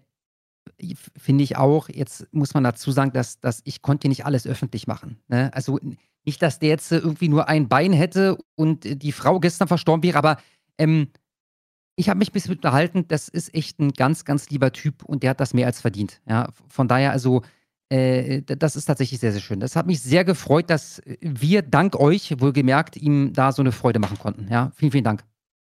[1.17, 4.87] finde ich auch, jetzt muss man dazu sagen, dass, dass ich konnte nicht alles öffentlich
[4.87, 5.19] machen.
[5.29, 5.51] Ne?
[5.53, 5.79] Also
[6.25, 10.17] nicht, dass der jetzt irgendwie nur ein Bein hätte und die Frau gestern verstorben wäre,
[10.17, 10.39] aber
[10.79, 11.09] ähm,
[11.97, 15.23] ich habe mich ein bisschen unterhalten, das ist echt ein ganz, ganz lieber Typ und
[15.23, 16.23] der hat das mehr als verdient.
[16.27, 16.49] Ja?
[16.69, 17.43] Von daher, also,
[17.95, 19.61] äh, das ist tatsächlich sehr, sehr schön.
[19.61, 23.99] Das hat mich sehr gefreut, dass wir dank euch, wohlgemerkt, ihm da so eine Freude
[23.99, 24.49] machen konnten.
[24.51, 25.25] Ja, vielen, vielen Dank.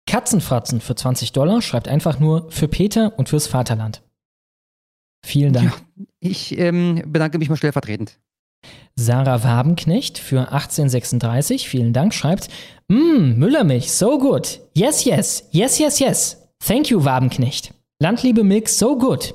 [0.08, 4.02] Katzenfratzen für 20 Dollar schreibt einfach nur für Peter und fürs Vaterland.
[5.26, 5.74] Vielen Dank.
[6.20, 8.20] Ich ähm, bedanke mich mal stellvertretend.
[8.96, 12.50] Sarah Wabenknecht für 1836, vielen Dank, schreibt,
[12.88, 14.60] Mmm, Müllermilch, so good.
[14.74, 16.48] Yes, yes, yes, yes, yes.
[16.60, 17.74] Thank you, Wabenknecht.
[18.00, 19.34] Landliebe Milk, so good.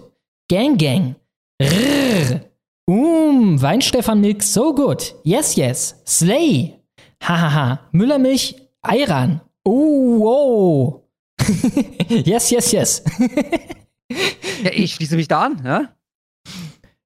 [0.48, 1.16] Gang, gang.
[1.60, 2.49] Rrr.
[2.90, 5.14] Um, Weinstefan Milk, so good.
[5.22, 6.02] Yes, yes.
[6.04, 6.74] Slay.
[7.22, 7.78] Hahaha.
[7.92, 9.40] Müllermilch, Ayran.
[9.64, 11.08] Oh, oh.
[12.08, 13.02] yes, yes, yes.
[14.64, 15.62] Ja, ich schließe mich da an.
[15.64, 15.88] Ja?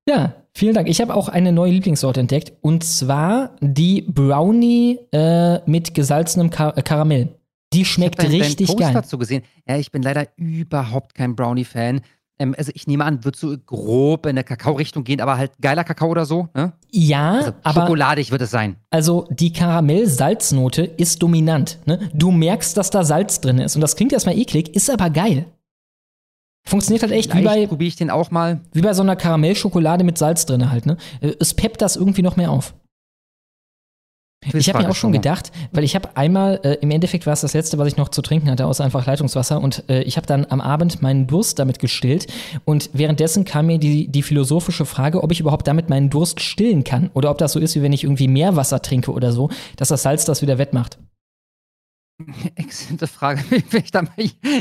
[0.09, 0.89] Ja, vielen Dank.
[0.89, 6.77] Ich habe auch eine neue Lieblingssorte entdeckt und zwar die Brownie äh, mit gesalzenem Kar
[6.79, 7.39] äh, Karamell.
[7.75, 8.93] Die schmeckt dein- dein richtig Post geil.
[8.95, 9.43] dazu gesehen.
[9.69, 12.01] Ja, ich bin leider überhaupt kein Brownie-Fan.
[12.39, 15.85] Ähm, also ich nehme an, wird so grob in der Kakao-Richtung gehen, aber halt geiler
[15.85, 16.49] Kakao oder so.
[16.55, 16.73] Ne?
[16.91, 18.77] Ja, Also aber schokoladig wird es sein.
[18.91, 21.79] also die Karamell-Salznote ist dominant.
[21.87, 22.11] Ne?
[22.13, 25.47] Du merkst, dass da Salz drin ist und das klingt erstmal eklig, ist aber geil.
[26.67, 28.61] Funktioniert halt echt wie Vielleicht bei, probiere ich den auch mal.
[28.73, 30.87] wie bei so einer Karamellschokolade mit Salz drin halt.
[30.87, 30.97] Ne?
[31.21, 32.75] Äh, Es peppt das irgendwie noch mehr auf.
[34.53, 37.41] Ich habe mir auch schon gedacht, weil ich habe einmal, äh, im Endeffekt war es
[37.41, 39.61] das letzte, was ich noch zu trinken hatte, außer einfach Leitungswasser.
[39.61, 42.27] Und äh, ich habe dann am Abend meinen Durst damit gestillt.
[42.65, 46.85] Und währenddessen kam mir die, die philosophische Frage, ob ich überhaupt damit meinen Durst stillen
[46.85, 47.11] kann.
[47.15, 49.89] Oder ob das so ist, wie wenn ich irgendwie mehr Wasser trinke oder so, dass
[49.89, 50.99] das Salz das wieder wettmacht.
[52.55, 53.43] Exzellente Frage.
[53.69, 53.97] Vielleicht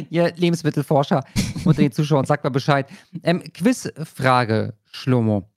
[0.10, 1.24] ihr Lebensmittelforscher
[1.66, 2.88] unter den Zuschauern, sagt mal Bescheid.
[3.22, 5.50] Ähm, Quizfrage, Schlomo.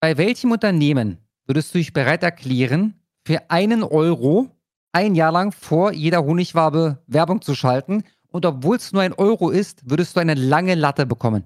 [0.00, 2.94] Bei welchem Unternehmen würdest du dich bereit erklären,
[3.24, 4.48] für einen Euro
[4.92, 8.04] ein Jahr lang vor jeder Honigwabe Werbung zu schalten?
[8.28, 11.44] Und obwohl es nur ein Euro ist, würdest du eine lange Latte bekommen.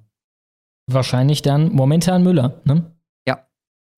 [0.87, 2.61] Wahrscheinlich dann momentan Müller.
[2.65, 2.91] Ne?
[3.29, 3.47] Ja.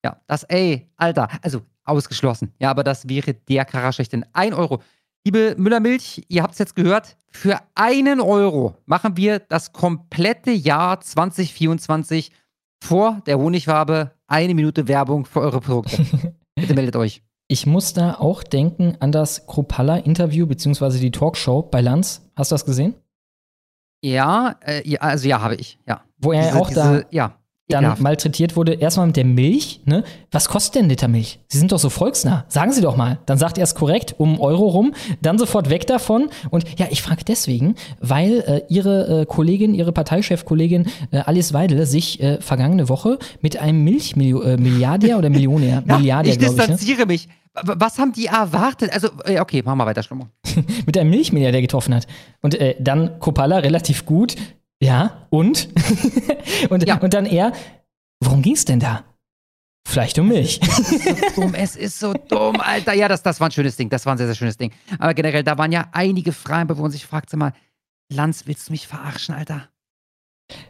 [0.04, 2.52] Ja, das, ey, Alter, also ausgeschlossen.
[2.58, 4.26] Ja, aber das wäre der Kracher schlechthin.
[4.32, 4.82] Ein Euro.
[5.24, 11.00] Liebe Müllermilch, ihr habt es jetzt gehört, für einen Euro machen wir das komplette Jahr
[11.00, 12.32] 2024
[12.82, 16.04] vor der Honigwabe eine Minute Werbung für eure Produkte.
[16.54, 17.22] Bitte meldet euch.
[17.48, 22.30] Ich muss da auch denken an das Kropalla-Interview beziehungsweise die Talkshow bei Lanz.
[22.34, 22.94] Hast du das gesehen?
[24.02, 26.02] Ja, äh, ja also ja, habe ich, ja.
[26.18, 28.02] Wo er Diese- auch da diese- ja, dann ekelhaft.
[28.02, 28.74] malträtiert wurde.
[28.74, 29.80] Erstmal mit der Milch.
[29.84, 30.04] Ne?
[30.30, 31.40] Was kostet denn Liter Milch?
[31.48, 32.44] Sie sind doch so volksnah.
[32.48, 33.18] Sagen Sie doch mal.
[33.26, 36.28] Dann sagt er es korrekt, um Euro rum, dann sofort weg davon.
[36.50, 41.86] Und ja, ich frage deswegen, weil äh, Ihre äh, Kollegin, Ihre Parteichefkollegin äh, Alice Weidel
[41.86, 46.58] sich äh, vergangene Woche mit einem Milchmilliardär äh, oder Millionär, Ja, Milliardär, ich glaube ich,
[46.58, 46.66] ne?
[46.66, 47.28] distanziere mich.
[47.54, 48.92] Was haben die erwartet?
[48.94, 50.26] Also, äh, okay, machen wir weiter, Schlomo.
[50.86, 52.06] mit einem Milchmilliardär getroffen hat.
[52.40, 54.36] Und dann Kopala relativ gut.
[54.82, 55.68] Ja, und?
[56.70, 57.52] und, und dann er,
[58.18, 59.04] worum ging's denn da?
[59.86, 60.58] Vielleicht um Milch.
[61.36, 62.92] dumm, es ist so dumm, Alter.
[62.92, 63.90] Ja, das, das war ein schönes Ding.
[63.90, 64.72] Das war ein sehr, sehr schönes Ding.
[64.98, 67.52] Aber generell, da waren ja einige Fragen, wo man sich fragt, sag mal,
[68.12, 69.68] Lanz, willst du mich verarschen, Alter?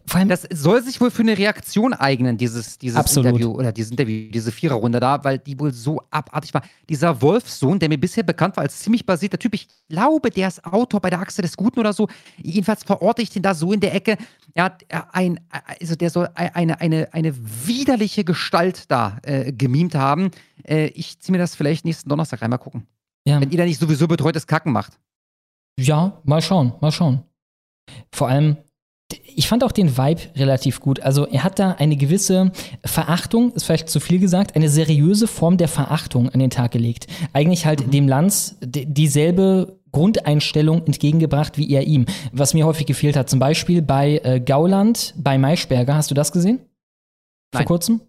[0.06, 3.28] Vor allem, das soll sich wohl für eine Reaktion eignen, dieses, dieses Absolut.
[3.28, 6.62] Interview oder dieses Interview, diese Viererrunde da, weil die wohl so abartig war.
[6.88, 10.64] Dieser Wolfsohn, der mir bisher bekannt war als ziemlich basierter Typ, ich glaube, der ist
[10.64, 12.08] Autor bei der Achse des Guten oder so.
[12.36, 14.16] Jedenfalls verorte ich den da so in der Ecke.
[14.54, 15.40] Er hat äh, ein,
[15.80, 17.34] also der soll eine, eine, eine
[17.66, 20.30] widerliche Gestalt da äh, gemimt haben.
[20.64, 22.86] Äh, ich ziehe mir das vielleicht nächsten Donnerstag rein, mal gucken.
[23.24, 23.40] Ja.
[23.40, 24.98] Wenn ihr da nicht sowieso betreutes Kacken macht.
[25.78, 27.22] Ja, mal schauen, mal schauen.
[28.12, 28.56] Vor allem,
[29.34, 31.00] ich fand auch den Vibe relativ gut.
[31.00, 32.52] Also er hat da eine gewisse
[32.84, 37.06] Verachtung, ist vielleicht zu viel gesagt, eine seriöse Form der Verachtung an den Tag gelegt.
[37.32, 42.06] Eigentlich halt dem Lanz dieselbe Grundeinstellung entgegengebracht wie er ihm.
[42.32, 46.32] Was mir häufig gefehlt hat, zum Beispiel bei äh, Gauland, bei Maischberger, hast du das
[46.32, 46.58] gesehen?
[47.52, 47.66] Vor Nein.
[47.66, 48.00] kurzem?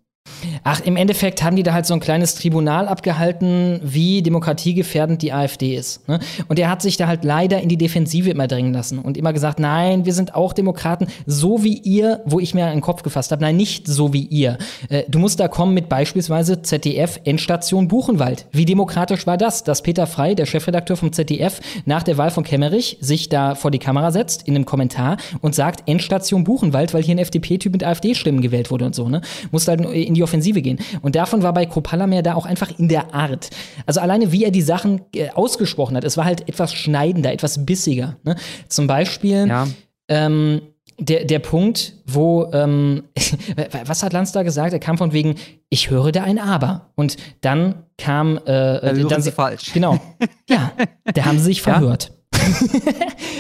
[0.64, 5.34] Ach, im Endeffekt haben die da halt so ein kleines Tribunal abgehalten, wie demokratiegefährdend die
[5.34, 6.08] AfD ist.
[6.08, 6.20] Ne?
[6.48, 9.34] Und er hat sich da halt leider in die Defensive immer drängen lassen und immer
[9.34, 13.32] gesagt, nein, wir sind auch Demokraten, so wie ihr, wo ich mir einen Kopf gefasst
[13.32, 14.58] habe, nein, nicht so wie ihr.
[14.90, 18.46] Äh, du musst da kommen mit beispielsweise ZDF Endstation Buchenwald.
[18.52, 22.44] Wie demokratisch war das, dass Peter Frey, der Chefredakteur vom ZDF, nach der Wahl von
[22.44, 27.04] Kemmerich sich da vor die Kamera setzt in einem Kommentar und sagt Endstation Buchenwald, weil
[27.04, 29.10] hier ein FDP-Typ mit AfD-Stimmen gewählt wurde und so.
[29.10, 29.22] Ne?
[29.52, 30.80] Musste halt in die Offensive gehen.
[31.02, 33.50] Und davon war bei Kropalamer da auch einfach in der Art.
[33.86, 37.66] Also alleine, wie er die Sachen äh, ausgesprochen hat, es war halt etwas schneidender, etwas
[37.66, 38.18] bissiger.
[38.24, 38.36] Ne?
[38.70, 39.68] Zum Beispiel Ja.
[40.08, 40.62] ähm,
[41.00, 43.04] der, der Punkt, wo, ähm,
[43.86, 44.74] was hat Lanz da gesagt?
[44.74, 45.36] Er kam von wegen,
[45.70, 46.92] ich höre da ein Aber.
[46.96, 49.74] Und dann kam, äh, hören dann Sie falsch.
[49.74, 50.00] Genau.
[50.50, 50.72] Ja,
[51.14, 51.64] da haben sie sich Ja.
[51.74, 52.12] verhört.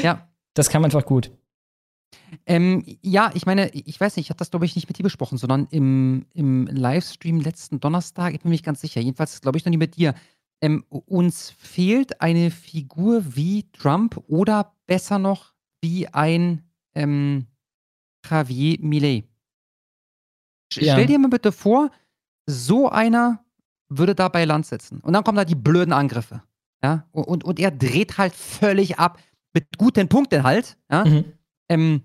[0.01, 0.27] Ja.
[0.55, 1.31] Das kam einfach gut.
[2.45, 5.03] Ähm, ja, ich meine, ich weiß nicht, ich habe das, glaube ich, nicht mit dir
[5.03, 9.57] besprochen, sondern im, im Livestream letzten Donnerstag, ich bin mir nicht ganz sicher, jedenfalls glaube
[9.57, 10.15] ich noch nie mit dir.
[10.61, 16.63] Ähm, uns fehlt eine Figur wie Trump oder besser noch wie ein
[16.95, 17.47] ähm,
[18.29, 19.25] Javier Millet.
[20.73, 20.93] Ja.
[20.93, 21.91] Stell dir mal bitte vor,
[22.45, 23.43] so einer
[23.89, 24.99] würde da bei Land sitzen.
[24.99, 26.41] Und dann kommen da die blöden Angriffe.
[26.83, 27.07] Ja?
[27.11, 29.19] Und, und, und er dreht halt völlig ab.
[29.53, 30.77] Mit guten Punkten halt.
[30.89, 31.05] Ja?
[31.05, 31.25] Mhm.
[31.69, 32.01] Ähm,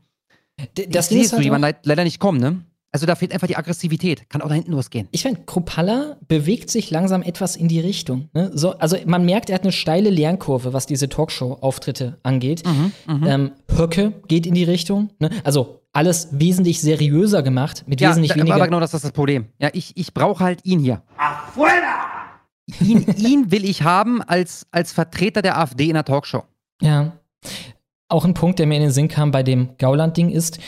[0.90, 2.62] das ist so halt jemand auch- leid- leider nicht kommen, ne?
[2.90, 4.30] Also da fehlt einfach die Aggressivität.
[4.30, 5.08] Kann auch da hinten losgehen.
[5.10, 8.30] Ich finde, Kropalla bewegt sich langsam etwas in die Richtung.
[8.32, 8.50] Ne?
[8.54, 12.62] So, also man merkt, er hat eine steile Lernkurve, was diese Talkshow-Auftritte angeht.
[12.66, 12.92] Mhm,
[13.26, 15.10] Ähm, Höcke geht in die Richtung.
[15.18, 15.28] Ne?
[15.44, 18.54] Also alles wesentlich seriöser gemacht, mit Ja, wesentlich da, weniger.
[18.54, 19.48] aber genau das ist das Problem.
[19.58, 21.02] Ja, ich, ich brauche halt ihn hier.
[22.80, 26.44] Ihn, ihn will ich haben als, als Vertreter der AfD in der Talkshow.
[26.80, 27.12] Ja.
[28.08, 30.58] Auch ein Punkt, der mir in den Sinn kam bei dem Gauland-Ding ist,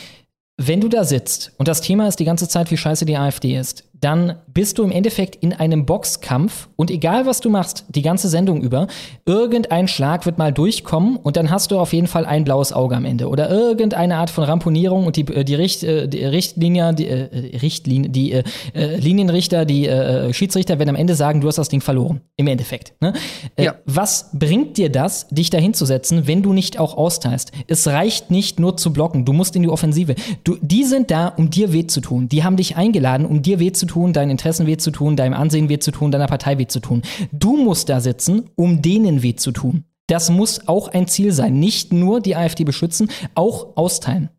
[0.57, 3.57] wenn du da sitzt und das Thema ist die ganze Zeit, wie scheiße die AfD
[3.57, 8.01] ist, dann bist du im Endeffekt in einem Boxkampf und egal was du machst, die
[8.01, 8.87] ganze Sendung über,
[9.25, 12.95] irgendein Schlag wird mal durchkommen und dann hast du auf jeden Fall ein blaues Auge
[12.95, 16.93] am Ende oder irgendeine Art von Ramponierung und die, äh, die, Richt, äh, die Richtlinie,
[16.93, 21.57] die, äh, Richtlinie, die äh, Linienrichter, die äh, Schiedsrichter werden am Ende sagen, du hast
[21.57, 22.21] das Ding verloren.
[22.37, 22.93] Im Endeffekt.
[23.01, 23.13] Ne?
[23.55, 23.75] Äh, Ja.
[23.85, 27.51] Was bringt dir das, dich da hinzusetzen, wenn du nicht auch austeilst?
[27.67, 30.15] Es reicht nicht nur zu blocken, du musst in die Offensive.
[30.43, 32.27] Du, die sind da, um dir weh zu tun.
[32.27, 35.33] Die haben dich eingeladen, um dir weh zu tun, deinen Interessen weh zu tun, deinem
[35.33, 37.01] Ansehen weh zu tun, deiner Partei weh zu tun.
[37.31, 39.85] Du musst da sitzen, um denen weh zu tun.
[40.07, 41.59] Das muss auch ein Ziel sein.
[41.59, 44.29] Nicht nur die AfD beschützen, auch austeilen.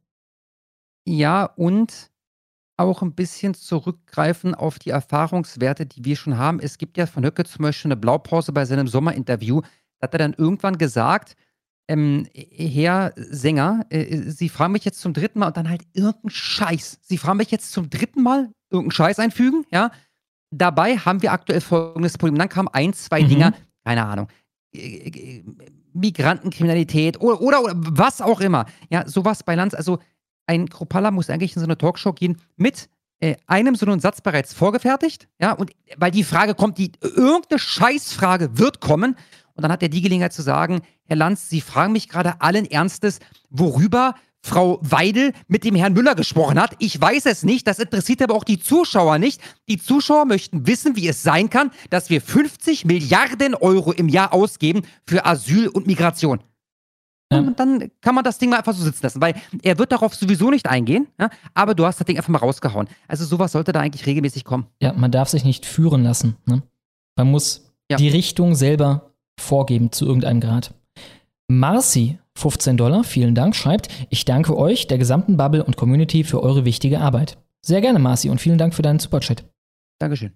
[1.06, 2.10] Ja, und
[2.76, 6.60] auch ein bisschen zurückgreifen auf die Erfahrungswerte, die wir schon haben.
[6.60, 9.60] Es gibt ja von Höcke zum Beispiel eine Blaupause bei seinem Sommerinterview.
[9.98, 11.36] Da hat er dann irgendwann gesagt,
[11.88, 16.30] ähm, Herr Sänger, äh, Sie fragen mich jetzt zum dritten Mal und dann halt irgendeinen
[16.30, 16.98] Scheiß.
[17.02, 19.90] Sie fragen mich jetzt zum dritten Mal irgendeinen Scheiß einfügen, ja?
[20.50, 22.36] Dabei haben wir aktuell folgendes Problem.
[22.38, 23.28] Dann kamen ein, zwei Mhm.
[23.28, 23.52] Dinger,
[23.84, 24.28] keine Ahnung.
[24.74, 25.44] äh, äh,
[25.94, 28.66] Migrantenkriminalität oder, oder, oder was auch immer.
[28.90, 29.74] Ja, sowas bei Lanz.
[29.74, 29.98] Also
[30.46, 32.88] ein Kropala muss eigentlich in so eine Talkshow gehen mit
[33.20, 37.58] äh, einem so einen Satz bereits vorgefertigt, ja, und weil die Frage kommt, die irgendeine
[37.58, 39.16] Scheißfrage wird kommen
[39.54, 42.64] und dann hat er die Gelegenheit zu sagen, Herr Lanz, Sie fragen mich gerade allen
[42.64, 43.20] Ernstes,
[43.50, 44.14] worüber
[44.44, 46.74] Frau Weidel mit dem Herrn Müller gesprochen hat.
[46.80, 49.40] Ich weiß es nicht, das interessiert aber auch die Zuschauer nicht.
[49.68, 54.32] Die Zuschauer möchten wissen, wie es sein kann, dass wir 50 Milliarden Euro im Jahr
[54.32, 56.40] ausgeben für Asyl und Migration.
[57.30, 60.14] Und dann kann man das Ding mal einfach so sitzen lassen, weil er wird darauf
[60.14, 62.88] sowieso nicht eingehen, ja, aber du hast das Ding einfach mal rausgehauen.
[63.08, 64.66] Also sowas sollte da eigentlich regelmäßig kommen.
[64.82, 66.36] Ja, man darf sich nicht führen lassen.
[66.44, 66.62] Ne?
[67.16, 67.96] Man muss Ja.
[67.96, 70.74] die Richtung selber vorgeben zu irgendeinem Grad.
[71.58, 76.42] Marci, 15 Dollar, vielen Dank, schreibt, ich danke euch, der gesamten Bubble und Community für
[76.42, 77.36] eure wichtige Arbeit.
[77.60, 79.44] Sehr gerne, Marci, und vielen Dank für deinen Superchat.
[79.98, 80.32] Dankeschön.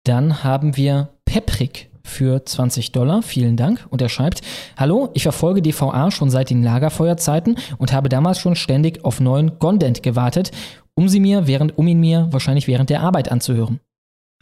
[0.05, 3.21] Dann haben wir Peprik für 20 Dollar.
[3.21, 3.87] Vielen Dank.
[3.89, 4.41] Und er schreibt,
[4.77, 9.59] Hallo, ich verfolge DVA schon seit den Lagerfeuerzeiten und habe damals schon ständig auf neuen
[9.59, 10.51] Content gewartet,
[10.95, 13.79] um sie mir während, um ihn mir wahrscheinlich während der Arbeit anzuhören.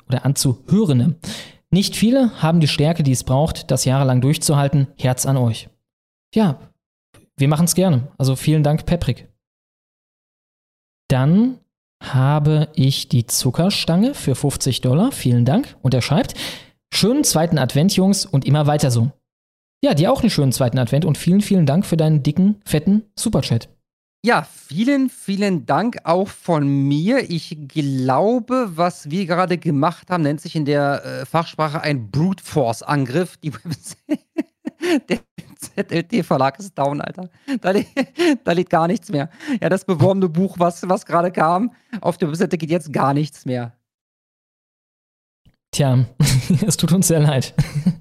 [0.07, 1.15] Oder anzuhören.
[1.69, 4.87] Nicht viele haben die Stärke, die es braucht, das jahrelang durchzuhalten.
[4.97, 5.69] Herz an euch.
[6.33, 6.59] Ja,
[7.35, 8.07] wir machen es gerne.
[8.17, 9.27] Also vielen Dank, Peprik.
[11.09, 11.59] Dann
[12.01, 15.11] habe ich die Zuckerstange für 50 Dollar.
[15.11, 15.75] Vielen Dank.
[15.81, 16.35] Und er schreibt,
[16.93, 19.11] schönen zweiten Advent, Jungs, und immer weiter so.
[19.83, 23.03] Ja, dir auch einen schönen zweiten Advent und vielen, vielen Dank für deinen dicken, fetten
[23.15, 23.69] Superchat.
[24.25, 27.29] Ja, vielen, vielen Dank auch von mir.
[27.29, 32.43] Ich glaube, was wir gerade gemacht haben, nennt sich in der äh, Fachsprache ein Brute
[32.43, 33.37] Force Angriff.
[33.37, 33.51] Die
[35.09, 35.19] der
[35.55, 37.29] ZLT-Verlag ist down, Alter.
[37.61, 37.73] Da,
[38.43, 39.29] da, liegt gar nichts mehr.
[39.61, 43.45] Ja, das beworbene Buch, was, was gerade kam, auf der Webseite geht jetzt gar nichts
[43.45, 43.76] mehr.
[45.77, 46.05] Tja,
[46.65, 47.53] es tut uns sehr leid.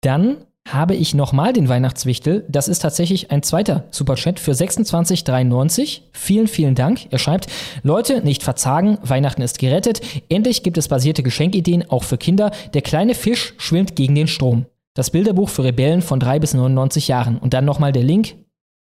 [0.00, 2.46] Dann habe ich nochmal den Weihnachtswichtel.
[2.48, 6.00] Das ist tatsächlich ein zweiter Superchat für 26,93.
[6.12, 7.12] Vielen, vielen Dank.
[7.12, 7.48] Er schreibt,
[7.82, 10.00] Leute, nicht verzagen, Weihnachten ist gerettet.
[10.30, 12.52] Endlich gibt es basierte Geschenkideen, auch für Kinder.
[12.72, 14.64] Der kleine Fisch schwimmt gegen den Strom.
[14.94, 17.36] Das Bilderbuch für Rebellen von 3 bis 99 Jahren.
[17.36, 18.36] Und dann nochmal der Link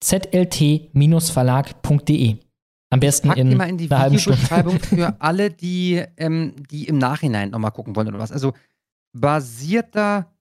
[0.03, 2.37] zlt-verlag.de.
[2.91, 4.11] Am besten in, mal in die einer.
[4.11, 8.31] Videobeschreibung für alle, die, ähm, die im Nachhinein nochmal gucken wollen oder was.
[8.31, 8.53] Also
[9.13, 10.31] basierter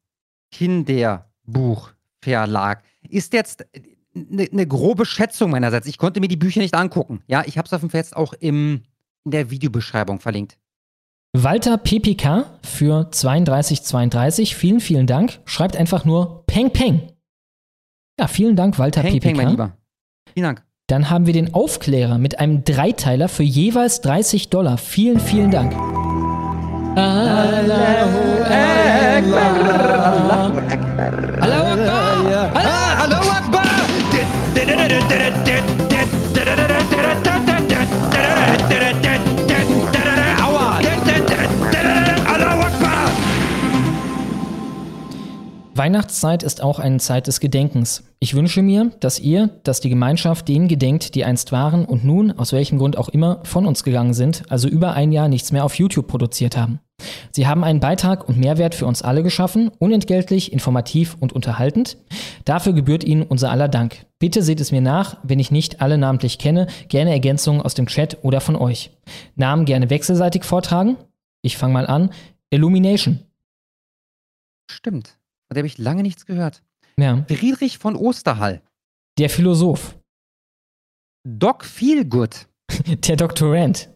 [0.51, 3.67] Kinderbuchverlag ist jetzt
[4.15, 5.86] eine ne grobe Schätzung meinerseits.
[5.86, 7.20] Ich konnte mir die Bücher nicht angucken.
[7.27, 8.83] Ja, ich habe es auf jeden Fall jetzt auch im,
[9.25, 10.57] in der Videobeschreibung verlinkt.
[11.35, 15.41] Walter PPK für 3232, vielen, vielen Dank.
[15.44, 17.12] Schreibt einfach nur Peng Peng.
[18.18, 19.28] Ja, vielen Dank, Walter Peng, PPK.
[19.28, 19.77] Peng, mein Lieber.
[20.33, 20.65] Vielen Dank.
[20.89, 24.78] Dann haben wir den Aufklärer mit einem Dreiteiler für jeweils 30 Dollar.
[24.78, 25.75] Vielen, vielen Dank.
[26.97, 29.42] Allahu Akbar.
[31.41, 31.77] Allahu Akbar.
[45.78, 48.02] Weihnachtszeit ist auch eine Zeit des Gedenkens.
[48.18, 52.32] Ich wünsche mir, dass ihr, dass die Gemeinschaft denen gedenkt, die einst waren und nun,
[52.32, 55.65] aus welchem Grund auch immer, von uns gegangen sind, also über ein Jahr nichts mehr
[55.65, 56.81] auf YouTube produziert haben.
[57.31, 61.97] Sie haben einen Beitrag und Mehrwert für uns alle geschaffen, unentgeltlich, informativ und unterhaltend.
[62.44, 64.05] Dafür gebührt Ihnen unser aller Dank.
[64.18, 67.86] Bitte seht es mir nach, wenn ich nicht alle namentlich kenne, gerne Ergänzungen aus dem
[67.86, 68.90] Chat oder von euch.
[69.36, 70.97] Namen gerne wechselseitig vortragen.
[71.40, 72.10] Ich fange mal an.
[72.50, 73.20] Illumination.
[74.68, 75.17] Stimmt.
[75.49, 76.62] Von der habe ich lange nichts gehört.
[76.99, 77.25] Ja.
[77.28, 78.60] Friedrich von Osterhall.
[79.18, 79.99] Der Philosoph.
[81.27, 82.49] Doc Feelgood.
[82.89, 83.91] Der Doktorand.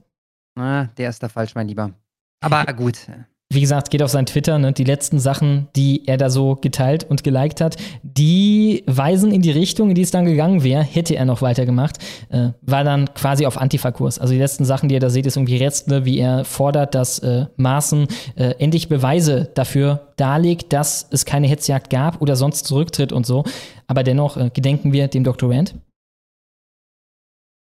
[0.55, 1.95] Ah, der ist da falsch, mein Lieber.
[2.41, 3.07] Aber gut.
[3.53, 4.73] Wie gesagt, geht auf sein Twitter, ne?
[4.73, 9.51] die letzten Sachen, die er da so geteilt und geliked hat, die weisen in die
[9.51, 11.99] Richtung, in die es dann gegangen wäre, hätte er noch weitergemacht,
[12.31, 14.19] äh, war dann quasi auf Antifa-Kurs.
[14.19, 17.19] Also die letzten Sachen, die ihr da seht, ist irgendwie Restle, wie er fordert, dass
[17.19, 18.07] äh, Maaßen
[18.37, 23.45] äh, endlich Beweise dafür darlegt, dass es keine Hetzjagd gab oder sonst zurücktritt und so.
[23.87, 25.51] Aber dennoch äh, gedenken wir dem Dr.
[25.51, 25.75] Rand.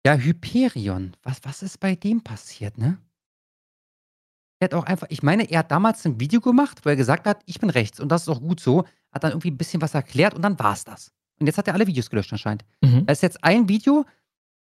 [0.05, 1.17] Ja, Hyperion.
[1.23, 2.97] Was, was ist bei dem passiert, ne?
[4.61, 7.25] Er hat auch einfach, ich meine, er hat damals ein Video gemacht, wo er gesagt
[7.25, 8.85] hat, ich bin rechts und das ist auch gut so.
[9.11, 11.11] Hat dann irgendwie ein bisschen was erklärt und dann war es das.
[11.39, 12.63] Und jetzt hat er alle Videos gelöscht anscheinend.
[12.81, 13.07] Mhm.
[13.07, 14.05] Da ist jetzt ein Video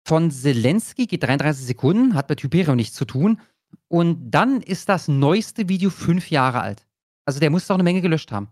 [0.03, 3.39] von Zelensky, geht 33 Sekunden, hat mit Hyperion nichts zu tun.
[3.87, 6.87] Und dann ist das neueste Video fünf Jahre alt.
[7.25, 8.47] Also der muss doch eine Menge gelöscht haben.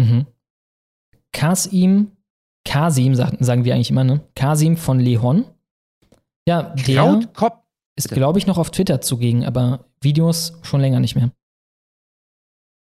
[0.00, 0.26] Mhm.
[1.32, 2.12] Kasim,
[2.64, 4.20] Kasim sagen, sagen wir eigentlich immer, ne?
[4.36, 5.44] Kasim von Lehon.
[6.46, 7.63] Ja, der Krautkopf.
[7.96, 11.30] Ist, glaube ich, noch auf Twitter zugegen, aber Videos schon länger nicht mehr.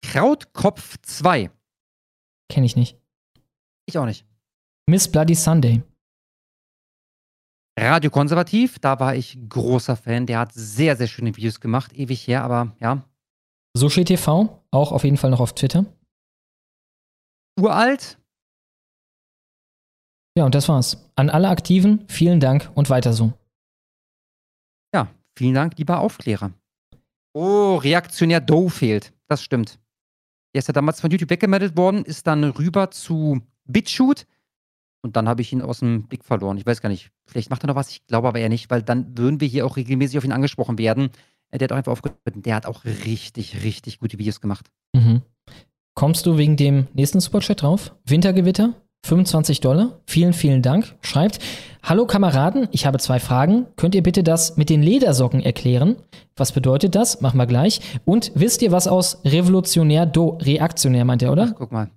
[0.05, 1.51] Krautkopf 2.
[2.51, 2.99] Kenne ich nicht.
[3.87, 4.27] Ich auch nicht.
[4.87, 5.83] Miss Bloody Sunday.
[7.79, 10.27] Radio Konservativ, da war ich großer Fan.
[10.27, 11.93] Der hat sehr, sehr schöne Videos gemacht.
[11.93, 13.05] Ewig her, aber ja.
[13.77, 15.85] Sushi TV, auch auf jeden Fall noch auf Twitter.
[17.61, 18.19] Uralt.
[20.37, 21.11] Ja, und das war's.
[21.17, 23.33] An alle Aktiven, vielen Dank und weiter so.
[24.95, 26.53] Ja, vielen Dank, lieber Aufklärer.
[27.35, 29.13] Oh, Reaktionär Doe fehlt.
[29.29, 29.79] Das stimmt.
[30.55, 34.25] Der ist ja damals von YouTube weggemeldet worden, ist dann rüber zu BitChute
[35.03, 36.57] und dann habe ich ihn aus dem Blick verloren.
[36.57, 38.83] Ich weiß gar nicht, vielleicht macht er noch was, ich glaube aber eher nicht, weil
[38.83, 41.11] dann würden wir hier auch regelmäßig auf ihn angesprochen werden.
[41.51, 42.19] Äh, Der hat auch einfach aufgehört.
[42.25, 44.71] Der hat auch richtig, richtig gute Videos gemacht.
[44.95, 45.23] Mhm.
[45.95, 47.95] Kommst du wegen dem nächsten Superchat drauf?
[48.05, 48.75] Wintergewitter?
[49.09, 49.99] 25 Dollar.
[50.07, 50.95] Vielen, vielen Dank.
[51.01, 51.39] Schreibt,
[51.83, 53.67] Hallo Kameraden, ich habe zwei Fragen.
[53.77, 55.97] Könnt ihr bitte das mit den Ledersocken erklären?
[56.37, 57.23] Was bedeutet das?
[57.23, 57.81] Machen wir gleich.
[58.05, 61.49] Und wisst ihr, was aus revolutionär do reaktionär meint er, oder?
[61.51, 61.89] Ach, guck mal.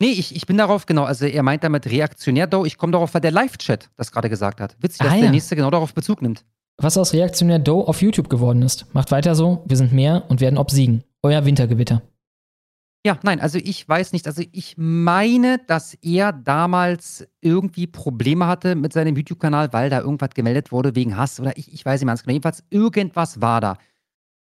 [0.00, 2.64] Nee, ich, ich bin darauf, genau, also er meint damit reaktionär do.
[2.64, 4.74] Ich komme darauf, weil der Live-Chat das gerade gesagt hat.
[4.80, 5.30] Witzig, dass Ah, der ja.
[5.30, 6.44] nächste genau darauf Bezug nimmt.
[6.78, 8.86] Was aus reaktionär do auf YouTube geworden ist.
[8.94, 11.04] Macht weiter so, wir sind mehr und werden obsiegen.
[11.22, 12.00] Euer Wintergewitter.
[13.04, 14.28] Ja, nein, also ich weiß nicht.
[14.28, 20.30] Also ich meine, dass er damals irgendwie Probleme hatte mit seinem YouTube-Kanal, weil da irgendwas
[20.30, 22.32] gemeldet wurde wegen Hass oder ich, ich weiß nicht mehr ganz genau.
[22.32, 23.76] Jedenfalls irgendwas war da.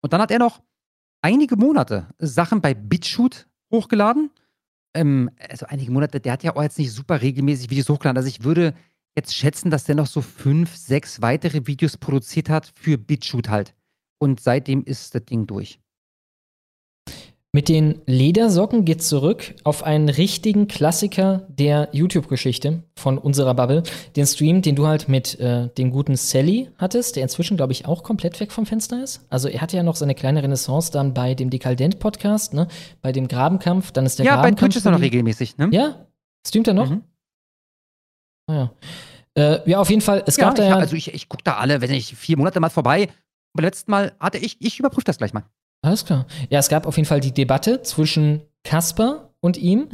[0.03, 0.61] Und dann hat er noch
[1.23, 4.31] einige Monate Sachen bei BitChute hochgeladen.
[4.95, 8.19] Ähm, also einige Monate, der hat ja auch jetzt nicht super regelmäßig Videos hochgeladen.
[8.19, 8.75] Also ich würde
[9.17, 13.75] jetzt schätzen, dass der noch so fünf, sechs weitere Videos produziert hat für BitChute halt.
[14.19, 15.81] Und seitdem ist das Ding durch.
[17.53, 23.83] Mit den Ledersocken geht's zurück auf einen richtigen Klassiker der YouTube-Geschichte von unserer Bubble.
[24.15, 27.87] Den Stream, den du halt mit äh, dem guten Sally hattest, der inzwischen, glaube ich,
[27.87, 29.27] auch komplett weg vom Fenster ist.
[29.31, 32.69] Also er hatte ja noch seine kleine Renaissance dann bei dem Dekadent-Podcast, ne?
[33.03, 34.61] Bei dem Grabenkampf, dann ist der ja, bei Grabenkampf.
[34.61, 35.71] Twitch ist er noch regelmäßig, ne?
[35.73, 36.07] Ja?
[36.47, 36.91] Streamt er noch?
[36.91, 37.03] Mhm.
[38.47, 38.71] Ah, ja.
[39.35, 40.77] Äh, ja, auf jeden Fall, es ja, gab da ja.
[40.77, 43.09] also ich, ich gucke da alle, wenn ich vier Monate mal vorbei.
[43.55, 45.43] Beim letzten Mal hatte ich, ich überprüfe das gleich mal.
[45.83, 46.27] Alles klar.
[46.51, 49.89] Ja, es gab auf jeden Fall die Debatte zwischen Kasper und ihm.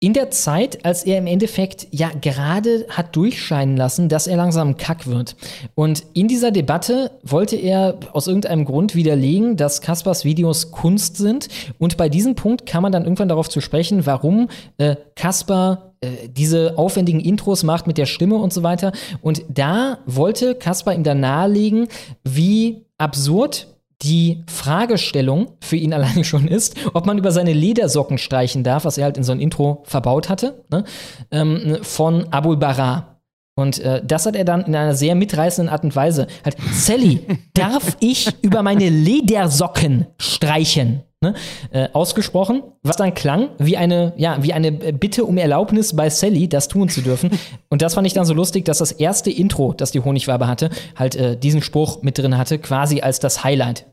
[0.00, 4.76] In der Zeit, als er im Endeffekt ja gerade hat durchscheinen lassen, dass er langsam
[4.76, 5.34] Kack wird.
[5.74, 11.48] Und in dieser Debatte wollte er aus irgendeinem Grund widerlegen, dass Kaspers Videos Kunst sind.
[11.80, 16.28] Und bei diesem Punkt kam man dann irgendwann darauf zu sprechen, warum äh, Kasper äh,
[16.28, 18.92] diese aufwendigen Intros macht mit der Stimme und so weiter.
[19.20, 21.88] Und da wollte Kasper ihm dann nahelegen,
[22.22, 23.66] wie absurd
[24.02, 28.98] die Fragestellung für ihn alleine schon ist, ob man über seine Ledersocken streichen darf, was
[28.98, 30.84] er halt in so ein Intro verbaut hatte, ne?
[31.30, 33.20] ähm, von Abul Bara.
[33.56, 37.26] Und äh, das hat er dann in einer sehr mitreißenden Art und Weise halt, Sally,
[37.54, 41.02] darf ich über meine Ledersocken streichen?
[41.20, 41.34] Ne?
[41.72, 46.48] Äh, ausgesprochen, was dann klang wie eine, ja, wie eine Bitte um Erlaubnis bei Sally,
[46.48, 47.30] das tun zu dürfen.
[47.68, 50.70] Und das fand ich dann so lustig, dass das erste Intro, das die Honigwabe hatte,
[50.94, 53.86] halt äh, diesen Spruch mit drin hatte, quasi als das Highlight.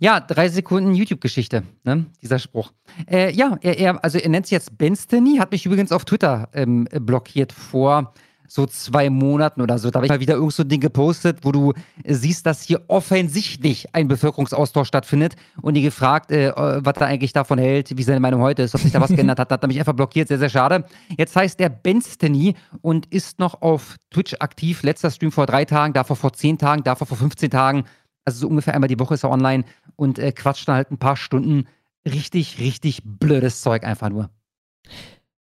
[0.00, 2.06] Ja, drei Sekunden YouTube-Geschichte, ne?
[2.22, 2.72] dieser Spruch.
[3.10, 6.48] Äh, ja, er, er, also er nennt sich jetzt Bensteny, hat mich übrigens auf Twitter
[6.54, 8.14] ähm, blockiert vor
[8.48, 9.90] so zwei Monaten oder so.
[9.90, 12.62] Da habe ich mal wieder irgend so ein Ding gepostet, wo du äh, siehst, dass
[12.62, 17.96] hier offensichtlich ein Bevölkerungsaustausch stattfindet und die gefragt, äh, äh, was er eigentlich davon hält,
[17.96, 19.50] wie seine Meinung heute ist, ob sich da was geändert hat.
[19.50, 20.84] Da hat er mich einfach blockiert, sehr, sehr schade.
[21.16, 24.82] Jetzt heißt er Bensteny und ist noch auf Twitch aktiv.
[24.82, 27.84] Letzter Stream vor drei Tagen, davor vor zehn Tagen, davor vor 15 Tagen.
[28.24, 29.64] Also so ungefähr einmal die Woche ist er online
[29.96, 31.66] und äh, quatscht dann halt ein paar Stunden
[32.06, 34.30] richtig, richtig blödes Zeug einfach nur.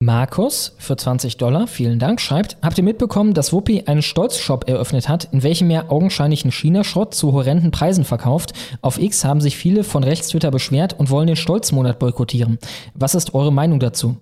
[0.01, 5.09] Markus für 20 Dollar, vielen Dank, schreibt, habt ihr mitbekommen, dass Wuppi einen Stolzshop eröffnet
[5.09, 8.53] hat, in welchem er augenscheinlichen China-Schrott zu horrenden Preisen verkauft?
[8.81, 12.59] Auf X haben sich viele von Rechtstwitter beschwert und wollen den Stolzmonat boykottieren.
[12.93, 14.15] Was ist eure Meinung dazu?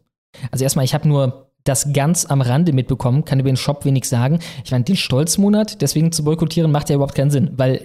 [0.49, 4.07] Also erstmal, ich habe nur das ganz am Rande mitbekommen, kann über den Shop wenig
[4.07, 4.39] sagen.
[4.63, 7.81] Ich meine, den Stolzmonat deswegen zu boykottieren, macht ja überhaupt keinen Sinn, weil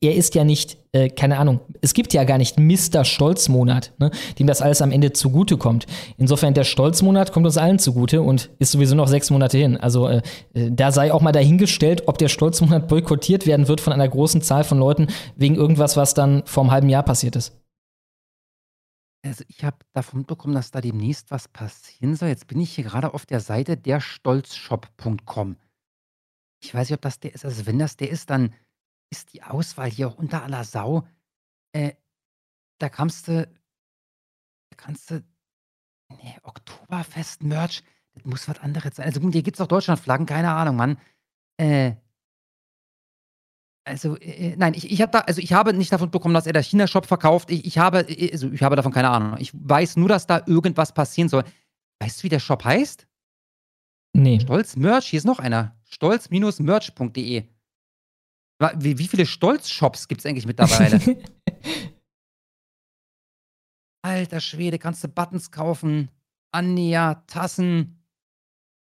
[0.00, 3.04] er ist ja nicht, äh, keine Ahnung, es gibt ja gar nicht Mr.
[3.04, 5.86] Stolzmonat, ne, dem das alles am Ende zugutekommt.
[6.18, 9.76] Insofern, der Stolzmonat kommt uns allen zugute und ist sowieso noch sechs Monate hin.
[9.76, 10.22] Also äh,
[10.54, 14.42] äh, da sei auch mal dahingestellt, ob der Stolzmonat boykottiert werden wird von einer großen
[14.42, 17.52] Zahl von Leuten wegen irgendwas, was dann vor einem halben Jahr passiert ist.
[19.24, 22.28] Also ich habe davon mitbekommen, dass da demnächst was passieren soll.
[22.28, 25.56] Jetzt bin ich hier gerade auf der Seite derstolzshop.com.
[26.62, 27.44] Ich weiß nicht, ob das der ist.
[27.44, 28.54] Also wenn das der ist, dann
[29.10, 31.06] ist die Auswahl hier auch unter aller Sau.
[31.72, 31.94] Äh,
[32.78, 35.24] da kannst du, da kannst du,
[36.10, 39.06] nee, Oktoberfest-Merch, das muss was anderes sein.
[39.06, 40.98] Also hier gibt es auch Deutschlandflaggen, keine Ahnung, Mann.
[41.56, 41.96] Äh,
[43.84, 46.54] also, äh, nein, ich, ich habe da, also ich habe nicht davon bekommen, dass er
[46.54, 47.50] der China-Shop verkauft.
[47.50, 49.36] Ich, ich habe, äh, also ich habe davon keine Ahnung.
[49.38, 51.44] Ich weiß nur, dass da irgendwas passieren soll.
[52.00, 53.06] Weißt du, wie der Shop heißt?
[54.14, 54.40] Nee.
[54.40, 55.76] Stolz Merch, hier ist noch einer.
[55.84, 57.44] Stolz-merch.de.
[58.76, 61.00] Wie, wie viele Stolz-Shops gibt es eigentlich mittlerweile?
[64.02, 66.08] Alter Schwede, kannst du Buttons kaufen?
[66.52, 68.02] Anja, Tassen.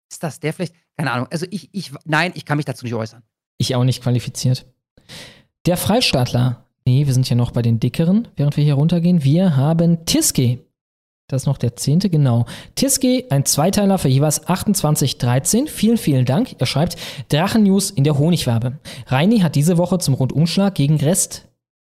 [0.09, 0.75] Ist das der vielleicht?
[0.97, 1.27] Keine Ahnung.
[1.31, 3.23] Also ich, ich, nein, ich kann mich dazu nicht äußern.
[3.57, 4.65] Ich auch nicht qualifiziert.
[5.65, 6.65] Der Freistaatler.
[6.85, 9.23] Nee, wir sind ja noch bei den dickeren, während wir hier runtergehen.
[9.23, 10.59] Wir haben Tiske.
[11.27, 12.45] Das ist noch der zehnte, genau.
[12.75, 15.67] Tiske, ein Zweiteiler für jeweils 28,13.
[15.67, 16.55] Vielen, vielen Dank.
[16.59, 16.97] Er schreibt
[17.29, 18.77] Drachen-News in der Honigwabe.
[19.07, 21.47] Reini hat diese Woche zum Rundumschlag gegen Rest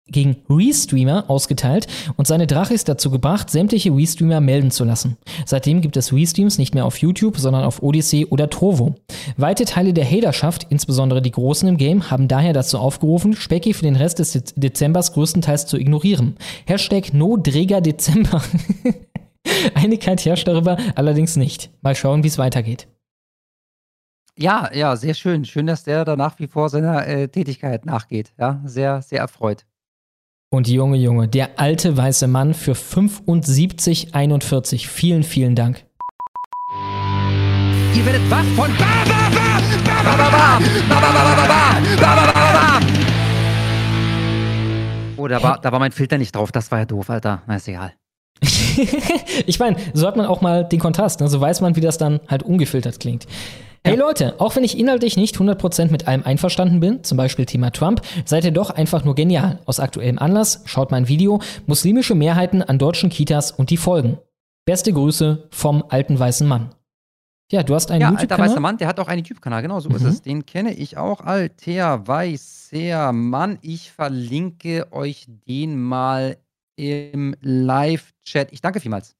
[0.07, 5.17] gegen Restreamer ausgeteilt und seine Drache ist dazu gebracht, sämtliche Restreamer melden zu lassen.
[5.45, 8.95] Seitdem gibt es Restreams nicht mehr auf YouTube, sondern auf Odyssey oder Trovo.
[9.37, 13.83] Weite Teile der Haterschaft, insbesondere die Großen im Game, haben daher dazu aufgerufen, Specky für
[13.83, 16.37] den Rest des Dez Dezembers größtenteils zu ignorieren.
[16.65, 18.41] Hashtag NoDregerDezember.
[19.73, 21.71] Einigkeit herrscht darüber allerdings nicht.
[21.81, 22.87] Mal schauen, wie es weitergeht.
[24.37, 25.45] Ja, ja, sehr schön.
[25.45, 28.33] Schön, dass der da nach wie vor seiner äh, Tätigkeit nachgeht.
[28.37, 29.65] Ja, sehr, sehr erfreut.
[30.55, 34.87] Und Junge, Junge, der alte weiße Mann für 7541.
[34.87, 35.83] Vielen, vielen Dank.
[37.93, 38.71] Ihr werdet wach von
[45.17, 46.53] Oh, da war, da war mein Filter nicht drauf.
[46.53, 47.41] Das war ja doof, Alter.
[47.47, 47.91] Na, ist egal.
[48.41, 51.19] ich meine, so hat man auch mal den Kontrast.
[51.19, 51.27] Ne?
[51.27, 53.27] So weiß man, wie das dann halt ungefiltert klingt.
[53.87, 57.69] Hey Leute, auch wenn ich inhaltlich nicht 100% mit allem einverstanden bin, zum Beispiel Thema
[57.71, 59.59] Trump, seid ihr doch einfach nur genial.
[59.65, 64.17] Aus aktuellem Anlass schaut mein Video Muslimische Mehrheiten an deutschen Kitas und die Folgen.
[64.65, 66.71] Beste Grüße vom alten weißen Mann.
[67.51, 68.39] Ja, du hast einen Ja, YouTube-Kanal.
[68.41, 70.07] alter weißer Mann, der hat auch einen YouTube-Kanal, genau so ist Mhm.
[70.09, 70.21] es.
[70.23, 71.21] Den kenne ich auch.
[71.21, 73.59] Alter weißer Mann.
[73.61, 76.37] Ich verlinke euch den mal
[76.75, 78.51] im Live-Chat.
[78.51, 79.15] Ich danke vielmals.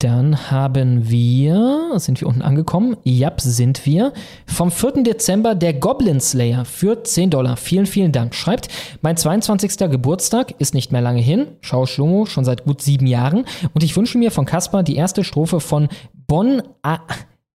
[0.00, 2.96] Dann haben wir, sind wir unten angekommen?
[3.04, 4.12] Jap, sind wir.
[4.46, 5.02] Vom 4.
[5.04, 7.56] Dezember der Goblin Slayer für 10 Dollar.
[7.56, 8.34] Vielen, vielen Dank.
[8.34, 8.68] Schreibt,
[9.02, 9.78] mein 22.
[9.90, 11.46] Geburtstag ist nicht mehr lange hin.
[11.60, 13.46] Schau Schlomo schon seit gut sieben Jahren.
[13.72, 15.88] Und ich wünsche mir von Caspar die erste Strophe von
[16.26, 16.98] Bon, A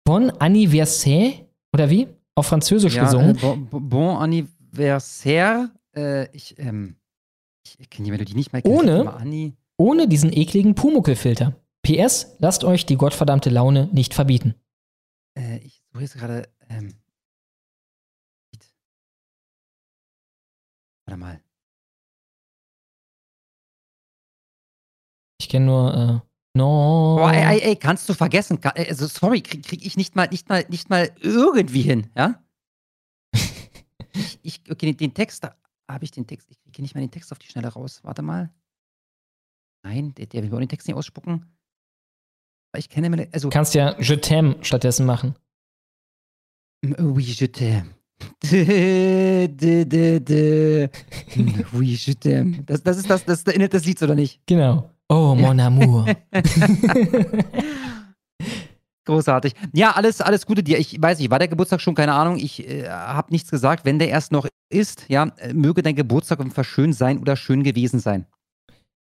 [0.05, 1.33] bon Anniversaire
[1.73, 2.07] oder wie?
[2.35, 3.35] Auf Französisch Ja, gesungen.
[3.35, 5.69] äh, bon, bon Anniversaire.
[5.95, 6.95] Äh, ich, ähm,
[7.79, 8.63] ich kenne die Melodie nicht mehr.
[8.65, 9.11] Ohne?
[9.77, 11.55] Ohne diesen ekligen Pumuckelfilter.
[11.83, 14.55] PS, lasst euch die gottverdammte Laune nicht verbieten.
[15.37, 16.49] Äh, ich suche jetzt gerade.
[16.69, 16.93] Ähm,
[21.05, 21.43] warte mal.
[25.39, 27.17] Ich kenne nur äh, No.
[27.19, 28.59] Boah, ey, ey, ey, kannst du vergessen.
[28.59, 32.09] Ka- äh, Also, sorry, krieg, krieg ich nicht mal, nicht mal, nicht mal irgendwie hin,
[32.17, 32.43] ja?
[34.13, 35.55] ich, ich, okay, den, den Text, da
[35.87, 36.49] habe ich den Text.
[36.49, 37.99] Ich kriege nicht mal den Text auf die Schnelle raus.
[38.03, 38.51] Warte mal.
[39.83, 41.45] Nein, der, der will mir auch den Text nicht ausspucken.
[42.77, 43.49] Ich kenne mir, also.
[43.49, 45.35] Du kannst ja Je t'aime stattdessen machen.
[46.99, 47.93] Oui, je t'aime.
[51.73, 52.63] Oui, je t'aime.
[52.65, 54.39] Das, das ist das, das Inhalt des Lieds, oder nicht?
[54.47, 54.89] Genau.
[55.09, 56.05] Oh, mon amour.
[59.05, 59.53] Großartig.
[59.73, 60.77] Ja, alles, alles Gute dir.
[60.79, 61.95] Ich weiß nicht, war der Geburtstag schon?
[61.95, 62.37] Keine Ahnung.
[62.37, 63.85] Ich äh, habe nichts gesagt.
[63.85, 67.63] Wenn der erst noch ist, ja, äh, möge dein Geburtstag einfach schön sein oder schön
[67.63, 68.25] gewesen sein.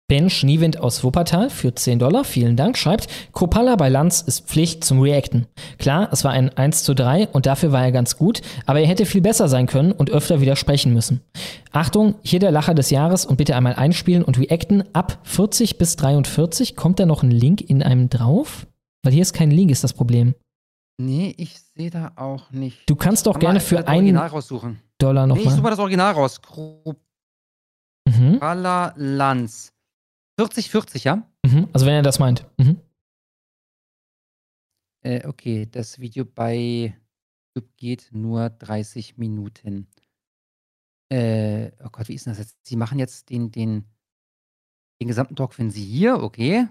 [0.09, 4.85] Ben Schniewind aus Wuppertal für 10 Dollar, vielen Dank, schreibt, Kropala bei Lanz ist Pflicht
[4.85, 5.47] zum Reacten.
[5.79, 8.87] Klar, es war ein 1 zu 3 und dafür war er ganz gut, aber er
[8.87, 11.19] hätte viel besser sein können und öfter widersprechen müssen.
[11.73, 14.85] Achtung, hier der Lacher des Jahres und bitte einmal einspielen und reacten.
[14.93, 18.65] Ab 40 bis 43 kommt da noch ein Link in einem drauf?
[19.03, 20.35] Weil hier ist kein Link, ist das Problem.
[20.97, 22.89] Nee, ich sehe da auch nicht.
[22.89, 24.79] Du kannst doch gerne für einen Original raussuchen.
[24.99, 25.63] Dollar Nee, ich suche nochmal.
[25.63, 26.39] mal das Original raus.
[28.05, 28.39] Mhm.
[28.39, 29.73] Kropala Lanz.
[30.39, 31.29] 40, 40, ja?
[31.45, 31.69] Mhm.
[31.73, 32.45] Also wenn er das meint.
[32.57, 32.79] Mhm.
[35.03, 36.95] Äh, okay, das Video bei
[37.55, 39.87] YouTube geht nur 30 Minuten.
[41.09, 42.57] Äh, oh Gott, wie ist denn das jetzt?
[42.63, 43.85] Sie machen jetzt den, den,
[45.01, 46.67] den gesamten Talk finden Sie hier, okay?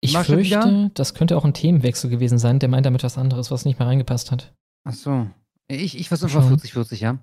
[0.00, 0.24] Ich wieder?
[0.24, 2.58] fürchte, das könnte auch ein Themenwechsel gewesen sein.
[2.58, 4.54] Der meint damit was anderes, was nicht mehr reingepasst hat.
[4.84, 5.30] Ach so.
[5.66, 7.18] Ich, ich versuche mal 40, 40, ja?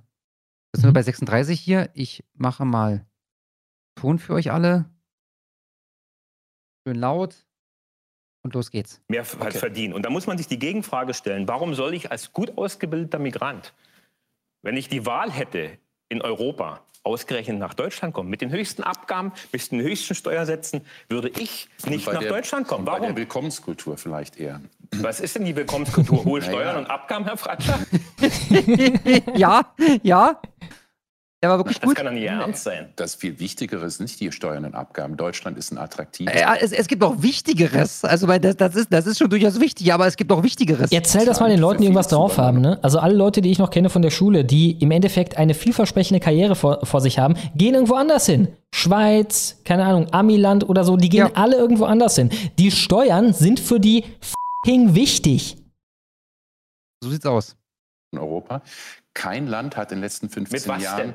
[0.71, 1.91] Das sind wir bei 36 hier.
[1.93, 3.05] Ich mache mal
[3.95, 4.89] Ton für euch alle.
[6.85, 7.35] Schön laut.
[8.43, 8.99] Und los geht's.
[9.07, 9.93] mehr halt verdienen.
[9.93, 13.73] Und da muss man sich die Gegenfrage stellen, warum soll ich als gut ausgebildeter Migrant,
[14.63, 15.77] wenn ich die Wahl hätte,
[16.09, 21.29] in Europa ausgerechnet nach Deutschland kommen, mit den höchsten Abgaben, mit den höchsten Steuersätzen, würde
[21.29, 22.83] ich nicht nach der- Deutschland kommen.
[22.85, 23.17] Bei der Warum?
[23.17, 24.59] Willkommenskultur vielleicht eher.
[24.95, 26.25] Was ist denn die Willkommenskultur?
[26.25, 26.41] Hohe.
[26.41, 27.79] Steuern und Abgaben, Herr Fratscher?
[29.35, 30.41] ja, ja.
[31.43, 32.89] Der war wirklich Das kann doch nicht Ernst sein.
[32.95, 35.17] Das viel Wichtigere ist nicht die Steuern und Abgaben.
[35.17, 36.39] Deutschland ist ein attraktives.
[36.39, 38.05] Ja, es, es gibt auch Wichtigeres.
[38.05, 40.91] Also, weil das, das, ist, das ist schon durchaus wichtig, aber es gibt auch Wichtigeres.
[40.91, 42.61] Erzähl das mal den Leuten, die irgendwas drauf haben.
[42.61, 42.77] Ne?
[42.83, 46.19] Also alle Leute, die ich noch kenne von der Schule, die im Endeffekt eine vielversprechende
[46.19, 48.49] Karriere vor, vor sich haben, gehen irgendwo anders hin.
[48.71, 52.29] Schweiz, keine Ahnung, Amiland oder so, die gehen alle irgendwo anders hin.
[52.59, 54.05] Die Steuern sind für die
[54.63, 55.57] fucking wichtig.
[57.03, 57.55] So sieht's aus.
[58.13, 58.61] In Europa.
[59.13, 61.13] Kein Land hat in den letzten 15 Mit was Jahren denn?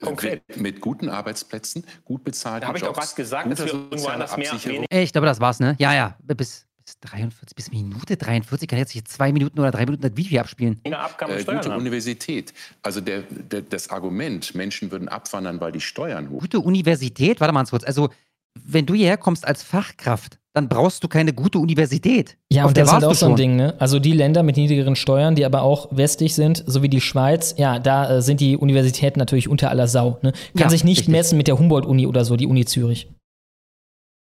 [0.00, 0.42] Konkret.
[0.48, 3.72] Mit, mit guten Arbeitsplätzen, gut bezahlten Da habe ich doch Jobs, was gesagt, dass guter
[3.72, 5.74] wir irgendwo anders mehr, Ey, ich glaube, das war's, ne?
[5.78, 6.16] Ja, ja.
[6.22, 10.16] Bis, bis 43, bis Minute 43 kann jetzt hier zwei Minuten oder drei Minuten das
[10.16, 10.80] Video abspielen.
[10.92, 11.80] Abgaben und Äh, Steuern gute haben.
[11.80, 12.54] Universität.
[12.82, 17.52] Also der, der, das Argument, Menschen würden abwandern, weil die Steuern hoch Gute Universität, warte
[17.52, 17.84] mal ganz kurz.
[17.84, 18.10] Also,
[18.54, 22.36] wenn du hierher kommst als Fachkraft, dann brauchst du keine gute Universität.
[22.52, 23.36] Ja, Auf und der das ist halt auch so ein.
[23.36, 23.74] Ding, ne?
[23.78, 27.54] Also die Länder mit niedrigeren Steuern, die aber auch westlich sind, so wie die Schweiz,
[27.58, 30.18] ja, da äh, sind die Universitäten natürlich unter aller Sau.
[30.22, 30.32] Ne?
[30.32, 31.12] Kann Ja, sich nicht richtig.
[31.12, 33.08] messen mit der Humboldt-Uni oder so, die Uni Zürich.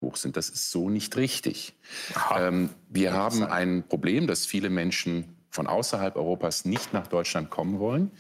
[0.04, 0.36] hoch sind.
[0.38, 1.74] Das ist so nicht richtig.
[2.38, 7.80] Ähm, wir haben ein Problem, dass viele Menschen von außerhalb Europas nicht nach Deutschland kommen
[7.80, 8.12] wollen.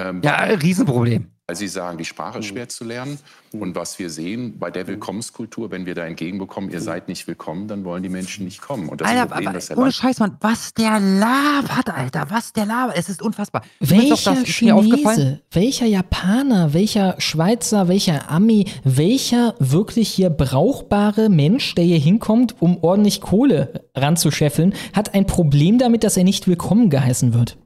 [0.00, 1.26] Ähm, Ja, Riesenproblem.
[1.46, 3.18] Weil sie sagen, die Sprache ist schwer zu lernen.
[3.50, 7.66] Und was wir sehen bei der Willkommenskultur, wenn wir da entgegenbekommen, ihr seid nicht willkommen,
[7.66, 8.88] dann wollen die Menschen nicht kommen.
[8.88, 11.90] Und das ist ein Alter, Problem, aber, das der ohne Scheiß, Mann, was der labert,
[11.92, 12.96] Alter, was der labert.
[12.96, 13.62] Es ist unfassbar.
[13.80, 14.44] Welcher das.
[14.44, 22.54] Chinese, welcher Japaner, welcher Schweizer, welcher Ami, welcher wirklich hier brauchbare Mensch, der hier hinkommt,
[22.60, 27.58] um ordentlich Kohle ranzuscheffeln, hat ein Problem damit, dass er nicht willkommen geheißen wird.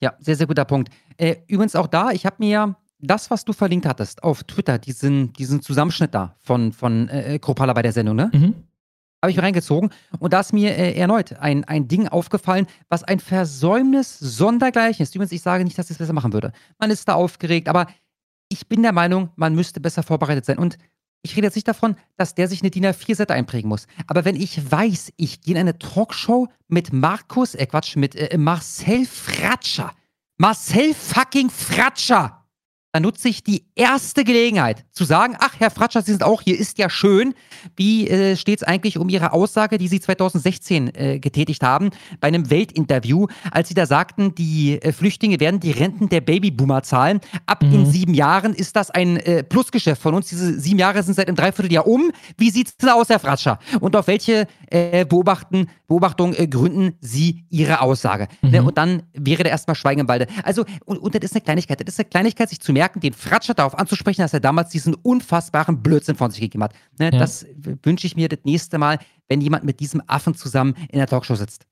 [0.00, 0.90] Ja, sehr, sehr guter Punkt.
[1.16, 5.32] Äh, übrigens auch da, ich habe mir das, was du verlinkt hattest auf Twitter, diesen,
[5.34, 8.30] diesen Zusammenschnitt da von, von äh, Kropala bei der Sendung, ne?
[8.32, 8.54] Mhm.
[9.22, 13.04] Habe ich mir reingezogen und da ist mir äh, erneut ein, ein Ding aufgefallen, was
[13.04, 15.14] ein Versäumnis sondergleichen ist.
[15.14, 16.52] Übrigens, ich sage nicht, dass ich es besser machen würde.
[16.78, 17.86] Man ist da aufgeregt, aber
[18.48, 20.58] ich bin der Meinung, man müsste besser vorbereitet sein.
[20.58, 20.78] Und
[21.22, 23.86] ich rede jetzt nicht davon, dass der sich eine DIN A4-Seite einprägen muss.
[24.06, 28.38] Aber wenn ich weiß, ich gehe in eine Talkshow mit Markus, äh Quatsch, mit äh,
[28.38, 29.92] Marcel Fratscher.
[30.38, 32.39] Marcel fucking Fratscher!
[32.92, 36.58] Dann nutze ich die erste Gelegenheit zu sagen, ach, Herr Fratscher, Sie sind auch hier,
[36.58, 37.34] ist ja schön.
[37.76, 42.26] Wie äh, steht es eigentlich um Ihre Aussage, die Sie 2016 äh, getätigt haben, bei
[42.28, 47.20] einem Weltinterview, als Sie da sagten, die äh, Flüchtlinge werden die Renten der Babyboomer zahlen.
[47.46, 50.28] Ab in sieben Jahren ist das ein äh, Plusgeschäft von uns.
[50.28, 52.10] Diese sieben Jahre sind seit einem Dreivierteljahr um.
[52.38, 53.60] Wie sieht es denn aus, Herr Fratscher?
[53.80, 58.26] Und auf welche äh, Beobachten, Beobachtung äh, gründen Sie Ihre Aussage?
[58.42, 58.62] Ne?
[58.64, 60.26] Und dann wäre da erstmal Schweigen im Walde.
[60.42, 61.80] Also, und, und das ist eine Kleinigkeit.
[61.80, 64.94] Das ist eine Kleinigkeit, sich zu merken, den Fratscher darauf anzusprechen, dass er damals diesen
[64.94, 66.74] unfassbaren Blödsinn von sich gegeben hat.
[66.98, 67.10] Ne?
[67.12, 67.18] Ja.
[67.18, 67.46] Das
[67.82, 71.34] wünsche ich mir das nächste Mal, wenn jemand mit diesem Affen zusammen in der Talkshow
[71.34, 71.66] sitzt.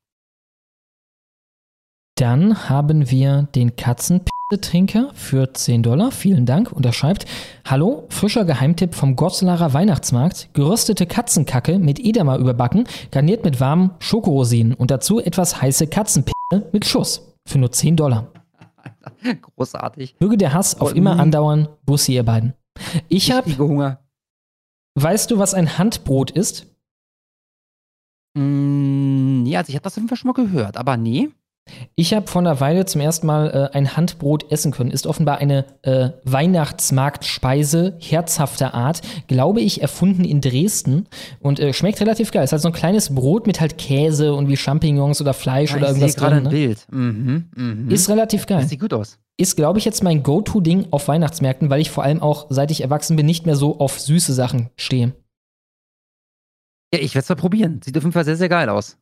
[2.16, 6.10] Dann haben wir den Katzenpisse-Trinker für 10 Dollar.
[6.10, 6.72] Vielen Dank.
[6.72, 7.26] Und er schreibt:
[7.64, 10.48] Hallo, frischer Geheimtipp vom Goslarer Weihnachtsmarkt.
[10.52, 16.32] Geröstete Katzenkacke mit Edamer überbacken, garniert mit warmen Schokorosinen und dazu etwas heiße Katzenpisse
[16.72, 17.34] mit Schuss.
[17.46, 18.32] Für nur 10 Dollar.
[19.56, 20.16] Großartig.
[20.20, 21.20] Möge der Hass auf immer mm.
[21.20, 21.68] andauern.
[21.84, 22.54] Bussi, ihr beiden.
[23.08, 23.56] Ich habe.
[23.58, 24.00] Hunger.
[24.94, 26.66] Weißt du, was ein Handbrot ist?
[28.34, 31.30] Mm, nee, also ich habe das auf jeden Fall schon mal gehört, aber nee.
[31.94, 34.90] Ich habe vor einer Weile zum ersten Mal äh, ein Handbrot essen können.
[34.90, 41.06] Ist offenbar eine äh, Weihnachtsmarktspeise herzhafter Art, glaube ich, erfunden in Dresden
[41.40, 42.44] und äh, schmeckt relativ geil.
[42.44, 45.76] Ist halt so ein kleines Brot mit halt Käse und wie Champignons oder Fleisch Ja,
[45.76, 46.46] oder ich sehe irgendwas gerade drin.
[46.46, 46.58] ein Ne?
[46.66, 46.86] Bild.
[46.90, 47.50] Mhm,
[47.84, 47.90] mhm.
[47.90, 48.60] Ist relativ geil.
[48.60, 49.18] Das sieht gut aus.
[49.36, 52.80] Ist, glaube ich, jetzt mein Go-To-Ding auf Weihnachtsmärkten, weil ich vor allem auch, seit ich
[52.82, 55.14] erwachsen bin, nicht mehr so auf süße Sachen stehe.
[56.92, 57.80] Ja, ich werde es mal probieren.
[57.84, 58.96] Sieht auf jeden Fall sehr, sehr geil aus.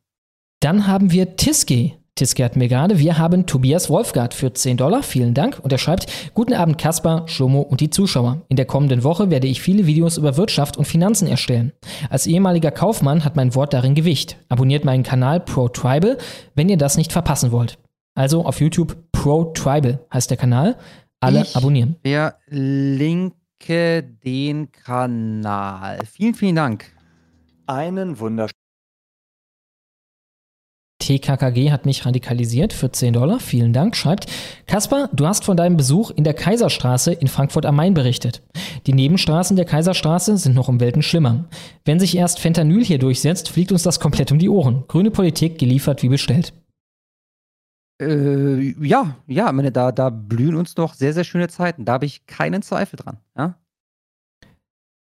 [0.59, 1.93] Dann haben wir Tiske.
[2.17, 2.99] Tiske hat mir gerade.
[2.99, 5.03] Wir haben Tobias Wolfgart für 10 Dollar.
[5.03, 5.59] Vielen Dank.
[5.61, 8.41] Und er schreibt: Guten Abend, Kaspar, Schlomo und die Zuschauer.
[8.49, 11.71] In der kommenden Woche werde ich viele Videos über Wirtschaft und Finanzen erstellen.
[12.09, 14.37] Als ehemaliger Kaufmann hat mein Wort darin Gewicht.
[14.49, 16.17] Abonniert meinen Kanal Pro Tribal,
[16.55, 17.77] wenn ihr das nicht verpassen wollt.
[18.15, 20.75] Also auf YouTube Pro Tribal heißt der Kanal.
[21.19, 21.95] Alle Ich abonnieren.
[22.03, 25.99] Verlinke den Kanal.
[26.11, 26.85] Vielen, vielen Dank.
[27.67, 28.66] Einen wunderschönen
[30.99, 33.39] TKKG hat mich radikalisiert für 10 Dollar.
[33.39, 33.95] Vielen Dank.
[33.95, 34.25] Schreibt,
[34.65, 38.41] Kaspar, du hast von deinem Besuch in der Kaiserstraße in Frankfurt am Main berichtet.
[38.87, 41.45] Die Nebenstraßen der Kaiserstraße sind noch um Welten schlimmer.
[41.85, 44.83] Wenn sich erst Fentanyl hier durchsetzt, fliegt uns das komplett um die Ohren.
[44.87, 46.53] Grüne Politik geliefert wie bestellt.
[48.01, 51.85] Äh, ja, ja, meine, da, da blühen uns noch sehr, sehr schöne Zeiten.
[51.85, 53.17] Da habe ich keinen Zweifel dran.
[53.37, 53.55] Ja?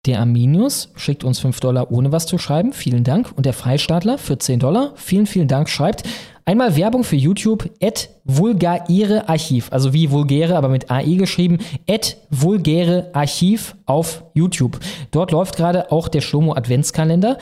[0.05, 2.71] Der Arminius schickt uns 5 Dollar ohne was zu schreiben.
[2.71, 3.33] Vielen Dank.
[3.35, 4.93] Und der Freistaatler für 10 Dollar.
[4.95, 5.67] Vielen, vielen Dank.
[5.67, 6.03] Schreibt
[6.45, 7.69] einmal Werbung für YouTube.
[7.81, 9.67] At vulgäre Archiv.
[9.71, 11.57] Also wie vulgäre, aber mit AI geschrieben.
[11.89, 14.79] At vulgäre Archiv auf YouTube.
[15.11, 17.37] Dort läuft gerade auch der Schlomo Adventskalender.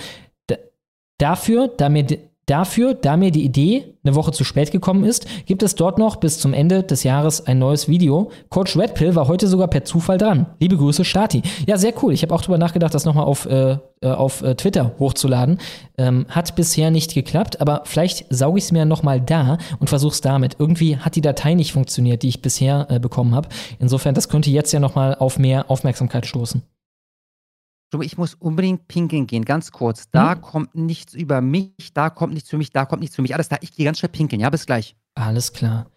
[1.19, 2.05] Dafür, da mir,
[2.47, 6.15] Dafür, da mir die Idee eine Woche zu spät gekommen ist, gibt es dort noch
[6.15, 8.31] bis zum Ende des Jahres ein neues Video.
[8.47, 10.45] Coach Redpill war heute sogar per Zufall dran.
[10.57, 11.43] Liebe Grüße, Stati.
[11.65, 12.13] Ja, sehr cool.
[12.13, 15.57] Ich habe auch drüber nachgedacht, das nochmal auf, äh, äh, auf äh, Twitter hochzuladen.
[15.97, 20.13] Ähm, hat bisher nicht geklappt, aber vielleicht sauge ich es mir nochmal da und versuche
[20.13, 20.55] es damit.
[20.57, 23.49] Irgendwie hat die Datei nicht funktioniert, die ich bisher äh, bekommen habe.
[23.79, 26.63] Insofern, das könnte jetzt ja nochmal auf mehr Aufmerksamkeit stoßen.
[28.01, 30.09] Ich muss unbedingt pinkeln gehen, ganz kurz.
[30.11, 30.41] Da Hm?
[30.41, 33.33] kommt nichts über mich, da kommt nichts für mich, da kommt nichts für mich.
[33.33, 34.41] Alles da, ich gehe ganz schnell pinkeln.
[34.41, 34.95] Ja, bis gleich.
[35.15, 35.87] Alles klar.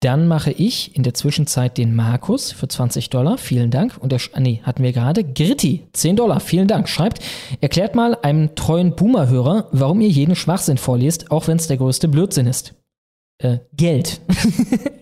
[0.00, 3.38] Dann mache ich in der Zwischenzeit den Markus für 20 Dollar.
[3.38, 3.96] Vielen Dank.
[3.98, 5.22] Und der, nee, hatten wir gerade.
[5.22, 6.40] Gritti, 10 Dollar.
[6.40, 6.88] Vielen Dank.
[6.88, 7.22] Schreibt,
[7.60, 12.08] erklärt mal einem treuen Boomer-Hörer, warum ihr jeden Schwachsinn vorlest, auch wenn es der größte
[12.08, 12.74] Blödsinn ist.
[13.38, 14.20] Äh, Geld.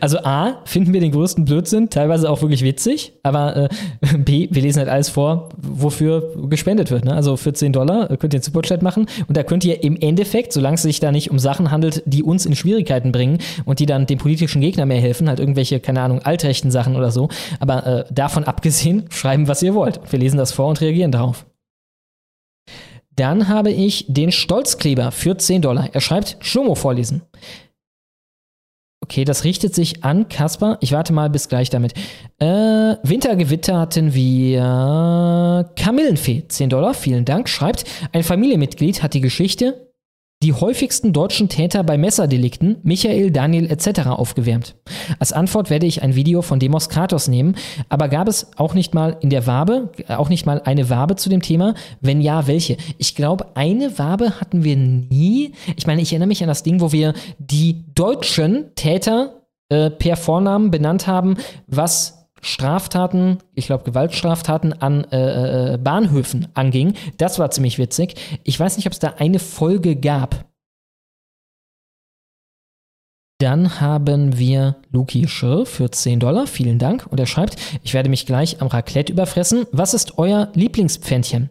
[0.00, 3.68] Also A, finden wir den größten Blödsinn teilweise auch wirklich witzig, aber äh,
[4.18, 7.04] B, wir lesen halt alles vor, wofür gespendet wird.
[7.04, 7.14] Ne?
[7.14, 9.96] Also für 10 Dollar äh, könnt ihr einen Superchat machen und da könnt ihr im
[9.96, 13.78] Endeffekt, solange es sich da nicht um Sachen handelt, die uns in Schwierigkeiten bringen und
[13.78, 17.28] die dann dem politischen Gegner mehr helfen, halt irgendwelche, keine Ahnung, altrechten Sachen oder so,
[17.60, 20.00] aber äh, davon abgesehen, schreiben, was ihr wollt.
[20.10, 21.46] Wir lesen das vor und reagieren darauf.
[23.16, 25.88] Dann habe ich den Stolzkleber für 10 Dollar.
[25.92, 27.22] Er schreibt, Schlomo vorlesen.
[29.08, 30.78] Okay, das richtet sich an Kasper.
[30.80, 31.94] Ich warte mal bis gleich damit.
[32.40, 32.46] Äh,
[33.04, 37.48] Wintergewitter hatten wir Kamillenfee, 10 Dollar, vielen Dank.
[37.48, 39.85] Schreibt, ein Familienmitglied hat die Geschichte
[40.42, 44.08] die häufigsten deutschen Täter bei Messerdelikten, Michael, Daniel etc.
[44.08, 44.76] aufgewärmt.
[45.18, 47.56] Als Antwort werde ich ein Video von Demos Kratos nehmen,
[47.88, 51.30] aber gab es auch nicht mal in der Wabe, auch nicht mal eine Wabe zu
[51.30, 51.74] dem Thema?
[52.00, 52.76] Wenn ja, welche?
[52.98, 55.52] Ich glaube, eine Wabe hatten wir nie.
[55.76, 60.16] Ich meine, ich erinnere mich an das Ding, wo wir die deutschen Täter äh, per
[60.16, 66.94] Vornamen benannt haben, was Straftaten, ich glaube Gewaltstraftaten an äh, äh, Bahnhöfen anging.
[67.16, 68.14] Das war ziemlich witzig.
[68.44, 70.46] Ich weiß nicht, ob es da eine Folge gab.
[73.38, 76.46] Dann haben wir Luki Schirr für 10 Dollar.
[76.46, 77.06] Vielen Dank.
[77.10, 79.66] Und er schreibt, ich werde mich gleich am Raclette überfressen.
[79.72, 81.50] Was ist euer Lieblingspfännchen?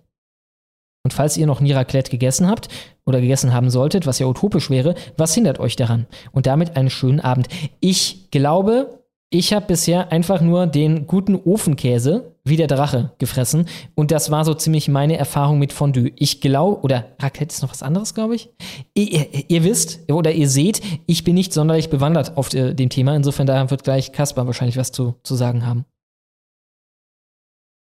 [1.04, 2.68] Und falls ihr noch nie Raclette gegessen habt
[3.06, 6.08] oder gegessen haben solltet, was ja utopisch wäre, was hindert euch daran?
[6.32, 7.48] Und damit einen schönen Abend.
[7.80, 14.12] Ich glaube, ich habe bisher einfach nur den guten Ofenkäse wie der Drache gefressen und
[14.12, 16.12] das war so ziemlich meine Erfahrung mit Fondue.
[16.16, 18.50] Ich glaube, oder Raclette ist noch was anderes, glaube ich.
[18.94, 23.16] Ihr, ihr, wisst oder ihr seht, ich bin nicht sonderlich bewandert auf äh, dem Thema.
[23.16, 25.86] Insofern da wird gleich Kaspar wahrscheinlich was zu, zu sagen haben.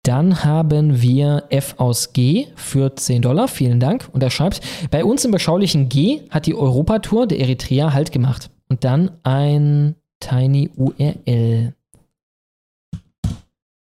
[0.04, 3.48] Dann haben wir F aus G für 10 Dollar.
[3.48, 4.10] Vielen Dank.
[4.12, 8.50] Und er schreibt, bei uns im beschaulichen G hat die Europatour der Eritrea Halt gemacht.
[8.70, 11.74] Und dann ein Tiny URL.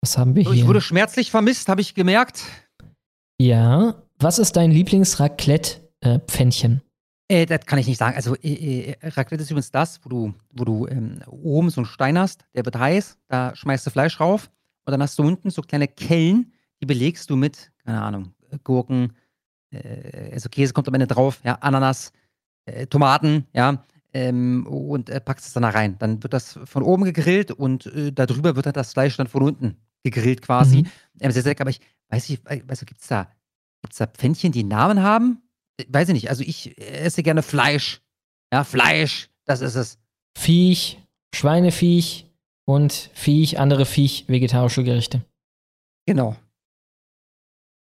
[0.00, 0.52] Was haben wir hier?
[0.52, 2.42] Ich wurde schmerzlich vermisst, habe ich gemerkt.
[3.38, 4.02] Ja.
[4.18, 6.80] Was ist dein Lieblings-Raclette-Pfännchen?
[7.28, 8.16] Äh, das kann ich nicht sagen.
[8.16, 11.86] Also, äh, äh, Raclette ist übrigens das, wo du, wo du ähm, oben so einen
[11.86, 14.50] Stein hast, der wird heiß, da schmeißt du Fleisch rauf
[14.84, 18.32] und dann hast du unten so kleine Kellen, die belegst du mit, keine Ahnung,
[18.62, 19.12] Gurken,
[19.70, 22.12] äh, also Käse kommt am Ende drauf, ja, Ananas,
[22.66, 23.84] äh, Tomaten, ja,
[24.16, 25.98] ähm, und äh, packst es dann da rein.
[25.98, 29.42] Dann wird das von oben gegrillt und äh, darüber wird dann das Fleisch dann von
[29.42, 30.78] unten gegrillt quasi.
[30.78, 30.90] Mhm.
[31.20, 33.30] Ähm, sehr, sehr lecker, aber ich weiß nicht, weißt du, gibt es da,
[33.82, 35.42] gibt's da Pfännchen, die Namen haben?
[35.78, 36.30] Äh, Weiß ich nicht.
[36.30, 38.00] Also ich esse gerne Fleisch.
[38.52, 39.98] Ja, Fleisch, das ist es.
[40.38, 40.98] Viech,
[41.34, 42.26] Schweineviech
[42.64, 45.22] und Viech, andere Viech, vegetarische Gerichte.
[46.06, 46.36] Genau.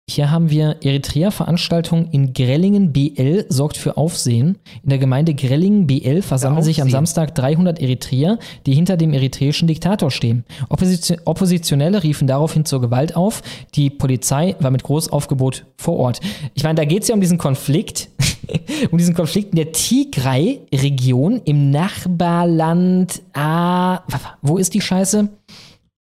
[0.06, 4.58] Hier haben wir Eritrea-Veranstaltung in Grellingen BL sorgt für Aufsehen.
[4.82, 6.90] In der Gemeinde Grellingen BL versammeln sich am.
[6.90, 10.44] Samstag 300 Eritreer, die hinter dem eritreischen Diktator stehen.
[10.68, 13.42] Opposition Oppositionelle riefen daraufhin zur Gewalt auf.
[13.74, 16.20] Die Polizei war mit Großaufgebot vor Ort.
[16.52, 18.10] Ich meine, da geht es ja um diesen Konflikt,
[18.90, 23.22] um diesen Konflikt in der Tigray-Region im Nachbarland.
[23.32, 24.02] Ah,
[24.42, 25.30] wo ist die Scheiße?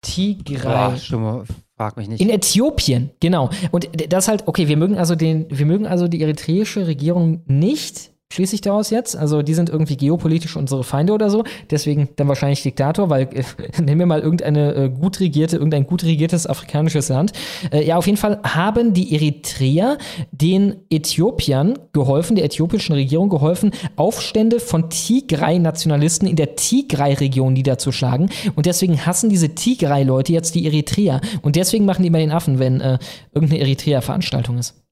[0.02, 0.90] Tigray.
[0.90, 1.44] Boah, schon mal,
[1.76, 2.20] frag mich nicht.
[2.20, 3.50] In Äthiopien, genau.
[3.70, 8.13] Und das halt, okay, wir mögen also den, wir mögen also die eritreische Regierung nicht,
[8.34, 9.16] schließe ich daraus jetzt.
[9.16, 11.44] Also die sind irgendwie geopolitisch unsere Feinde oder so.
[11.70, 13.44] Deswegen dann wahrscheinlich Diktator, weil äh,
[13.82, 17.32] nehmen wir mal irgendeine äh, gut regierte, irgendein gut regiertes afrikanisches Land.
[17.70, 19.98] Äh, ja, auf jeden Fall haben die Eritreer
[20.32, 28.30] den Äthiopiern geholfen, der äthiopischen Regierung geholfen, Aufstände von Tigray-Nationalisten in der Tigray-Region niederzuschlagen.
[28.56, 31.20] Und deswegen hassen diese Tigray-Leute jetzt die Eritreer.
[31.42, 32.98] Und deswegen machen die immer den Affen, wenn äh,
[33.32, 34.83] irgendeine Eritrea-Veranstaltung ist.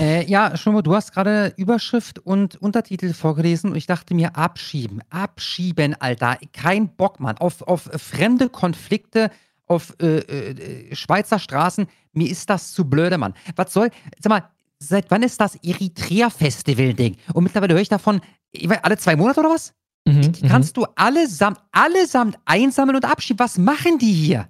[0.00, 4.36] Äh, ja, schon mal, du hast gerade Überschrift und Untertitel vorgelesen und ich dachte mir,
[4.36, 6.38] abschieben, abschieben, Alter.
[6.52, 7.36] Kein Bock, Mann.
[7.38, 9.30] Auf, auf fremde Konflikte,
[9.66, 11.86] auf äh, äh, Schweizer Straßen.
[12.12, 13.34] Mir ist das zu blöde, Mann.
[13.54, 14.48] Was soll, sag mal,
[14.78, 17.16] seit wann ist das Eritrea-Festival-Ding?
[17.34, 19.72] Und mittlerweile höre ich davon, ich weiß, alle zwei Monate oder was?
[20.06, 23.38] Mhm, Die kannst du allesamt, allesamt einsammeln und abschieben.
[23.38, 24.48] Was machen die hier?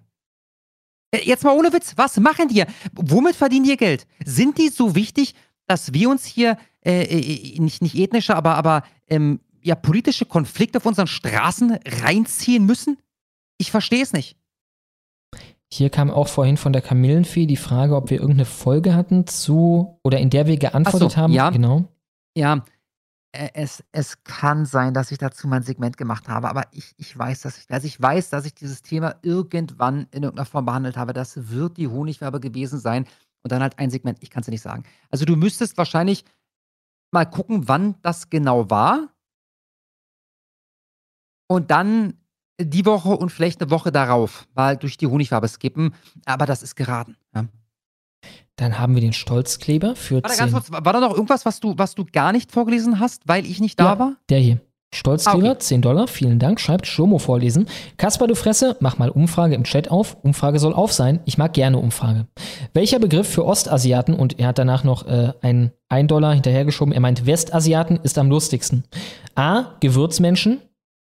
[1.13, 2.65] Äh, Jetzt mal ohne Witz, was machen die?
[2.95, 4.07] Womit verdienen die Geld?
[4.25, 5.35] Sind die so wichtig,
[5.67, 10.79] dass wir uns hier äh, äh, nicht, nicht ethnische, aber, aber ähm, ja, politische Konflikte
[10.79, 12.99] auf unseren Straßen reinziehen müssen?
[13.59, 14.37] Ich verstehe es nicht.
[15.73, 19.99] Hier kam auch vorhin von der Kamillenfee die Frage, ob wir irgendeine Folge hatten zu
[20.03, 21.33] oder in der wir geantwortet so, haben.
[21.33, 21.49] ja.
[21.51, 21.85] Genau.
[22.37, 22.61] Ja, äh,
[23.33, 27.41] es, es kann sein, dass ich dazu mein Segment gemacht habe, aber ich, ich weiß,
[27.43, 31.15] dass ich, also ich weiß, dass ich dieses Thema irgendwann in irgendeiner Form behandelt habe.
[31.15, 33.07] Das wird die Honigwerbe gewesen sein
[33.43, 34.19] und dann halt ein Segment.
[34.21, 34.85] Ich kann es dir nicht sagen.
[35.11, 36.25] Also du müsstest wahrscheinlich
[37.11, 39.09] mal gucken, wann das genau war
[41.49, 42.19] und dann
[42.61, 45.95] die Woche und vielleicht eine Woche darauf mal durch die Honigfarbe skippen.
[46.27, 47.17] Aber das ist geraten.
[47.35, 47.47] Ja.
[48.57, 50.39] Dann haben wir den Stolzkleber für Warte 10.
[50.39, 53.47] ganz kurz, war da noch irgendwas, was du, was du gar nicht vorgelesen hast, weil
[53.47, 54.17] ich nicht da Ja, war?
[54.29, 54.61] Der hier.
[54.95, 55.59] Stolzkleber, Ah, okay.
[55.59, 56.61] 10 Dollar, vielen Dank.
[56.61, 57.67] Schreibt Schomo vorlesen.
[57.97, 60.19] Kasper, du Fresse, mach mal Umfrage im Chat auf.
[60.23, 61.21] Umfrage soll auf sein.
[61.25, 62.27] Ich mag gerne Umfrage.
[62.75, 67.01] Welcher Begriff für Ostasiaten, und er hat danach noch äh, einen 1 Dollar hinterhergeschoben, er
[67.01, 68.85] meint Westasiaten, ist am lustigsten?
[69.35, 69.77] A.
[69.81, 70.61] Gewürzmenschen.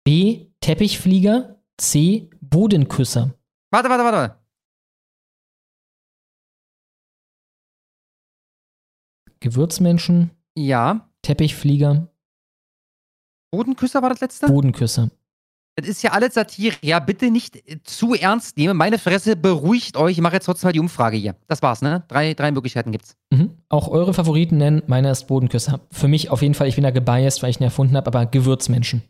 [0.05, 0.45] B.
[0.61, 1.57] Teppichflieger.
[1.77, 2.29] C.
[2.39, 3.31] Bodenküsser.
[3.69, 4.35] Warte, warte, warte.
[9.43, 11.09] Gewürzmenschen, Ja.
[11.21, 12.07] Teppichflieger,
[13.51, 14.47] Bodenküsser war das letzte?
[14.47, 15.11] Bodenküsser.
[15.75, 16.75] Das ist ja alles Satire.
[16.81, 18.75] Ja, bitte nicht äh, zu ernst nehmen.
[18.75, 20.13] Meine Fresse beruhigt euch.
[20.13, 21.35] Ich mache jetzt trotzdem mal die Umfrage hier.
[21.47, 22.03] Das war's, ne?
[22.07, 23.15] Drei, drei Möglichkeiten gibt's.
[23.31, 23.57] Mhm.
[23.69, 25.81] Auch eure Favoriten nennen, meiner ist Bodenküsser.
[25.91, 28.25] Für mich auf jeden Fall, ich bin da gebiased, weil ich ihn erfunden habe, aber
[28.25, 29.03] Gewürzmenschen.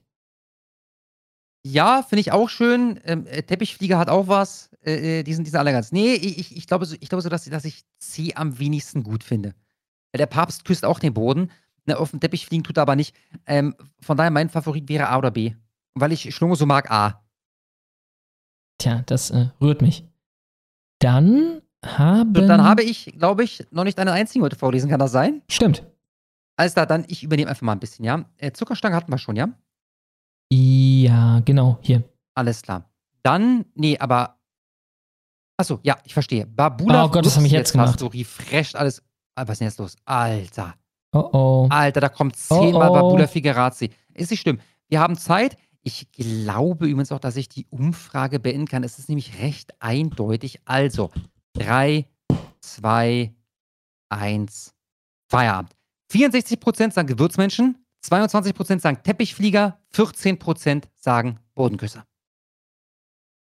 [1.66, 3.00] Ja, finde ich auch schön.
[3.06, 4.70] Ähm, äh, Teppichflieger hat auch was.
[4.86, 5.94] Äh, äh, die, sind, die sind alle ganz.
[5.94, 9.24] Nee, ich, ich, glaube so, ich glaube so dass, dass ich C am wenigsten gut
[9.24, 9.54] finde.
[10.14, 11.52] Weil der Papst küsst auch den Boden.
[11.86, 13.16] Ne, auf dem Teppich fliegen tut er aber nicht.
[13.46, 15.54] Ähm, von daher, mein Favorit wäre A oder B.
[15.96, 17.22] Weil ich Schlunge so mag A.
[18.78, 20.06] Tja, das äh, rührt mich.
[21.00, 22.38] Dann haben.
[22.38, 24.90] Und dann habe ich, glaube ich, noch nicht einen einzigen heute vorlesen.
[24.90, 25.42] Kann das sein?
[25.50, 25.86] Stimmt.
[26.56, 28.26] Alles klar, dann ich übernehme einfach mal ein bisschen, ja?
[28.38, 29.50] Äh, Zuckerstange hatten wir schon, ja?
[30.52, 32.04] Ja, genau, hier.
[32.36, 32.90] Alles klar.
[33.24, 34.38] Dann, nee, aber.
[35.58, 36.46] Achso, ja, ich verstehe.
[36.46, 37.06] Babula.
[37.06, 37.90] Oh Gott, das hab ich jetzt gemacht.
[37.90, 39.04] Hast du refreshed alles.
[39.36, 39.96] Ah, Was ist denn jetzt los?
[40.06, 40.76] Alter.
[41.14, 41.68] Oh oh.
[41.70, 42.96] Alter, da kommt zehnmal Oh, oh.
[42.96, 43.92] Babula Figuerazzi.
[44.14, 44.60] Ist nicht schlimm.
[44.90, 45.58] Wir haben Zeit.
[45.82, 48.84] Ich glaube übrigens auch, dass ich die Umfrage beenden kann.
[48.84, 50.62] Es ist nämlich recht eindeutig.
[50.66, 51.12] Also,
[51.54, 52.08] 3,
[52.62, 53.34] 2,
[54.10, 54.74] 1,
[55.30, 55.76] Feierabend.
[56.12, 62.06] 64% sagen Gewürzmenschen, 22% sagen Teppichflieger, 14% sagen Bodenküsser.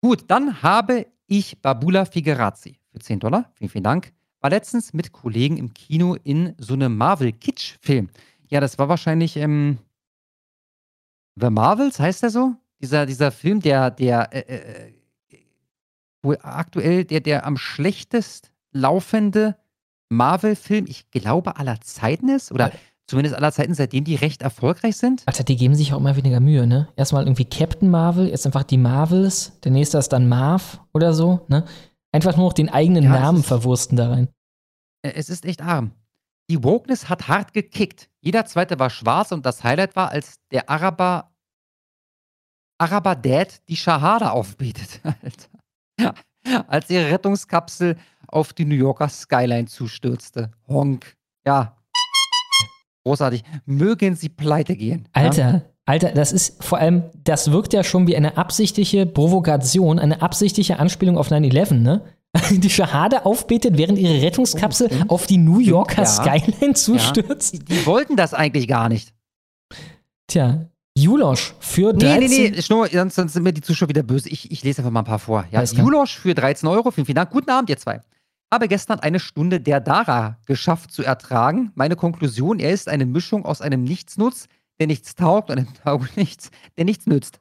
[0.01, 3.51] Gut, dann habe ich Babula Figuerazzi für 10 Dollar.
[3.55, 4.13] Vielen, vielen Dank.
[4.41, 8.09] War letztens mit Kollegen im Kino in so einem Marvel-Kitsch-Film.
[8.49, 9.79] Ja, das war wahrscheinlich ähm,
[11.39, 12.53] The Marvels, heißt der so?
[12.79, 14.91] Dieser, dieser Film, der, der äh, äh,
[16.21, 19.55] wohl aktuell der, der am schlechtest laufende
[20.09, 22.51] Marvel-Film, ich glaube, aller Zeiten ist.
[22.51, 22.71] Oder
[23.07, 25.23] zumindest aller Zeiten, seitdem die recht erfolgreich sind.
[25.25, 26.87] Alter, die geben sich auch immer weniger Mühe, ne?
[26.95, 31.45] Erstmal irgendwie Captain Marvel, jetzt einfach die Marvels, der nächste ist dann Marv oder so,
[31.47, 31.65] ne?
[32.17, 34.27] Einfach nur noch den eigenen Ja, Namen ist- verwursten da rein.
[35.03, 35.91] Es ist echt arm.
[36.49, 38.09] Die Wokeness hat hart gekickt.
[38.21, 41.31] Jeder zweite war schwarz und das Highlight war, als der Araber
[42.79, 45.01] Araber Dad die Shahada aufbetet.
[45.99, 46.13] Alter.
[46.67, 47.97] Als ihre Rettungskapsel
[48.27, 50.51] auf die New Yorker Skyline zustürzte.
[50.67, 51.15] Honk.
[51.45, 51.77] Ja.
[53.05, 53.43] Großartig.
[53.65, 55.07] Mögen sie pleite gehen.
[55.13, 55.61] Alter, Ja?
[55.87, 60.79] Alter, das ist vor allem, das wirkt ja schon wie eine absichtliche Provokation, eine absichtliche
[60.79, 62.01] Anspielung auf 9-11, ne?
[62.51, 66.05] Die Shahada aufbetet, während ihre Rettungskapsel auf die New Yorker Ja.
[66.05, 67.53] Skyline zustürzt.
[67.53, 69.13] Die, die wollten das eigentlich gar nicht.
[70.27, 70.67] Tja,
[70.97, 72.19] Julosch für Nee, 13.
[72.29, 74.29] nee, nee, Schnur, sonst, sonst sind mir die Zuschauer wieder böse.
[74.29, 75.45] Ich, ich lese einfach mal ein paar vor.
[75.51, 75.63] Ja.
[75.63, 76.91] Julosch für 13 Euro.
[76.91, 77.29] Vielen, vielen Dank.
[77.29, 78.01] Guten Abend, ihr zwei.
[78.53, 81.71] Habe gestern eine Stunde der Dara geschafft zu ertragen.
[81.75, 84.47] Meine Konklusion, er ist eine Mischung aus einem Nichtsnutz,
[84.79, 87.39] der nichts taugt, und einem Taugnichts, der nichts nützt.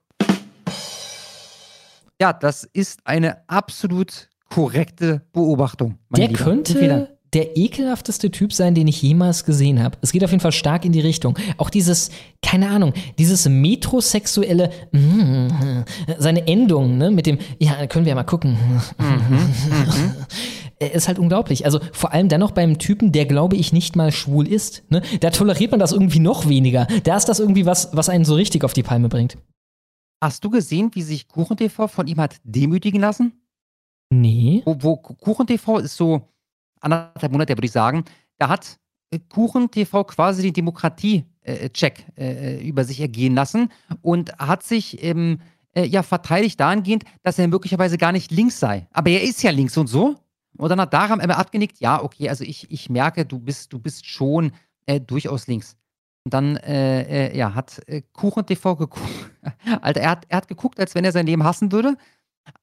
[2.20, 5.98] Ja, das ist eine absolut korrekte Beobachtung.
[6.08, 6.44] mein Der Lieber.
[6.44, 9.98] Könnte der ekelhafteste Typ sein, den ich jemals gesehen habe.
[10.00, 11.38] Es geht auf jeden Fall stark in die Richtung.
[11.58, 15.48] Auch dieses, keine Ahnung, dieses metrosexuelle, mm,
[16.18, 18.56] seine Endung, ne, mit dem, ja, können wir ja mal gucken.
[18.98, 19.02] Äh,
[20.78, 21.64] Ist halt unglaublich.
[21.64, 24.84] Also vor allem dann noch beim Typen, der glaube ich nicht mal schwul ist.
[24.90, 25.02] Ne?
[25.20, 26.86] Da toleriert man das irgendwie noch weniger.
[27.04, 29.38] Da ist das irgendwie was, was einen so richtig auf die Palme bringt.
[30.22, 33.32] Hast du gesehen, wie sich KuchenTV von ihm hat demütigen lassen?
[34.10, 34.62] Nee.
[34.64, 36.28] Wo, wo KuchenTV ist so
[36.80, 38.04] anderthalb Monate, würde ich sagen.
[38.38, 38.78] Da hat
[39.28, 43.70] Kuchen TV quasi den Demokratie-Check äh, über sich ergehen lassen
[44.02, 45.40] und hat sich ähm,
[45.74, 48.86] äh, ja verteidigt dahingehend, dass er möglicherweise gar nicht links sei.
[48.92, 50.16] Aber er ist ja links und so.
[50.58, 53.78] Und dann hat Daram immer abgenickt, ja, okay, also ich, ich merke, du bist, du
[53.78, 54.52] bist schon
[54.86, 55.76] äh, durchaus links.
[56.24, 59.30] Und dann äh, äh, ja, hat äh, Kuchen TV geguckt.
[59.80, 61.96] Alter, er hat, er hat geguckt, als wenn er sein Leben hassen würde,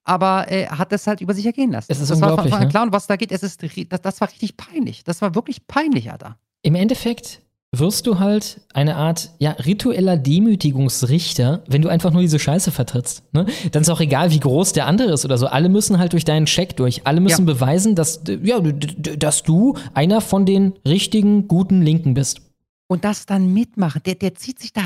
[0.03, 1.91] aber er hat das halt über sich ergehen lassen.
[1.91, 2.69] Es ist das war von Anfang an ne?
[2.69, 5.03] klar, und was da geht, es ist, das, das war richtig peinlich.
[5.03, 6.38] Das war wirklich peinlich, Alter.
[6.61, 7.41] Im Endeffekt
[7.74, 13.24] wirst du halt eine Art ja, ritueller Demütigungsrichter, wenn du einfach nur diese Scheiße vertrittst.
[13.34, 13.48] Ne?
[13.72, 15.48] Dann ist auch egal, wie groß der andere ist oder so.
[15.48, 17.06] Alle müssen halt durch deinen Check durch.
[17.08, 22.42] Alle müssen beweisen, dass, ja, dass du einer von den richtigen, guten Linken bist.
[22.88, 24.85] Und das dann mitmachen, der, der zieht sich das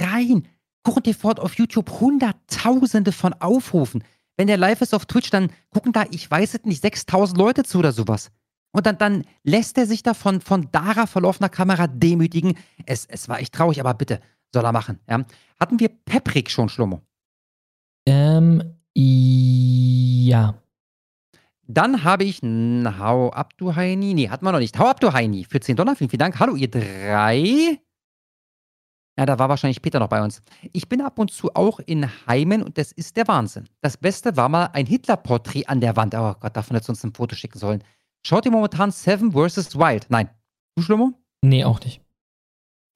[0.00, 0.46] rein.
[0.84, 4.04] Kuchen TV hat auf YouTube Hunderttausende von Aufrufen.
[4.36, 7.64] Wenn der live ist auf Twitch, dann gucken da, ich weiß es nicht, 6000 Leute
[7.64, 8.30] zu oder sowas.
[8.78, 12.56] Und dann, dann lässt er sich da von, von Dara verlaufener Kamera demütigen.
[12.86, 14.20] Es, es war echt traurig, aber bitte,
[14.54, 15.00] soll er machen.
[15.10, 15.24] Ja.
[15.58, 17.02] Hatten wir Peprik schon, Schlummo?
[18.06, 18.62] Ähm,
[18.94, 20.54] ja.
[21.66, 24.14] Dann habe ich Hau ab, du Heini.
[24.14, 24.78] Nee, hatten wir noch nicht.
[24.78, 25.42] Hau ab, du Heini.
[25.42, 25.96] Für 10 Dollar.
[25.96, 26.38] Vielen, vielen Dank.
[26.38, 27.80] Hallo, ihr drei.
[29.18, 30.40] Ja, da war wahrscheinlich Peter noch bei uns.
[30.72, 33.68] Ich bin ab und zu auch in Heimen und das ist der Wahnsinn.
[33.80, 36.14] Das Beste war mal ein Hitler-Porträt an der Wand.
[36.14, 37.82] Oh Gott, davon hättest du uns ein Foto schicken sollen.
[38.26, 39.76] Schaut ihr momentan Seven vs.
[39.76, 40.06] Wild?
[40.10, 40.30] Nein.
[40.76, 41.12] Du, Schlummo?
[41.42, 42.00] Nee, auch nicht.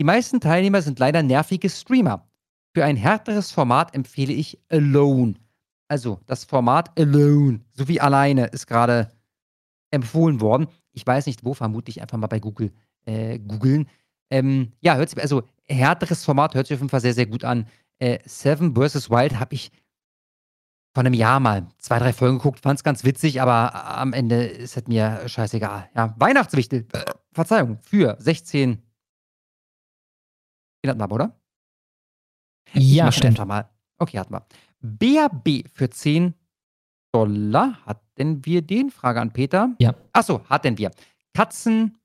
[0.01, 2.29] Die meisten Teilnehmer sind leider nervige Streamer.
[2.75, 5.35] Für ein härteres Format empfehle ich Alone.
[5.89, 9.13] Also das Format Alone, sowie alleine, ist gerade
[9.91, 10.69] empfohlen worden.
[10.93, 12.73] Ich weiß nicht wo, vermutlich einfach mal bei Google
[13.05, 13.89] äh, googeln.
[14.31, 17.45] Ähm, ja, hört sich, also härteres Format hört sich auf jeden Fall sehr, sehr gut
[17.45, 17.67] an.
[17.99, 19.11] Äh, Seven vs.
[19.11, 19.71] Wild habe ich
[20.95, 24.45] vor einem Jahr mal zwei, drei Folgen geguckt, fand es ganz witzig, aber am Ende
[24.45, 25.89] ist es mir scheißegal.
[25.95, 28.83] Ja, Weihnachtswichtel, äh, Verzeihung, für 16.
[30.85, 31.41] Den hatten wir, aber, oder?
[32.75, 33.39] Ja, stimmt.
[33.47, 33.69] Mal.
[33.99, 34.47] Okay, hatten wir.
[34.81, 36.35] BAB für 10
[37.13, 37.79] Dollar.
[37.87, 38.91] Hatten wir den?
[38.91, 39.75] Frage an Peter.
[39.79, 39.95] Ja.
[40.13, 40.91] Achso, hatten wir.
[41.35, 41.99] Katzen.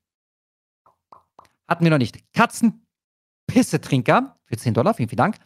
[1.67, 2.24] Hatten wir noch nicht.
[2.33, 4.93] Katzenpissetrinker für 10 Dollar.
[4.93, 5.38] Vielen, vielen Dank.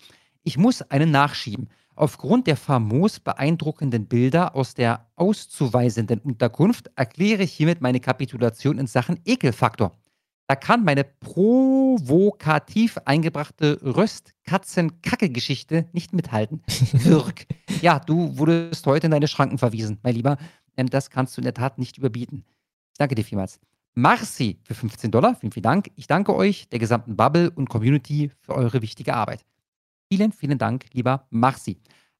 [0.43, 1.69] Ich muss einen nachschieben.
[1.95, 8.87] Aufgrund der famos beeindruckenden Bilder aus der auszuweisenden Unterkunft erkläre ich hiermit meine Kapitulation in
[8.87, 9.91] Sachen Ekelfaktor.
[10.47, 16.61] Da kann meine provokativ eingebrachte Röst-Katzen-Kacke-Geschichte nicht mithalten.
[16.91, 17.45] Wirk.
[17.81, 20.37] Ja, du wurdest heute in deine Schranken verwiesen, mein Lieber.
[20.75, 22.43] Ähm, das kannst du in der Tat nicht überbieten.
[22.91, 23.61] Ich danke dir vielmals.
[23.93, 25.35] Marci für 15 Dollar.
[25.35, 25.91] Vielen, vielen Dank.
[25.95, 29.45] Ich danke euch, der gesamten Bubble und Community, für eure wichtige Arbeit.
[30.11, 31.77] Vielen, vielen Dank, lieber Marci.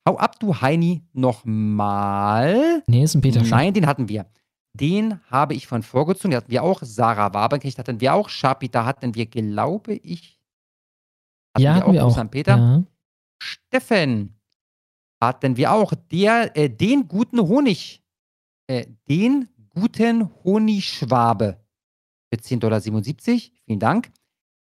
[0.08, 2.84] Hau ab, du Heini, nochmal.
[2.88, 3.50] Nee, ist ein Peter schon.
[3.50, 4.28] Nein, den hatten wir.
[4.74, 6.32] Den habe ich von vorgezogen.
[6.32, 6.80] Den hatten wir auch.
[6.82, 8.30] Sarah Waberknecht hatten wir auch.
[8.30, 10.40] Schapita hatten wir, glaube ich.
[11.58, 12.18] ja, hatten wir auch.
[12.18, 12.32] St.
[12.32, 12.58] Peter.
[12.58, 12.84] Ja.
[13.44, 14.40] Steffen
[15.20, 15.94] hatten wir auch.
[16.12, 18.02] Der, äh, den guten Honig.
[18.68, 21.60] Äh, den guten Honigschwabe.
[22.34, 22.82] Für 10,77 Dollar.
[23.66, 24.12] Vielen Dank.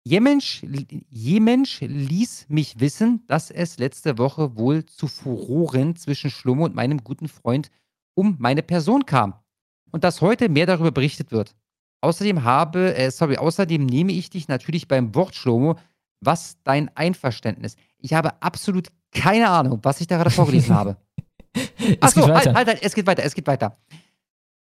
[0.08, 0.64] Jemensch,
[1.09, 7.03] Jemensch ließ mich wissen, dass es letzte Woche wohl zu Furoren zwischen Schlummo und meinem
[7.03, 7.72] guten Freund
[8.14, 9.34] um meine Person kam.
[9.92, 11.56] Und dass heute mehr darüber berichtet wird.
[12.01, 15.75] Außerdem habe, äh, sorry, außerdem nehme ich dich natürlich beim Wort, Schlomo,
[16.22, 17.75] was dein Einverständnis.
[17.98, 20.98] Ich habe absolut keine Ahnung, was ich da gerade vorgelesen habe.
[22.00, 23.77] Achso, halt, halt, halt, es geht weiter, es geht weiter.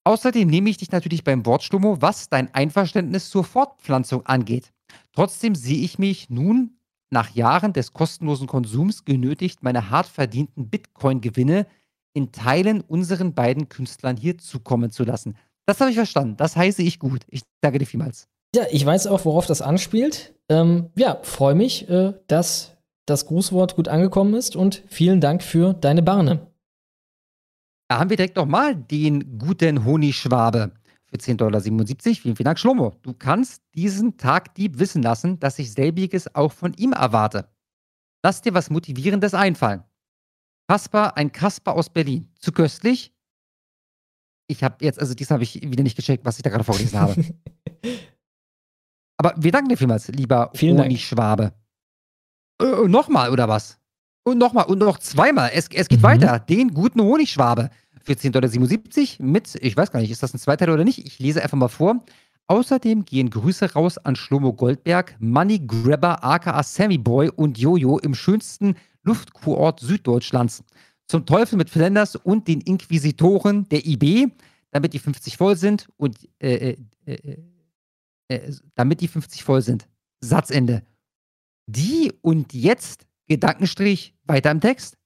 [0.03, 4.71] Außerdem nehme ich dich natürlich beim Wort, Schlomo, was dein Einverständnis zur Fortpflanzung angeht.
[5.13, 6.77] Trotzdem sehe ich mich nun
[7.09, 11.65] nach Jahren des kostenlosen Konsums genötigt, meine hart verdienten Bitcoin-Gewinne
[12.13, 15.37] in Teilen unseren beiden Künstlern hier zukommen zu lassen.
[15.65, 16.35] Das habe ich verstanden.
[16.37, 17.21] Das heiße ich gut.
[17.29, 18.27] Ich danke dir vielmals.
[18.55, 20.33] Ja, ich weiß auch, worauf das anspielt.
[20.49, 25.73] Ähm, ja, freue mich, äh, dass das Grußwort gut angekommen ist und vielen Dank für
[25.73, 26.47] deine Barne.
[27.89, 30.71] Da haben wir direkt nochmal den guten Honigschwabe
[31.21, 31.61] für 10,77 Dollar.
[31.61, 32.95] Vielen, vielen Dank, Schlomo.
[33.01, 37.49] Du kannst diesen Tagdieb wissen lassen, dass ich selbiges auch von ihm erwarte.
[38.23, 39.83] Lass dir was Motivierendes einfallen.
[40.69, 42.29] Kasper, ein Kasper aus Berlin.
[42.39, 43.13] Zu köstlich?
[44.47, 46.99] Ich habe jetzt, also diesmal habe ich wieder nicht gecheckt, was ich da gerade vorgelesen
[46.99, 47.15] habe.
[49.17, 50.89] Aber wir danken dir vielmals, lieber Vielen Dank.
[50.89, 51.53] Honigschwabe.
[52.61, 53.79] Äh, nochmal, oder was?
[54.23, 55.51] Und nochmal und noch zweimal.
[55.53, 56.03] Es, es geht Mhm.
[56.03, 56.39] weiter.
[56.39, 57.69] Den guten Honigschwabe
[58.07, 61.05] für 10,77 Dollar mit, ich weiß gar nicht, ist das ein Zweiteil oder nicht?
[61.05, 62.05] Ich lese einfach mal vor.
[62.47, 68.15] Außerdem gehen Grüße raus an Schlomo Goldberg, Money Grabber aka Sammy Boy und Jojo im
[68.15, 70.63] schönsten Luftkurort Süddeutschlands.
[71.07, 74.29] Zum Teufel mit Flanders und den Inquisitoren der IB,
[74.71, 77.37] damit die 50 voll sind und äh, äh, äh,
[78.29, 79.85] äh, damit die 50 voll sind.
[80.21, 80.83] Satzende.
[81.65, 84.96] Die und jetzt, Gedankenstrich, weiter im Text.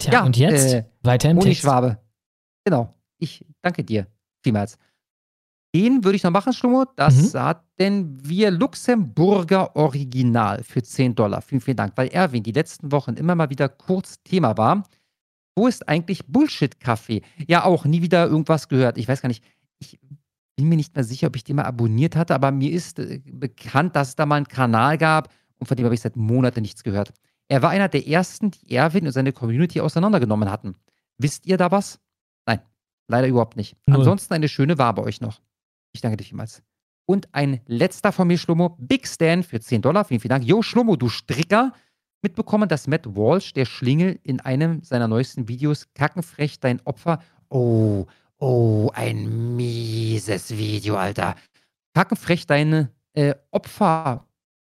[0.00, 1.46] Tja, und jetzt äh, weiter im Text.
[1.46, 1.98] Honigschwabe.
[2.64, 2.94] Genau.
[3.18, 4.06] Ich danke dir
[4.42, 4.76] vielmals.
[5.74, 6.84] Den würde ich noch machen, Schlummo.
[6.96, 7.38] Das Mhm.
[7.38, 11.42] hatten wir Luxemburger Original für 10 Dollar.
[11.42, 11.92] Vielen, vielen Dank.
[11.96, 14.82] Weil Erwin die letzten Wochen immer mal wieder kurz Thema war.
[15.56, 17.22] Wo ist eigentlich Bullshit-Kaffee?
[17.46, 18.98] Ja, auch nie wieder irgendwas gehört.
[18.98, 19.44] Ich weiß gar nicht.
[19.78, 19.98] Ich
[20.56, 23.20] bin mir nicht mehr sicher, ob ich den mal abonniert hatte, aber mir ist äh,
[23.24, 26.62] bekannt, dass es da mal einen Kanal gab und von dem habe ich seit Monaten
[26.62, 27.12] nichts gehört.
[27.50, 30.76] Er war einer der ersten, die Erwin und seine Community auseinandergenommen hatten.
[31.18, 31.98] Wisst ihr da was?
[32.46, 32.60] Nein,
[33.08, 33.76] leider überhaupt nicht.
[33.86, 33.98] Null.
[33.98, 35.40] Ansonsten eine schöne Wahl bei euch noch.
[35.92, 36.62] Ich danke dir vielmals.
[37.06, 40.04] Und ein letzter von mir, Schlummo, Big Stan für 10 Dollar.
[40.04, 40.44] Vielen, vielen Dank.
[40.44, 41.72] Jo, Schlummo, du Stricker.
[42.22, 47.20] Mitbekommen, dass Matt Walsh, der Schlingel, in einem seiner neuesten Videos kackenfrech dein Opfer.
[47.48, 48.06] Oh,
[48.38, 51.34] oh, ein mieses Video, Alter.
[51.94, 53.34] Kackenfrech deine äh,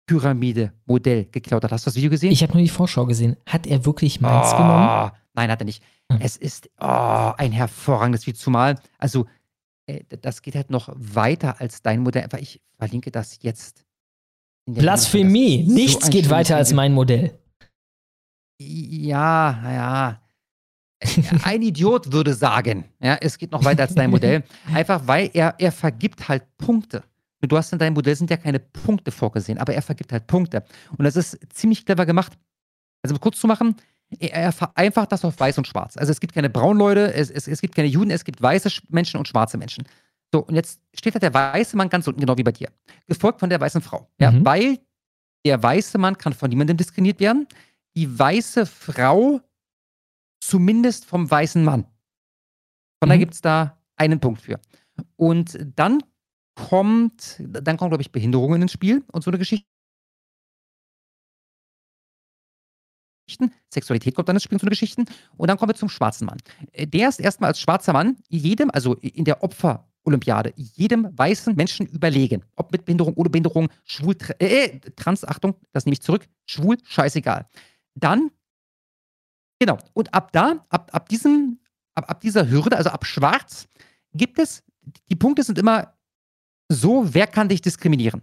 [0.06, 1.72] Opferpyramide-Modell geklaut hat.
[1.72, 2.32] Hast du das Video gesehen?
[2.32, 3.36] Ich habe nur die Vorschau gesehen.
[3.46, 4.88] Hat er wirklich meins genommen?
[4.88, 5.82] Oh, nein, hat er nicht.
[6.20, 8.38] Es ist oh, ein hervorragendes Video.
[8.38, 9.26] Zumal, also,
[9.86, 12.24] äh, das geht halt noch weiter als dein Modell.
[12.24, 13.84] Aber ich verlinke das jetzt.
[14.66, 15.64] Blasphemie.
[15.64, 17.38] Das Nichts so geht weiter als mein Modell.
[18.58, 20.22] Ja, ja.
[21.42, 24.44] Ein Idiot würde sagen, ja, es geht noch weiter als dein Modell.
[24.72, 27.04] Einfach weil er, er vergibt halt Punkte.
[27.48, 30.64] Du hast in deinem Modell sind ja keine Punkte vorgesehen, aber er vergibt halt Punkte.
[30.96, 32.32] Und das ist ziemlich clever gemacht.
[33.02, 33.76] Also um kurz zu machen,
[34.18, 35.96] er, er vereinfacht das auf weiß und schwarz.
[35.96, 38.68] Also es gibt keine braunen Leute, es, es, es gibt keine Juden, es gibt weiße
[38.68, 39.84] Sch- Menschen und schwarze Menschen.
[40.32, 42.68] So, und jetzt steht da der weiße Mann ganz unten, genau wie bei dir.
[43.06, 44.08] Gefolgt von der weißen Frau.
[44.20, 44.44] Ja, Mhm.
[44.44, 44.78] weil
[45.44, 47.46] der weiße Mann kann von niemandem diskriminiert werden.
[47.96, 49.40] Die weiße Frau
[50.40, 51.84] zumindest vom weißen Mann.
[52.98, 53.20] Von daher Mhm.
[53.20, 54.60] gibt es da einen Punkt für.
[55.16, 56.02] Und dann
[56.56, 59.68] kommt, dann kommt, glaube ich, Behinderungen ins Spiel und so eine Geschichte.
[63.72, 65.04] Sexualität kommt dann ins Spiel und so eine Geschichten.
[65.36, 66.38] Und dann kommen wir zum schwarzen Mann.
[66.72, 71.86] Äh, Der ist erstmal als schwarzer Mann jedem, also in der Opferolympiade, jedem weißen Menschen
[71.86, 72.44] überlegen.
[72.54, 76.78] Ob mit Behinderung, ohne Behinderung, schwul, äh, äh, trans, Achtung, das nehme ich zurück, schwul,
[76.84, 77.46] scheißegal.
[77.94, 78.30] Dann,
[79.58, 81.58] genau, und ab da, ab, ab diesem,
[81.94, 83.68] ab, ab dieser Hürde, also ab schwarz,
[84.14, 84.62] gibt es,
[85.10, 85.95] die Punkte sind immer
[86.68, 88.22] so, wer kann dich diskriminieren?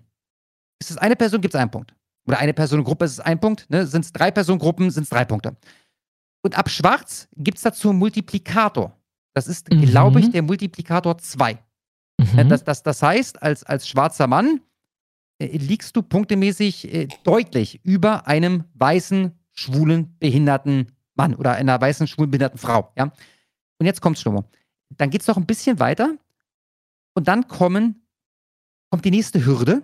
[0.80, 1.95] Ist es eine Person, gibt es einen Punkt.
[2.27, 3.69] Oder eine Personengruppe ist es ein Punkt.
[3.69, 3.85] Ne?
[3.85, 5.55] Sind es drei Personengruppen, sind es drei Punkte.
[6.41, 8.97] Und ab schwarz gibt es dazu einen Multiplikator.
[9.33, 9.81] Das ist, Mhm.
[9.85, 11.57] glaube ich, der Multiplikator 2.
[12.35, 14.61] Ja, das, das, das heißt, als, als schwarzer Mann
[15.39, 22.07] äh, liegst du punktemäßig äh, deutlich über einem weißen, schwulen, behinderten Mann oder einer weißen,
[22.07, 22.91] schwulen, behinderten Frau.
[22.95, 23.11] Ja?
[23.80, 24.43] Und jetzt kommt's schon mal.
[24.89, 26.15] Dann geht es noch ein bisschen weiter
[27.15, 28.02] und dann kommen,
[28.93, 29.81] kommt die nächste Hürde.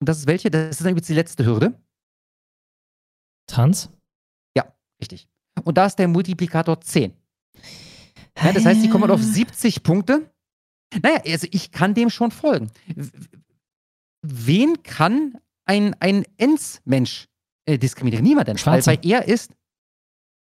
[0.00, 0.50] Und das ist welche?
[0.50, 1.72] Das ist dann übrigens die letzte Hürde.
[3.46, 3.88] Trans?
[4.54, 4.66] Ja,
[5.00, 5.26] richtig.
[5.64, 7.14] Und da ist der Multiplikator 10.
[8.44, 10.30] Ja, das heißt, die kommen auf 70 Punkte.
[11.02, 12.70] Naja, also ich kann dem schon folgen.
[14.20, 17.28] Wen kann ein, ein Ends-Mensch
[17.64, 18.22] äh, diskriminieren?
[18.26, 18.58] Niemanden.
[18.58, 18.90] Schwarze.
[18.90, 19.52] Weil, weil er ist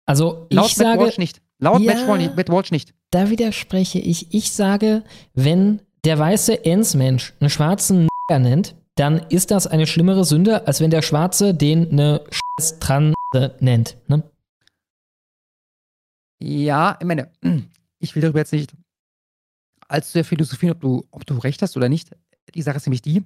[0.05, 1.41] Also laut ich Matt sage, Walsh nicht.
[1.59, 1.93] Laut Ja.
[1.93, 2.93] Matt, Walsh, Matt Walsh nicht.
[3.11, 4.33] da widerspreche ich.
[4.33, 10.23] Ich sage, wenn der weiße Ensmensch einen schwarzen N nennt, dann ist das eine schlimmere
[10.23, 13.15] Sünde, als wenn der Schwarze den eine scheiß Transe
[13.59, 13.97] nennt.
[14.07, 14.23] Ne?
[16.39, 17.31] Ja, ich meine,
[17.99, 18.73] ich will darüber jetzt nicht
[19.87, 22.15] allzu sehr philosophieren, ob du, ob du recht hast oder nicht.
[22.53, 23.23] Die Sache ist nämlich die,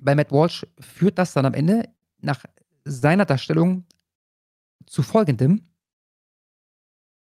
[0.00, 1.88] bei Matt Walsh führt das dann am Ende
[2.18, 2.44] nach
[2.84, 3.84] seiner Darstellung
[4.86, 5.62] zu folgendem.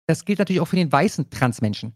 [0.07, 1.93] Das gilt natürlich auch für den weißen Transmenschen.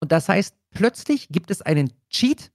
[0.00, 2.52] Und das heißt, plötzlich gibt es einen Cheat,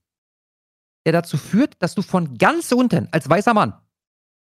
[1.06, 3.74] der dazu führt, dass du von ganz unten als weißer Mann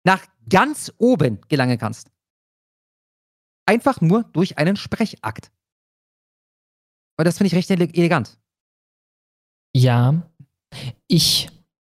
[0.05, 2.11] nach ganz oben gelangen kannst.
[3.67, 5.51] Einfach nur durch einen Sprechakt.
[7.17, 8.37] Und das finde ich recht ele- elegant.
[9.75, 10.29] Ja,
[11.07, 11.49] ich,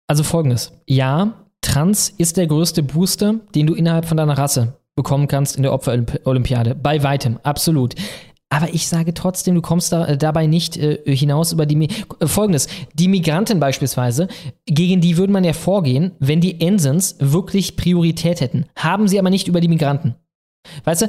[0.07, 0.72] also folgendes.
[0.88, 5.64] Ja, Trans ist der größte Booster, den du innerhalb von deiner Rasse bekommen kannst in
[5.64, 6.75] der Opferolympiade.
[6.75, 7.95] Bei weitem, absolut.
[8.56, 11.75] Aber ich sage trotzdem, du kommst da, äh, dabei nicht äh, hinaus über die.
[11.75, 14.30] Mi äh, Folgendes: Die Migranten beispielsweise,
[14.66, 18.66] gegen die würde man ja vorgehen, wenn die Ensens wirklich Priorität hätten.
[18.77, 20.16] Haben sie aber nicht über die Migranten.
[20.84, 21.08] Weißt du,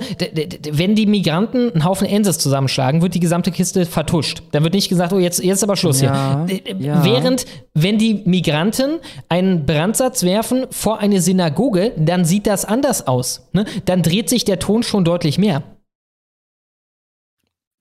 [0.70, 4.42] wenn die Migranten einen Haufen Enses zusammenschlagen, wird die gesamte Kiste vertuscht.
[4.52, 6.60] Dann wird nicht gesagt, oh, jetzt, jetzt ist aber Schluss Ja, hier.
[6.78, 7.04] Ja.
[7.04, 8.98] Während, wenn die Migranten
[9.30, 13.48] einen Brandsatz werfen vor eine Synagoge, dann sieht das anders aus.
[13.52, 13.64] Ne?
[13.86, 15.62] Dann dreht sich der Ton schon deutlich mehr.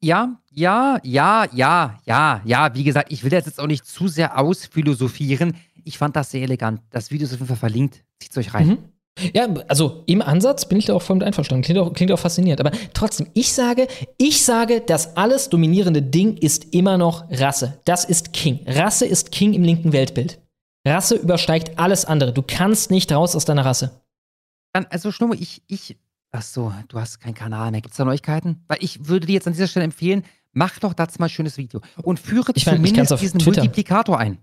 [0.05, 2.75] Ja, ja, ja, ja, ja, ja.
[2.75, 5.57] Wie gesagt, ich will das jetzt auch nicht zu sehr ausphilosophieren.
[5.83, 6.81] Ich fand das sehr elegant.
[6.91, 8.03] Das Video ist auf jeden Fall verlinkt.
[8.19, 8.67] Zieht's euch rein.
[8.67, 8.77] Mhm.
[9.33, 11.63] Ja, also im Ansatz bin ich da auch voll mit einverstanden.
[11.63, 12.59] Klingt auch, klingt auch faszinierend.
[12.59, 13.87] Aber trotzdem, ich sage,
[14.19, 17.79] ich sage, das alles dominierende Ding ist immer noch Rasse.
[17.85, 18.59] Das ist King.
[18.67, 20.39] Rasse ist King im linken Weltbild.
[20.87, 22.31] Rasse übersteigt alles andere.
[22.31, 24.03] Du kannst nicht raus aus deiner Rasse.
[24.71, 25.97] Dann, also Schnurre, ich, ich,
[26.35, 27.81] ach so, du hast keinen Kanal mehr.
[27.81, 28.63] Gibt's da Neuigkeiten?
[28.67, 31.57] Weil ich würde dir jetzt an dieser Stelle empfehlen, mach doch dazu mal ein schönes
[31.57, 33.61] Video und führe Ich mein, zumindest diesen Twitter.
[33.61, 34.37] Multiplikator ein.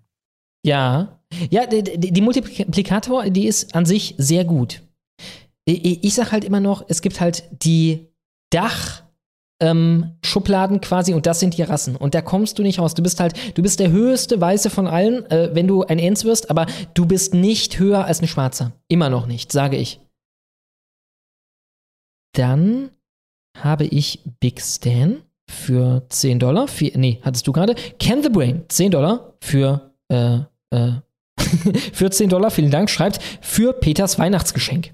[0.64, 1.20] Ja.
[1.50, 4.82] Ja, die, die, die Multiplikator, die ist an sich sehr gut.
[5.64, 8.08] Ich, ich sag halt immer noch, es gibt halt die
[8.50, 9.02] Dach.
[9.60, 11.94] Ähm, Schubladen quasi und das sind die Rassen.
[11.94, 12.94] Und da kommst du nicht raus.
[12.94, 16.24] Du bist halt, du bist der höchste Weiße von allen, äh, wenn du ein Ents
[16.24, 18.72] wirst, aber du bist nicht höher als ein Schwarzer.
[18.88, 20.00] Immer noch nicht, sage ich.
[22.32, 22.90] Dann
[23.58, 26.68] habe ich Big Stan für 10 Dollar.
[26.68, 27.74] Für, nee, hattest du gerade?
[27.98, 30.38] Can the Brain, 10 Dollar für, äh,
[30.70, 30.92] äh,
[31.92, 34.92] für 10 Dollar, vielen Dank, schreibt für Peters Weihnachtsgeschenk.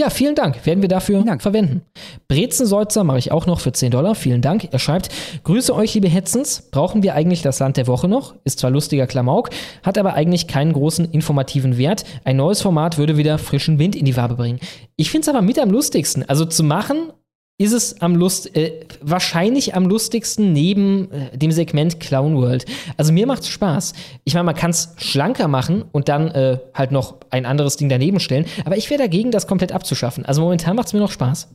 [0.00, 0.64] Ja, vielen Dank.
[0.64, 1.82] Werden wir dafür verwenden.
[2.28, 4.14] Brezenseutzer mache ich auch noch für 10 Dollar.
[4.14, 4.68] Vielen Dank.
[4.70, 5.08] Er schreibt,
[5.42, 6.68] Grüße euch, liebe Hetzens.
[6.70, 8.36] Brauchen wir eigentlich das Land der Woche noch?
[8.44, 9.50] Ist zwar lustiger Klamauk,
[9.82, 12.04] hat aber eigentlich keinen großen informativen Wert.
[12.22, 14.60] Ein neues Format würde wieder frischen Wind in die Wabe bringen.
[14.94, 16.22] Ich finde es aber mit am lustigsten.
[16.28, 17.12] Also zu machen
[17.58, 22.64] ist es am Lust, äh, wahrscheinlich am lustigsten neben äh, dem Segment Clown World.
[22.96, 23.94] Also mir macht's Spaß.
[24.24, 27.88] Ich meine, man kann es schlanker machen und dann äh, halt noch ein anderes Ding
[27.88, 28.46] daneben stellen.
[28.64, 30.24] Aber ich wäre dagegen, das komplett abzuschaffen.
[30.24, 31.48] Also momentan macht's mir noch Spaß.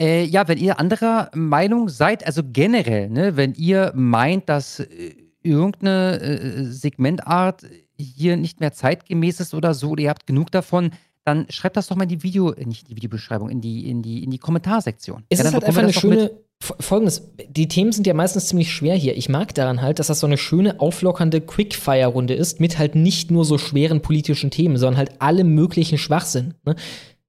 [0.00, 5.14] Äh, ja, wenn ihr anderer Meinung seid, also generell, ne, wenn ihr meint, dass äh,
[5.42, 7.66] irgendeine äh, Segmentart
[7.98, 10.90] hier nicht mehr zeitgemäß ist oder so, oder ihr habt genug davon,
[11.26, 13.90] dann schreibt das doch mal in die Video, äh, nicht in die Videobeschreibung, in die,
[13.90, 15.24] in die, in die Kommentarsektion.
[15.28, 16.30] Es ja, ist halt einfach eine schöne.
[16.62, 19.16] Folgendes: Die Themen sind ja meistens ziemlich schwer hier.
[19.16, 23.30] Ich mag daran halt, dass das so eine schöne, auflockernde Quickfire-Runde ist, mit halt nicht
[23.30, 26.54] nur so schweren politischen Themen, sondern halt alle möglichen Schwachsinn.
[26.64, 26.76] Ne?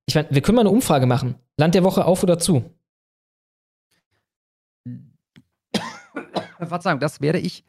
[0.06, 1.36] Ich meine, wir können mal eine Umfrage machen.
[1.58, 2.64] Land der Woche auf oder zu?
[6.60, 7.66] Verzeihung, das werde ich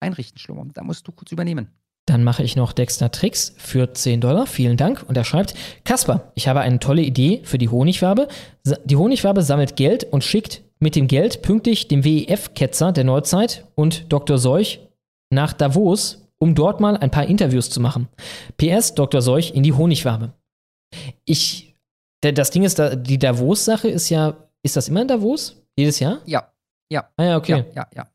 [0.00, 0.64] einrichten, Schlummer.
[0.72, 1.68] Da musst du kurz übernehmen.
[2.08, 4.46] Dann mache ich noch Dexter Tricks für 10 Dollar.
[4.46, 5.04] Vielen Dank.
[5.06, 5.54] Und er schreibt:
[5.84, 8.28] Kasper, ich habe eine tolle Idee für die Honigwabe.
[8.84, 14.10] Die Honigwabe sammelt Geld und schickt mit dem Geld pünktlich dem WEF-Ketzer der Neuzeit und
[14.10, 14.38] Dr.
[14.38, 14.80] Seuch
[15.30, 18.08] nach Davos, um dort mal ein paar Interviews zu machen.
[18.56, 19.20] PS, Dr.
[19.20, 20.32] Seuch in die Honigwabe.
[21.26, 21.74] Ich,
[22.22, 25.56] da- das Ding ist, die Davos-Sache ist ja, ist das immer in Davos?
[25.76, 26.20] Jedes Jahr?
[26.24, 26.50] Ja,
[26.90, 27.08] ja.
[27.16, 27.52] Ah ja, okay.
[27.52, 28.08] Ja, ja, ja.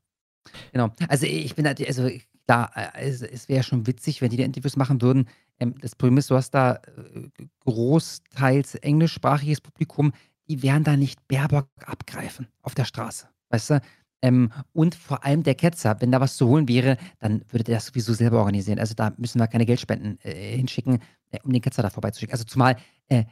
[0.71, 0.89] Genau.
[1.07, 2.09] Also ich bin halt, also
[2.45, 5.27] klar, äh, es, es wäre schon witzig, wenn die da Interviews machen würden.
[5.59, 7.29] Ähm, das Problem ist, du hast da äh,
[7.65, 10.13] großteils englischsprachiges Publikum,
[10.47, 13.27] die werden da nicht Baerbock abgreifen auf der Straße.
[13.49, 13.81] Weißt du?
[14.23, 17.75] Ähm, und vor allem der Ketzer, wenn da was zu holen wäre, dann würde der
[17.75, 18.79] das sowieso selber organisieren.
[18.79, 20.99] Also da müssen wir keine Geldspenden äh, hinschicken,
[21.31, 22.31] äh, um den Ketzer da vorbeizuschicken.
[22.31, 22.77] Also zumal,
[23.09, 23.25] äh,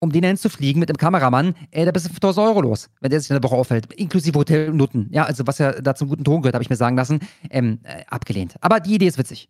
[0.00, 3.20] um den hinzufliegen mit dem Kameramann, äh, da bist du 5000 Euro los, wenn der
[3.20, 3.92] sich in der Woche aufhält.
[3.94, 5.08] Inklusive Hotelnutten.
[5.12, 7.20] Ja, also was ja da zum guten Ton gehört, habe ich mir sagen lassen.
[7.50, 8.56] Ähm, äh, abgelehnt.
[8.60, 9.48] Aber die Idee ist witzig.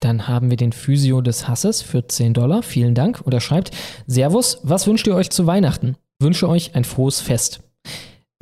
[0.00, 2.62] Dann haben wir den Physio des Hasses für 10 Dollar.
[2.62, 3.20] Vielen Dank.
[3.20, 3.70] Und er schreibt:
[4.06, 5.96] Servus, was wünscht ihr euch zu Weihnachten?
[6.20, 7.62] Wünsche euch ein frohes Fest.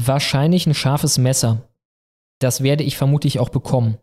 [0.01, 1.69] Wahrscheinlich ein scharfes Messer.
[2.41, 3.99] Das werde ich vermutlich auch bekommen.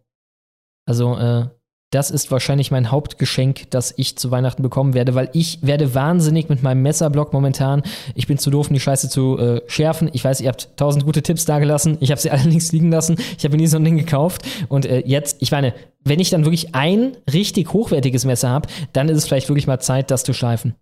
[0.86, 1.50] Also, äh,
[1.92, 6.48] das ist wahrscheinlich mein Hauptgeschenk, das ich zu Weihnachten bekommen werde, weil ich werde wahnsinnig
[6.48, 7.82] mit meinem Messerblock momentan.
[8.14, 10.10] Ich bin zu doof, um die Scheiße zu äh, schärfen.
[10.14, 11.98] Ich weiß, ihr habt tausend gute Tipps dagelassen.
[12.00, 13.18] Ich habe sie alle links liegen lassen.
[13.38, 14.44] Ich habe nie so ein Ding gekauft.
[14.68, 19.10] Und äh, jetzt, ich meine, wenn ich dann wirklich ein richtig hochwertiges Messer habe, dann
[19.10, 20.76] ist es vielleicht wirklich mal Zeit, das zu schleifen.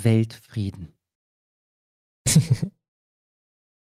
[0.00, 0.92] Weltfrieden.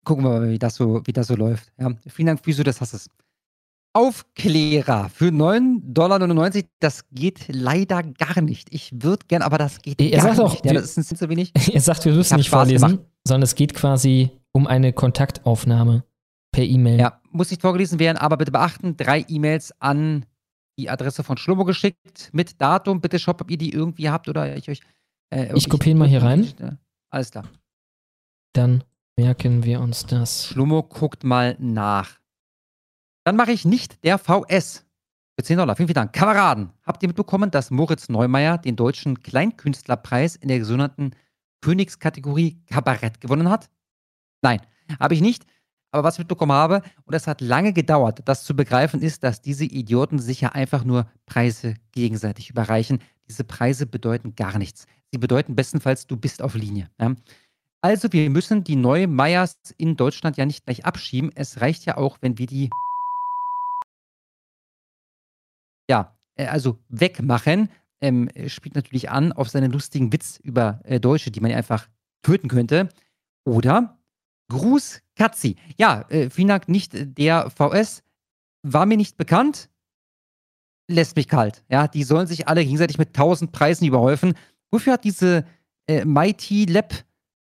[0.05, 1.73] Gucken wir mal, wie das so, wie das so läuft.
[1.79, 3.09] Ja, vielen Dank, Physio des Hasses.
[3.93, 6.19] Aufklärer für 9,99 Dollar.
[6.79, 8.73] Das geht leider gar nicht.
[8.73, 10.65] Ich würde gern, aber das geht Er gar sagt auch, nicht.
[10.67, 11.53] Ja, das ist zu wenig.
[11.73, 13.07] Er sagt, wir müssen nicht Spaß vorlesen, gemacht.
[13.27, 16.05] sondern es geht quasi um eine Kontaktaufnahme
[16.53, 17.01] per E-Mail.
[17.01, 20.27] Ja, muss nicht vorgelesen werden, aber bitte beachten, drei E-Mails an
[20.79, 23.01] die Adresse von Schlummo geschickt mit Datum.
[23.01, 24.81] Bitte schaut, ob ihr die irgendwie habt oder ich euch.
[25.31, 26.49] Äh, Ich kopiere mal hier rein.
[27.11, 27.45] Alles klar.
[28.55, 28.85] Dann
[29.19, 30.47] merken wir uns das.
[30.47, 32.20] Schlummo guckt mal nach.
[33.25, 34.85] Dann mache ich nicht der VS.
[35.39, 35.77] Für 10 Dollar.
[35.77, 36.13] Vielen, vielen Dank.
[36.13, 41.13] Kameraden, habt ihr mitbekommen, dass Moritz Neumeier den deutschen Kleinkünstlerpreis in der sogenannten
[41.61, 43.71] Königskategorie Kabarett gewonnen hat?
[44.43, 44.61] Nein,
[44.99, 45.47] habe ich nicht.
[45.93, 49.43] Aber was ich mitbekommen habe, und es hat lange gedauert, das zu begreifen, ist, dass
[49.43, 53.01] diese Idioten sich ja einfach nur Preise gegenseitig überreichen.
[53.29, 54.87] Diese Preise bedeuten gar nichts.
[55.11, 56.91] Sie bedeuten bestenfalls, du bist auf Linie.
[57.01, 57.15] Ja?
[57.81, 61.33] Also, wir müssen die neue Meyers in Deutschland ja nicht gleich abschieben.
[61.35, 62.71] Es reicht ja auch, wenn wir die
[65.91, 67.69] ja, äh, also wegmachen.
[68.03, 71.87] Ähm, spielt natürlich an auf seinen lustigen Witz über äh, Deutsche, die man ja einfach
[72.23, 72.89] töten könnte.
[73.45, 73.99] Oder
[74.49, 75.57] Gruß Katzi.
[75.77, 78.03] Ja, äh, vielen Dank, nicht der VS.
[78.63, 79.69] War mir nicht bekannt.
[80.89, 81.63] Lässt mich kalt.
[81.69, 84.35] Ja, die sollen sich alle gegenseitig mit tausend Preisen überhäufen.
[84.71, 85.45] Wofür hat diese
[85.87, 86.95] äh, Mighty Lab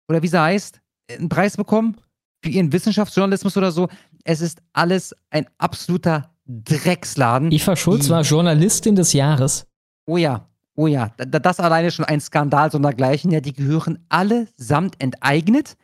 [0.08, 1.98] oder wie sie heißt, einen Preis bekommen
[2.44, 3.88] für ihren Wissenschaftsjournalismus oder so.
[4.24, 7.52] Es ist alles ein absoluter Drecksladen.
[7.52, 9.68] Eva Schulz war Journalistin des Jahres.
[10.08, 11.12] Oh ja, oh ja.
[11.18, 13.32] Das alleine schon ein Skandal sondergleichen.
[13.32, 15.78] Ja, die gehören allesamt enteignet.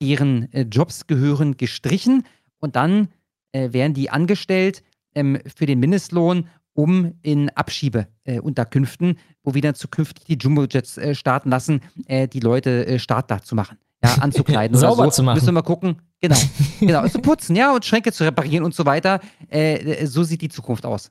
[0.00, 2.24] Ihren äh, Jobs gehören gestrichen
[2.58, 3.08] und dann
[3.52, 4.82] äh, werden die angestellt
[5.14, 11.14] ähm, für den Mindestlohn, um in Abschiebeunterkünften, äh, wo wir dann zukünftig die Jumbo-Jets äh,
[11.14, 13.78] starten lassen, äh, die Leute äh, startbar zu machen.
[14.02, 15.10] Ja, anzukleiden Sauber so.
[15.10, 15.36] zu machen.
[15.36, 16.02] Müssen wir mal gucken.
[16.22, 16.36] Genau,
[16.80, 17.06] genau.
[17.08, 19.20] zu putzen, ja, und Schränke zu reparieren und so weiter.
[19.48, 21.10] Äh, so sieht die Zukunft aus.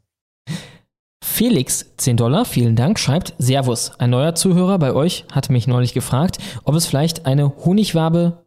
[1.23, 3.91] Felix, 10 Dollar, vielen Dank, schreibt Servus.
[3.99, 8.45] Ein neuer Zuhörer bei euch hat mich neulich gefragt, ob es vielleicht eine Honigwabe,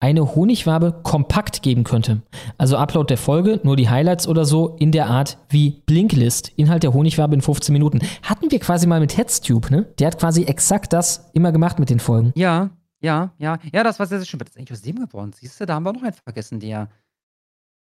[0.00, 2.22] eine Honigwabe kompakt geben könnte.
[2.58, 6.52] Also Upload der Folge, nur die Highlights oder so in der Art wie Blinklist.
[6.56, 8.00] Inhalt der Honigwabe in 15 Minuten.
[8.22, 9.86] Hatten wir quasi mal mit Headstube, ne?
[9.98, 12.32] Der hat quasi exakt das immer gemacht mit den Folgen.
[12.34, 12.70] Ja,
[13.02, 13.58] ja, ja.
[13.72, 14.40] Ja, das war sehr, sehr schön.
[14.40, 15.32] Was ist eigentlich aus dem geworden?
[15.32, 16.88] Siehst du, da haben wir noch einen vergessen, der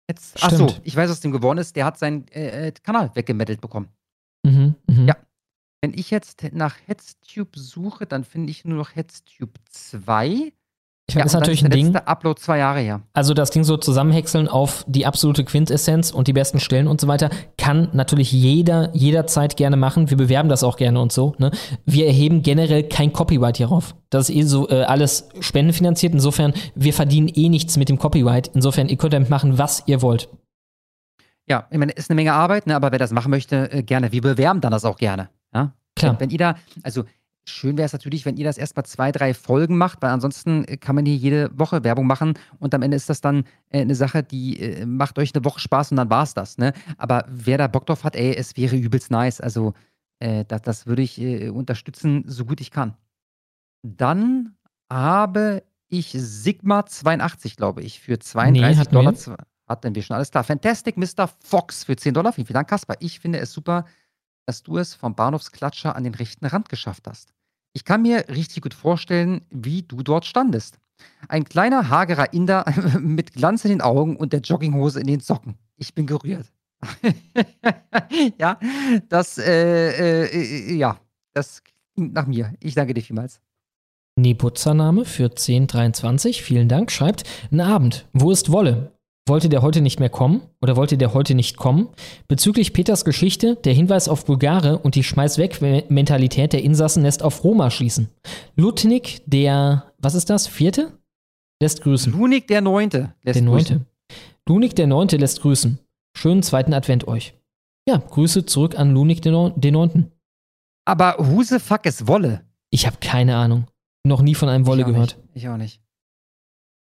[0.08, 0.38] jetzt.
[0.40, 1.76] Ach so, ich weiß, was dem geworden ist.
[1.76, 3.88] Der hat seinen äh, äh, Kanal weggemettelt bekommen.
[4.44, 5.08] Mhm, mhm.
[5.08, 5.16] Ja.
[5.80, 10.52] Wenn ich jetzt nach Headstube suche, dann finde ich nur noch Headstube 2.
[11.11, 11.87] Ich meine, das ist natürlich der ein Ding.
[11.87, 13.01] letzte Upload zwei Jahre her.
[13.15, 17.09] Also das Ding so zusammenhäckseln auf die absolute Quintessenz und die besten Stellen und so
[17.09, 20.11] weiter, kann natürlich jeder jederzeit gerne machen.
[20.11, 21.35] Wir bewerben das auch gerne und so.
[21.39, 21.51] Ne?
[21.87, 23.95] Wir erheben generell kein Copyright hierauf.
[24.11, 26.12] Das ist eh so äh, alles spendenfinanziert.
[26.12, 28.51] Insofern, wir verdienen eh nichts mit dem Copyright.
[28.55, 30.28] Insofern, ihr könnt damit machen, was ihr wollt.
[31.49, 32.77] Ja, ich meine, ist eine Menge Arbeit, ne?
[32.77, 34.12] aber wer das machen möchte, äh, gerne.
[34.12, 35.31] Wir bewerben dann das auch gerne.
[35.55, 35.73] Ja?
[35.97, 36.12] Klar.
[36.12, 37.05] Wenn, wenn ihr da, also
[37.49, 40.77] schön wäre es natürlich, wenn ihr das erstmal zwei, drei Folgen macht, weil ansonsten äh,
[40.77, 43.94] kann man hier jede Woche Werbung machen und am Ende ist das dann äh, eine
[43.94, 46.59] Sache, die äh, macht euch eine Woche Spaß und dann war's das.
[46.59, 46.73] Ne?
[46.97, 49.41] Aber wer da Bock drauf hat, ey, es wäre übelst nice.
[49.41, 49.75] Also
[50.20, 52.94] äh, das, das würde ich äh, unterstützen, so gut ich kann.
[53.83, 54.55] Dann
[54.91, 59.12] habe ich Sigma 82, glaube ich, für 32 hatten Dollar.
[59.12, 59.18] wir.
[59.18, 59.36] zw-
[59.68, 60.44] Hatten wir schon alles klar.
[60.44, 61.28] Fantastic Mr.
[61.44, 62.33] Fox für 10 Dollar.
[62.33, 62.94] Vielen, vielen Dank, Kasper.
[63.01, 63.85] Ich finde es super,
[64.47, 67.35] dass du es vom Bahnhofsklatscher an den rechten Rand geschafft hast.
[67.78, 70.81] Ich kann mir richtig gut vorstellen, wie du dort standest.
[71.28, 72.65] Ein kleiner, hagerer Inder
[73.00, 75.55] mit Glanz in den Augen und der Jogginghose in den Socken.
[75.76, 76.47] Ich bin gerührt.
[78.36, 78.58] ja,
[79.08, 80.98] das, äh, äh, ja,
[81.32, 81.62] das
[81.94, 82.52] klingt nach mir.
[82.58, 83.40] Ich danke dir vielmals.
[84.16, 88.90] Neputzername für 1023, vielen Dank, schreibt, Einen Abend, wo ist Wolle?
[89.28, 91.89] Wollte der heute nicht mehr kommen oder wollte der heute nicht kommen?
[92.28, 97.70] Bezüglich Peters Geschichte, der Hinweis auf Bulgare und die Schmeiß-weg-Mentalität der Insassen lässt auf Roma
[97.70, 98.08] schließen.
[98.57, 100.98] Ludwig, der, was ist das, vierte?
[101.60, 102.12] Lässt grüßen.
[102.12, 103.15] Lunik der Neunte.
[103.23, 103.76] lässt der grüßen.
[103.76, 103.86] Neunte.
[104.48, 105.78] Lunik der Neunte lässt grüßen.
[106.16, 107.34] Schönen zweiten Advent euch.
[107.89, 110.12] Ja, Grüße zurück an Lunik den, Neun- den Neunten.
[110.86, 112.44] Aber who the fuck ist Wolle?
[112.70, 113.66] Ich habe keine Ahnung.
[114.07, 115.16] Noch nie von einem Wolle ich gehört.
[115.18, 115.44] Nicht.
[115.44, 115.81] Ich auch nicht.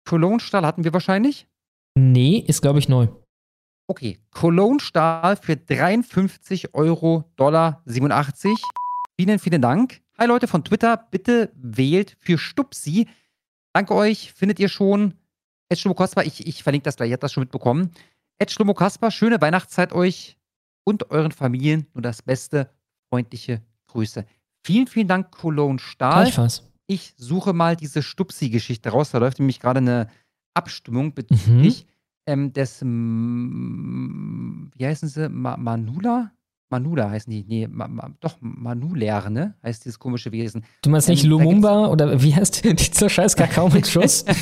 [0.09, 1.47] Cologne-Stahl hatten wir wahrscheinlich.
[1.95, 3.09] Nee, ist glaube ich neu.
[3.87, 8.53] Okay, Cologne-Stahl für 53 Euro, Dollar 87.
[9.19, 10.01] Vielen, vielen Dank.
[10.19, 13.09] Hi Leute von Twitter, bitte wählt für Stupsi.
[13.75, 15.15] Danke euch, findet ihr schon.
[15.69, 17.91] Ed Schlomo Kasper, ich, ich verlinke das gleich, ihr habt das schon mitbekommen.
[18.39, 20.39] Ed Schlomo Kasper, schöne Weihnachtszeit euch
[20.85, 21.87] und euren Familien.
[21.95, 22.71] Nur das Beste,
[23.11, 24.25] freundliche Grüße.
[24.65, 26.25] Vielen, vielen Dank, Cologne Stahl.
[26.25, 26.69] Gleichfalls.
[26.87, 29.11] Ich suche mal diese Stupsi-Geschichte raus.
[29.11, 30.09] Da läuft nämlich gerade eine
[30.55, 31.87] Abstimmung bezüglich
[32.27, 36.33] ähm, des, wie heißen sie, Ma Manula?
[36.71, 39.55] Manula heißen die, nee, ma, ma, doch, Manuler, ne?
[39.63, 40.65] Heißt dieses komische Wesen.
[40.81, 44.25] Du meinst nicht Ähm, da Lumumba oder wie heißt dieser scheiß Kakao mit Schuss?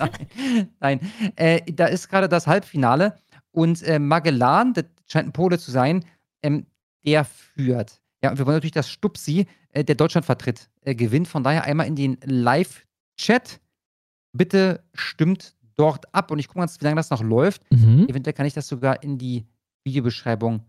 [0.00, 1.00] Nein, nein.
[1.36, 3.14] Äh, da ist gerade das Halbfinale
[3.52, 6.04] und äh, Magellan, das scheint ein Pole zu sein,
[6.42, 6.66] ähm,
[7.06, 8.00] der führt.
[8.22, 11.28] Ja, und wir wollen natürlich, dass Stupsi, äh, der Deutschland vertritt, äh, gewinnt.
[11.28, 13.60] Von daher einmal in den Live-Chat.
[14.32, 16.30] Bitte stimmt dort ab.
[16.30, 17.62] Und ich gucke mal, wie lange das noch läuft.
[17.70, 18.06] Mhm.
[18.08, 19.46] Eventuell kann ich das sogar in die
[19.84, 20.64] Videobeschreibung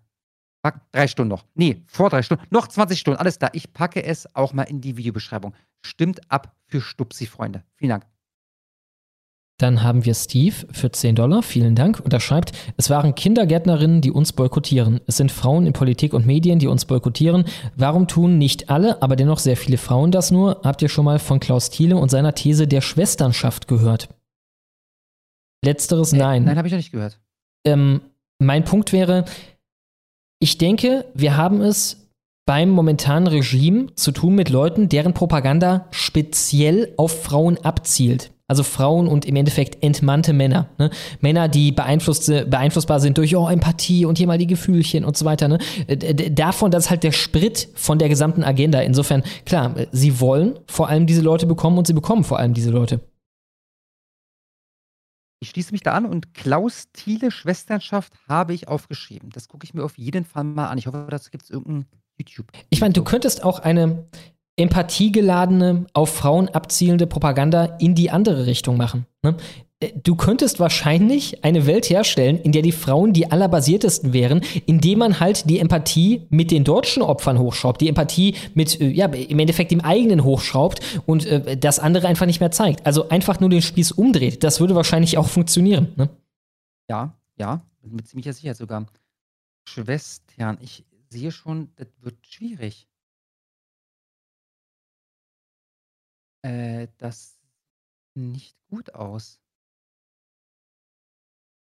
[0.61, 0.81] packen.
[0.91, 1.45] Drei Stunden noch.
[1.53, 2.45] Nee, vor drei Stunden.
[2.49, 3.19] Noch 20 Stunden.
[3.19, 3.49] Alles da.
[3.53, 5.53] Ich packe es auch mal in die Videobeschreibung.
[5.85, 7.63] Stimmt ab für Stupsi, Freunde.
[7.75, 8.05] Vielen Dank.
[9.61, 11.99] Dann haben wir Steve für 10 Dollar, vielen Dank.
[11.99, 15.01] Und er schreibt, es waren Kindergärtnerinnen, die uns boykottieren.
[15.05, 17.45] Es sind Frauen in Politik und Medien, die uns boykottieren.
[17.75, 20.61] Warum tun nicht alle, aber dennoch sehr viele Frauen das nur?
[20.63, 24.09] Habt ihr schon mal von Klaus Thiele und seiner These der Schwesternschaft gehört?
[25.63, 26.43] Letzteres nein.
[26.43, 27.19] Nein, habe ich noch nicht gehört.
[27.63, 28.01] Ähm,
[28.39, 29.25] mein Punkt wäre,
[30.39, 32.09] ich denke, wir haben es
[32.47, 38.31] beim momentanen Regime zu tun mit Leuten, deren Propaganda speziell auf Frauen abzielt.
[38.51, 40.67] Also Frauen und im Endeffekt entmannte Männer.
[40.77, 40.89] Ne?
[41.21, 45.47] Männer, die beeinflussbar sind durch oh, Empathie und hier mal die Gefühlchen und so weiter.
[45.47, 45.57] Ne?
[46.33, 48.81] Davon, das ist halt der Sprit von der gesamten Agenda.
[48.81, 52.71] Insofern, klar, sie wollen vor allem diese Leute bekommen und sie bekommen vor allem diese
[52.71, 52.99] Leute.
[55.39, 59.29] Ich schließe mich da an und Klaus Thiele Schwesternschaft habe ich aufgeschrieben.
[59.29, 60.77] Das gucke ich mir auf jeden Fall mal an.
[60.77, 61.85] Ich hoffe, dazu gibt es irgendein
[62.19, 62.51] YouTube.
[62.69, 64.09] Ich meine, du könntest auch eine
[64.61, 69.05] empathiegeladene, auf Frauen abzielende Propaganda in die andere Richtung machen.
[69.23, 69.35] Ne?
[69.81, 74.99] Äh, du könntest wahrscheinlich eine Welt herstellen, in der die Frauen die allerbasiertesten wären, indem
[74.99, 79.39] man halt die Empathie mit den deutschen Opfern hochschraubt, die Empathie mit, äh, ja, im
[79.39, 82.85] Endeffekt dem eigenen hochschraubt und äh, das andere einfach nicht mehr zeigt.
[82.85, 84.43] Also einfach nur den Spieß umdreht.
[84.43, 85.89] Das würde wahrscheinlich auch funktionieren.
[85.95, 86.09] Ne?
[86.89, 88.85] Ja, ja, mit ziemlicher Sicherheit sogar.
[89.67, 92.87] Schwestern, ich sehe schon, das wird schwierig.
[96.43, 97.39] Äh, das
[98.13, 99.39] sieht nicht gut aus.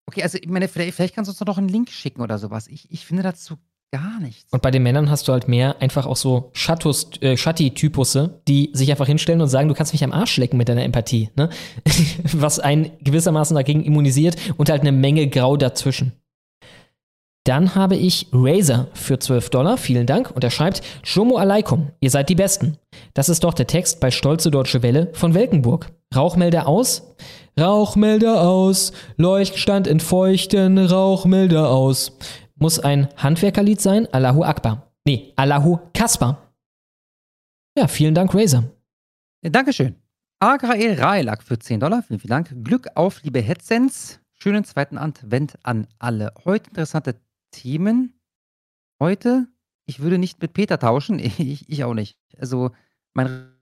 [0.07, 2.69] Okay, also ich meine, vielleicht, kannst du uns noch einen Link schicken oder sowas.
[2.69, 3.57] Ich, ich finde dazu
[3.91, 4.53] gar nichts.
[4.53, 8.71] Und bei den Männern hast du halt mehr einfach auch so Schattus, äh, Schatti-Typusse, die
[8.73, 11.31] sich einfach hinstellen und sagen, du kannst mich am Arsch lecken mit deiner Empathie.
[11.37, 11.49] Ne?
[12.33, 16.13] Was einen gewissermaßen dagegen immunisiert und halt eine Menge Grau dazwischen.
[17.45, 20.31] Dann habe ich Razer für 12 Dollar, vielen Dank.
[20.31, 22.79] Und er schreibt, Shomo alaikum, ihr seid die Besten.
[23.15, 25.93] Das ist doch der Text bei Stolze Deutsche Welle von Welkenburg.
[26.17, 27.15] Rauchmelder aus?
[27.59, 32.19] Rauchmelder aus, Leuchtstand entfeuchten, Rauchmelder aus.
[32.57, 34.09] Muss ein Handwerkerlied sein?
[34.13, 34.93] Allahu Akbar.
[35.05, 36.53] Nee, Allahu Kaspar.
[37.79, 38.65] Ja, vielen Dank, Razer.
[39.43, 39.95] Ja, Dankeschön.
[40.41, 42.65] Agrael Raelak für 10 Dollar, vielen, vielen Dank.
[42.65, 44.19] Glück auf, liebe Headsens.
[44.33, 46.33] Schönen zweiten Advent an alle.
[46.45, 47.15] Heute interessante
[47.53, 48.19] Themen
[48.99, 49.47] heute.
[49.87, 51.19] Ich würde nicht mit Peter tauschen.
[51.39, 52.19] Ich, ich auch nicht.
[52.39, 52.73] Also,
[53.15, 53.55] mein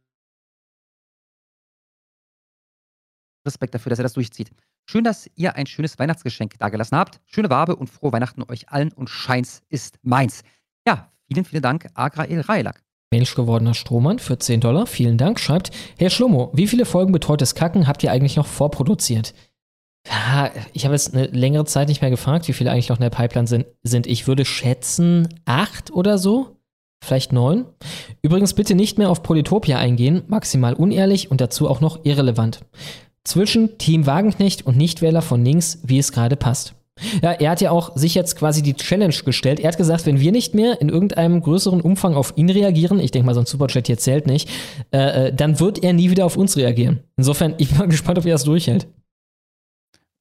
[3.46, 4.50] Respekt dafür, dass er das durchzieht.
[4.86, 7.20] Schön, dass ihr ein schönes Weihnachtsgeschenk dagelassen habt.
[7.24, 10.42] Schöne Wabe und frohe Weihnachten euch allen und Scheins ist meins.
[10.86, 12.82] Ja, vielen, vielen Dank, Agrael Railak.
[13.12, 17.54] Mensch gewordener Strohmann für 10 Dollar, vielen Dank, schreibt, Herr Schlummo, wie viele Folgen Betreutes
[17.54, 19.34] Kacken habt ihr eigentlich noch vorproduziert?
[20.06, 23.02] Ja, ich habe jetzt eine längere Zeit nicht mehr gefragt, wie viele eigentlich noch in
[23.02, 23.66] der Pipeline sind.
[23.82, 24.06] sind.
[24.06, 26.56] Ich würde schätzen acht oder so.
[27.02, 27.64] Vielleicht neun.
[28.22, 32.60] Übrigens bitte nicht mehr auf Polytopia eingehen, maximal unehrlich und dazu auch noch irrelevant.
[33.24, 36.76] Zwischen Team Wagenknecht und Nichtwähler von links, wie es gerade passt.
[37.20, 39.58] Ja, er hat ja auch sich jetzt quasi die Challenge gestellt.
[39.58, 43.10] Er hat gesagt, wenn wir nicht mehr in irgendeinem größeren Umfang auf ihn reagieren, ich
[43.10, 44.48] denke mal, so ein Superchat hier zählt nicht,
[44.92, 47.00] äh, äh dann wird er nie wieder auf uns reagieren.
[47.16, 48.86] Insofern, ich bin mal gespannt, ob er das durchhält.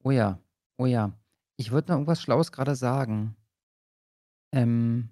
[0.02, 0.40] Oh ja,
[0.78, 1.12] oh ja.
[1.56, 3.36] Ich würde noch irgendwas Schlaues gerade sagen.
[4.52, 5.10] Ähm.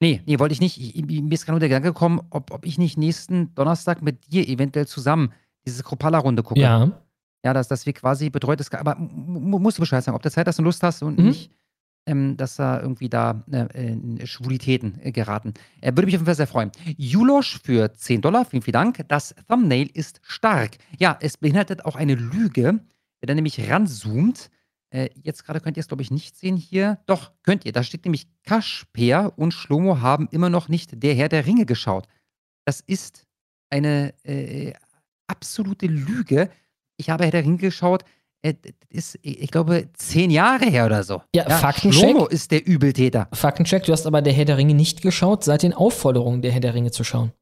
[0.00, 0.78] Nee, nee, wollte ich nicht.
[0.80, 4.32] Ich, mir ist gerade nur der Gedanke gekommen, ob, ob ich nicht nächsten Donnerstag mit
[4.32, 5.32] dir eventuell zusammen
[5.66, 6.60] diese Kropala-Runde gucke.
[6.60, 6.90] Ja.
[7.44, 8.72] Ja, dass, dass wir quasi betreutes.
[8.72, 11.26] Aber musst du Bescheid sagen, ob du Zeit hast und Lust hast und Mhm.
[11.26, 11.50] nicht,
[12.06, 15.54] ähm, dass da irgendwie da äh, in Schwulitäten äh, geraten.
[15.80, 16.70] Äh, würde mich auf jeden Fall sehr freuen.
[16.96, 19.04] Julosch für 10 Dollar, vielen, vielen Dank.
[19.08, 20.76] Das Thumbnail ist stark.
[20.98, 22.80] Ja, es beinhaltet auch eine Lüge.
[23.20, 24.50] Wenn er nämlich ranzoomt,
[24.94, 26.98] äh, jetzt gerade könnt ihr es, glaube ich, nicht sehen hier.
[27.06, 27.72] Doch, könnt ihr.
[27.72, 32.06] Da steht nämlich Kaschper und Schlomo haben immer noch nicht der Herr der Ringe geschaut.
[32.64, 33.26] Das ist
[33.70, 34.72] eine äh,
[35.26, 36.48] absolute Lüge.
[36.96, 38.04] Ich habe Herr der Ringe geschaut.
[38.42, 38.54] Äh,
[38.90, 41.22] ist, ich glaube, zehn Jahre her oder so.
[41.34, 42.00] Ja, Faktencheck.
[42.10, 43.28] Schlomo ist der Übeltäter.
[43.32, 46.60] Faktencheck, du hast aber der Herr der Ringe nicht geschaut, seit den Aufforderungen der Herr
[46.60, 47.32] der Ringe zu schauen.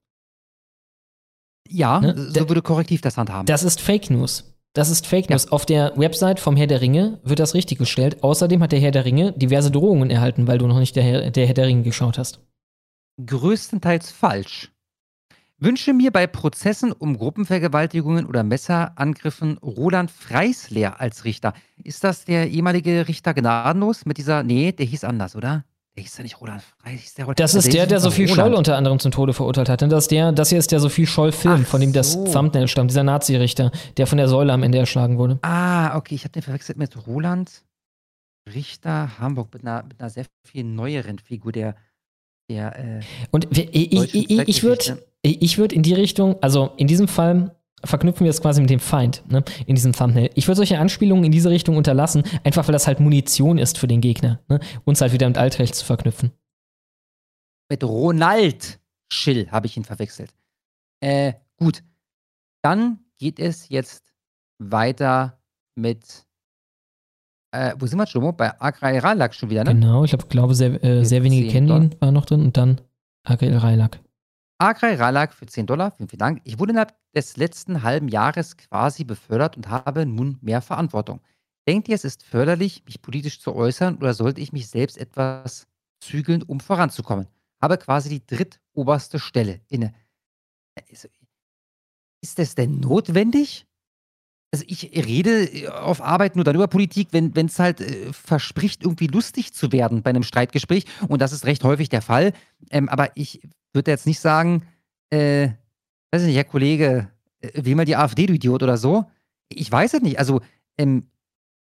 [1.68, 2.14] Ja, Ne?
[2.16, 3.46] so Der- würde korrektiv das handhaben.
[3.46, 4.51] Das ist Fake News.
[4.74, 5.48] Das ist Fake News.
[5.48, 8.22] Auf der Website vom Herr der Ringe wird das richtig gestellt.
[8.22, 11.30] Außerdem hat der Herr der Ringe diverse Drohungen erhalten, weil du noch nicht der Herr
[11.30, 12.40] der, Herr der Ringe geschaut hast.
[13.24, 14.72] größtenteils falsch.
[15.58, 21.52] Wünsche mir bei Prozessen um Gruppenvergewaltigungen oder Messerangriffen Roland Freisler als Richter.
[21.76, 24.42] Ist das der ehemalige Richter gnadenlos mit dieser.
[24.42, 25.64] Nee, der hieß anders, oder?
[25.96, 27.34] Der hieß ja nicht Roland Freisler.
[27.34, 28.36] Das ist der, der Sophie Roland.
[28.36, 29.82] Scholl unter anderem zum Tode verurteilt hat.
[29.82, 32.24] Das, ist der, das hier ist der Sophie Scholl-Film, von dem das so.
[32.24, 35.38] Thumbnail stammt, dieser Nazi-Richter, der von der Säule am Ende erschlagen wurde.
[35.42, 37.62] Ah, okay, ich habe den verwechselt mit Roland
[38.52, 41.76] Richter Hamburg mit einer, mit einer sehr viel neueren Figur, der.
[42.48, 46.88] der äh, Und ich, ich, ich, ich würde ich würd in die Richtung, also in
[46.88, 47.54] diesem Fall
[47.84, 50.30] verknüpfen wir es quasi mit dem Feind ne, in diesem Thumbnail.
[50.34, 53.88] Ich würde solche Anspielungen in diese Richtung unterlassen, einfach weil das halt Munition ist für
[53.88, 56.32] den Gegner, ne, uns halt wieder mit Altrecht zu verknüpfen.
[57.70, 58.80] Mit Ronald
[59.12, 60.34] Schill habe ich ihn verwechselt.
[61.00, 61.82] Äh, gut.
[62.62, 64.12] Dann geht es jetzt
[64.58, 65.40] weiter
[65.74, 66.26] mit.
[67.54, 68.32] Äh, wo sind wir, Jomo?
[68.32, 69.74] Bei Agrai Ralak schon wieder, ne?
[69.74, 72.56] Genau, ich glaub, glaube, sehr, äh, sehr wenige 10 kennen ihn, war noch drin und
[72.56, 72.80] dann
[73.24, 74.00] Agil Railak.
[74.62, 76.40] Agrai Ralak für 10 Dollar, vielen, vielen Dank.
[76.44, 81.20] Ich wurde innerhalb des letzten halben Jahres quasi befördert und habe nun mehr Verantwortung.
[81.66, 85.66] Denkt ihr, es ist förderlich, mich politisch zu äußern oder sollte ich mich selbst etwas
[86.00, 87.26] zügeln, um voranzukommen?
[87.60, 89.92] Habe quasi die drittoberste Stelle inne.
[90.88, 91.08] Also,
[92.22, 93.66] Ist das denn notwendig?
[94.54, 99.06] Also ich rede auf Arbeit nur dann über Politik, wenn es halt äh, verspricht, irgendwie
[99.08, 100.84] lustig zu werden bei einem Streitgespräch.
[101.08, 102.32] Und das ist recht häufig der Fall.
[102.70, 103.40] Ähm, aber ich
[103.74, 104.62] würde jetzt nicht sagen,
[105.10, 105.48] äh,
[106.10, 107.08] weiß ich nicht, Herr Kollege,
[107.40, 109.04] äh, wähl mal die AfD, du Idiot, oder so.
[109.48, 110.18] Ich weiß es nicht.
[110.18, 110.40] Also,
[110.78, 111.06] ähm,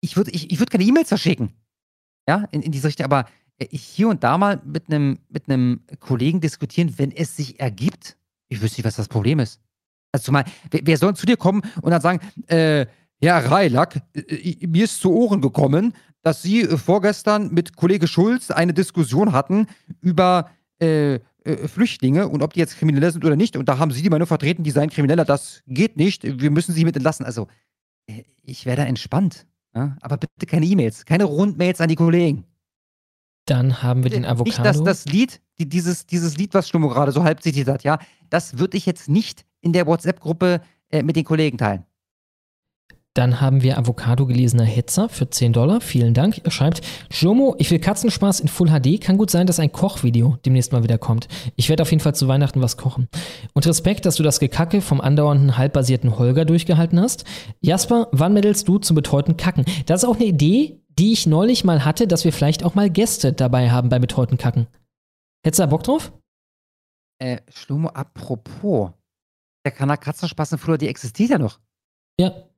[0.00, 1.52] ich würde ich, ich würd keine E-Mails verschicken.
[2.28, 3.04] Ja, in, in diese Richtung.
[3.04, 3.26] Aber
[3.58, 5.46] äh, hier und da mal mit einem mit
[6.00, 8.16] Kollegen diskutieren, wenn es sich ergibt.
[8.48, 9.60] Ich wüsste nicht, was das Problem ist.
[10.12, 12.86] Also zumal, wer, wer soll zu dir kommen und dann sagen, äh,
[13.22, 18.50] Herr Reilack, äh, mir ist zu Ohren gekommen, dass Sie äh, vorgestern mit Kollege Schulz
[18.50, 19.66] eine Diskussion hatten
[20.00, 21.20] über äh,
[21.58, 23.56] äh, Flüchtlinge und ob die jetzt Kriminelle sind oder nicht.
[23.56, 25.24] Und da haben Sie die Meinung vertreten, die seien Krimineller.
[25.24, 26.22] Das geht nicht.
[26.40, 27.24] Wir müssen Sie mit entlassen.
[27.26, 27.48] Also,
[28.06, 29.46] äh, ich wäre da entspannt.
[29.74, 29.96] Ja?
[30.00, 32.44] Aber bitte keine E-Mails, keine Rundmails an die Kollegen.
[33.46, 34.44] Dann haben wir den Avocado.
[34.44, 37.82] Nicht, dass das Lied, die, dieses, dieses Lied, was Stummo gerade so halb zitiert hat,
[37.82, 37.98] ja,
[38.28, 41.84] das würde ich jetzt nicht in der WhatsApp-Gruppe äh, mit den Kollegen teilen.
[43.14, 45.80] Dann haben wir Avocado gelesener Hetzer für 10 Dollar.
[45.80, 46.40] Vielen Dank.
[46.44, 46.80] Er schreibt,
[47.10, 49.00] Jomo, ich will Katzenspaß in Full HD.
[49.00, 51.26] Kann gut sein, dass ein Kochvideo demnächst mal wieder kommt.
[51.56, 53.08] Ich werde auf jeden Fall zu Weihnachten was kochen.
[53.52, 57.24] Und Respekt, dass du das Gekacke vom andauernden halbbasierten Holger durchgehalten hast.
[57.60, 59.64] Jasper, wann meddelst du zum betreuten Kacken?
[59.86, 62.90] Das ist auch eine Idee, die ich neulich mal hatte, dass wir vielleicht auch mal
[62.90, 64.68] Gäste dabei haben bei betreuten Kacken.
[65.44, 66.12] Hättest du da Bock drauf?
[67.18, 68.92] Äh, Schlomo, apropos,
[69.64, 71.58] der Kanal Katzenspaß in Full HD existiert ja noch.
[72.20, 72.49] Ja.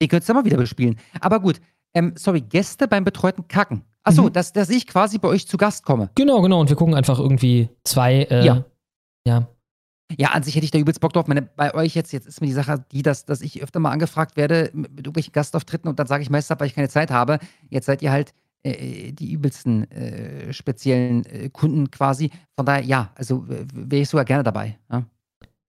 [0.00, 0.96] Ihr könnt es ja mal wieder bespielen.
[1.20, 1.60] Aber gut,
[1.94, 3.82] ähm, sorry, Gäste beim betreuten Kacken.
[4.02, 4.32] Achso, Mhm.
[4.32, 6.10] dass, dass ich quasi bei euch zu Gast komme.
[6.14, 6.60] Genau, genau.
[6.60, 8.22] Und wir gucken einfach irgendwie zwei.
[8.24, 8.64] Äh, Ja.
[9.26, 9.48] Ja.
[10.18, 11.26] Ja, an sich hätte ich da übelst Bock drauf.
[11.26, 13.90] Meine, bei euch jetzt, jetzt ist mir die Sache die, dass, dass ich öfter mal
[13.90, 17.10] angefragt werde mit, mit irgendwelchen Gastauftritten und dann sage ich meistens, weil ich keine Zeit
[17.10, 17.38] habe.
[17.70, 22.30] Jetzt seid ihr halt äh, die übelsten äh, speziellen äh, Kunden quasi.
[22.54, 24.78] Von daher, ja, also wäre ich sogar gerne dabei.
[24.92, 25.04] Ja.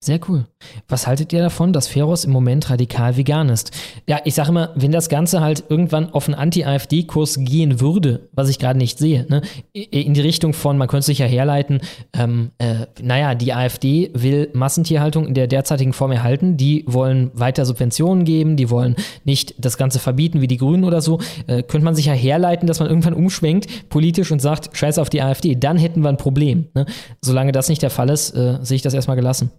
[0.04, 0.44] Sehr cool.
[0.88, 3.70] Was haltet ihr davon, dass Feros im Moment radikal vegan ist?
[4.06, 8.50] Ja, ich sage immer, wenn das Ganze halt irgendwann auf einen Anti-AfD-Kurs gehen würde, was
[8.50, 9.40] ich gerade nicht sehe, ne,
[9.72, 11.80] in die Richtung von, man könnte sich ja herleiten,
[12.12, 17.64] ähm, äh, naja, die AfD will Massentierhaltung in der derzeitigen Form erhalten, die wollen weiter
[17.64, 21.86] Subventionen geben, die wollen nicht das Ganze verbieten wie die Grünen oder so, äh, könnte
[21.86, 25.54] man sich ja herleiten, dass man irgendwann umschwenkt politisch und sagt, scheiß auf die AfD,
[25.54, 26.66] dann hätten wir ein Problem.
[26.74, 26.84] Ne?
[27.22, 29.50] Solange das nicht der Fall ist, äh, sehe ich das erstmal gelassen.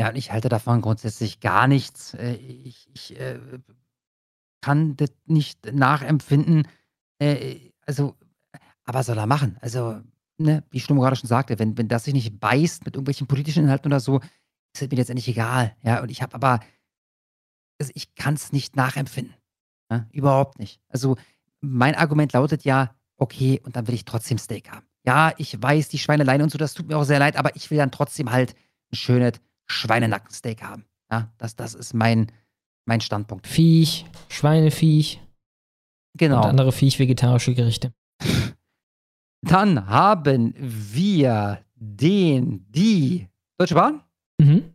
[0.00, 2.14] Ja, ich halte davon grundsätzlich gar nichts.
[2.14, 3.38] Äh, Ich, ich äh,
[4.60, 6.66] kann das nicht nachempfinden.
[7.20, 8.16] Äh, Also,
[8.84, 9.56] aber soll er machen?
[9.60, 10.00] Also,
[10.38, 13.64] ne, wie Stummo gerade schon sagte, wenn, wenn das sich nicht beißt mit irgendwelchen politischen
[13.64, 14.20] Inhalten oder so,
[14.74, 15.76] ist es mir letztendlich egal.
[15.82, 16.60] Ja, und ich habe aber,
[17.80, 19.34] also ich kann es nicht nachempfinden.
[19.90, 20.80] Ja, überhaupt nicht.
[20.88, 21.16] Also,
[21.60, 24.86] mein Argument lautet ja, okay, und dann will ich trotzdem Steak haben.
[25.06, 27.70] Ja, ich weiß, die Schweineleine und so, das tut mir auch sehr leid, aber ich
[27.70, 28.54] will dann trotzdem halt
[28.92, 29.34] ein schönes
[29.66, 30.84] Schweinenackensteak haben.
[31.10, 32.30] Ja, das, das ist mein,
[32.86, 33.46] mein Standpunkt.
[33.46, 35.20] Viech, Schweineviech
[36.16, 36.38] Genau.
[36.38, 37.92] und andere Viech-vegetarische Gerichte.
[39.42, 43.28] Dann haben wir den, die
[43.58, 44.02] Deutsche Bahn?
[44.38, 44.72] Mhm.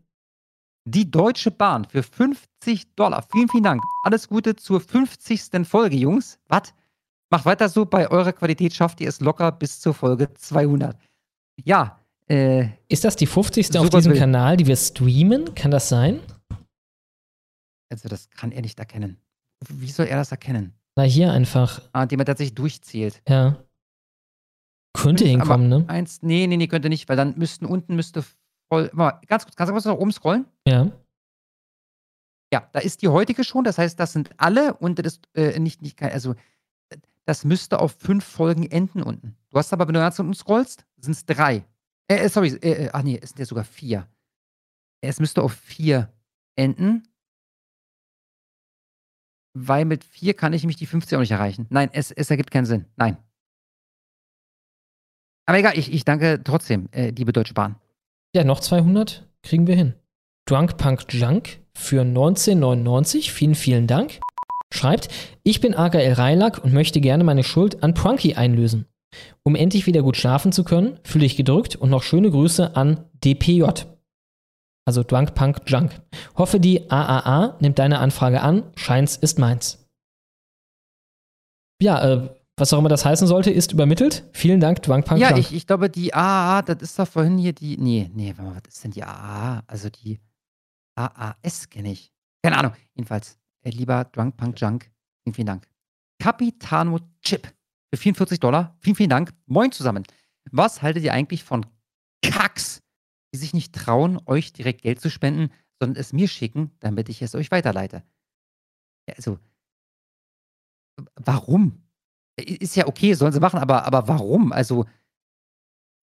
[0.86, 3.26] Die Deutsche Bahn für 50 Dollar.
[3.32, 3.82] Vielen, vielen Dank.
[4.04, 5.68] Alles Gute zur 50.
[5.68, 6.40] Folge, Jungs.
[6.48, 6.74] Was?
[7.32, 7.86] Macht weiter so.
[7.86, 10.98] Bei eurer Qualität schafft ihr es locker bis zur Folge 200.
[11.64, 11.99] Ja,
[12.30, 13.78] äh, Ist das die 50.
[13.78, 14.22] auf diesem Bild.
[14.22, 15.56] Kanal, die wir streamen?
[15.56, 16.22] Kann das sein?
[17.92, 19.18] also das kann er nicht erkennen.
[19.68, 20.74] Wie soll er das erkennen?
[20.96, 21.82] Na, hier einfach.
[21.92, 23.22] Ah, indem er tatsächlich durchzählt.
[23.28, 23.64] Ja.
[24.94, 25.86] Könnte Fünf, hinkommen, ne?
[25.88, 28.24] Eins, nee, nee, nee, könnte nicht, weil dann müssten unten müsste
[28.72, 28.90] voll.
[28.94, 30.46] Mal, ganz kurz, kannst du kurz nach oben scrollen?
[30.68, 30.92] Ja.
[32.52, 35.60] Ja, da ist die heutige schon, das heißt, das sind alle und das ist äh,
[35.60, 36.36] nicht, nicht kein, also
[37.26, 39.36] das müsste auf fünf Folgen enden unten.
[39.52, 41.64] Du hast aber, wenn du ganz unten scrollst, sind es drei.
[42.10, 44.08] Äh, äh, sorry, äh, äh, ach nee, es sind ja sogar vier.
[45.02, 46.12] Es müsste auf vier
[46.56, 47.08] enden.
[49.54, 51.68] Weil mit vier kann ich mich die 50 auch nicht erreichen.
[51.70, 52.86] Nein, es, es ergibt keinen Sinn.
[52.96, 53.18] Nein.
[55.46, 57.76] Aber egal, ich, ich danke trotzdem, äh, liebe Deutsche Bahn.
[58.36, 59.96] Ja, noch 200 kriegen wir hin.
[60.46, 63.32] Drunk Punk Junk für 1999.
[63.32, 64.20] Vielen, vielen Dank.
[64.72, 65.10] Schreibt,
[65.44, 68.86] ich bin AKL Reilack und möchte gerne meine Schuld an Prunky einlösen.
[69.44, 73.06] Um endlich wieder gut schlafen zu können, fühle ich gedrückt und noch schöne Grüße an
[73.24, 73.64] DPJ.
[74.86, 76.02] Also Drunk Punk Junk.
[76.36, 78.64] Hoffe, die AAA nimmt deine Anfrage an.
[78.76, 79.86] Scheins ist meins.
[81.82, 84.28] Ja, äh, was auch immer das heißen sollte, ist übermittelt.
[84.34, 85.40] Vielen Dank, Drunk Punk Ja, Junk.
[85.40, 87.78] ich, ich glaube, die AAA, das ist doch vorhin hier die.
[87.78, 89.64] Nee, nee, warte mal, was ist denn die AAA?
[89.68, 90.20] Also die
[90.96, 92.12] AAS kenne ich.
[92.44, 92.74] Keine Ahnung.
[92.96, 94.92] Jedenfalls, äh, lieber Drunk Punk Junk,
[95.24, 95.68] vielen, vielen Dank.
[96.22, 97.48] Capitano Chip
[97.90, 98.78] für 44 Dollar.
[98.80, 99.34] Vielen, vielen Dank.
[99.46, 100.04] Moin zusammen.
[100.52, 101.66] Was haltet ihr eigentlich von
[102.24, 102.82] Kacks,
[103.34, 107.22] die sich nicht trauen, euch direkt Geld zu spenden, sondern es mir schicken, damit ich
[107.22, 108.04] es euch weiterleite?
[109.08, 109.40] Ja, also,
[111.16, 111.84] warum?
[112.38, 114.52] Ist ja okay, sollen sie machen, aber, aber warum?
[114.52, 114.86] Also,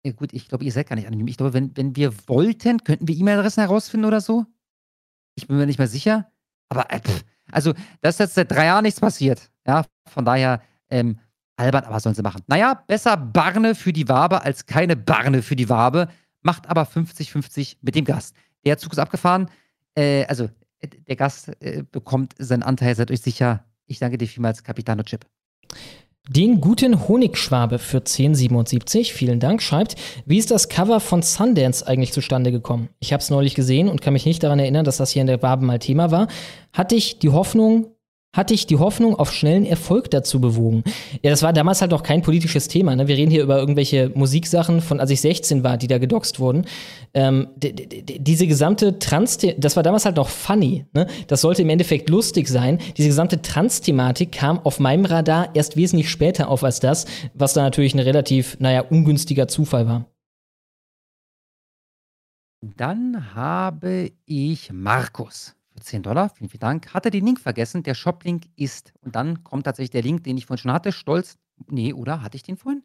[0.05, 1.27] ja gut, ich glaube, ihr seid gar nicht anonym.
[1.27, 4.45] Ich glaube, wenn, wenn wir wollten, könnten wir E-Mail-Adressen herausfinden oder so.
[5.35, 6.31] Ich bin mir nicht mehr sicher.
[6.69, 9.51] Aber, äh, pff, also, da ist jetzt seit drei Jahren nichts passiert.
[9.65, 11.19] Ja, von daher, ähm,
[11.57, 12.41] albern, aber sollen sie machen.
[12.47, 16.07] Naja, besser Barne für die Wabe als keine Barne für die Wabe.
[16.41, 18.35] Macht aber 50-50 mit dem Gast.
[18.65, 19.49] Der Zug ist abgefahren.
[19.95, 20.45] Äh, also,
[20.79, 23.63] äh, der Gast äh, bekommt seinen Anteil, seid euch sicher.
[23.87, 25.25] Ich danke dir vielmals, Capitano Chip.
[26.27, 32.13] Den guten Honigschwabe für 1077, vielen Dank, schreibt, wie ist das Cover von Sundance eigentlich
[32.13, 32.89] zustande gekommen?
[32.99, 35.27] Ich habe es neulich gesehen und kann mich nicht daran erinnern, dass das hier in
[35.27, 36.27] der Waben mal Thema war.
[36.73, 37.94] Hatte ich die Hoffnung,
[38.35, 40.83] hatte ich die Hoffnung auf schnellen Erfolg dazu bewogen.
[41.23, 42.95] Ja, das war damals halt auch kein politisches Thema.
[42.95, 43.07] Ne?
[43.07, 46.65] Wir reden hier über irgendwelche Musiksachen von, als ich 16 war, die da gedoxt wurden.
[47.13, 50.85] Ähm, diese gesamte Trans, das war damals halt noch funny.
[50.93, 51.07] Ne?
[51.27, 52.79] Das sollte im Endeffekt lustig sein.
[52.97, 57.61] Diese gesamte Trans-Thematik kam auf meinem Radar erst wesentlich später auf als das, was da
[57.61, 60.05] natürlich ein relativ, naja, ungünstiger Zufall war.
[62.61, 66.29] Dann habe ich Markus 10 Dollar.
[66.29, 66.93] Vielen, vielen Dank.
[66.93, 67.83] Hatte den Link vergessen.
[67.83, 68.93] Der Shop-Link ist.
[69.01, 70.91] Und dann kommt tatsächlich der Link, den ich vorhin schon hatte.
[70.91, 71.37] Stolz.
[71.67, 72.21] Nee, oder?
[72.21, 72.83] Hatte ich den vorhin?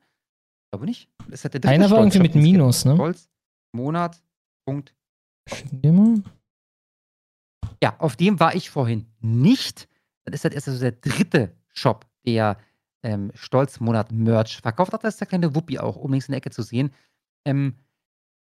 [0.65, 1.09] Ich glaube nicht.
[1.29, 2.95] Das hat der dritte Einer war irgendwie mit Minus, ne?
[2.95, 3.29] Stolz,
[3.73, 4.23] Monat,
[4.65, 4.95] Punkt.
[7.83, 9.89] Ja, auf dem war ich vorhin nicht.
[10.25, 12.59] Das ist halt erst also der dritte Shop, der
[13.03, 15.03] ähm, Stolz-Monat-Merch verkauft hat.
[15.03, 16.93] Da ist der kleine Wuppi auch oben links in der Ecke zu sehen.
[17.45, 17.75] Ähm,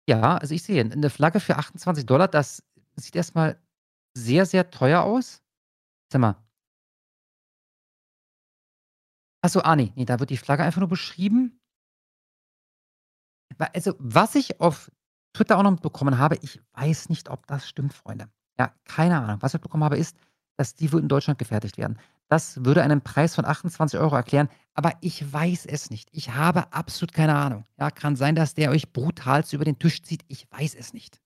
[0.09, 2.27] ja, also ich sehe eine Flagge für 28 Dollar.
[2.27, 2.63] Das
[2.95, 3.59] sieht erstmal
[4.23, 5.41] sehr, sehr teuer aus.
[6.11, 6.35] Sag mal.
[9.41, 11.59] Achso, ah, nee, nee, da wird die Flagge einfach nur beschrieben.
[13.57, 14.91] Also, was ich auf
[15.33, 18.29] Twitter auch noch bekommen habe, ich weiß nicht, ob das stimmt, Freunde.
[18.59, 19.41] Ja, keine Ahnung.
[19.41, 20.17] Was ich bekommen habe, ist,
[20.57, 21.97] dass die in Deutschland gefertigt werden.
[22.27, 26.09] Das würde einen Preis von 28 Euro erklären, aber ich weiß es nicht.
[26.11, 27.65] Ich habe absolut keine Ahnung.
[27.79, 30.23] Ja, kann sein, dass der euch brutalst über den Tisch zieht.
[30.27, 31.19] Ich weiß es nicht.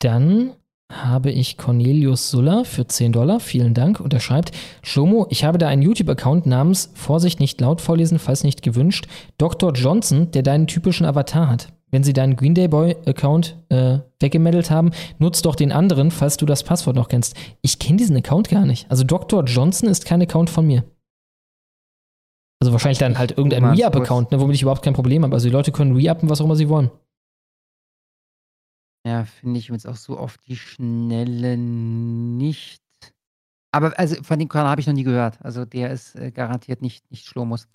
[0.00, 0.52] Dann
[0.90, 3.38] habe ich Cornelius Suller für 10 Dollar.
[3.40, 4.00] Vielen Dank.
[4.00, 4.50] Und er schreibt,
[4.82, 9.06] Shomo, ich habe da einen YouTube-Account namens, Vorsicht nicht laut vorlesen, falls nicht gewünscht,
[9.38, 9.72] Dr.
[9.72, 11.68] Johnson, der deinen typischen Avatar hat.
[11.92, 16.46] Wenn sie deinen Green Day Boy-Account äh, weggemeldet haben, nutzt doch den anderen, falls du
[16.46, 17.36] das Passwort noch kennst.
[17.62, 18.88] Ich kenne diesen Account gar nicht.
[18.90, 19.44] Also Dr.
[19.44, 20.84] Johnson ist kein Account von mir.
[22.60, 23.64] Also wahrscheinlich dann halt irgendein.
[23.64, 25.34] Re-Up-Account, ne, womit ich überhaupt kein Problem habe.
[25.34, 26.90] Also die Leute können Re-Uppen, was auch immer sie wollen.
[29.06, 32.82] Ja, finde ich jetzt auch so auf die Schnelle nicht.
[33.72, 35.40] Aber also von dem Kanal habe ich noch nie gehört.
[35.42, 37.68] Also der ist äh, garantiert nicht, nicht Schlomus.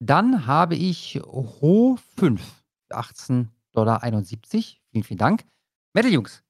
[0.00, 2.40] Dann habe ich Ho 5
[2.86, 4.00] für 18,71 Dollar.
[4.00, 5.44] Vielen, vielen Dank.
[5.94, 6.42] Metal Jungs,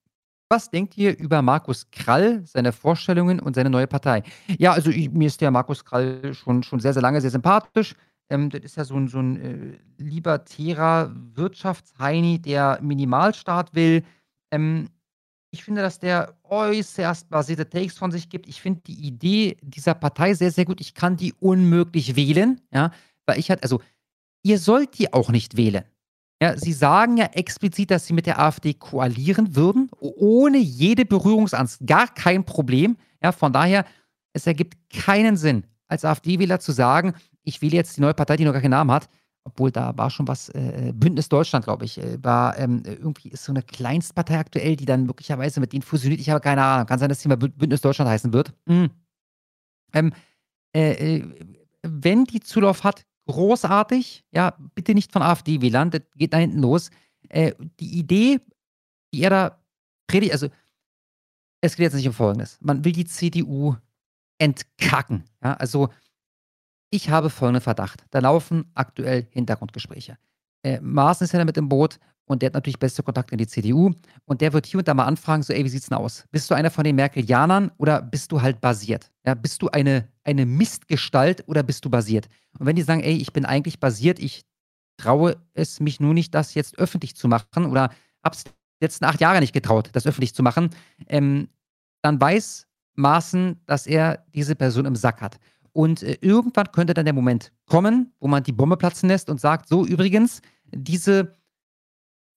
[0.51, 4.23] was denkt ihr über Markus Krall, seine Vorstellungen und seine neue Partei?
[4.59, 7.95] Ja, also ich, mir ist der Markus Krall schon, schon sehr, sehr lange sehr sympathisch.
[8.31, 14.05] Ähm, das ist ja so ein, so ein äh, libertärer Wirtschaftsheini, der Minimalstaat will.
[14.51, 14.89] Ähm,
[15.51, 18.47] ich finde, dass der äußerst basierte Takes von sich gibt.
[18.49, 20.81] Ich finde die Idee dieser Partei sehr, sehr gut.
[20.81, 22.91] Ich kann die unmöglich wählen, ja,
[23.27, 23.81] weil ich halt, also,
[24.43, 25.85] ihr sollt die auch nicht wählen.
[26.41, 31.85] Ja, sie sagen ja explizit, dass sie mit der AfD koalieren würden, ohne jede Berührungsangst,
[31.85, 32.97] gar kein Problem.
[33.23, 33.85] Ja, von daher,
[34.35, 38.45] es ergibt keinen Sinn, als AfD-Wähler zu sagen, ich wähle jetzt die neue Partei, die
[38.45, 39.09] noch gar keinen Namen hat,
[39.45, 43.45] obwohl da war schon was, äh, Bündnis Deutschland, glaube ich, äh, war ähm, irgendwie ist
[43.45, 46.21] so eine Kleinstpartei aktuell, die dann möglicherweise mit denen fusioniert.
[46.21, 46.87] Ich habe keine Ahnung.
[46.87, 48.53] Kann sein, dass die mal Bü- Bündnis Deutschland heißen wird.
[48.67, 48.91] Mhm.
[49.95, 50.13] Ähm,
[50.75, 51.25] äh, äh,
[51.83, 54.25] wenn die Zulauf hat, großartig.
[54.33, 56.91] Ja, bitte nicht von AfD-Wählern, das geht da hinten los.
[57.29, 58.41] Äh, die Idee,
[59.15, 59.59] die er da
[60.07, 60.49] predigt, also
[61.61, 62.59] es geht jetzt nicht um Folgendes.
[62.61, 63.77] Man will die CDU
[64.39, 65.25] entkacken.
[65.43, 65.89] Ja, also
[66.91, 68.05] ich habe folgenden Verdacht.
[68.11, 70.17] Da laufen aktuell Hintergrundgespräche.
[70.63, 73.47] äh, Maaßen ist ja damit im Boot und der hat natürlich beste Kontakte in die
[73.47, 73.93] CDU
[74.27, 76.25] und der wird hier und da mal anfragen, so, ey, wie sieht's denn aus?
[76.31, 79.11] Bist du einer von den Merkelianern oder bist du halt basiert?
[79.25, 82.29] Ja, bist du eine, eine Mistgestalt oder bist du basiert?
[82.59, 84.45] Und wenn die sagen, ey, ich bin eigentlich basiert, ich
[84.99, 87.91] traue es mich nur nicht, das jetzt öffentlich zu machen oder
[88.23, 88.51] hab's die
[88.81, 90.71] letzten acht Jahre nicht getraut, das öffentlich zu machen,
[91.07, 91.49] ähm,
[92.03, 95.39] dann weiß Maaßen, dass er diese Person im Sack hat.
[95.73, 99.41] Und äh, irgendwann könnte dann der Moment kommen, wo man die Bombe platzen lässt und
[99.41, 100.41] sagt, so übrigens,
[100.73, 101.35] diese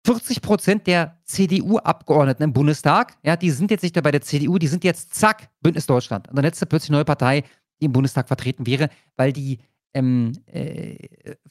[0.06, 4.58] 40 Prozent der CDU-Abgeordneten im Bundestag, ja, die sind jetzt nicht mehr bei der CDU,
[4.58, 6.28] die sind jetzt, zack, Bündnis Deutschland.
[6.28, 7.44] Und dann letzte plötzlich neue Partei,
[7.80, 9.60] die im Bundestag vertreten wäre, weil die
[9.94, 10.96] ähm, äh,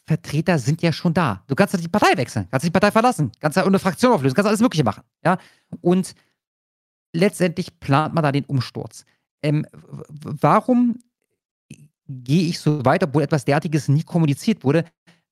[0.07, 1.44] Vertreter sind ja schon da.
[1.47, 4.34] Du kannst ja die Partei wechseln, kannst die Partei verlassen, kannst ja eine Fraktion auflösen,
[4.34, 5.02] kannst alles Mögliche machen.
[5.25, 5.39] Ja?
[5.81, 6.15] Und
[7.12, 9.05] letztendlich plant man da den Umsturz.
[9.42, 9.67] Ähm,
[10.09, 10.99] warum
[12.10, 14.84] gehe ich so weit, obwohl etwas derartiges nie kommuniziert wurde?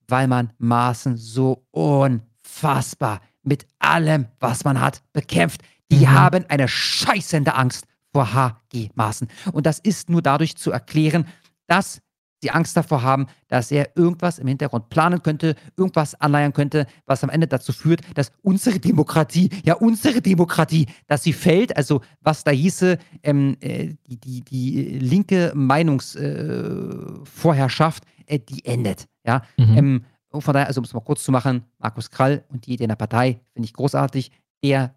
[0.07, 5.63] Weil man Maßen so unfassbar mit allem, was man hat, bekämpft.
[5.91, 6.11] Die mhm.
[6.11, 9.29] haben eine scheißende Angst vor HG Maßen.
[9.53, 11.27] Und das ist nur dadurch zu erklären,
[11.67, 12.01] dass
[12.41, 17.25] sie Angst davor haben, dass er irgendwas im Hintergrund planen könnte, irgendwas anleiern könnte, was
[17.25, 21.75] am Ende dazu führt, dass unsere Demokratie, ja unsere Demokratie, dass sie fällt.
[21.77, 29.09] Also was da hieße, ähm, äh, die, die, die linke Meinungsvorherrschaft, äh, äh, die endet.
[29.25, 29.43] Ja.
[29.57, 29.77] Mhm.
[29.77, 32.85] Ähm, von daher, also um es mal kurz zu machen, Markus Krall und die Idee
[32.85, 34.31] in der Partei finde ich großartig.
[34.61, 34.95] Er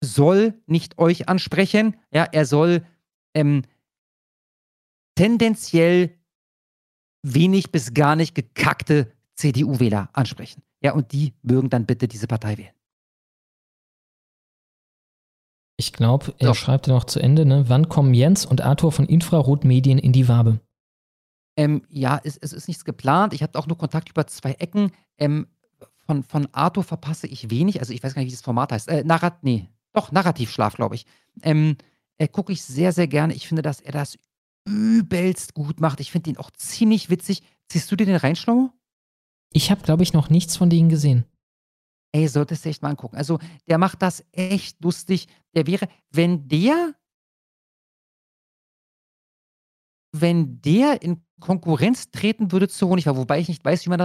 [0.00, 2.84] soll nicht euch ansprechen, ja, er soll
[3.34, 3.62] ähm,
[5.16, 6.17] tendenziell
[7.22, 10.62] wenig bis gar nicht gekackte CDU-Wähler ansprechen.
[10.80, 12.72] Ja, und die mögen dann bitte diese Partei wählen.
[15.76, 16.54] Ich glaube, er so.
[16.54, 17.68] schreibt ja noch zu Ende, ne?
[17.68, 20.60] Wann kommen Jens und Arthur von Infrarot Medien in die Wabe?
[21.56, 23.32] Ähm, ja, es, es, ist nichts geplant.
[23.32, 24.90] Ich habe auch nur Kontakt über zwei Ecken.
[25.18, 25.46] Ähm,
[26.04, 27.80] von, von Arthur verpasse ich wenig.
[27.80, 28.88] Also ich weiß gar nicht, wie das Format heißt.
[28.88, 31.06] Äh, Narrat, nee, doch, Narrativschlaf, glaube ich.
[31.42, 31.76] Ähm,
[32.16, 33.34] äh, Gucke ich sehr, sehr gerne.
[33.34, 34.18] Ich finde, dass er das
[34.68, 36.00] übelst gut macht.
[36.00, 37.42] Ich finde den auch ziemlich witzig.
[37.68, 38.72] Ziehst du dir den rein, Schlomo?
[39.52, 41.24] Ich habe, glaube ich, noch nichts von denen gesehen.
[42.12, 43.16] Ey, solltest du echt mal angucken.
[43.16, 43.38] Also,
[43.68, 45.28] der macht das echt lustig.
[45.54, 46.94] Der wäre, wenn der,
[50.12, 53.98] wenn der in Konkurrenz treten würde zu Honigwa, wobei ich nicht weiß, wie man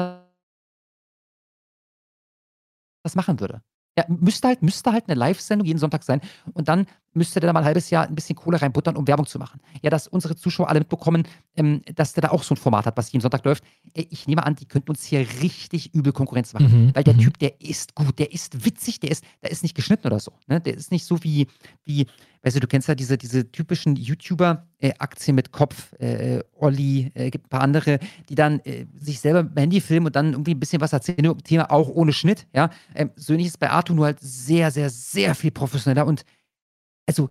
[3.04, 3.64] das machen würde.
[3.98, 6.22] Ja, müsste halt, müsste halt eine Live-Sendung jeden Sonntag sein.
[6.54, 9.26] Und dann müsste der da mal ein halbes Jahr ein bisschen Kohle reinbuttern, um Werbung
[9.26, 9.60] zu machen.
[9.82, 11.24] Ja, dass unsere Zuschauer alle mitbekommen,
[11.56, 13.64] ähm, dass der da auch so ein Format hat, was jeden Sonntag läuft.
[13.94, 16.86] Ich nehme an, die könnten uns hier richtig übel Konkurrenz machen.
[16.86, 16.96] Mhm.
[16.96, 17.20] Weil der mhm.
[17.20, 20.34] Typ, der ist gut, der ist witzig, der ist, der ist nicht geschnitten oder so.
[20.48, 20.60] Ne?
[20.60, 21.48] Der ist nicht so wie,
[21.86, 22.08] wie,
[22.42, 26.44] weißt du, du kennst ja diese, diese typischen YouTuber, äh, Aktien mit Kopf, äh, äh
[26.56, 30.16] Olli, äh, gibt ein paar andere, die dann äh, sich selber mit Handy filmen und
[30.16, 32.48] dann irgendwie ein bisschen was erzählen, Thema auch ohne Schnitt.
[32.54, 32.70] Ja?
[32.96, 36.26] Ähm, so ähnlich ist bei Arthur nur halt sehr, sehr, sehr viel professioneller und
[37.08, 37.30] also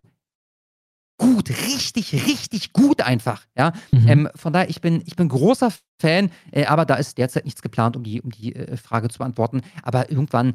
[1.18, 3.46] gut, richtig, richtig gut einfach.
[3.56, 3.72] Ja?
[3.92, 4.08] Mhm.
[4.08, 7.62] Ähm, von daher, ich bin, ich bin großer Fan, äh, aber da ist derzeit nichts
[7.62, 9.62] geplant, um die, um die äh, Frage zu beantworten.
[9.82, 10.54] Aber irgendwann,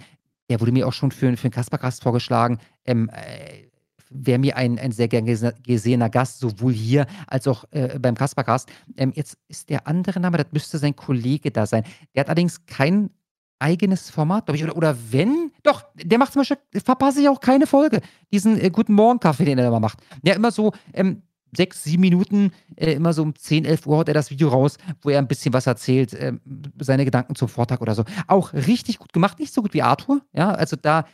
[0.50, 3.68] der wurde mir auch schon für, für einen Kaspergast vorgeschlagen, ähm, äh,
[4.10, 8.70] wäre mir ein, ein sehr gern gesehener Gast, sowohl hier als auch äh, beim Kaspergast.
[8.96, 11.84] Ähm, jetzt ist der andere Name, das müsste sein Kollege da sein.
[12.16, 13.10] Der hat allerdings kein
[13.60, 14.64] eigenes Format, glaube ich.
[14.64, 18.02] Oder, oder wenn, doch, der macht zum Beispiel, verpasse ich auch keine Folge.
[18.32, 20.00] Diesen äh, Guten Morgen-Kaffee, den er immer macht.
[20.24, 21.24] Ja, immer so ähm,
[21.56, 24.78] sechs, sieben Minuten, äh, immer so um 10, 11 Uhr haut er das Video raus,
[25.02, 26.34] wo er ein bisschen was erzählt, äh,
[26.80, 28.04] seine Gedanken zum Vortag oder so.
[28.28, 30.22] Auch richtig gut gemacht, nicht so gut wie Arthur.
[30.34, 31.06] Ja, also da,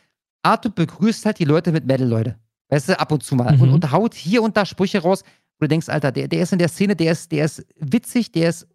[0.41, 2.37] Arthur begrüßt halt die Leute mit Metal, Leute.
[2.69, 3.55] Weißt du, ab und zu mal.
[3.55, 3.61] Mhm.
[3.61, 5.23] Und, und haut hier und da Sprüche raus,
[5.59, 8.31] wo du denkst, Alter, der, der ist in der Szene, der ist, der ist witzig,
[8.31, 8.67] der ist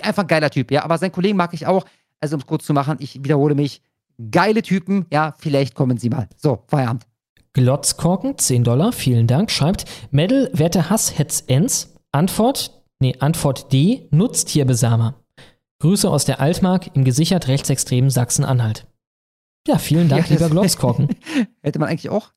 [0.00, 0.84] einfach ein geiler Typ, ja.
[0.84, 1.84] Aber seinen Kollegen mag ich auch.
[2.22, 3.82] Also, um es kurz zu machen, ich wiederhole mich.
[4.30, 6.28] Geile Typen, ja, vielleicht kommen sie mal.
[6.36, 7.06] So, Feierabend.
[7.52, 11.94] Glotzkorken, 10 Dollar, vielen Dank, schreibt, Medal, werte Hass, Hetz, Ens.
[12.12, 15.16] Antwort, nee, Antwort D, Nutztierbesamer.
[15.80, 18.86] Grüße aus der Altmark im gesichert rechtsextremen Sachsen-Anhalt.
[19.66, 21.08] Ja, vielen Dank, ja, lieber Glotzkorken.
[21.62, 22.32] hätte man eigentlich auch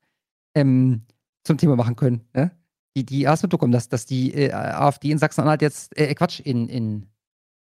[0.56, 1.02] ähm,
[1.44, 2.22] zum Thema machen können.
[2.34, 2.50] Ne?
[2.96, 6.68] Die, die hast mitbekommen, dass, dass die äh, AfD in Sachsen-Anhalt jetzt, äh, Quatsch, in,
[6.68, 7.06] in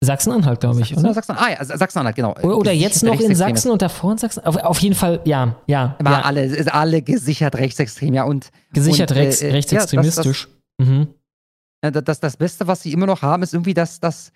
[0.04, 1.14] Sachsen-Anhalt, glaube ich, Sachsen, oder?
[1.14, 2.36] Sachsen, ah ja, Sachsen-Anhalt, genau.
[2.44, 4.44] Oder, oder jetzt noch in Sachsen und davor in Sachsen.
[4.44, 5.96] Auf, auf jeden Fall, ja, ja.
[6.00, 6.22] War ja.
[6.22, 8.24] alle, ist alle gesichert rechtsextrem, ja.
[8.24, 10.48] Und, gesichert und, rechts, äh, rechtsextremistisch.
[10.80, 11.08] Ja, das, das, mhm.
[11.82, 14.32] das, das, das, Beste, was sie immer noch haben, ist irgendwie, dass, dass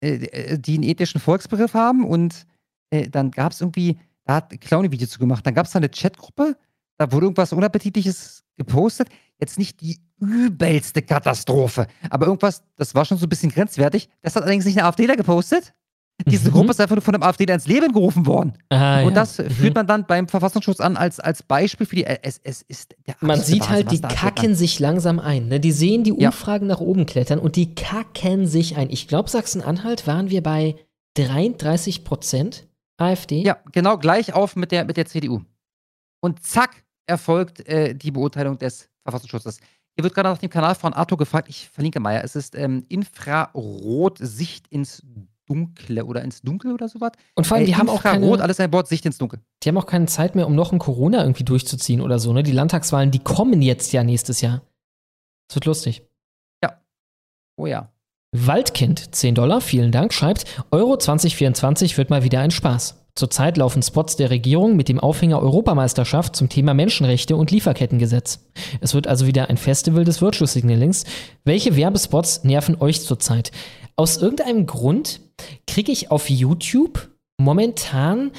[0.00, 2.46] äh, die einen ethischen Volksbegriff haben und
[2.90, 5.72] äh, dann gab es irgendwie, da hat Clown ein Video zu gemacht, dann gab es
[5.72, 6.56] da eine Chatgruppe,
[6.98, 9.08] da wurde irgendwas Unappetitliches gepostet.
[9.38, 14.08] Jetzt nicht die übelste Katastrophe, aber irgendwas, das war schon so ein bisschen grenzwertig.
[14.22, 15.72] Das hat allerdings nicht eine AfDler gepostet,
[16.26, 18.54] Diese Gruppe ist einfach nur von dem AfD ins Leben gerufen worden.
[18.70, 19.14] Ah, und ja.
[19.14, 22.04] das führt man dann beim Verfassungsschutz an als, als Beispiel für die.
[22.04, 25.46] Es, es ist Man sieht Wahnsinn, halt, die kacken sich langsam ein.
[25.48, 25.60] Ne?
[25.60, 26.30] Die sehen die Ja.
[26.30, 28.90] Umfragen nach oben klettern und die kacken sich ein.
[28.90, 30.74] Ich glaube, Sachsen-Anhalt waren wir bei
[31.14, 32.66] 33 Prozent
[32.96, 33.42] AfD.
[33.42, 35.42] Ja, genau, gleich auf mit der, mit der CDU.
[36.20, 39.60] Und zack, erfolgt äh, die Beurteilung des Verfassungsschutzes.
[39.98, 42.54] Hier wird gerade nach dem Kanal von Arthur gefragt, ich verlinke mal, ja, es ist
[42.54, 45.02] ähm, Infrarot-Sicht ins
[45.48, 47.10] Dunkle oder ins Dunkel oder sowas.
[47.34, 49.40] Und vor allem, die haben auch keine- Infrarot, alles ein Bord, Sicht ins Dunkel.
[49.64, 52.32] Die haben auch keine Zeit mehr, um noch ein Corona irgendwie durchzuziehen oder so.
[52.32, 52.44] Ne?
[52.44, 54.62] Die Landtagswahlen, die kommen jetzt ja nächstes Jahr.
[55.48, 56.04] Das wird lustig.
[57.60, 57.90] Oh ja.
[58.30, 63.04] Waldkind, 10 Dollar, vielen Dank, schreibt, Euro 2024 wird mal wieder ein Spaß.
[63.18, 68.46] Zurzeit laufen Spots der Regierung mit dem Aufhänger Europameisterschaft zum Thema Menschenrechte und Lieferkettengesetz.
[68.80, 71.04] Es wird also wieder ein Festival des Virtual Signalings.
[71.44, 73.50] Welche Werbespots nerven euch zurzeit?
[73.96, 75.20] Aus irgendeinem Grund
[75.66, 78.30] kriege ich auf YouTube momentan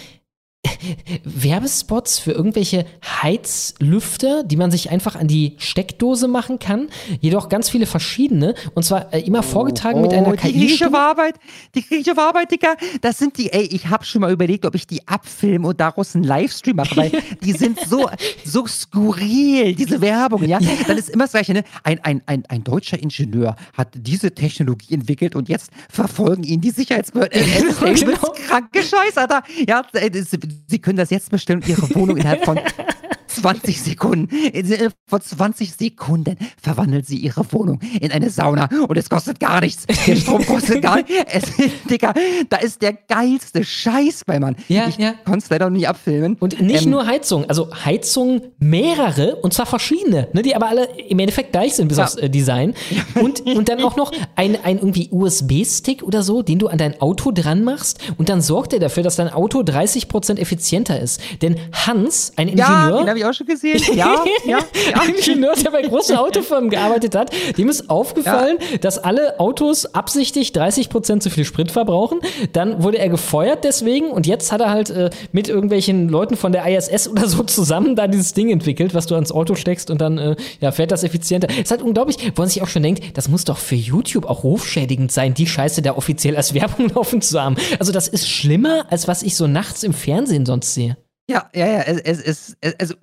[1.23, 2.85] Werbespots für irgendwelche
[3.21, 6.89] Heizlüfter, die man sich einfach an die Steckdose machen kann.
[7.21, 8.55] Jedoch ganz viele verschiedene.
[8.73, 10.51] Und zwar äh, immer vorgetragen mit einer Oh, die KI.
[10.53, 11.35] griechische Arbeit,
[11.75, 14.85] die griechische Arbeit, Digga, das sind die, ey, ich habe schon mal überlegt, ob ich
[14.85, 17.11] die abfilme und daraus einen Livestream mache, weil
[17.43, 18.09] die sind so,
[18.43, 20.59] so skurril, diese Werbung, ja.
[20.87, 21.63] Dann ist immer das Gleiche, ne?
[21.83, 26.71] Ein, ein, ein, ein deutscher Ingenieur hat diese Technologie entwickelt und jetzt verfolgen ihn die
[26.71, 27.39] Sicherheitsbehörden.
[27.79, 28.33] Das ist genau.
[28.47, 29.43] kranke Scheiß, Alter.
[29.67, 30.29] Ja, das-
[30.67, 32.59] Sie können das jetzt bestellen und Ihre Wohnung innerhalb von
[33.29, 34.35] 20 Sekunden.
[34.53, 39.61] Innerhalb von 20 Sekunden verwandeln sie ihre Wohnung in eine Sauna und es kostet gar
[39.61, 39.85] nichts.
[40.07, 41.51] Der Strom kostet gar nichts.
[41.89, 42.13] Digga,
[42.49, 44.55] da ist der geilste Scheiß bei Mann.
[44.67, 45.13] Ja, ich ja.
[45.25, 46.35] konnte es leider noch nie abfilmen.
[46.39, 50.85] Und nicht Ähm, nur Heizung, also Heizung mehrere und zwar verschiedene, ne, die aber alle
[51.07, 52.05] im Endeffekt gleich sind, bis Ja.
[52.05, 52.73] aufs äh, Design.
[53.21, 56.99] Und, und dann auch noch ein, ein irgendwie USB-Stick oder so, den du an dein
[57.01, 61.21] Auto dran machst und dann sorgt er dafür, dass dein Auto 30% effizienter ist.
[61.41, 63.79] Denn Hans, ein Ja, Ingenieur, den habe ich auch schon gesehen.
[63.99, 65.01] Ja, ja, ja.
[65.01, 70.51] ein Ingenieur, der bei großen Autofirmen gearbeitet hat, dem ist aufgefallen, dass alle Autos absichtlich
[70.51, 72.19] 30% zu viel Sprit verbrauchen.
[72.53, 76.51] Dann wurde er gefeuert deswegen und jetzt hat er halt äh, mit irgendwelchen Leuten von
[76.51, 79.99] der ISS oder so zusammen da dieses Ding entwickelt, was du ans Auto steckst und
[79.99, 81.49] dann äh, ja, fährt das effizienter.
[81.49, 84.43] Ist halt unglaublich, wo man sich auch schon denkt, das muss doch für YouTube auch
[84.43, 87.55] rufschädigend sein, die Scheiße da offiziell als Werbung laufen zu haben.
[87.79, 90.97] Also das ist schlimmer, als was ich so nachts im Fernsehen sonst sehe.
[91.29, 91.81] Ja, ja, ja.
[91.81, 92.95] Es, es, es, es, also,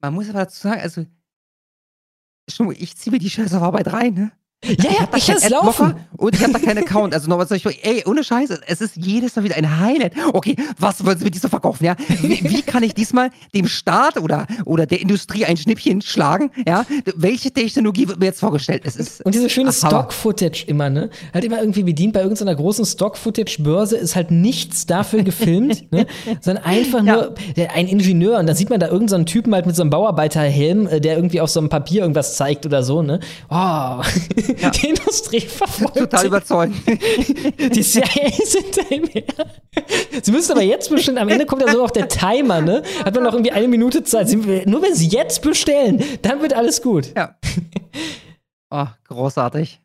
[0.00, 1.06] man muss aber dazu sagen, also,
[2.76, 4.32] ich ziehe mir die Scheiße auf Arbeit rein, ne?
[4.62, 5.96] Ja, ja, ich lass Adblocker.
[6.18, 7.14] Und ich habe da keinen Account.
[7.14, 10.12] Also nochmal, ich, ey, ohne Scheiße, es ist jedes Mal wieder ein Highlight.
[10.34, 11.96] Okay, was wollen Sie mit diesem verkaufen, ja?
[12.20, 16.84] Wie, wie kann ich diesmal dem Staat oder, oder der Industrie ein Schnippchen schlagen, ja?
[17.16, 18.82] Welche Technologie wird mir jetzt vorgestellt?
[18.84, 19.72] Es ist Und diese schöne.
[19.72, 21.08] Stock-Footage immer, ne?
[21.32, 26.06] Halt immer irgendwie bedient bei irgendeiner großen Stock-Footage-Börse ist halt nichts dafür gefilmt, ne?
[26.42, 29.74] Sondern einfach nur der, ein Ingenieur und dann sieht man da irgendeinen Typen halt mit
[29.74, 33.20] so einem Bauarbeiterhelm, äh, der irgendwie auf so einem Papier irgendwas zeigt oder so, ne?
[33.48, 34.02] Oh,
[34.82, 35.96] die Industrie verfolgt.
[35.96, 36.76] Total überzeugend.
[36.86, 39.24] Die CIA sind daher.
[40.22, 41.18] Sie müssen aber jetzt bestellen.
[41.18, 42.82] Am Ende kommt ja so auch der Timer, ne?
[43.04, 44.28] Hat man noch irgendwie eine Minute Zeit.
[44.28, 47.12] Sie, nur wenn Sie jetzt bestellen, dann wird alles gut.
[47.16, 47.36] Ja.
[48.72, 49.80] Oh, großartig.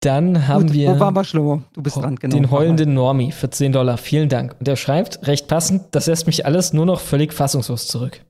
[0.00, 1.62] Dann haben Gut, wir Wo waren wir, Schlomo?
[1.74, 2.34] Du bist dran, genau.
[2.34, 3.98] den heulenden Normi für 10 Dollar.
[3.98, 4.54] Vielen Dank.
[4.58, 8.22] Und er schreibt, recht passend, das lässt mich alles nur noch völlig fassungslos zurück.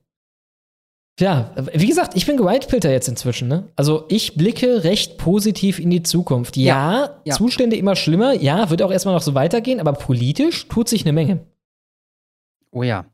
[1.21, 3.47] Ja, wie gesagt, ich bin gewhitepilter jetzt inzwischen.
[3.47, 3.69] Ne?
[3.75, 6.57] Also ich blicke recht positiv in die Zukunft.
[6.57, 7.35] Ja, Ja, ja.
[7.35, 8.33] Zustände immer schlimmer.
[8.33, 11.45] Ja, wird auch erstmal noch so weitergehen, aber politisch tut sich eine Menge.
[12.71, 13.05] Oh ja.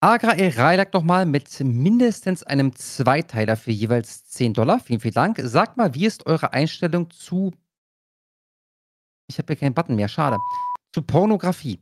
[0.00, 4.80] Agra El Railak nochmal mit mindestens einem Zweiteiler für jeweils 10 Dollar.
[4.80, 5.40] Vielen, vielen Dank.
[5.42, 7.52] Sagt mal, wie ist eure Einstellung zu.
[9.28, 10.38] Ich habe hier keinen Button mehr, schade.
[10.94, 11.80] Zu Pornografie.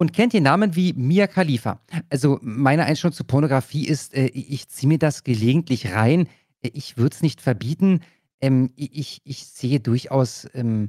[0.00, 1.78] Und kennt ihr Namen wie Mia Khalifa?
[2.08, 6.26] Also, meine Einstellung zu Pornografie ist, äh, ich ziehe mir das gelegentlich rein.
[6.62, 8.00] Äh, Ich würde es nicht verbieten.
[8.40, 10.88] Ähm, ich, ich sehe durchaus, ähm,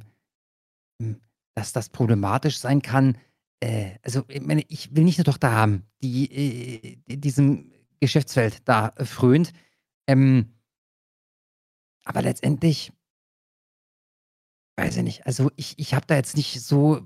[1.54, 3.18] dass das problematisch sein kann.
[3.60, 8.62] Äh, also, ich meine, ich will nicht eine Tochter haben, die äh, in diesem Geschäftsfeld
[8.64, 9.52] da frönt.
[10.06, 10.54] Ähm,
[12.04, 12.94] aber letztendlich,
[14.78, 17.04] weiß ich nicht, also ich, ich habe da jetzt nicht so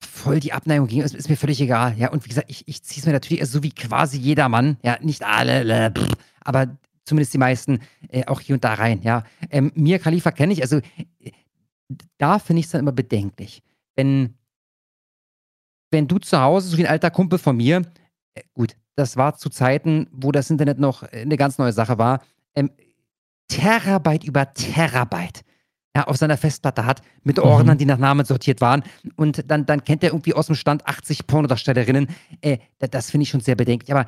[0.00, 1.96] voll die Abneigung gegen, es ist mir völlig egal.
[1.98, 4.48] Ja, und wie gesagt, ich, ich ziehe es mir natürlich also so wie quasi jeder
[4.48, 5.92] Mann, ja, nicht alle,
[6.40, 9.24] aber zumindest die meisten äh, auch hier und da rein, ja.
[9.50, 11.32] Ähm, Mia Khalifa kenne ich, also äh,
[12.18, 13.62] da finde ich es dann immer bedenklich.
[13.96, 14.34] Wenn,
[15.90, 17.82] wenn du zu Hause, so wie ein alter Kumpel von mir,
[18.34, 21.98] äh, gut, das war zu Zeiten, wo das Internet noch äh, eine ganz neue Sache
[21.98, 22.22] war,
[22.54, 22.70] ähm,
[23.48, 25.42] Terabyte über Terabyte.
[25.98, 27.42] Ja, auf seiner Festplatte hat, mit Mhm.
[27.44, 28.82] Ordnern, die nach Namen sortiert waren.
[29.16, 32.08] Und dann, dann kennt er irgendwie aus dem Stand 80 Pornodarstellerinnen.
[32.40, 33.90] Äh, da- das finde ich schon sehr bedenklich.
[33.92, 34.06] Aber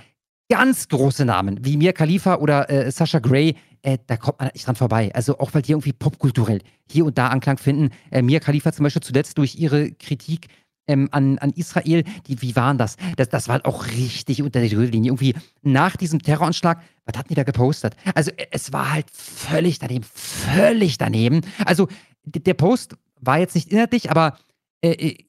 [0.49, 4.67] ganz große Namen, wie Mia Khalifa oder äh, Sasha Gray, äh, da kommt man nicht
[4.67, 5.10] dran vorbei.
[5.15, 6.60] Also auch weil die irgendwie popkulturell
[6.91, 7.91] hier und da Anklang finden.
[8.10, 10.49] Äh, Mia Khalifa zum Beispiel zuletzt durch ihre Kritik
[10.86, 12.97] ähm, an, an Israel, die, wie waren das?
[13.17, 13.28] das?
[13.28, 15.10] Das war halt auch richtig unter der Gürtellinie.
[15.10, 17.97] Irgendwie nach diesem Terroranschlag, was hatten die da gepostet?
[18.15, 21.42] Also äh, es war halt völlig daneben, völlig daneben.
[21.65, 21.89] Also
[22.25, 24.39] der Post war jetzt nicht inhaltlich, aber
[24.83, 25.25] äh, äh,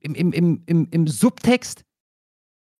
[0.00, 1.84] im, im, im, im Subtext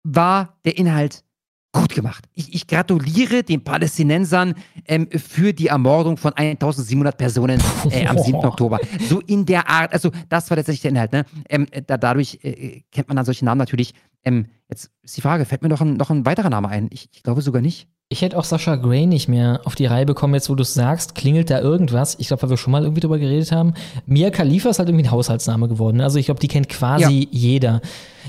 [0.02, 1.24] war der Inhalt
[1.72, 2.24] gut gemacht.
[2.34, 4.54] Ich, ich gratuliere den Palästinensern
[4.86, 8.34] ähm, für die Ermordung von 1700 Personen äh, am 7.
[8.44, 8.78] Oktober.
[9.08, 11.12] So in der Art, also das war letztendlich der Inhalt.
[11.12, 11.24] Ne?
[11.48, 13.94] Ähm, da, dadurch äh, kennt man dann solche Namen natürlich.
[14.24, 16.88] Ähm, jetzt ist die Frage, fällt mir noch ein, noch ein weiterer Name ein?
[16.92, 17.88] Ich, ich glaube sogar nicht.
[18.12, 20.74] Ich hätte auch Sascha Gray nicht mehr auf die Reihe bekommen, jetzt wo du es
[20.74, 22.16] sagst, klingelt da irgendwas.
[22.18, 23.74] Ich glaube, weil wir schon mal irgendwie drüber geredet haben.
[24.04, 25.98] Mia Khalifa ist halt irgendwie ein Haushaltsname geworden.
[25.98, 26.02] ne?
[26.04, 27.80] Also ich glaube, die kennt quasi jeder.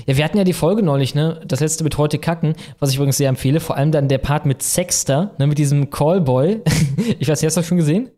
[0.06, 1.40] Ja, wir hatten ja die Folge neulich, ne?
[1.48, 3.58] Das letzte mit heute kacken, was ich übrigens sehr empfehle.
[3.58, 5.48] Vor allem dann der Part mit Sexter, ne?
[5.48, 6.60] Mit diesem Callboy.
[7.18, 8.10] ich weiß hast du das schon gesehen?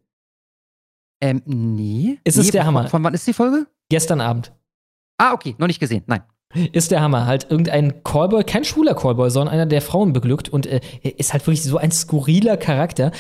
[1.23, 2.19] Ähm, nee.
[2.25, 2.89] Ist es nee, der von- Hammer?
[2.89, 3.67] Von wann ist die Folge?
[3.89, 4.53] Gestern Abend.
[5.17, 6.03] Ah, okay, noch nicht gesehen.
[6.07, 6.25] Nein.
[6.73, 7.27] Ist der Hammer.
[7.27, 11.47] Halt irgendein Callboy, kein schwuler Callboy, sondern einer, der Frauen beglückt und äh, ist halt
[11.47, 13.13] wirklich so ein skurriler Charakter.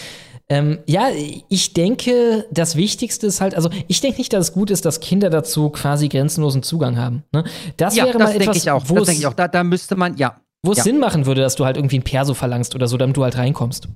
[0.49, 1.09] Ähm, ja,
[1.49, 5.01] ich denke, das Wichtigste ist halt, also ich denke nicht, dass es gut ist, dass
[5.01, 7.25] Kinder dazu quasi grenzenlosen Zugang haben.
[7.33, 7.45] Ne?
[7.79, 8.83] Das ja, wäre das mal etwas, ich auch.
[8.87, 9.33] wo Das es, denke ich auch.
[9.33, 10.41] Da, da müsste man, ja.
[10.63, 10.85] wo es ja.
[10.85, 13.39] Sinn machen würde, dass du halt irgendwie ein Perso verlangst oder so, damit du halt
[13.39, 13.89] reinkommst.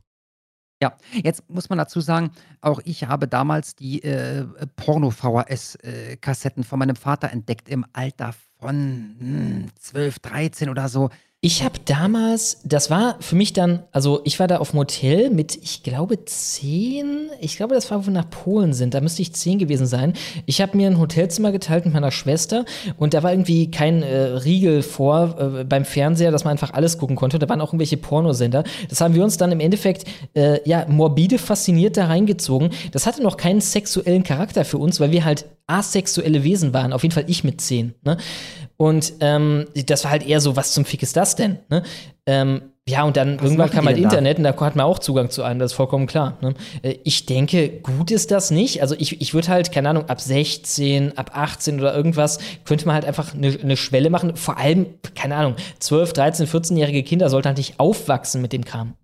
[0.83, 6.97] Ja, jetzt muss man dazu sagen, auch ich habe damals die äh, Porno-VHS-Kassetten von meinem
[6.97, 11.11] Vater entdeckt im Alter von hm, 12, 13 oder so.
[11.41, 15.31] Ich habe damals, das war für mich dann, also ich war da auf dem Hotel
[15.31, 17.31] mit, ich glaube, zehn.
[17.41, 18.93] Ich glaube, das war, wo wir nach Polen sind.
[18.93, 20.15] Da müsste ich zehn gewesen sein.
[20.47, 22.65] Ich habe mir ein Hotelzimmer geteilt mit meiner Schwester
[22.97, 26.99] und da war irgendwie kein äh, Riegel vor äh, beim Fernseher, dass man einfach alles
[26.99, 27.39] gucken konnte.
[27.39, 28.65] Da waren auch irgendwelche Pornosender.
[28.89, 32.71] Das haben wir uns dann im Endeffekt, äh, ja, morbide fasziniert da reingezogen.
[32.91, 36.93] Das hatte noch keinen sexuellen Charakter für uns, weil wir halt asexuelle Wesen waren.
[36.93, 37.95] Auf jeden Fall ich mit zehn.
[38.03, 38.17] Ne?
[38.77, 41.59] Und ähm, das war halt eher so, was zum Fick ist das denn?
[41.69, 41.83] Ne?
[42.27, 44.09] Ähm, ja, und dann irgendwann machen kam halt denn da?
[44.09, 46.39] Internet und da hat man auch Zugang zu einem, das ist vollkommen klar.
[46.41, 46.55] Ne?
[46.83, 48.81] Äh, Ich denke, gut ist das nicht.
[48.81, 52.95] Also ich, ich würde halt, keine Ahnung, ab 16, ab 18 oder irgendwas, könnte man
[52.95, 54.37] halt einfach eine, eine Schwelle machen.
[54.37, 58.95] Vor allem, keine Ahnung, 12, 13, 14-jährige Kinder sollten halt nicht aufwachsen mit dem Kram.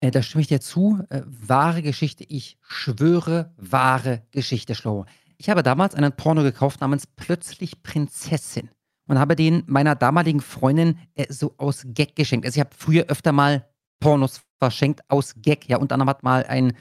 [0.00, 1.02] Äh, da stimme ich dir zu.
[1.08, 5.06] Äh, wahre Geschichte, ich schwöre, wahre Geschichte, Schlau.
[5.38, 8.70] Ich habe damals einen Porno gekauft namens Plötzlich Prinzessin
[9.06, 12.46] und habe den meiner damaligen Freundin äh, so aus Gag geschenkt.
[12.46, 13.68] Also ich habe früher öfter mal
[14.00, 15.68] Pornos verschenkt aus Gag.
[15.68, 16.74] Ja, unter anderem hat mal ein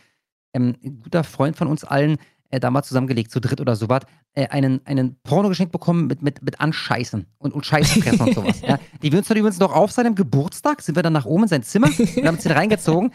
[0.53, 2.17] ähm, guter Freund von uns allen,
[2.49, 4.01] äh, damals zusammengelegt, zu dritt oder sowas,
[4.33, 8.61] äh, einen, einen Porno geschenkt bekommen mit, mit, mit Anscheißen und, und Scheißfressen und sowas.
[8.61, 8.79] Ja.
[9.01, 11.49] Die wir uns dann übrigens noch auf seinem Geburtstag, sind wir dann nach oben in
[11.49, 13.11] sein Zimmer und haben uns den reingezogen.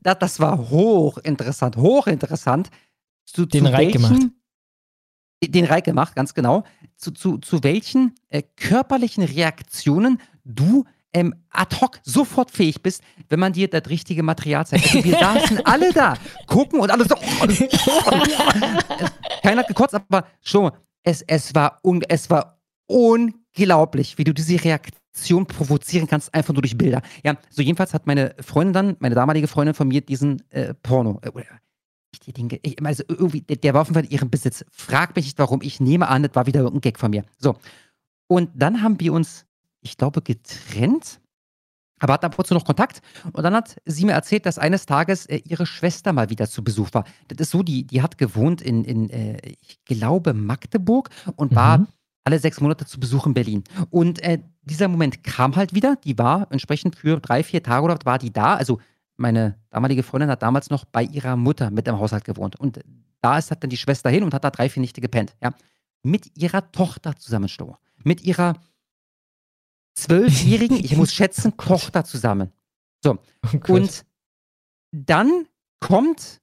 [0.00, 2.70] Das, das war hochinteressant, hochinteressant.
[3.24, 4.22] Zu, Den zu welchen- gemacht.
[5.44, 6.62] Den Reik gemacht, ganz genau.
[6.96, 10.84] Zu, zu, zu welchen äh, körperlichen Reaktionen du
[11.14, 14.86] ähm, ad hoc sofort fähig bist, wenn man dir das richtige Material zeigt.
[14.86, 16.14] Also wir saßen alle da,
[16.46, 17.14] gucken und alle so.
[19.42, 20.70] Keiner hat gekotzt, aber schon,
[21.02, 26.62] es, es, war un, es war unglaublich, wie du diese Reaktion provozieren kannst, einfach nur
[26.62, 27.02] durch Bilder.
[27.24, 31.20] Ja, so jedenfalls hat meine Freundin dann, meine damalige Freundin von mir, diesen äh, Porno,
[31.22, 31.30] äh,
[32.26, 34.64] die Dinge, ich, also irgendwie, der, der war auf jeden Fall in ihrem Besitz.
[34.70, 37.24] Frag mich nicht warum, ich nehme an, das war wieder irgendein Gag von mir.
[37.38, 37.56] So.
[38.28, 39.46] Und dann haben wir uns,
[39.82, 41.20] ich glaube, getrennt.
[41.98, 43.00] Aber hatten ab und zu noch Kontakt.
[43.32, 46.64] Und dann hat sie mir erzählt, dass eines Tages äh, ihre Schwester mal wieder zu
[46.64, 47.04] Besuch war.
[47.28, 51.86] Das ist so, die, die hat gewohnt in, in äh, ich glaube, Magdeburg und war
[52.24, 53.64] alle sechs Monate zu Besuch in Berlin.
[53.90, 55.96] Und äh, dieser Moment kam halt wieder.
[56.04, 58.54] Die war entsprechend für drei, vier Tage oder war die da.
[58.54, 58.80] Also
[59.16, 62.58] meine damalige Freundin hat damals noch bei ihrer Mutter mit im Haushalt gewohnt.
[62.58, 62.80] Und
[63.20, 65.34] da ist halt dann die Schwester hin und hat da drei, vier Nächte gepennt.
[65.42, 65.52] Ja.
[66.02, 67.76] Mit ihrer Tochter zusammen, Sto.
[68.02, 68.54] Mit ihrer
[69.94, 72.52] zwölfjährigen, ich muss schätzen, Tochter zusammen.
[73.02, 73.18] So.
[73.68, 74.04] und
[74.92, 75.46] dann
[75.80, 76.40] kommt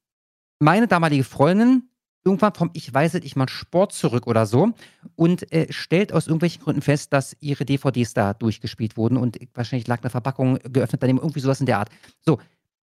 [0.58, 1.90] meine damalige Freundin
[2.24, 4.72] irgendwann vom Ich weiß es, ich mal Sport zurück oder so
[5.16, 9.88] und äh, stellt aus irgendwelchen Gründen fest, dass ihre DVDs da durchgespielt wurden und wahrscheinlich
[9.88, 11.88] lag eine Verpackung geöffnet daneben, irgendwie sowas in der Art.
[12.20, 12.38] So,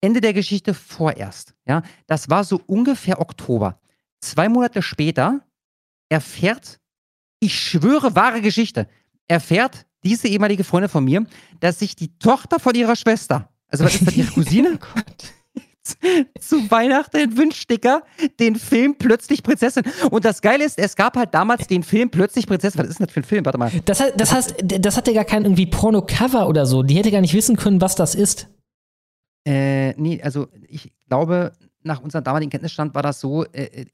[0.01, 1.53] Ende der Geschichte vorerst.
[1.67, 3.79] Ja, das war so ungefähr Oktober.
[4.19, 5.41] Zwei Monate später
[6.09, 6.79] erfährt,
[7.39, 8.87] ich schwöre, wahre Geschichte,
[9.27, 11.25] erfährt diese ehemalige Freundin von mir,
[11.59, 14.79] dass sich die Tochter von ihrer Schwester, also was ist das, ihre Cousine?
[16.39, 18.03] zu Weihnachten ein Wünschsticker,
[18.39, 19.83] den Film Plötzlich Prinzessin.
[20.11, 22.79] Und das Geile ist, es gab halt damals den Film Plötzlich Prinzessin.
[22.81, 23.45] Was ist denn das für ein Film?
[23.45, 23.71] Warte mal.
[23.85, 26.83] Das, heißt- das heißt, das hatte gar kein irgendwie Porno-Cover oder so.
[26.83, 28.47] Die hätte gar nicht wissen können, was das ist.
[29.47, 33.85] Äh, nee, also ich glaube, nach unserem damaligen Kenntnisstand war das so, äh, äh,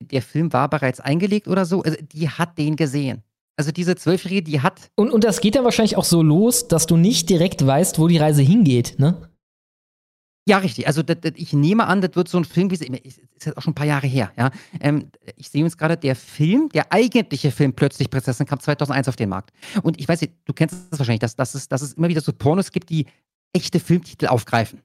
[0.00, 1.82] der Film war bereits eingelegt oder so.
[1.82, 3.22] Also die hat den gesehen.
[3.56, 4.90] Also diese Zwölfjährige, die hat.
[4.96, 8.08] Und, und das geht dann wahrscheinlich auch so los, dass du nicht direkt weißt, wo
[8.08, 9.28] die Reise hingeht, ne?
[10.48, 10.88] Ja, richtig.
[10.88, 13.46] Also das, das, ich nehme an, das wird so ein Film, wie es ist ist
[13.46, 14.32] jetzt auch schon ein paar Jahre her.
[14.36, 14.50] Ja?
[14.80, 19.16] Ähm, ich sehe uns gerade, der Film, der eigentliche Film Plötzlich Prinzessin kam 2001 auf
[19.16, 19.52] den Markt.
[19.82, 22.20] Und ich weiß nicht, du kennst das wahrscheinlich, dass, dass, es, dass es immer wieder
[22.20, 23.06] so Pornos gibt, die
[23.52, 24.80] echte Filmtitel aufgreifen.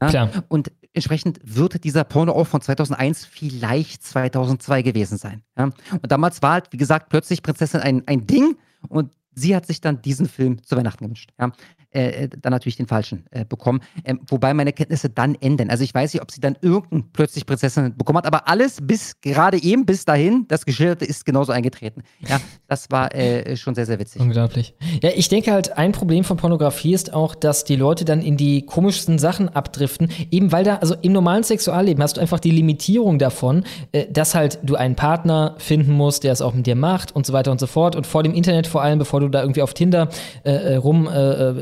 [0.00, 0.08] Ja?
[0.08, 0.44] Klar.
[0.48, 5.42] Und entsprechend wird dieser Porno auch von 2001 vielleicht 2002 gewesen sein.
[5.56, 5.64] Ja?
[5.64, 8.56] Und damals war halt, wie gesagt, Plötzlich Prinzessin ein, ein Ding
[8.88, 11.30] und sie hat sich dann diesen Film zu Weihnachten gewünscht.
[11.38, 11.52] Ja?
[11.94, 13.80] Äh, dann natürlich den falschen äh, bekommen.
[14.04, 15.68] Ähm, wobei meine Kenntnisse dann enden.
[15.68, 19.20] Also ich weiß nicht, ob sie dann irgendein plötzlich Prinzessin bekommen hat, aber alles bis
[19.20, 22.02] gerade eben, bis dahin, das Geschilderte ist genauso eingetreten.
[22.26, 24.22] Ja, das war äh, schon sehr, sehr witzig.
[24.22, 24.74] Unglaublich.
[25.02, 28.38] Ja, ich denke halt, ein Problem von Pornografie ist auch, dass die Leute dann in
[28.38, 32.52] die komischsten Sachen abdriften, eben weil da, also im normalen Sexualleben hast du einfach die
[32.52, 36.74] Limitierung davon, äh, dass halt du einen Partner finden musst, der es auch mit dir
[36.74, 37.96] macht und so weiter und so fort.
[37.96, 40.08] Und vor dem Internet vor allem, bevor du da irgendwie auf Tinder
[40.44, 41.12] äh, äh, rum äh,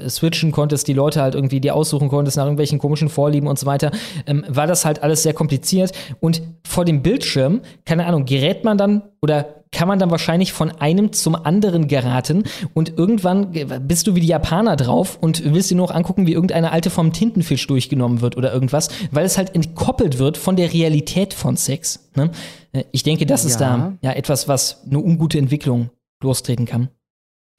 [0.07, 3.59] äh, switchen konntest, die Leute halt irgendwie dir aussuchen konntest nach irgendwelchen komischen Vorlieben und
[3.59, 3.91] so weiter,
[4.27, 5.93] ähm, war das halt alles sehr kompliziert.
[6.21, 10.73] Und vor dem Bildschirm, keine Ahnung, gerät man dann oder kann man dann wahrscheinlich von
[10.73, 12.43] einem zum anderen geraten
[12.75, 13.53] und irgendwann
[13.87, 16.91] bist du wie die Japaner drauf und willst dir nur noch angucken, wie irgendeine alte
[16.91, 21.57] vom Tintenfisch durchgenommen wird oder irgendwas, weil es halt entkoppelt wird von der Realität von
[21.57, 22.11] Sex.
[22.17, 22.31] Ne?
[22.73, 23.77] Äh, Ich denke, das ist Ja.
[23.77, 25.91] da ja etwas, was eine ungute Entwicklung
[26.21, 26.89] lostreten kann.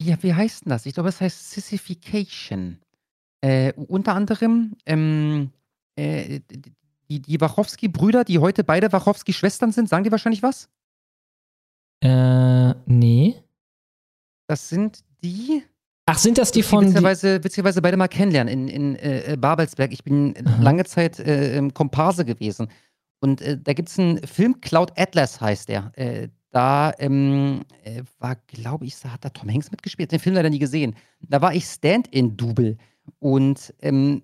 [0.03, 0.85] Ja, wie heißt denn das?
[0.85, 2.79] Ich glaube, es heißt Sissification.
[3.41, 5.51] Äh, unter anderem ähm,
[5.95, 6.39] äh,
[7.09, 10.69] die, die Wachowski-Brüder, die heute beide Wachowski-Schwestern sind, sagen die wahrscheinlich was?
[12.03, 13.35] Äh, nee.
[14.47, 15.63] Das sind die.
[16.07, 16.81] Ach, sind das die von.
[16.81, 19.91] Die, witzigerweise, witzigerweise beide mal kennenlernen in, in äh, Babelsberg.
[19.93, 22.69] Ich bin lange Zeit äh, im Komparse gewesen.
[23.19, 25.91] Und äh, da gibt es einen Film, Cloud Atlas heißt der.
[26.51, 30.11] Äh, da ähm, äh, war, glaube ich, da hat da Tom Hanks mitgespielt.
[30.11, 30.95] Den Film leider nie gesehen.
[31.27, 32.77] Da war ich Stand-in-Double.
[33.19, 34.21] Und ähm,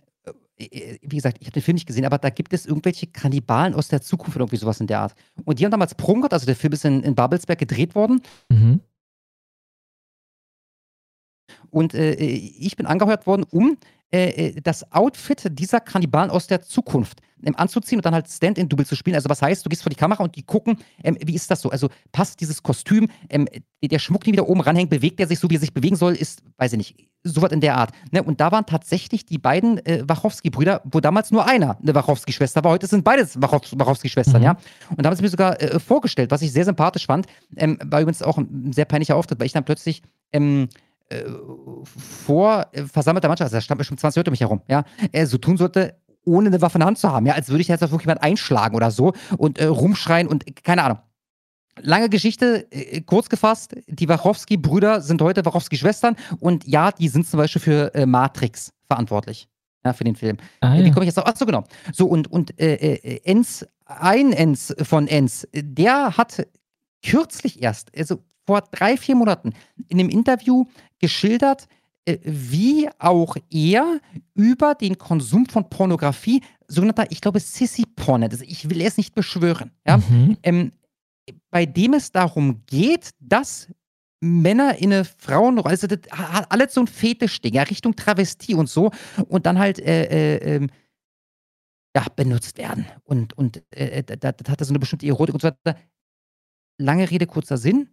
[0.57, 3.73] äh, wie gesagt, ich habe den Film nicht gesehen, aber da gibt es irgendwelche Kannibalen
[3.73, 5.15] aus der Zukunft oder irgendwie sowas in der Art.
[5.45, 8.22] Und die haben damals gehabt, also der Film ist in, in Babelsberg gedreht worden.
[8.49, 8.81] Mhm.
[11.69, 13.75] Und äh, ich bin angeheuert worden, um äh,
[14.11, 18.95] äh, das Outfit dieser Kannibalen aus der Zukunft ähm, anzuziehen und dann halt Stand-in-Double zu
[18.95, 19.15] spielen.
[19.15, 21.61] Also was heißt, du gehst vor die Kamera und die gucken, ähm, wie ist das
[21.61, 21.69] so?
[21.69, 23.47] Also passt dieses Kostüm, ähm,
[23.83, 26.13] der Schmuck, den wieder oben ranhängt, bewegt er sich so, wie er sich bewegen soll,
[26.13, 27.91] ist, weiß ich nicht, sowas in der Art.
[28.11, 28.23] Ne?
[28.23, 32.71] Und da waren tatsächlich die beiden äh, Wachowski-Brüder, wo damals nur einer eine Wachowski-Schwester war.
[32.71, 34.57] Heute sind beides Wachowski- Wachowski-Schwestern, ja.
[34.89, 37.27] Und da haben sie mir sogar äh, vorgestellt, was ich sehr sympathisch fand.
[37.55, 40.69] Ähm, war übrigens auch ein sehr peinlicher Auftritt, weil ich dann plötzlich ähm,
[41.09, 41.23] äh,
[41.95, 45.25] vor äh, versammelter Mannschaft, also da standen bestimmt 20 Leute um mich herum, ja, äh,
[45.25, 45.95] so tun sollte,
[46.25, 48.21] ohne eine Waffe in der Hand zu haben, ja, als würde ich jetzt auf irgendjemand
[48.21, 50.99] einschlagen oder so und rumschreien und keine Ahnung.
[51.79, 52.67] Lange Geschichte,
[53.05, 58.73] kurz gefasst, die Wachowski-Brüder sind heute Wachowski-Schwestern und ja, die sind zum Beispiel für Matrix
[58.87, 59.47] verantwortlich.
[59.85, 60.37] Ja, für den Film.
[60.59, 60.89] Ah, Wie ja.
[60.91, 61.27] komme ich jetzt auf?
[61.27, 61.63] Achso, genau.
[61.93, 66.45] So, und, und äh, Enz, ein Enz von Enz, der hat
[67.05, 69.53] kürzlich erst, also vor drei, vier Monaten,
[69.90, 70.66] in einem Interview
[71.00, 71.67] geschildert,
[72.06, 74.00] äh, wie auch er
[74.34, 79.72] über den Konsum von Pornografie, sogenannter, ich glaube, Sissy-Porn, also ich will es nicht beschwören,
[79.85, 80.38] ja, Mhm.
[80.43, 80.72] ähm,
[81.51, 83.67] bei dem es darum geht, dass
[84.22, 88.69] Männer in eine Frauenrolle, also das hat alles so ein Fetischding, ja, Richtung Travestie und
[88.69, 88.92] so,
[89.27, 90.06] und dann halt, äh,
[90.38, 90.69] äh, ähm,
[91.95, 92.85] ja, benutzt werden.
[93.03, 95.80] Und, und äh, das, das hat so eine bestimmte Erotik und so weiter.
[96.80, 97.90] Lange Rede, kurzer Sinn.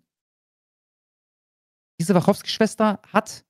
[2.00, 3.44] Diese Wachowski-Schwester hat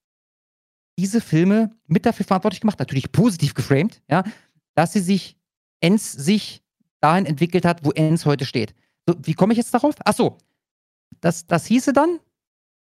[0.98, 4.24] diese Filme mit dafür verantwortlich gemacht, natürlich positiv geframed, ja,
[4.74, 5.36] dass sie sich,
[5.80, 6.62] Enz sich
[7.00, 8.74] dahin entwickelt hat, wo Enz heute steht.
[9.06, 9.94] So, wie komme ich jetzt darauf?
[10.04, 10.38] Ach so,
[11.20, 12.20] das, das hieße dann,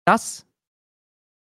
[0.04, 0.46] dass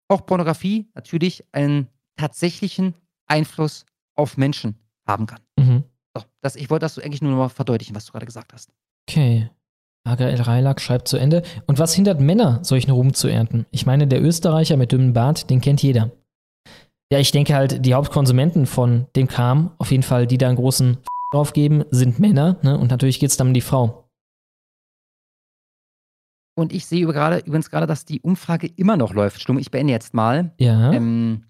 [0.08, 2.94] auch Pornografie natürlich einen tatsächlichen
[3.26, 4.76] Einfluss auf Menschen
[5.06, 5.40] haben kann.
[5.58, 5.84] Mhm.
[6.16, 8.52] So, das, ich wollte das so eigentlich nur noch mal verdeutlichen, was du gerade gesagt
[8.52, 8.72] hast.
[9.08, 9.50] Okay.
[10.06, 11.42] AGL Reilak schreibt zu Ende.
[11.66, 13.66] Und was hindert Männer, solchen Ruhm zu ernten?
[13.70, 16.10] Ich meine, der Österreicher mit dünnem Bart, den kennt jeder.
[17.12, 20.56] Ja, ich denke halt, die Hauptkonsumenten von dem Kram, auf jeden Fall, die da einen
[20.56, 22.58] großen F drauf geben, sind Männer.
[22.62, 22.78] Ne?
[22.78, 24.08] Und natürlich geht es dann um die Frau.
[26.58, 29.40] Und ich sehe über gerade, übrigens gerade, dass die Umfrage immer noch läuft.
[29.40, 30.52] Stumm, ich beende jetzt mal.
[30.58, 30.92] Ja.
[30.92, 31.44] Ähm,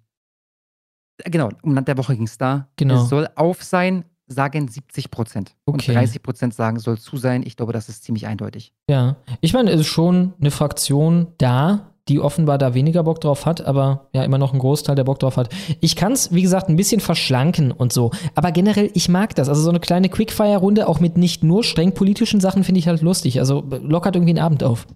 [1.24, 2.68] genau, um Land der Woche ging es da.
[2.76, 3.02] Genau.
[3.02, 5.54] Es soll auf sein sagen 70 Prozent.
[5.66, 5.90] Okay.
[5.90, 7.42] Und 30 Prozent sagen, soll zu sein.
[7.44, 8.72] Ich glaube, das ist ziemlich eindeutig.
[8.90, 13.46] Ja, ich meine, es ist schon eine Fraktion da, die offenbar da weniger Bock drauf
[13.46, 15.52] hat, aber ja, immer noch ein Großteil, der Bock drauf hat.
[15.80, 18.12] Ich kann es, wie gesagt, ein bisschen verschlanken und so.
[18.34, 19.48] Aber generell, ich mag das.
[19.48, 23.02] Also so eine kleine Quickfire-Runde, auch mit nicht nur streng politischen Sachen, finde ich halt
[23.02, 23.40] lustig.
[23.40, 24.86] Also lockert irgendwie einen Abend auf.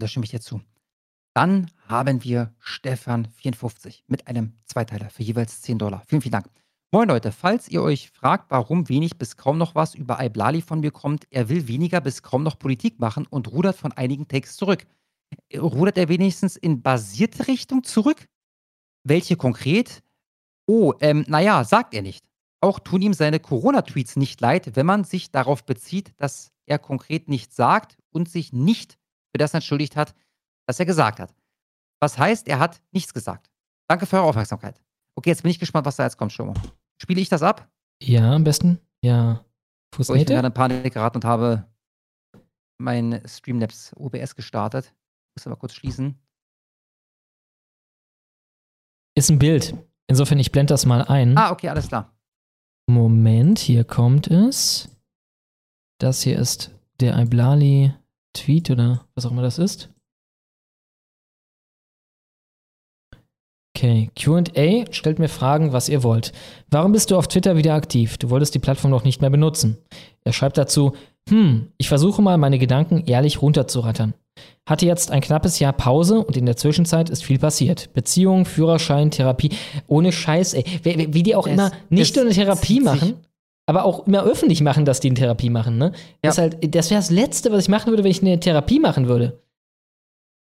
[0.00, 0.60] Da stimme ich dir zu.
[1.38, 6.02] Dann haben wir Stefan54 mit einem Zweiteiler für jeweils 10 Dollar.
[6.08, 6.50] Vielen, vielen Dank.
[6.90, 10.80] Moin Leute, falls ihr euch fragt, warum wenig bis kaum noch was über Iblali von
[10.80, 14.56] mir kommt, er will weniger bis kaum noch Politik machen und rudert von einigen Takes
[14.56, 14.84] zurück.
[15.56, 18.26] Rudert er wenigstens in basierte Richtung zurück?
[19.04, 20.02] Welche konkret?
[20.66, 22.24] Oh, ähm, naja, sagt er nicht.
[22.60, 27.28] Auch tun ihm seine Corona-Tweets nicht leid, wenn man sich darauf bezieht, dass er konkret
[27.28, 28.98] nichts sagt und sich nicht
[29.30, 30.16] für das entschuldigt hat,
[30.68, 31.34] was er gesagt hat.
[32.00, 33.50] Was heißt, er hat nichts gesagt.
[33.88, 34.80] Danke für eure Aufmerksamkeit.
[35.16, 36.54] Okay, jetzt bin ich gespannt, was da jetzt kommt, Schlomo.
[37.00, 37.68] Spiele ich das ab?
[38.02, 38.78] Ja, am besten.
[39.02, 39.34] Ja.
[39.34, 39.46] So, ich
[39.90, 40.34] bin Fußnähte?
[40.34, 41.66] gerade in Panik geraten und habe
[42.78, 44.94] mein Streamlabs OBS gestartet.
[45.34, 46.16] Muss aber kurz schließen.
[49.16, 49.74] Ist ein Bild.
[50.06, 51.36] Insofern, ich blende das mal ein.
[51.36, 52.14] Ah, okay, alles klar.
[52.88, 54.88] Moment, hier kommt es.
[55.98, 57.94] Das hier ist der Iblali
[58.34, 59.90] Tweet oder was auch immer das ist.
[63.78, 66.32] Okay, QA stellt mir Fragen, was ihr wollt.
[66.68, 68.18] Warum bist du auf Twitter wieder aktiv?
[68.18, 69.78] Du wolltest die Plattform noch nicht mehr benutzen.
[70.24, 70.94] Er schreibt dazu,
[71.28, 74.14] hm, ich versuche mal meine Gedanken ehrlich runterzurattern.
[74.68, 77.92] Hatte jetzt ein knappes Jahr Pause und in der Zwischenzeit ist viel passiert.
[77.94, 79.50] Beziehung, Führerschein, Therapie.
[79.86, 80.64] Ohne Scheiß, ey.
[80.82, 83.14] Wie, wie- die auch Es- immer nicht nur eine Therapie machen,
[83.66, 85.92] aber auch immer öffentlich machen, dass die eine Therapie machen, ne?
[86.20, 88.80] Das, ist halt, das wäre das Letzte, was ich machen würde, wenn ich eine Therapie
[88.80, 89.38] machen würde.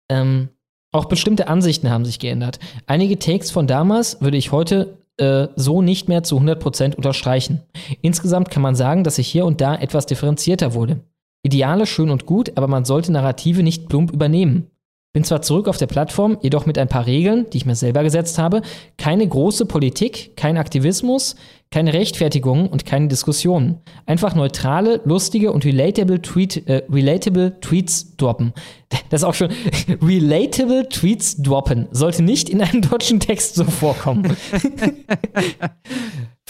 [0.09, 0.49] Ähm,
[0.91, 2.59] auch bestimmte Ansichten haben sich geändert.
[2.85, 7.61] Einige Takes von damals würde ich heute äh, so nicht mehr zu 100% unterstreichen.
[8.01, 11.01] Insgesamt kann man sagen, dass ich hier und da etwas differenzierter wurde.
[11.43, 14.67] Ideale schön und gut, aber man sollte Narrative nicht plump übernehmen.
[15.13, 18.03] Bin zwar zurück auf der Plattform, jedoch mit ein paar Regeln, die ich mir selber
[18.03, 18.61] gesetzt habe.
[18.97, 21.35] Keine große Politik, kein Aktivismus,
[21.69, 23.81] keine Rechtfertigungen und keine Diskussionen.
[24.05, 28.53] Einfach neutrale, lustige und relatable, Tweet, äh, relatable Tweets droppen.
[29.09, 29.49] Das ist auch schon
[30.01, 31.87] relatable Tweets droppen.
[31.91, 34.37] Sollte nicht in einem deutschen Text so vorkommen.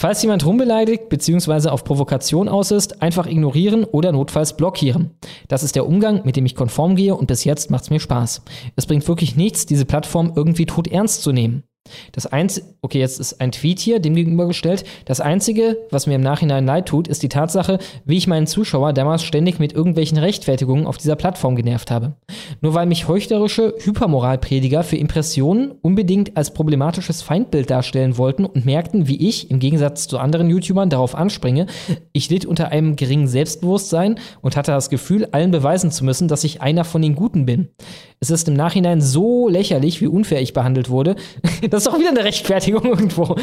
[0.00, 1.70] Falls jemand rumbeleidigt bzw.
[1.70, 5.16] auf Provokation aus ist, einfach ignorieren oder notfalls blockieren.
[5.48, 8.42] Das ist der Umgang, mit dem ich konform gehe und bis jetzt macht's mir Spaß.
[8.76, 11.64] Es bringt wirklich nichts, diese Plattform irgendwie tot ernst zu nehmen.
[12.12, 14.84] Das einzige, okay, jetzt ist ein Tweet hier dem gegenübergestellt.
[15.04, 18.92] Das einzige, was mir im Nachhinein leid tut, ist die Tatsache, wie ich meinen Zuschauer
[18.92, 22.14] damals ständig mit irgendwelchen Rechtfertigungen auf dieser Plattform genervt habe.
[22.60, 29.08] Nur weil mich heuchlerische Hypermoralprediger für Impressionen unbedingt als problematisches Feindbild darstellen wollten und merkten,
[29.08, 31.66] wie ich, im Gegensatz zu anderen YouTubern, darauf anspringe,
[32.12, 36.44] ich litt unter einem geringen Selbstbewusstsein und hatte das Gefühl, allen beweisen zu müssen, dass
[36.44, 37.68] ich einer von den Guten bin.
[38.20, 41.16] Es ist im Nachhinein so lächerlich, wie unfair ich behandelt wurde.
[41.70, 43.36] Das ist doch wieder eine Rechtfertigung irgendwo.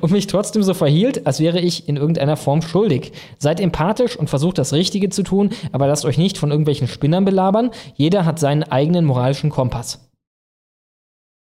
[0.00, 3.12] und mich trotzdem so verhielt, als wäre ich in irgendeiner Form schuldig.
[3.38, 7.24] Seid empathisch und versucht das Richtige zu tun, aber lasst euch nicht von irgendwelchen Spinnern
[7.24, 7.70] belabern.
[7.94, 10.08] Jeder hat seinen eigenen moralischen Kompass.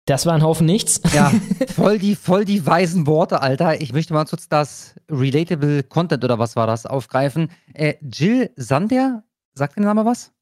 [0.07, 1.01] Das war ein Haufen nichts.
[1.15, 1.31] Ja,
[1.75, 3.81] voll die, voll die weisen Worte, Alter.
[3.81, 7.51] Ich möchte mal kurz das Relatable Content oder was war das aufgreifen.
[7.73, 9.23] Äh, Jill Sander,
[9.55, 10.33] sagt der Name was?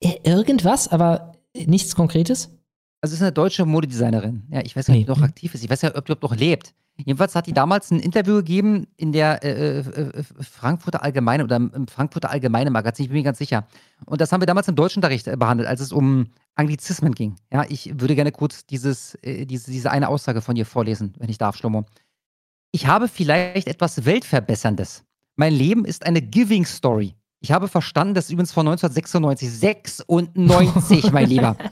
[0.00, 2.50] Äh, Irgendwas, aber nichts Konkretes?
[3.00, 4.42] Also ist eine deutsche Modedesignerin.
[4.50, 5.64] Ja, ich weiß gar nicht, ob die noch aktiv ist.
[5.64, 6.74] Ich weiß ja, ob die überhaupt noch lebt.
[7.04, 11.56] Jedenfalls hat die damals ein Interview gegeben in der äh, äh, äh, Frankfurter Allgemeine oder
[11.56, 13.66] im Frankfurter Allgemeine Magazin, ich bin mir ganz sicher.
[14.06, 17.36] Und das haben wir damals im Deutschunterricht äh, behandelt, als es um Anglizismen ging.
[17.52, 21.30] Ja, ich würde gerne kurz dieses, äh, diese, diese eine Aussage von dir vorlesen, wenn
[21.30, 21.86] ich darf, Schlomo.
[22.72, 25.04] Ich habe vielleicht etwas Weltverbesserndes.
[25.36, 27.14] Mein Leben ist eine Giving Story.
[27.40, 31.56] Ich habe verstanden, das ist übrigens von 1996, 96, mein Lieber.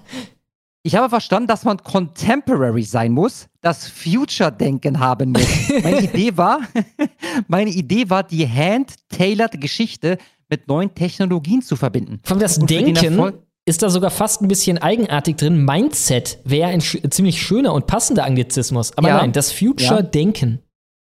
[0.84, 5.42] Ich habe verstanden, dass man contemporary sein muss, das Future-Denken haben muss.
[5.82, 6.60] Meine Idee war,
[7.48, 10.16] meine Idee war, die hand-tailored Geschichte
[10.48, 12.20] mit neuen Technologien zu verbinden.
[12.22, 13.32] Von das Und Denken
[13.66, 15.62] ist da sogar fast ein bisschen eigenartig drin.
[15.62, 18.96] Mindset wäre ein ziemlich schöner und passender Anglizismus.
[18.96, 19.18] Aber Ja.
[19.18, 20.60] nein, das Future-Denken.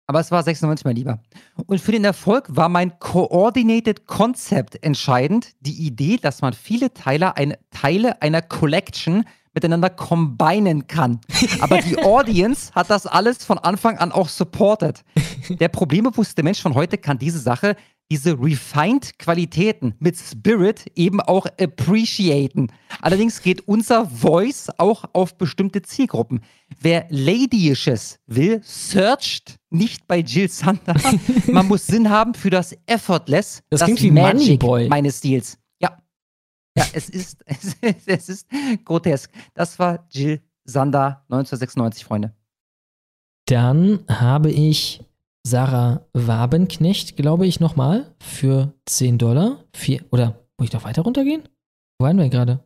[0.07, 1.19] Aber es war 96, mein Lieber.
[1.65, 5.53] Und für den Erfolg war mein Coordinated Concept entscheidend.
[5.61, 9.25] Die Idee, dass man viele Teile, ein, Teile einer Collection
[9.55, 11.21] miteinander combinen kann.
[11.61, 15.03] Aber die Audience hat das alles von Anfang an auch supported.
[15.49, 17.75] Der problembewusste Mensch von heute kann diese Sache
[18.11, 22.71] diese refined Qualitäten mit Spirit eben auch appreciaten.
[23.01, 26.41] Allerdings geht unser Voice auch auf bestimmte Zielgruppen.
[26.79, 30.95] Wer Ladyisches will, searcht nicht bei Jill Sander.
[31.47, 34.87] Man muss Sinn haben für das Effortless, Das klingt wie Moneyboy.
[34.87, 35.57] meines Stils.
[35.79, 35.97] Ja.
[36.77, 38.47] Ja, es ist, es ist, es ist
[38.85, 39.31] grotesk.
[39.55, 42.33] Das war Jill Sander 1996, Freunde.
[43.47, 45.03] Dann habe ich
[45.45, 49.63] Sarah Wabenknecht, glaube ich, nochmal für 10 Dollar.
[49.75, 51.43] Vier, oder muss ich noch weiter runtergehen?
[51.99, 52.65] Wo waren wir gerade?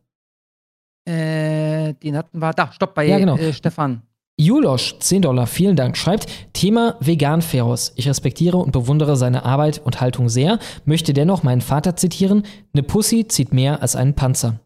[1.08, 3.38] Äh, den hatten wir, da, stopp, bei Ja, genau.
[3.38, 4.03] äh, Stefan.
[4.40, 7.91] Julosch, 10 Dollar, vielen Dank, schreibt, Thema Vegan Feros.
[7.98, 12.43] Ich respektiere und bewundere seine Arbeit und Haltung sehr, möchte dennoch meinen Vater zitieren,
[12.74, 14.61] eine Pussy zieht mehr als einen Panzer.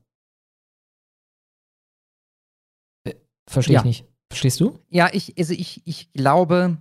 [3.06, 3.16] Äh,
[3.50, 3.80] Verstehe Ja.
[3.80, 4.06] ich nicht.
[4.30, 4.77] Verstehst du?
[4.90, 6.77] Ja, ich, also ich, ich glaube,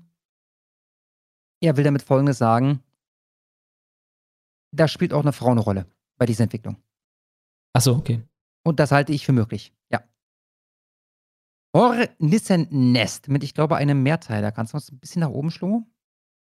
[1.63, 2.83] er will damit Folgendes sagen.
[4.73, 5.87] Da spielt auch eine Frau eine Rolle
[6.19, 6.77] bei dieser Entwicklung.
[7.73, 8.23] Achso, okay.
[8.65, 9.73] Und das halte ich für möglich.
[9.91, 10.03] Ja.
[11.75, 14.53] Hornissen Nest mit, ich glaube, einem Mehrteiler.
[14.53, 15.87] Kannst du uns ein bisschen nach oben schlummen?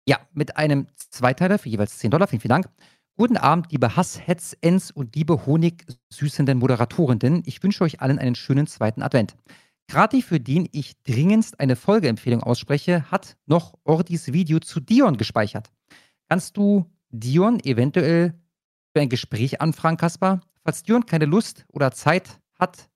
[0.08, 2.28] Ja, mit einem Zweiteiler für jeweils 10 Dollar.
[2.28, 2.70] Vielen, vielen Dank.
[3.18, 7.44] Guten Abend, liebe Hass-Hetz-Ens und liebe honigsüßenden Moderatorinnen.
[7.46, 9.36] Ich wünsche euch allen einen schönen zweiten Advent.
[9.90, 15.72] Gerade für den ich dringendst eine Folgeempfehlung ausspreche, hat noch Ordis Video zu Dion gespeichert.
[16.30, 18.40] Kannst du Dion eventuell
[18.94, 20.42] für ein Gespräch anfragen, Kaspar?
[20.64, 22.88] Falls Dion keine Lust oder Zeit hat,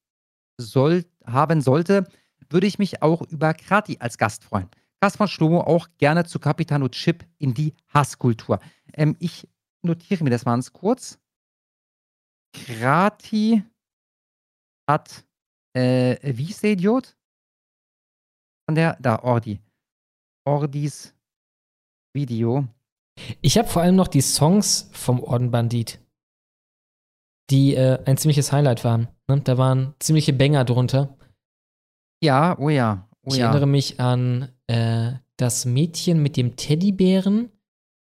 [0.57, 2.07] soll, haben sollte,
[2.51, 4.69] würde ich mich auch über Krati als Gast freuen.
[5.01, 8.59] Kaspar Schlomo auch gerne zu Capitano Chip in die Hasskultur.
[8.93, 9.47] Ähm, ich
[9.81, 11.17] notiere mir das mal ganz kurz.
[12.53, 13.63] Krati
[14.87, 15.25] hat,
[15.75, 17.15] äh, wie ist der Idiot?
[18.67, 19.59] Von der, da, Ordi.
[20.45, 21.13] Ordis
[22.13, 22.67] Video.
[23.41, 25.99] Ich habe vor allem noch die Songs vom Orden Bandit,
[27.49, 29.07] die äh, ein ziemliches Highlight waren.
[29.27, 29.41] Ne?
[29.41, 31.17] Da waren ziemliche Banger drunter.
[32.23, 33.07] Ja, oh ja.
[33.23, 33.47] Oh ich ja.
[33.47, 37.51] erinnere mich an äh, das Mädchen mit dem Teddybären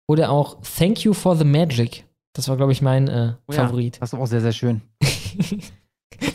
[0.08, 2.04] oder auch Thank You for the Magic.
[2.34, 4.00] Das war, glaube ich, mein äh, Oh ja, Favorit.
[4.00, 4.82] Das war auch sehr, sehr schön.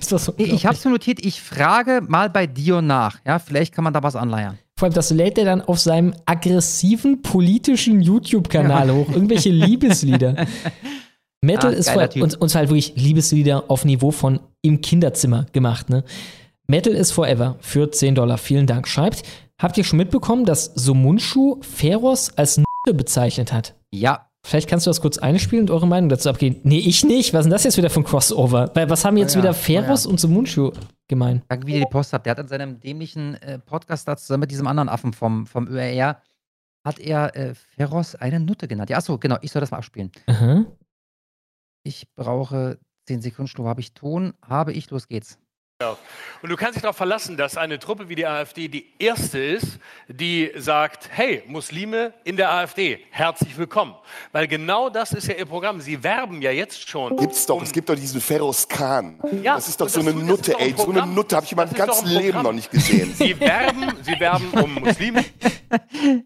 [0.04, 3.20] Das war so Ich habe es notiert, ich frage mal bei Dion nach.
[3.26, 4.58] Ja, vielleicht kann man da was anleiern.
[4.78, 8.94] Vor allem, das lädt er dann auf seinem aggressiven politischen YouTube-Kanal Ja.
[8.94, 9.10] hoch.
[9.10, 10.46] Irgendwelche Liebeslieder.
[11.42, 15.90] Metal Ah, ist vor, und, und halt wirklich Liebeslieder auf Niveau von im Kinderzimmer gemacht,
[15.90, 16.04] ne?
[16.68, 18.38] Metal is Forever für 10 Dollar.
[18.38, 18.88] Vielen Dank.
[18.88, 19.24] Schreibt,
[19.62, 23.76] habt ihr schon mitbekommen, dass Somunchu Feros als N bezeichnet hat?
[23.92, 24.30] Ja.
[24.46, 26.60] Vielleicht kannst du das kurz einspielen und eure Meinung dazu abgeben.
[26.64, 27.34] Nee, ich nicht.
[27.34, 28.72] Was ist denn das jetzt wieder für ein Crossover?
[28.74, 30.10] Weil was haben jetzt ja, wieder Feros ja.
[30.10, 30.72] und Somunchu
[31.08, 31.42] gemein?
[31.48, 32.26] Danke, wie ihr die Post habt.
[32.26, 35.68] Der hat in seinem dämlichen äh, Podcast da zusammen mit diesem anderen Affen vom, vom
[35.68, 36.22] ÖRR,
[36.84, 38.90] hat er äh, Feros eine Nutte genannt.
[38.90, 40.12] Ja, achso, genau, ich soll das mal abspielen.
[40.28, 40.66] Aha.
[41.84, 44.34] Ich brauche 10 Sekunden, Schlo, habe ich Ton?
[44.42, 45.40] Habe ich, los geht's.
[46.42, 49.80] Und du kannst dich darauf verlassen, dass eine Truppe wie die AfD die erste ist,
[50.08, 53.96] die sagt, hey, Muslime in der AfD, herzlich willkommen.
[54.32, 55.80] Weil genau das ist ja ihr Programm.
[55.82, 57.16] Sie werben ja jetzt schon.
[57.18, 59.20] Gibt's doch, es gibt doch diesen Feroz Khan.
[59.42, 60.76] Ja, das ist doch so eine ist Nutte, ein ey.
[60.78, 61.06] So eine.
[61.08, 63.14] Nutte habe ich in meinem ganzen Leben noch nicht gesehen.
[63.14, 65.24] Sie werben, sie werben um Muslime.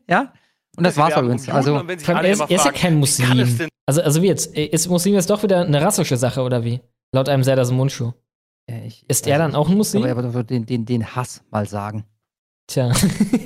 [0.09, 0.33] Ja?
[0.75, 1.47] Und das war's übrigens.
[1.47, 3.69] um Also, er, ist, er ist ja fragen, kein Muslim.
[3.85, 4.55] Also, also wie jetzt?
[4.57, 6.81] Ist Muslim jetzt doch wieder eine rassische Sache oder wie?
[7.13, 8.11] Laut einem Serdar Mundschuh.
[8.67, 10.03] Ich, Ist er dann auch ein Muslim?
[10.03, 12.05] Aber er wird den, den, den Hass mal sagen.
[12.67, 12.91] Tja.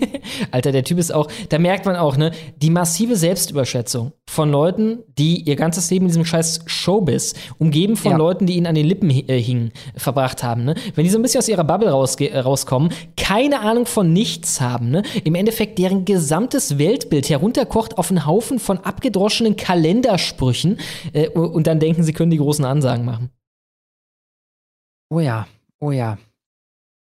[0.51, 5.03] Alter, der Typ ist auch, da merkt man auch, ne, die massive Selbstüberschätzung von Leuten,
[5.19, 8.17] die ihr ganzes Leben in diesem scheiß Showbiz, umgeben von Ja.
[8.17, 10.74] Leuten, die ihnen an den Lippen äh, hingen, verbracht haben, ne.
[10.95, 14.59] Wenn die so ein bisschen aus ihrer Bubble rausge äh, rauskommen, keine Ahnung von nichts
[14.59, 20.80] haben, ne, im Endeffekt deren gesamtes Weltbild herunterkocht auf einen Haufen von abgedroschenen Kalendersprüchen
[21.14, 23.30] äh, und dann denken, sie können die großen Ansagen machen.
[25.11, 25.45] Oh ja,
[25.80, 26.17] oh ja.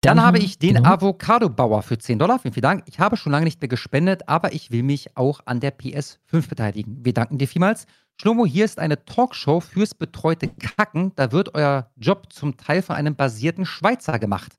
[0.02, 0.90] Dann, habe ich den genau.
[0.90, 2.40] Avocado-Bauer für 10 Dollar.
[2.40, 2.84] Vielen, vielen Dank.
[2.88, 6.50] Ich habe schon lange nicht mehr gespendet, aber ich will mich auch an der PS5
[6.50, 7.06] beteiligen.
[7.06, 7.86] Wir danken dir vielmals.
[8.20, 11.12] Schlomo, hier ist eine Talkshow fürs betreute Kacken.
[11.16, 14.58] Da wird euer Job zum Teil von einem basierten Schweizer gemacht.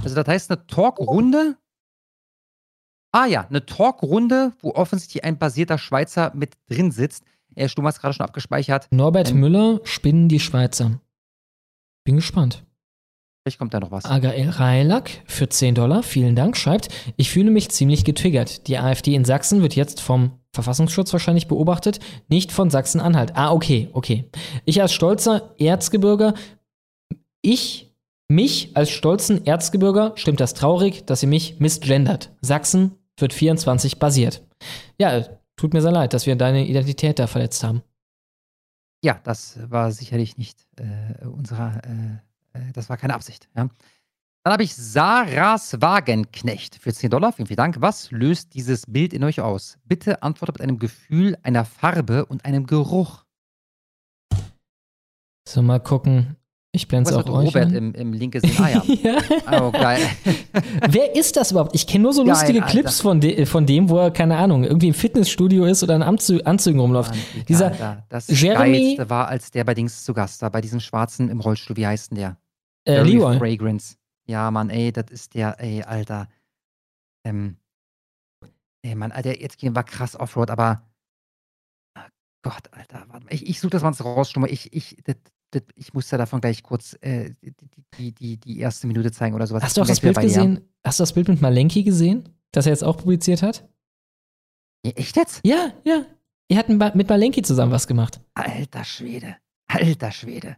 [0.00, 1.56] Also das heißt eine Talkrunde.
[3.10, 7.24] Ah ja, eine Talkrunde, wo offensichtlich ein basierter Schweizer mit drin sitzt.
[7.56, 8.86] Er Schlomo hat es gerade schon abgespeichert.
[8.92, 11.00] Norbert Ähm, Müller, Spinnen die Schweizer.
[12.04, 12.64] Bin gespannt.
[13.44, 14.06] Vielleicht kommt da noch was.
[14.06, 18.68] Agael Reilak für 10 Dollar, vielen Dank, schreibt, ich fühle mich ziemlich getriggert.
[18.68, 23.36] Die AfD in Sachsen wird jetzt vom Verfassungsschutz wahrscheinlich beobachtet, nicht von Sachsen-Anhalt.
[23.36, 24.30] Ah, okay, okay.
[24.64, 26.32] Ich als stolzer Erzgebirger,
[27.42, 27.92] ich,
[28.28, 32.30] mich als stolzen Erzgebirger, stimmt das traurig, dass ihr mich misgendert.
[32.40, 34.42] Sachsen wird 24 basiert.
[34.98, 35.22] Ja,
[35.56, 37.82] tut mir sehr leid, dass wir deine Identität da verletzt haben.
[39.04, 43.50] Ja, das war sicherlich nicht äh, unserer, äh, äh, das war keine Absicht.
[43.54, 43.68] Ja.
[44.42, 47.34] Dann habe ich Sarahs Wagenknecht für 10 Dollar.
[47.34, 47.82] Vielen, vielen Dank.
[47.82, 49.76] Was löst dieses Bild in euch aus?
[49.84, 53.26] Bitte antwortet mit einem Gefühl, einer Farbe und einem Geruch.
[55.46, 56.36] So, mal gucken.
[56.74, 57.74] Ich blende es auch euch Robert an.
[57.74, 58.56] im, im Link gesehen?
[58.58, 59.62] Ah ja.
[59.62, 60.00] Oh, geil.
[60.88, 61.72] Wer ist das überhaupt?
[61.72, 62.72] Ich kenne nur so Geil, lustige Alter.
[62.72, 66.02] Clips von, de von dem, wo er, keine Ahnung, irgendwie im Fitnessstudio ist oder in
[66.02, 67.14] Anzü Anzügen rumläuft.
[67.48, 70.80] Dieser Alter, das Jeremy Geilste war, als der bei Dings zu Gast war, bei diesem
[70.80, 71.76] Schwarzen im Rollstuhl.
[71.76, 72.38] Wie heißt denn der?
[72.86, 73.38] Äh, Leroy.
[73.38, 73.94] Fragrance.
[74.26, 76.28] Ja, Mann, ey, das ist der, ey, Alter.
[77.24, 77.56] Ähm,
[78.82, 80.82] ey, Mann, Alter, jetzt gehen wir krass Offroad, aber.
[81.94, 82.08] Ah,
[82.42, 83.32] Gott, Alter, warte mal.
[83.32, 84.50] Ich, ich suche das mal raus, schon mal.
[84.50, 85.16] Ich, ich, das,
[85.74, 87.30] ich muss ja davon gleich kurz äh,
[87.98, 89.62] die, die, die, erste Minute zeigen oder sowas.
[89.62, 90.60] Hast du auch das Bild gesehen?
[90.84, 92.28] Hast du das Bild mit Malenki gesehen?
[92.52, 93.68] Das er jetzt auch publiziert hat?
[94.84, 95.40] Ja, echt jetzt?
[95.44, 96.04] Ja, ja.
[96.48, 98.20] Er hat mit Malenki zusammen was gemacht.
[98.34, 99.36] Alter Schwede.
[99.66, 100.56] Alter Schwede.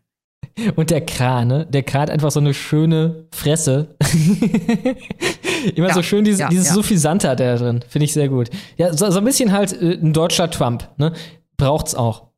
[0.76, 1.66] Und der Kran, ne?
[1.66, 3.96] Der Kran hat einfach so eine schöne Fresse.
[5.74, 6.74] Immer Ja, so schön, dieses, ja, dieses ja.
[6.74, 7.84] Suffisante hat er da drin.
[7.88, 8.50] Finde ich sehr gut.
[8.76, 11.12] Ja, so, so ein bisschen halt äh, ein deutscher Trump, ne?
[11.56, 12.28] Braucht's auch.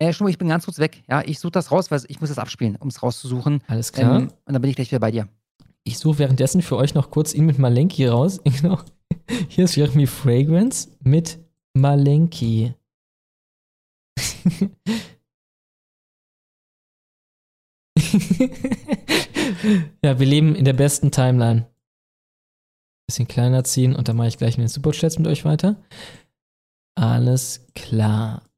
[0.00, 1.02] Äh, Schnur, ich bin ganz kurz weg.
[1.08, 3.62] Ja, ich suche das raus, weil ich muss das abspielen, um es rauszusuchen.
[3.66, 4.20] Alles klar.
[4.20, 5.28] Ähm, und dann bin ich gleich wieder bei dir.
[5.84, 8.40] Ich suche währenddessen für euch noch kurz ihn mit Malenki raus.
[8.60, 8.80] Genau.
[9.48, 11.38] Hier ist Jeremy Fragrance mit
[11.74, 12.74] Malenki.
[20.02, 21.66] ja, wir leben in der besten Timeline.
[23.06, 25.76] Bisschen kleiner ziehen und dann mache ich gleich mit den Superchats mit euch weiter.
[26.96, 28.49] Alles klar.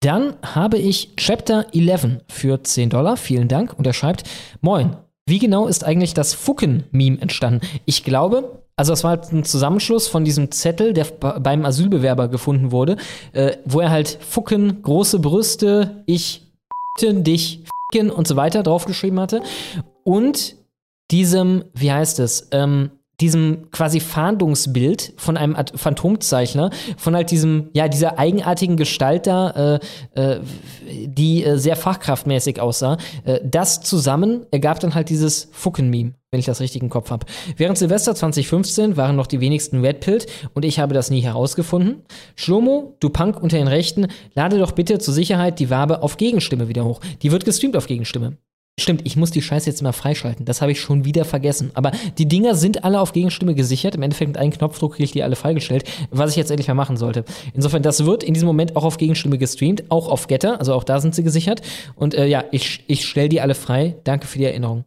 [0.00, 3.16] Dann habe ich Chapter 11 für 10 Dollar.
[3.16, 3.78] Vielen Dank.
[3.78, 4.24] Und er schreibt:
[4.60, 7.66] Moin, wie genau ist eigentlich das Fucken-Meme entstanden?
[7.84, 12.72] Ich glaube, also es war halt ein Zusammenschluss von diesem Zettel, der beim Asylbewerber gefunden
[12.72, 12.96] wurde,
[13.32, 16.42] äh, wo er halt Fucken, große Brüste, ich
[17.00, 19.42] dich, f***en und so weiter draufgeschrieben hatte.
[20.04, 20.56] Und
[21.10, 27.70] diesem, wie heißt es, ähm, diesem quasi Fahndungsbild von einem At- Phantomzeichner, von halt diesem,
[27.72, 29.78] ja, dieser eigenartigen Gestalt da,
[30.14, 30.40] äh, äh,
[31.06, 32.98] die äh, sehr fachkraftmäßig aussah.
[33.24, 37.26] Äh, das zusammen ergab dann halt dieses Fucken-Meme, wenn ich das richtig im Kopf habe.
[37.56, 42.02] Während Silvester 2015 waren noch die wenigsten Redpilled und ich habe das nie herausgefunden.
[42.34, 46.68] Schlomo, du Punk unter den Rechten, lade doch bitte zur Sicherheit die Wabe auf Gegenstimme
[46.68, 47.00] wieder hoch.
[47.22, 48.36] Die wird gestreamt auf Gegenstimme.
[48.78, 50.44] Stimmt, ich muss die Scheiße jetzt mal freischalten.
[50.44, 51.70] Das habe ich schon wieder vergessen.
[51.72, 53.94] Aber die Dinger sind alle auf Gegenstimme gesichert.
[53.94, 56.74] Im Endeffekt mit einem Knopfdruck kriege ich die alle freigestellt, was ich jetzt endlich mal
[56.74, 57.24] machen sollte.
[57.54, 60.84] Insofern, das wird in diesem Moment auch auf Gegenstimme gestreamt, auch auf Getter, also auch
[60.84, 61.62] da sind sie gesichert.
[61.94, 63.96] Und äh, ja, ich, ich stelle die alle frei.
[64.04, 64.84] Danke für die Erinnerung.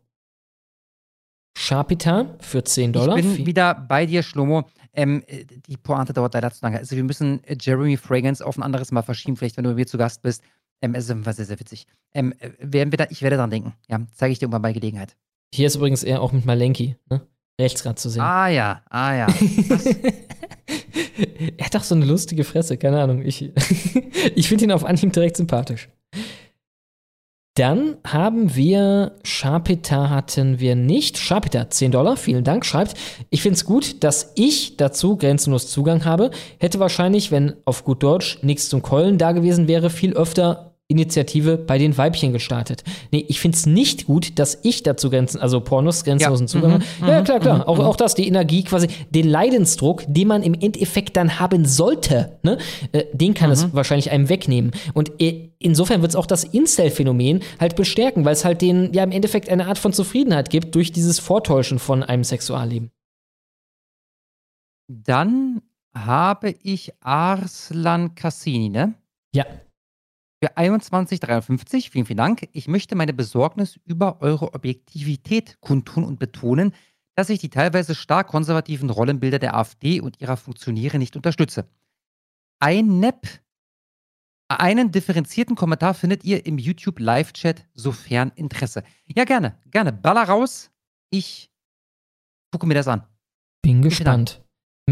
[1.57, 3.17] Sharpita für 10 Dollar.
[3.17, 4.65] Ich bin wieder bei dir, Schlomo.
[4.93, 6.77] Ähm, äh, die Pointe dauert leider zu lange.
[6.77, 9.75] Also wir müssen äh, Jeremy Fragrance auf ein anderes Mal verschieben, vielleicht wenn du bei
[9.75, 10.43] mir zu Gast bist.
[10.81, 11.87] Ähm, es ist einfach sehr, sehr witzig.
[12.13, 13.73] Ähm, äh, werden wir da, ich werde daran denken.
[13.87, 15.15] Ja, zeige ich dir irgendwann bei Gelegenheit.
[15.53, 17.21] Hier ist übrigens er auch mit Malenki, ne?
[17.59, 18.21] Rechts gerade zu sehen.
[18.21, 19.27] Ah ja, ah ja.
[21.57, 23.21] Er hat doch so eine lustige Fresse, keine Ahnung.
[23.25, 23.51] Ich,
[24.35, 25.89] ich finde ihn auf Anhieb direkt sympathisch.
[27.55, 31.17] Dann haben wir Sharpita hatten wir nicht.
[31.17, 32.93] Sharpita, 10 Dollar, vielen Dank, schreibt,
[33.29, 36.31] ich finde es gut, dass ich dazu grenzenlos Zugang habe.
[36.57, 41.55] Hätte wahrscheinlich, wenn auf gut Deutsch nichts zum Keulen da gewesen wäre, viel öfter Initiative
[41.57, 42.83] bei den Weibchen gestartet.
[43.11, 46.51] Nee, ich finde es nicht gut, dass ich dazu grenzen, also Pornos grenzenlosen Ja.
[46.51, 46.83] Zugang Mhm.
[47.01, 47.11] habe.
[47.11, 47.23] Ja, Mhm.
[47.25, 47.55] klar, klar.
[47.57, 47.61] Mhm.
[47.63, 52.39] Auch, auch das, die Energie quasi, den Leidensdruck, den man im Endeffekt dann haben sollte,
[52.41, 52.57] ne?
[52.91, 54.71] äh, den kann es wahrscheinlich einem wegnehmen.
[54.95, 59.03] Und äh, insofern wird es auch das Incel-Phänomen halt bestärken, weil es halt den, ja,
[59.03, 62.89] im Endeffekt eine Art von Zufriedenheit gibt durch dieses Vortäuschen von einem Sexualleben.
[64.91, 65.61] Dann
[65.93, 68.95] habe ich Arslan Cassini, ne?
[69.35, 69.45] Ja.
[70.41, 72.47] Für 21,53, vielen, vielen Dank.
[72.53, 76.73] Ich möchte meine Besorgnis über eure Objektivität kundtun und betonen,
[77.15, 81.67] dass ich die teilweise stark konservativen Rollenbilder der AfD und ihrer Funktionäre nicht unterstütze.
[82.61, 83.41] Ein NEP,
[84.47, 88.83] einen differenzierten Kommentar findet ihr im YouTube Live-Chat, sofern Interesse.
[89.05, 89.91] Ja, gerne, gerne.
[89.91, 90.71] Baller raus.
[91.09, 91.51] Ich
[92.51, 93.03] gucke mir das an.
[93.61, 94.41] Bin gespannt.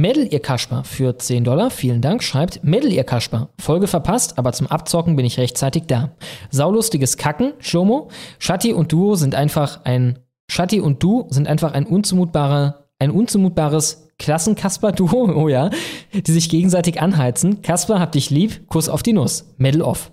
[0.01, 3.49] Medal ihr Kasper für 10 Dollar, vielen Dank, schreibt Medal ihr Kasper.
[3.59, 6.11] Folge verpasst, aber zum Abzocken bin ich rechtzeitig da.
[6.51, 8.09] Saulustiges Kacken, Shomo.
[8.37, 10.19] Shatti und Duo sind einfach ein
[10.49, 15.71] Shatti und Du sind einfach ein unzumutbarer, ein unzumutbares Klassenkasper-Duo, oh ja,
[16.13, 17.61] die sich gegenseitig anheizen.
[17.61, 19.53] Kasper, hab dich lieb, Kuss auf die Nuss.
[19.57, 20.11] Medal off.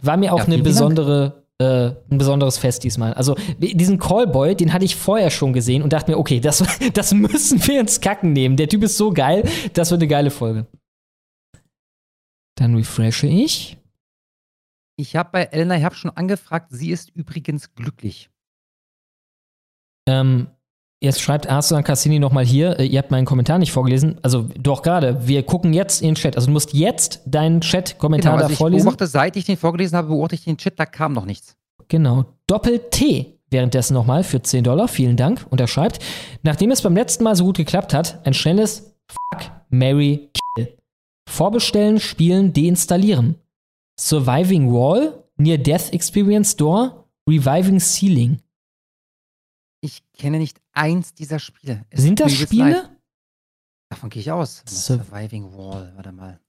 [0.00, 1.43] War mir auch Ja, eine vielen Dank.
[1.58, 3.14] Äh, ein besonderes Fest diesmal.
[3.14, 7.14] Also diesen Callboy, den hatte ich vorher schon gesehen und dachte mir, okay, das, das
[7.14, 8.56] müssen wir ins Kacken nehmen.
[8.56, 10.66] Der Typ ist so geil, das wird eine geile Folge.
[12.56, 13.78] Dann refreshe ich.
[14.96, 18.30] Ich habe bei Elena, ich habe schon angefragt, sie ist übrigens glücklich.
[20.06, 20.48] Ähm,
[21.04, 24.18] jetzt schreibt Arslan Cassini nochmal hier, äh, ihr habt meinen Kommentar nicht vorgelesen.
[24.22, 26.36] Also doch gerade, wir gucken jetzt in den Chat.
[26.36, 28.84] Also du musst jetzt deinen Chat-Kommentar Genau, da also ich vorlesen.
[28.84, 31.56] beobachte, seit ich den vorgelesen habe, beobachte ich den Chat, da kam noch nichts.
[31.88, 32.24] Genau.
[32.46, 34.88] Doppel-T währenddessen nochmal für 10 Dollar.
[34.88, 35.46] Vielen Dank.
[35.50, 36.00] Und er schreibt,
[36.42, 40.74] nachdem es beim letzten Mal so gut geklappt hat, ein schnelles Fuck, Mary, Kill.
[41.28, 43.36] Vorbestellen, spielen, deinstallieren.
[43.98, 48.38] Surviving Wall, Near Death Experience Door, Reviving Ceiling.
[50.14, 51.84] Ich kenne nicht eins dieser Spiele.
[51.90, 52.70] Es Sind das Spiele?
[52.82, 52.90] leid.
[53.90, 54.62] Davon gehe ich aus.
[54.66, 56.40] Sur- Surviving Wall, warte mal.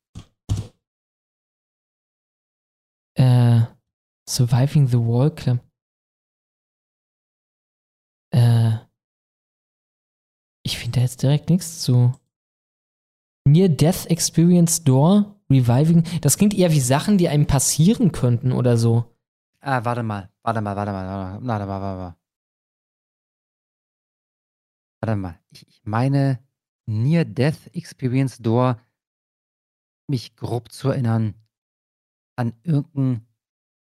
[3.17, 3.61] Äh,
[4.29, 5.59] Surviving the Wall Club.
[8.33, 8.77] Äh,
[10.63, 12.13] ich finde da jetzt direkt nichts zu.
[13.47, 16.03] Near Death Experience Door, Reviving.
[16.21, 19.15] Das klingt eher wie Sachen, die einem passieren könnten oder so.
[19.61, 22.15] Ah, warte mal, warte mal, warte mal, warte mal, warte mal, warte mal.
[25.05, 26.39] Warte mal, ich, meine
[26.87, 28.79] Near Death Experience Door,
[30.07, 31.35] mich grob zu erinnern
[32.35, 33.21] an irgendein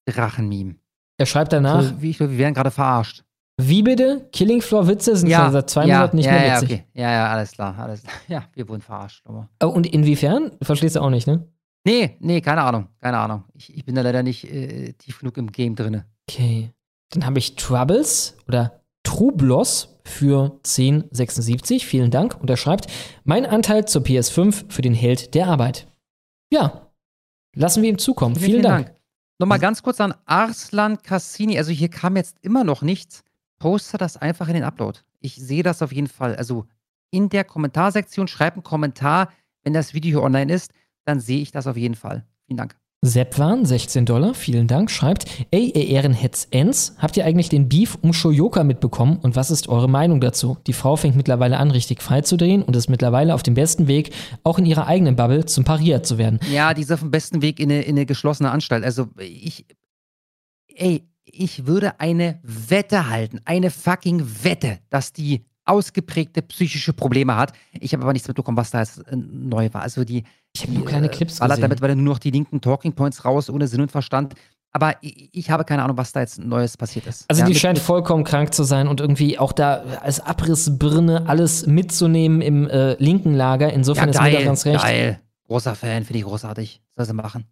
[0.08, 0.75] Drachenmeme.
[1.19, 3.24] Er schreibt danach, So, wie ich glaube, wir werden gerade verarscht.
[3.61, 4.27] wie bitte?
[4.32, 6.80] Killing Floor Witze sind schon seit zwei ja, Monaten nicht ja, mehr ja, witzig.
[6.80, 6.88] okay.
[6.95, 8.16] Ja, ja, alles klar, alles klar.
[8.27, 9.24] Ja, wir wurden verarscht.
[9.27, 10.51] Oh, und inwiefern?
[10.64, 11.48] Verstehst du auch nicht, ne?
[11.85, 13.43] Nee, nee, keine Ahnung, keine Ahnung.
[13.53, 16.06] Ich, ich bin da leider nicht äh, tief genug im Game drin.
[16.27, 16.74] Okay.
[17.11, 21.85] Dann habe ich Troubles oder Trublos für 1076.
[21.85, 22.40] Vielen Dank.
[22.40, 22.88] Und er schreibt,
[23.24, 25.88] mein Anteil zur PS5 für den Held der Arbeit.
[26.51, 26.92] Ja.
[27.56, 28.35] Lassen wir ihm zukommen.
[28.35, 28.93] Vielen, Dank.
[29.40, 31.58] Nochmal ganz kurz an Arslan Cassini.
[31.58, 33.24] Also hier kam jetzt immer noch nichts.
[33.59, 35.00] Poste das einfach in den Upload.
[35.19, 36.35] Ich sehe das auf jeden Fall.
[36.35, 36.66] Also
[37.11, 39.32] in der Kommentarsektion schreib einen Kommentar,
[39.64, 40.74] wenn das Video online ist,
[41.06, 42.25] dann sehe ich das auf jeden Fall.
[42.45, 42.75] Vielen Dank.
[43.06, 47.98] Seppwan, 16 Dollar, vielen Dank, schreibt, ey, ihr Ehrenhetz Ens, habt ihr eigentlich den Beef
[48.02, 50.58] um Shoyoka mitbekommen und was ist eure Meinung dazu?
[50.68, 53.88] Die Frau fängt mittlerweile an, richtig frei zu drehen und ist mittlerweile auf dem besten
[53.88, 54.12] Weg,
[54.44, 56.40] auch in ihrer eigenen Bubble zum Parier zu werden.
[56.50, 58.86] Ja, die ist auf dem besten Weg in eine, in eine geschlossene Anstalt.
[58.86, 59.66] Also ich,
[60.68, 67.53] ey, ich würde eine Wette halten, eine fucking Wette, dass die ausgeprägte psychische Probleme hat.
[67.80, 69.82] Ich habe aber nichts mitbekommen, was da jetzt äh, neu war.
[69.82, 71.69] Also die, ich habe nur kleine Clips ballert gesehen.
[71.69, 74.35] damit weil nur noch die linken Talking Points raus, ohne Sinn und Verstand.
[74.72, 77.25] Aber ich, ich habe keine Ahnung, was da jetzt Neues passiert ist.
[77.30, 81.67] Also Ja, die scheint vollkommen krank zu sein und irgendwie auch da als Abrissbirne alles
[81.67, 83.72] mitzunehmen im äh, linken Lager.
[83.72, 84.82] Insofern ja, ist mir da geil, ganz recht.
[84.82, 85.19] geil.
[85.48, 86.82] Großer Fan, finde ich großartig.
[86.95, 87.45] Soll sie machen.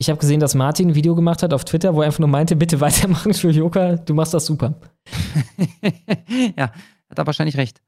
[0.00, 2.28] Ich habe gesehen, dass Martin ein Video gemacht hat auf Twitter, wo er einfach nur
[2.28, 4.74] meinte, bitte weitermachen, Shoyoka, du machst das super.
[6.56, 6.70] ja,
[7.18, 7.80] er wahrscheinlich recht.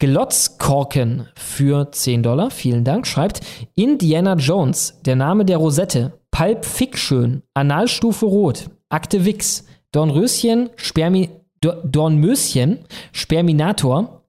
[0.00, 3.40] Glotzkorken für 10 Dollar, vielen Dank, schreibt
[3.74, 11.30] Indiana Jones, der Name der Rosette, Pulp Fiction, Analstufe Rot, Akte Wix, Dornröschen, Spermi,
[11.60, 12.80] Do- Dornmöschen,
[13.12, 14.24] Sperminator,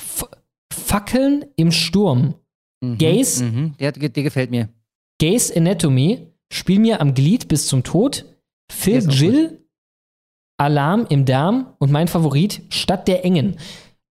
[0.00, 0.24] F
[0.72, 2.34] Fackeln im Sturm,
[2.98, 4.68] Gays, Mhm, der, der gefällt mir.
[5.18, 8.24] Gays Anatomy, Spiel mir am Glied bis zum Tod,
[8.70, 9.63] Phil Jill,
[10.56, 13.56] Alarm im Darm und mein Favorit, Stadt der Engen.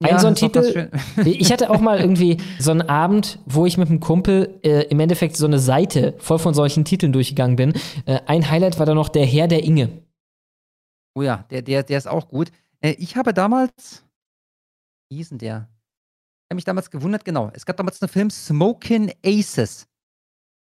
[0.02, 0.90] Ein Ja, so ein Titel.
[1.26, 5.00] Ich hatte auch mal irgendwie so einen Abend, wo ich mit einem Kumpel äh, im
[5.00, 7.74] Endeffekt so eine Seite voll von solchen Titeln durchgegangen bin.
[8.06, 9.90] Äh, ein Highlight war da noch der Herr der Inge.
[11.14, 12.52] Oh ja, der, der, der ist auch gut.
[12.80, 14.04] Äh, ich habe damals.
[15.10, 15.68] Wie hieß denn der?
[15.68, 17.52] Ich habe mich damals gewundert, genau.
[17.54, 19.88] Es gab damals einen Film Smokin' Aces.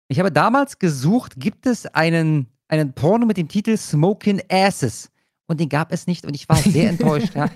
[0.09, 5.11] Ich habe damals gesucht, gibt es einen, einen Porno mit dem Titel Smokin' Asses?
[5.47, 7.33] Und den gab es nicht und ich war sehr enttäuscht.
[7.35, 7.49] Ja.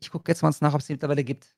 [0.00, 1.54] Ich gucke jetzt mal nach, ob es den mittlerweile gibt.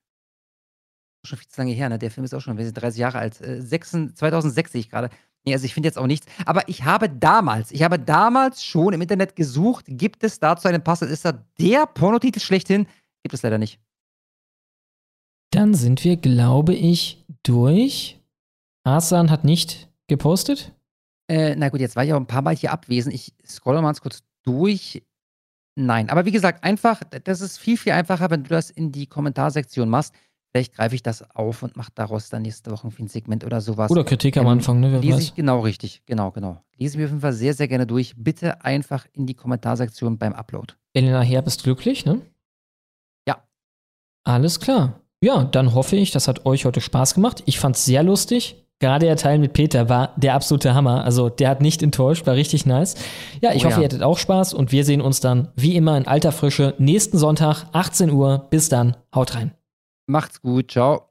[1.24, 1.98] Schon viel zu lange her, ne?
[1.98, 3.40] Der Film ist auch schon wir sind 30 Jahre alt.
[3.40, 5.10] Äh, 6, 2006 sehe ich gerade.
[5.44, 6.26] Nee, also ich finde jetzt auch nichts.
[6.44, 10.82] Aber ich habe damals, ich habe damals schon im Internet gesucht, gibt es dazu einen
[10.82, 11.02] Pass?
[11.02, 12.86] Ist da der Pornotitel schlechthin?
[13.22, 13.78] Gibt es leider nicht.
[15.50, 18.20] Dann sind wir, glaube ich, durch.
[18.82, 20.72] Asan hat nicht gepostet.
[21.28, 23.14] Äh, na gut, jetzt war ich auch ein paar Mal hier abwesend.
[23.14, 25.02] Ich scrolle mal ganz kurz durch.
[25.78, 29.06] Nein, aber wie gesagt, einfach, das ist viel, viel einfacher, wenn du das in die
[29.06, 30.14] Kommentarsektion machst.
[30.52, 33.90] Vielleicht greife ich das auf und mache daraus dann nächste Woche ein Segment oder sowas.
[33.90, 34.90] Oder Kritik am Ähm, Anfang, ne?
[34.90, 35.22] Wer Lese weiß.
[35.24, 36.62] ich genau richtig, genau, genau.
[36.78, 38.14] Lese mir auf jeden Fall sehr, sehr gerne durch.
[38.16, 40.72] Bitte einfach in die Kommentarsektion beim Upload.
[40.94, 42.22] Elena Herb ist glücklich, ne?
[43.28, 43.42] Ja.
[44.24, 45.00] Alles klar.
[45.20, 47.42] Ja, dann hoffe ich, das hat euch heute Spaß gemacht.
[47.44, 48.65] Ich fand's sehr lustig.
[48.78, 51.02] Gerade der Teil mit Peter war der absolute Hammer.
[51.04, 52.94] Also der hat nicht enttäuscht, war richtig nice.
[53.40, 53.80] Ja, ich Oh hoffe, ja.
[53.80, 57.16] ihr hattet auch Spaß und wir sehen uns dann wie immer in alter Frische nächsten
[57.16, 58.46] Sonntag, 18 Uhr.
[58.50, 59.52] Bis dann, haut rein.
[60.06, 61.08] Macht's gut, ciao.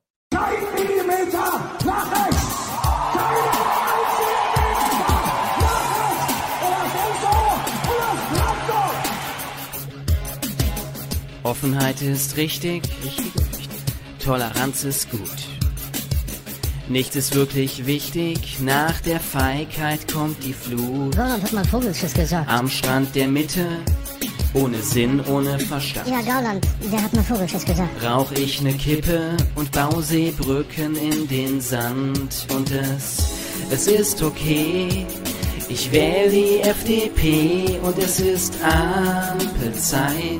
[11.44, 12.84] Offenheit ist richtig,
[14.24, 15.55] Toleranz ist gut.
[16.88, 21.18] Nichts ist wirklich wichtig, nach der Feigheit kommt die Flut.
[21.18, 22.48] Roland hat mal Vogelschiss gesagt.
[22.48, 23.66] Am Strand der Mitte,
[24.54, 26.08] ohne Sinn, ohne Verstand.
[26.08, 27.90] Ja, Gauland, der hat mal Vogelschiss gesagt.
[28.04, 33.18] Rauch ich ne Kippe und bau Seebrücken in den Sand und es,
[33.72, 35.08] es ist okay.
[35.68, 40.40] Ich wähle die FDP und es ist Ampelzeit.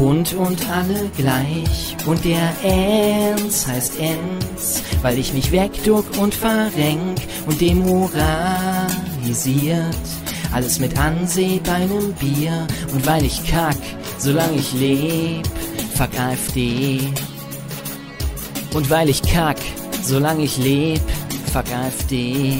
[0.00, 1.94] Bunt und alle gleich.
[2.06, 8.24] Und der Enz heißt Enz, weil ich mich wegduck und verrenk und demoralisiert.
[10.54, 12.66] Alles mit Anseh bei nem Bier.
[12.94, 13.76] Und weil ich kack,
[14.16, 15.46] solange ich leb,
[15.94, 17.00] fuck AfD.
[18.72, 19.58] Und weil ich kack,
[20.02, 21.02] solange ich leb,
[21.52, 22.56] fuck AfD.